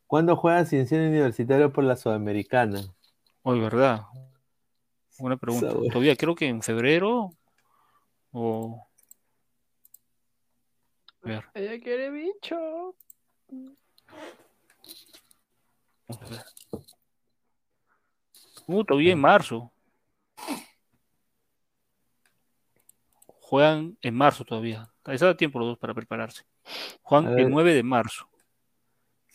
¿Cuándo 0.06 0.34
juega 0.36 0.64
Cienciano 0.64 1.06
Universitario 1.08 1.72
por 1.72 1.84
la 1.84 1.94
Sudamericana? 1.96 2.80
Hoy, 3.42 3.60
¿verdad? 3.60 4.02
Buena 5.20 5.36
pregunta. 5.36 5.68
Todavía 5.68 6.16
creo 6.16 6.34
que 6.34 6.46
en 6.46 6.62
febrero 6.62 7.30
o... 8.32 8.86
A 11.22 11.28
ver, 11.28 11.44
Ella 11.52 11.78
quiere 11.78 12.10
bicho. 12.10 12.96
vamos 16.08 16.22
a 16.22 16.28
ver. 16.30 16.44
Uh, 18.66 18.84
todavía 18.84 19.12
en 19.12 19.20
marzo. 19.20 19.72
Juegan 23.26 23.98
en 24.00 24.14
marzo 24.14 24.44
todavía. 24.44 24.90
Les 25.04 25.20
da 25.20 25.36
tiempo 25.36 25.58
los 25.58 25.68
dos 25.68 25.78
para 25.78 25.92
prepararse. 25.92 26.44
Ver. 27.10 27.40
el 27.40 27.50
9 27.50 27.74
de 27.74 27.82
marzo. 27.82 28.30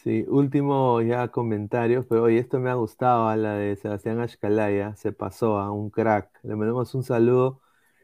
Sí, 0.05 0.23
último 0.27 1.01
ya 1.01 1.29
comentario, 1.29 2.07
pero 2.07 2.21
oye, 2.25 2.37
esto 2.37 2.59
me 2.59 2.69
ha 2.69 2.75
gustado, 2.75 3.27
a 3.27 3.35
la 3.35 3.55
de 3.55 3.75
Sebastián 3.75 4.19
Ashkalaya, 4.19 4.95
se 4.95 5.11
pasó 5.11 5.57
a 5.57 5.71
un 5.71 5.89
crack. 5.89 6.29
Le 6.43 6.55
mandamos 6.55 6.93
un 6.93 7.01
saludo. 7.03 7.59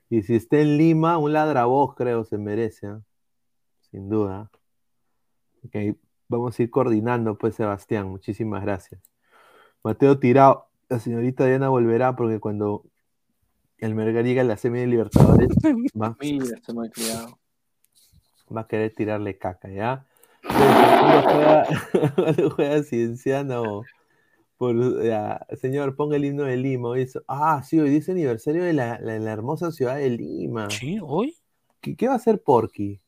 Y 0.09 0.23
si 0.23 0.33
está 0.33 0.57
en 0.57 0.79
Lima, 0.79 1.19
un 1.19 1.31
ladravoz 1.33 1.93
creo 1.93 2.23
se 2.25 2.39
merece, 2.39 2.87
¿ah? 2.87 3.01
sin 3.91 4.09
duda. 4.09 4.49
Ok, 5.63 5.95
vamos 6.27 6.59
a 6.59 6.63
ir 6.63 6.71
coordinando, 6.71 7.37
pues, 7.37 7.53
Sebastián. 7.53 8.07
Muchísimas 8.07 8.63
gracias. 8.63 8.99
Mateo 9.83 10.17
Tirado, 10.17 10.69
la 10.89 10.97
señorita 10.97 11.45
Diana 11.45 11.69
volverá 11.69 12.15
porque 12.15 12.39
cuando 12.39 12.83
el 13.77 13.93
Melgar 13.93 14.25
llegue 14.25 14.39
a 14.39 14.43
la 14.43 14.57
semi 14.57 14.79
de 14.79 14.87
Libertadores 14.87 15.49
va, 16.01 16.17
Mira, 16.19 16.45
malcriado. 16.73 17.37
va 18.55 18.61
a 18.61 18.67
querer 18.67 18.91
tirarle 18.95 19.37
caca, 19.37 19.69
¿ya? 19.69 20.07
Cuando 20.57 21.21
juega, 21.23 21.65
juega 22.55 22.83
Cienciano, 22.83 23.83
por, 24.57 25.03
ya, 25.03 25.45
señor, 25.59 25.95
ponga 25.95 26.15
el 26.17 26.25
himno 26.25 26.43
de 26.43 26.57
Lima. 26.57 26.89
Hoy 26.89 27.01
es- 27.01 27.19
ah, 27.27 27.61
sí, 27.63 27.79
hoy 27.79 27.89
dice 27.89 28.11
aniversario 28.11 28.63
de 28.63 28.73
la, 28.73 28.99
la- 28.99 29.19
la 29.19 29.31
hermosa 29.31 29.71
ciudad 29.71 29.95
de 29.97 30.09
Lima. 30.11 30.69
Sí, 30.69 30.99
hoy. 31.01 31.35
¿Qué, 31.79 31.95
qué 31.95 32.07
va 32.07 32.13
a 32.13 32.17
hacer 32.17 32.41
Porky? 32.41 32.99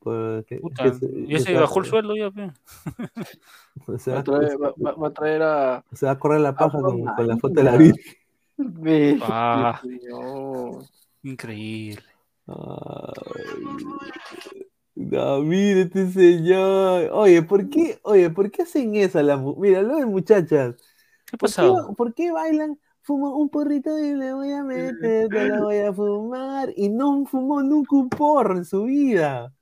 Pues, 0.00 0.44
que- 0.46 0.56
Puta, 0.60 0.84
que 0.84 0.92
se- 0.94 1.22
ya 1.26 1.38
que 1.38 1.40
se 1.40 1.54
va- 1.54 1.60
bajó 1.62 1.80
el 1.80 1.86
sueldo 1.86 2.14
ya, 2.16 2.30
pe. 2.30 2.50
Se 3.98 4.10
Va 4.10 4.16
va, 4.16 4.20
a 4.20 4.24
traer, 4.24 4.62
va, 4.62 4.74
va- 4.84 4.92
va 4.92 5.08
a 5.08 5.12
traer 5.12 5.42
a. 5.42 5.84
se 5.92 6.04
va 6.06 6.12
a 6.12 6.18
correr 6.18 6.40
la 6.40 6.54
paja 6.54 6.80
con, 6.80 7.04
la 7.04 7.36
foto 7.38 7.54
de 7.54 7.62
la. 7.62 7.76
Virgen. 7.76 8.14
Ve, 8.56 9.18
Ah. 9.22 9.80
Increíble. 11.22 12.02
Ay. 12.48 12.54
No, 15.00 15.40
mire 15.42 15.82
este 15.82 16.10
señor. 16.10 17.10
Oye, 17.12 17.42
¿por 17.42 17.70
qué, 17.70 18.00
oye, 18.02 18.30
¿por 18.30 18.50
qué 18.50 18.62
hacen 18.62 18.96
eso 18.96 19.20
a 19.20 19.22
la 19.22 19.36
mu- 19.36 19.54
Mira, 19.56 19.80
lo 19.80 19.96
de 19.96 20.06
muchachas. 20.06 20.74
¿Qué 21.24 21.36
ha 21.36 21.38
¿Por 21.38 21.38
qué, 21.38 21.38
pasado? 21.38 21.94
por 21.94 22.14
qué 22.14 22.32
bailan? 22.32 22.78
Fumo 23.02 23.36
un 23.38 23.48
porrito 23.48 23.96
y 23.98 24.14
le 24.14 24.34
voy 24.34 24.50
a 24.52 24.62
meter, 24.64 25.28
te 25.28 25.44
lo 25.46 25.62
voy 25.64 25.76
a 25.78 25.92
fumar. 25.92 26.70
Y 26.76 26.88
no 26.88 27.24
fumó 27.26 27.62
nunca 27.62 27.94
un 27.96 28.08
porro 28.08 28.56
en 28.58 28.64
su 28.64 28.82
vida. 28.84 29.52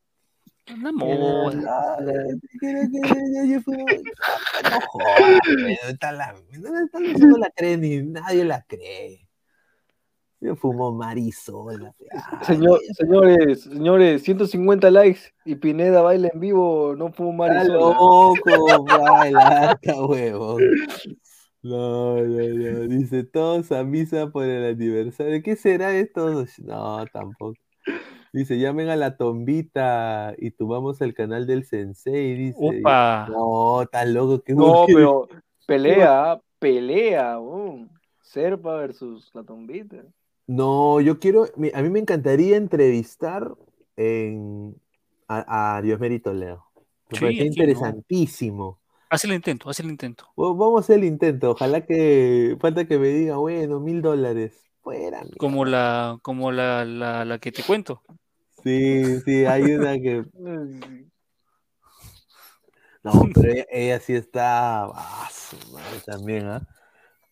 Una 0.74 0.90
moda. 0.90 1.98
No 4.64 4.80
jodas, 4.88 5.40
no 5.58 5.68
está 5.90 6.12
la- 6.12 6.34
no 6.58 6.84
está- 6.84 6.98
no 7.26 7.36
la 7.36 7.50
cree 7.50 7.76
ni 7.76 8.02
nadie 8.02 8.44
la 8.44 8.62
cree. 8.62 9.25
Yo 10.40 10.54
fumo 10.54 10.92
marisola. 10.92 11.94
Señor, 12.42 12.78
señores, 12.92 13.62
señores, 13.62 14.22
150 14.22 14.90
likes 14.90 15.20
y 15.44 15.54
Pineda 15.54 16.02
baila 16.02 16.28
en 16.32 16.40
vivo, 16.40 16.94
no 16.96 17.10
fumo 17.12 17.46
Está 17.46 17.56
marisola. 17.58 17.80
loco, 17.80 18.84
baila, 18.84 19.80
huevón. 20.08 20.62
No, 21.62 22.16
no, 22.16 22.24
no. 22.24 22.80
Dice 22.86 23.24
todos 23.24 23.72
a 23.72 23.82
misa 23.82 24.30
por 24.30 24.44
el 24.44 24.74
aniversario. 24.74 25.42
¿Qué 25.42 25.56
será 25.56 25.96
esto? 25.96 26.44
No, 26.58 27.04
tampoco. 27.06 27.54
Dice, 28.32 28.58
llamen 28.58 28.90
a 28.90 28.96
la 28.96 29.16
tombita 29.16 30.34
y 30.36 30.50
tomamos 30.50 31.00
el 31.00 31.14
canal 31.14 31.46
del 31.46 31.64
sensei. 31.64 32.36
Dice. 32.36 32.80
Opa. 32.80 33.26
No, 33.30 33.82
está 33.82 34.04
loco. 34.04 34.42
¿qué 34.42 34.54
No, 34.54 34.84
pero 34.86 35.26
pelea, 35.66 36.40
pelea. 36.58 37.38
Serpa 38.20 38.76
versus 38.76 39.30
la 39.32 39.42
tombita. 39.42 40.04
No, 40.46 41.00
yo 41.00 41.18
quiero, 41.18 41.44
a 41.74 41.82
mí 41.82 41.90
me 41.90 41.98
encantaría 41.98 42.56
entrevistar 42.56 43.52
en, 43.96 44.76
a, 45.28 45.76
a 45.76 45.82
Dios 45.82 45.98
Mérito 45.98 46.32
Leo. 46.32 46.64
Me 47.10 47.18
Sí, 47.18 47.24
parece 47.24 47.44
interesantísimo. 47.44 48.80
Haz 49.08 49.24
el 49.24 49.32
intento, 49.32 49.70
haz 49.70 49.80
el 49.80 49.86
intento. 49.86 50.24
Va- 50.38 50.52
Vamos 50.52 50.78
a 50.78 50.80
hacer 50.80 50.98
el 50.98 51.04
intento. 51.04 51.50
Ojalá 51.52 51.84
que 51.84 52.56
falta 52.60 52.86
que 52.86 52.98
me 52.98 53.08
diga, 53.08 53.36
bueno, 53.36 53.80
mil 53.80 54.02
dólares. 54.02 54.62
Fuera. 54.82 55.24
Como 55.38 55.64
la, 55.64 56.18
como 56.22 56.52
la, 56.52 56.84
la, 56.84 57.24
la 57.24 57.38
que 57.38 57.50
te 57.50 57.64
cuento. 57.64 58.02
Sí, 58.62 59.20
sí, 59.20 59.44
hay 59.44 59.62
una 59.62 59.94
que. 59.94 60.24
No, 63.02 63.12
pero 63.34 63.52
ella, 63.52 63.66
ella 63.70 64.00
sí 64.00 64.14
está. 64.14 64.84
Ah, 64.86 65.28
su 65.32 65.56
madre 65.72 66.00
también, 66.04 66.46
¿ah? 66.46 66.66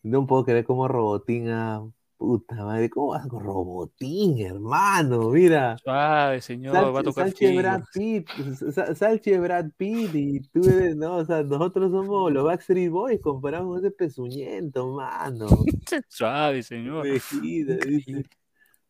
No 0.03 0.25
puedo 0.25 0.45
creer 0.45 0.63
como 0.65 0.87
Robotín, 0.87 1.49
ah, 1.49 1.83
Puta 2.25 2.55
madre, 2.55 2.89
¿cómo 2.89 3.09
vas 3.09 3.27
con 3.27 3.43
Robotín, 3.43 4.39
hermano? 4.39 5.29
Mira. 5.29 5.77
Suave, 5.77 6.41
señor, 6.41 6.73
va 6.95 6.99
a 7.01 7.03
tocar 7.03 7.31
fibras. 7.31 7.81
Brad 7.81 7.83
Pitt, 7.93 8.27
Sa- 8.73 8.95
Salchi 8.95 9.37
Brad 9.37 9.67
Pitt 9.77 10.09
y 10.15 10.39
tú 10.49 10.67
eres, 10.67 10.95
no, 10.95 11.17
o 11.17 11.25
sea, 11.25 11.43
nosotros 11.43 11.91
somos 11.91 12.31
los 12.31 12.43
Backstreet 12.43 12.89
Boys 12.89 13.21
comparado 13.21 13.67
con 13.67 13.77
ese 13.77 13.91
pezuñento, 13.91 14.87
mano. 14.91 15.45
Suave, 16.09 16.63
señor. 16.63 17.07
Mejida, 17.07 17.75
dice. 17.87 18.25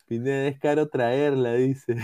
Pineda, 0.08 0.48
es 0.48 0.58
caro 0.58 0.88
traerla, 0.88 1.56
dice. 1.56 1.98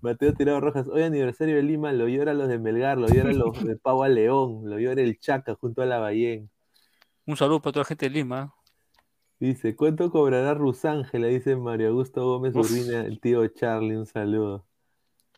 Mateo 0.00 0.32
Tirado 0.32 0.60
Rojas, 0.60 0.86
hoy 0.86 1.02
aniversario 1.02 1.56
de 1.56 1.64
Lima, 1.64 1.90
lo 1.92 2.06
llora 2.06 2.34
los 2.34 2.46
de 2.46 2.60
Melgar, 2.60 2.98
lo 2.98 3.08
llora 3.08 3.32
los 3.32 3.64
de 3.64 3.76
Pau 3.78 4.04
a 4.04 4.08
León, 4.08 4.60
lo 4.62 4.78
llora 4.78 5.02
el 5.02 5.18
Chaca 5.18 5.56
junto 5.56 5.82
a 5.82 5.86
la 5.86 5.98
Ballén. 5.98 6.48
Un 7.26 7.36
saludo 7.36 7.60
para 7.60 7.72
toda 7.72 7.82
la 7.82 7.88
gente 7.88 8.06
de 8.06 8.10
Lima. 8.10 8.54
Dice, 9.38 9.76
¿cuánto 9.76 10.10
cobrará 10.10 10.54
Rusángela? 10.54 11.26
Dice 11.26 11.56
Mario 11.56 11.88
Augusto 11.88 12.24
Gómez 12.24 12.54
Uf. 12.54 12.70
Urbina, 12.70 13.02
el 13.02 13.20
tío 13.20 13.46
Charlie, 13.48 13.96
un 13.96 14.06
saludo. 14.06 14.64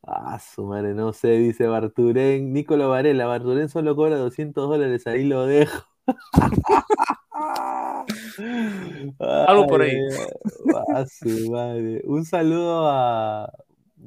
Ah, 0.06 0.38
su 0.38 0.64
madre, 0.64 0.94
no 0.94 1.12
sé, 1.12 1.30
dice 1.38 1.66
Barturén, 1.66 2.52
Nicolo 2.52 2.88
Varela, 2.88 3.26
Barturén 3.26 3.68
solo 3.68 3.96
cobra 3.96 4.16
200 4.16 4.68
dólares, 4.68 5.06
ahí 5.08 5.24
lo 5.24 5.44
dejo. 5.46 5.84
Algo 9.18 9.66
por 9.66 9.82
ahí. 9.82 9.96
Ay, 9.96 10.94
a 10.94 11.06
su 11.06 11.50
madre. 11.50 12.02
Un 12.04 12.24
saludo 12.24 12.88
a. 12.88 13.52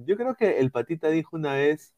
Yo 0.05 0.15
creo 0.15 0.35
que 0.35 0.59
el 0.59 0.71
patita 0.71 1.09
dijo 1.09 1.35
una 1.35 1.53
vez. 1.53 1.93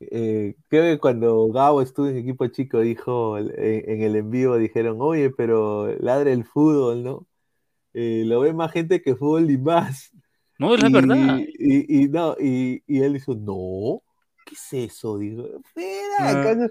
Eh, 0.00 0.56
creo 0.68 0.84
que 0.84 0.98
cuando 1.00 1.48
Gabo 1.48 1.82
estuvo 1.82 2.06
en 2.08 2.18
equipo 2.18 2.46
chico, 2.48 2.80
dijo 2.80 3.38
en, 3.38 3.50
en 3.56 4.02
el 4.02 4.16
en 4.16 4.30
vivo, 4.30 4.56
dijeron, 4.56 4.98
oye, 5.00 5.30
pero 5.30 5.94
ladre 5.98 6.32
el 6.32 6.44
fútbol, 6.44 7.02
¿no? 7.02 7.26
Eh, 7.94 8.24
lo 8.26 8.40
ve 8.40 8.52
más 8.52 8.72
gente 8.72 9.00
que 9.00 9.16
fútbol 9.16 9.50
y 9.50 9.58
más. 9.58 10.12
No, 10.58 10.74
es 10.74 10.82
la 10.82 10.88
verdad. 10.88 11.38
Y, 11.58 12.04
y 12.04 12.08
no, 12.08 12.36
y, 12.38 12.82
y 12.86 13.02
él 13.02 13.14
dijo, 13.14 13.34
no, 13.34 14.02
¿qué 14.44 14.54
es 14.54 14.92
eso? 14.92 15.18
Digo, 15.18 15.46
espera, 15.64 16.66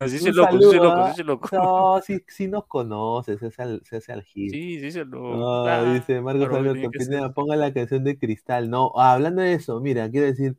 Ah, 0.00 0.04
Así 0.04 0.20
se 0.20 0.32
loco, 0.32 0.54
así 0.54 0.70
se 0.70 0.76
loco, 0.76 0.96
¿ah? 0.96 1.06
así 1.06 1.16
se 1.16 1.24
loco. 1.24 1.48
No, 1.52 2.00
sí, 2.02 2.24
sí 2.28 2.46
nos 2.46 2.66
conoce, 2.66 3.36
se 3.36 3.46
hace 3.46 3.62
al, 3.62 3.82
se 3.84 3.96
hace 3.96 4.12
al 4.12 4.22
gil. 4.22 4.50
Sí, 4.50 4.78
sí 4.78 4.92
se 4.92 5.04
loco. 5.04 5.36
No, 5.36 5.64
Claro, 5.64 5.92
dice 5.92 6.20
Marcos 6.20 6.48
Alberto. 6.52 6.90
Pineda, 6.90 7.32
ponga 7.32 7.56
la 7.56 7.72
canción 7.72 8.04
de 8.04 8.16
Cristal. 8.16 8.70
No, 8.70 8.92
ah, 8.96 9.14
hablando 9.14 9.42
de 9.42 9.54
eso, 9.54 9.80
mira, 9.80 10.08
quiero 10.08 10.26
decir. 10.26 10.56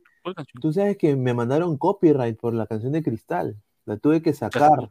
Tú 0.60 0.72
sabes 0.72 0.96
que 0.96 1.16
me 1.16 1.34
mandaron 1.34 1.76
copyright 1.76 2.38
por 2.38 2.54
la 2.54 2.66
canción 2.66 2.92
de 2.92 3.02
Cristal. 3.02 3.56
La 3.84 3.96
tuve 3.96 4.22
que 4.22 4.32
sacar. 4.32 4.90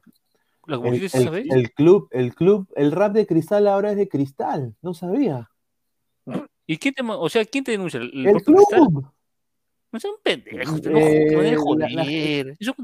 ¿La 0.65 0.77
El, 0.77 1.09
el- 1.13 1.47
el 1.49 1.73
club, 1.73 2.07
el 2.11 2.35
club, 2.35 2.67
el 2.75 2.91
rap 2.91 3.13
de 3.13 3.25
Cristal 3.25 3.67
ahora 3.67 3.91
es 3.91 3.97
de 3.97 4.07
Cristal. 4.07 4.75
No 4.81 4.93
sabía. 4.93 5.49
¿Y 6.67 6.77
quién 6.77 6.93
te, 6.93 7.01
o 7.03 7.29
sea, 7.29 7.45
quién 7.45 7.63
te 7.63 7.71
denuncia? 7.71 7.99
¿El, 7.99 8.43
Cristal? 8.43 8.87
No 9.91 9.99
sean 9.99 10.13
pendejos, 10.23 10.83
no, 10.85 10.97
Eh, 10.97 11.25
de 11.29 11.35
la- 11.35 11.89
la- 11.89 12.03
joder. 12.03 12.57
Eso, 12.59 12.75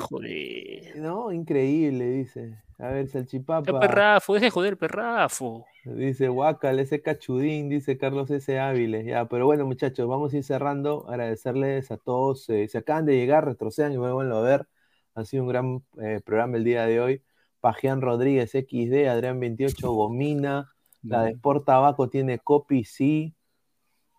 joder. 0.00 0.96
No, 0.96 1.32
increíble, 1.32 2.10
dice. 2.10 2.56
A 2.78 2.88
ver, 2.88 3.08
Salchipapa. 3.08 3.80
perrafo, 3.80 4.34
deje 4.34 4.46
de 4.46 4.50
joder, 4.50 4.76
perrafo. 4.76 5.64
Dice 5.84 6.28
Huacal, 6.28 6.78
ese 6.80 7.00
cachudín, 7.00 7.68
dice 7.68 7.96
Carlos 7.96 8.30
S. 8.30 8.58
Áviles. 8.58 9.06
Ya, 9.06 9.24
pero 9.26 9.46
bueno, 9.46 9.64
muchachos, 9.64 10.06
vamos 10.08 10.34
a 10.34 10.36
ir 10.38 10.44
cerrando. 10.44 11.06
Agradecerles 11.08 11.90
a 11.90 11.96
todos. 11.96 12.48
eh, 12.50 12.66
si 12.68 12.76
acaban 12.76 13.06
de 13.06 13.16
llegar, 13.16 13.44
retrocedan 13.44 13.92
y 13.92 13.96
vuelvan 13.96 14.30
a 14.32 14.40
ver. 14.40 14.66
Ha 15.14 15.24
sido 15.24 15.44
un 15.44 15.48
gran 15.48 15.82
eh, 16.02 16.20
programa 16.24 16.56
el 16.56 16.64
día 16.64 16.84
de 16.86 17.00
hoy. 17.00 17.22
Pajian 17.60 18.00
Rodríguez, 18.02 18.54
XD, 18.54 19.08
Adrián 19.08 19.38
28, 19.40 19.92
Gomina. 19.92 20.72
La 21.02 21.22
de 21.22 21.30
Sport 21.32 21.64
Tabaco 21.64 22.08
tiene 22.10 22.40
copy, 22.40 22.82
sí. 22.84 23.35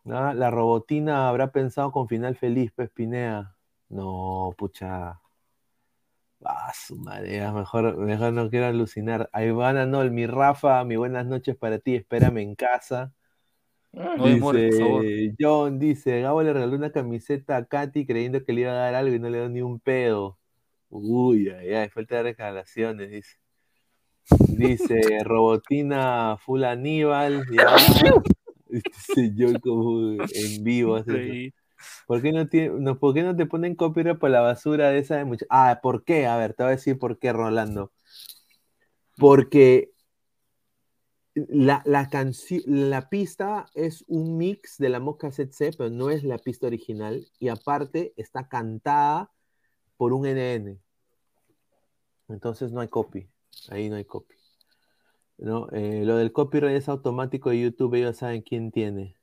¿No? 0.08 0.34
La 0.34 0.50
robotina 0.50 1.28
habrá 1.30 1.52
pensado 1.52 1.92
con 1.92 2.08
final 2.08 2.36
feliz, 2.36 2.72
Pespinea. 2.72 3.56
No, 3.90 4.54
pucha. 4.58 5.20
Ah, 6.44 6.72
su 6.74 6.96
madre, 6.96 7.52
mejor, 7.52 7.98
mejor 7.98 8.32
no 8.32 8.50
quiero 8.50 8.68
alucinar. 8.68 9.30
Ivana 9.34 9.86
Nol, 9.86 10.12
mi 10.12 10.28
Rafa, 10.28 10.84
mi 10.84 10.96
buenas 10.96 11.26
noches 11.26 11.56
para 11.58 11.80
ti, 11.80 11.96
espérame 11.96 12.38
en 12.38 12.56
casa. 12.56 13.14
No 13.92 14.16
por 14.40 14.56
favor. 14.72 15.04
Dice, 15.04 15.36
John 15.40 15.80
dice, 15.80 16.22
Gabo 16.22 16.44
le 16.44 16.54
regaló 16.54 16.76
una 16.76 16.92
camiseta 16.92 17.58
a 17.58 17.66
Katy 17.66 18.06
creyendo 18.06 18.44
que 18.44 18.54
le 18.54 18.62
iba 18.62 18.72
a 18.72 18.76
dar 18.76 18.96
algo 18.96 19.16
y 19.16 19.20
no 19.20 19.30
le 19.30 19.40
dio 19.40 19.50
ni 19.50 19.62
un 19.62 19.80
pedo. 19.80 20.38
Uy, 20.90 21.50
ay, 21.50 21.74
ay, 21.74 21.90
falta 21.90 22.18
de 22.18 22.24
regalaciones, 22.24 23.10
dice. 23.10 23.38
Dice, 24.48 24.96
Robotina 25.26 26.38
Full 26.38 26.64
Aníbal, 26.64 27.44
ya. 27.52 27.76
Yo 29.36 29.60
como 29.62 30.12
en 30.12 30.64
vivo. 30.64 30.96
hace 30.96 31.12
eso. 31.24 31.34
Sí. 31.34 31.54
¿Por 32.08 32.22
qué 32.22 32.32
no, 32.32 32.48
tiene, 32.48 32.70
no, 32.80 32.98
¿Por 33.00 33.14
qué 33.14 33.22
no 33.24 33.36
te 33.36 33.46
ponen 33.46 33.76
copyright 33.76 34.18
por 34.18 34.30
la 34.32 34.42
basura 34.42 34.90
de 34.90 35.00
esa 35.00 35.18
de 35.18 35.26
mucha- 35.26 35.46
Ah, 35.50 35.80
¿por 35.82 36.04
qué? 36.04 36.26
A 36.26 36.36
ver, 36.38 36.54
te 36.54 36.64
voy 36.64 36.72
a 36.72 36.76
decir 36.76 36.98
por 36.98 37.20
qué, 37.20 37.32
Rolando. 37.34 37.92
Porque 39.18 39.92
la, 41.36 41.84
la, 41.86 42.10
canci- 42.10 42.64
la 42.66 43.10
pista 43.10 43.68
es 43.76 44.04
un 44.08 44.38
mix 44.38 44.78
de 44.80 44.90
la 44.90 45.00
Mosca 45.00 45.32
C, 45.32 45.48
pero 45.78 45.90
no 45.92 46.10
es 46.10 46.24
la 46.24 46.40
pista 46.40 46.66
original. 46.68 47.28
Y 47.40 47.50
aparte 47.50 48.14
está 48.18 48.48
cantada 48.48 49.32
por 49.98 50.14
un 50.14 50.26
NN. 50.26 50.80
Entonces 52.30 52.72
no 52.72 52.82
hay 52.82 52.88
copy. 52.88 53.28
Ahí 53.70 53.90
no 53.90 53.96
hay 53.98 54.06
copy. 54.06 54.36
¿No? 55.38 55.70
Eh, 55.72 56.04
lo 56.04 56.18
del 56.18 56.32
copyright 56.32 56.76
es 56.78 56.90
automático 56.90 57.50
de 57.50 57.62
YouTube, 57.62 57.96
ellos 57.96 58.18
saben 58.18 58.42
quién 58.42 58.72
tiene. 58.72 59.18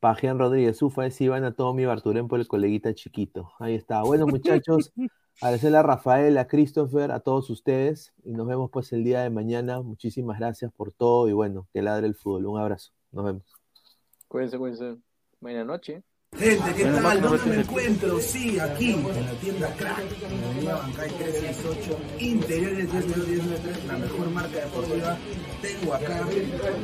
Pajean 0.00 0.38
Rodríguez, 0.38 0.80
ufa, 0.82 1.06
es 1.06 1.20
Iván 1.20 1.44
a 1.44 1.52
todo 1.52 1.74
mi 1.74 1.84
Barturén 1.84 2.26
por 2.26 2.40
el 2.40 2.48
coleguita 2.48 2.94
chiquito. 2.94 3.52
Ahí 3.58 3.74
está. 3.74 4.02
Bueno, 4.02 4.26
muchachos, 4.26 4.92
agradecerle 5.42 5.76
a 5.76 5.82
Rafael, 5.82 6.38
a 6.38 6.48
Christopher, 6.48 7.12
a 7.12 7.20
todos 7.20 7.50
ustedes. 7.50 8.14
Y 8.24 8.32
nos 8.32 8.46
vemos 8.46 8.70
pues 8.70 8.92
el 8.92 9.04
día 9.04 9.20
de 9.20 9.30
mañana. 9.30 9.82
Muchísimas 9.82 10.38
gracias 10.38 10.72
por 10.72 10.90
todo 10.90 11.28
y 11.28 11.32
bueno, 11.32 11.68
que 11.72 11.82
ladre 11.82 12.06
el 12.06 12.14
fútbol. 12.14 12.46
Un 12.46 12.58
abrazo. 12.58 12.92
Nos 13.12 13.26
vemos. 13.26 13.44
Cuídense, 14.26 14.58
cuídense. 14.58 14.96
Buenas 15.38 15.66
noches. 15.66 16.09
Gente, 16.38 16.74
¿qué 16.74 16.84
tal? 16.84 17.20
¿Dónde 17.20 17.44
me 17.44 17.60
encuentro? 17.60 18.20
Sí, 18.20 18.58
aquí, 18.58 18.92
en 18.92 19.26
la 19.26 19.32
tienda 19.42 19.74
Crack, 19.76 19.98
en 20.22 20.40
la 20.40 20.46
avenida 20.48 20.76
Bancay 20.76 21.10
368, 21.10 21.98
interiores 22.20 22.92
1093, 22.94 23.84
la 23.84 23.98
mejor 23.98 24.30
marca 24.30 24.60
deportiva. 24.60 25.18
Tengo 25.60 25.94
acá 25.94 26.26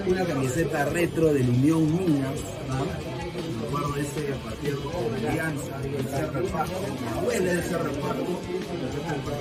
una 0.07 0.25
camiseta 0.27 0.85
retro 0.87 1.33
del 1.33 1.49
Unión 1.49 1.97
Minas, 1.97 2.41
¿no? 2.69 2.85
Me 3.61 3.67
acuerdo 3.67 3.93
de 3.93 4.03
ese 4.03 4.21
partido 4.45 4.81
con 4.83 5.15
Alianza, 5.15 5.81
el 5.85 6.07
Cerro 6.07 6.47
Parco, 6.49 6.81
mi 7.01 7.19
abuela 7.19 7.53
del 7.53 7.63
Cerro 7.63 7.91
el 7.91 7.97
Parco 7.97 8.41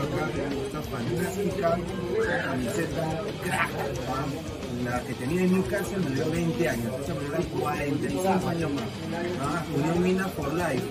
acá, 0.01 0.29
esta 0.65 0.81
fantástica 0.81 1.79
camiseta 2.45 3.21
Crack, 3.43 3.71
¿no? 3.71 4.54
La 4.85 5.01
que 5.01 5.13
tenía 5.15 5.41
en 5.41 5.51
Newcastle 5.51 5.97
me 5.97 6.15
dio 6.15 6.29
20 6.29 6.69
años, 6.69 6.93
esa 7.03 7.13
me 7.15 7.21
dio 7.21 7.59
45 7.59 8.47
años 8.47 8.71
más. 8.71 8.83
¿ah? 9.41 9.65
Unión 9.75 10.03
Mina 10.03 10.27
for 10.29 10.53
Life. 10.53 10.83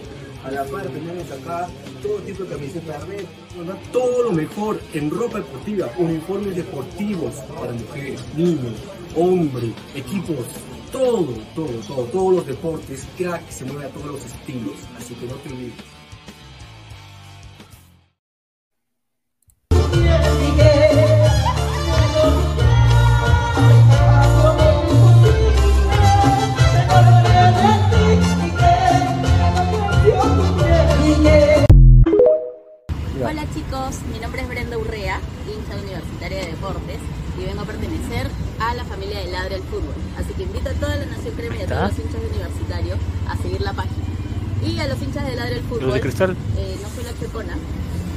A 0.44 0.50
la 0.50 0.64
par 0.64 0.86
tenemos 0.88 1.30
acá 1.30 1.68
todo 2.02 2.16
tipo 2.18 2.44
de 2.44 2.50
camisetas 2.50 3.08
red, 3.08 3.24
¿verdad? 3.56 3.78
todo 3.92 4.24
lo 4.24 4.32
mejor 4.32 4.78
en 4.92 5.10
ropa 5.10 5.38
deportiva, 5.38 5.90
uniformes 5.96 6.54
deportivos 6.54 7.34
para 7.58 7.72
mujeres, 7.72 8.20
niños, 8.36 8.74
hombres, 9.16 9.72
equipos, 9.94 10.44
todo, 10.92 11.32
todo, 11.54 11.72
todo, 11.86 12.04
todos 12.04 12.34
los 12.34 12.46
deportes, 12.46 13.06
crack 13.16 13.48
se 13.48 13.64
mueve 13.64 13.86
a 13.86 13.88
todos 13.88 14.06
los 14.06 14.24
estilos, 14.26 14.74
así 14.98 15.14
que 15.14 15.26
no 15.26 15.34
te 15.36 15.48
olvides. 15.48 15.93
A 41.64 41.68
todos 41.68 41.90
los 41.90 41.98
hinchas 41.98 42.20
de 42.22 42.28
universitario 42.28 42.94
a 43.28 43.36
seguir 43.36 43.60
la 43.60 43.72
página. 43.72 44.04
Y 44.66 44.78
a 44.78 44.86
los 44.88 45.02
hinchas 45.02 45.26
de 45.26 45.36
Ladre 45.36 45.56
al 45.56 45.62
Fútbol, 45.62 45.92
de 45.92 46.00
Cristal? 46.00 46.36
eh, 46.56 46.76
no 46.82 46.88
soy 46.88 47.04
la 47.04 47.18
checona, 47.18 47.54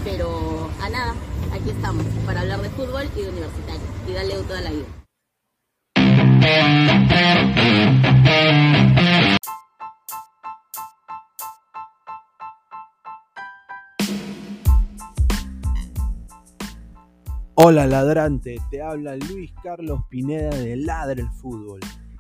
pero 0.04 0.70
a 0.82 0.90
nada, 0.90 1.14
aquí 1.54 1.70
estamos 1.70 2.06
para 2.26 2.42
hablar 2.42 2.62
de 2.62 2.70
fútbol 2.70 3.10
y 3.16 3.22
de 3.22 3.30
universitario 3.30 3.82
y 4.08 4.14
darle 4.14 4.36
toda 4.44 4.62
la 4.62 4.70
vida. 4.72 4.86
Hola 17.56 17.88
ladrante, 17.88 18.58
te 18.70 18.82
habla 18.82 19.16
Luis 19.16 19.52
Carlos 19.64 20.02
Pineda 20.10 20.50
de 20.52 20.76
Ladre 20.78 21.24
el 21.24 21.30
Fútbol. 21.30 21.80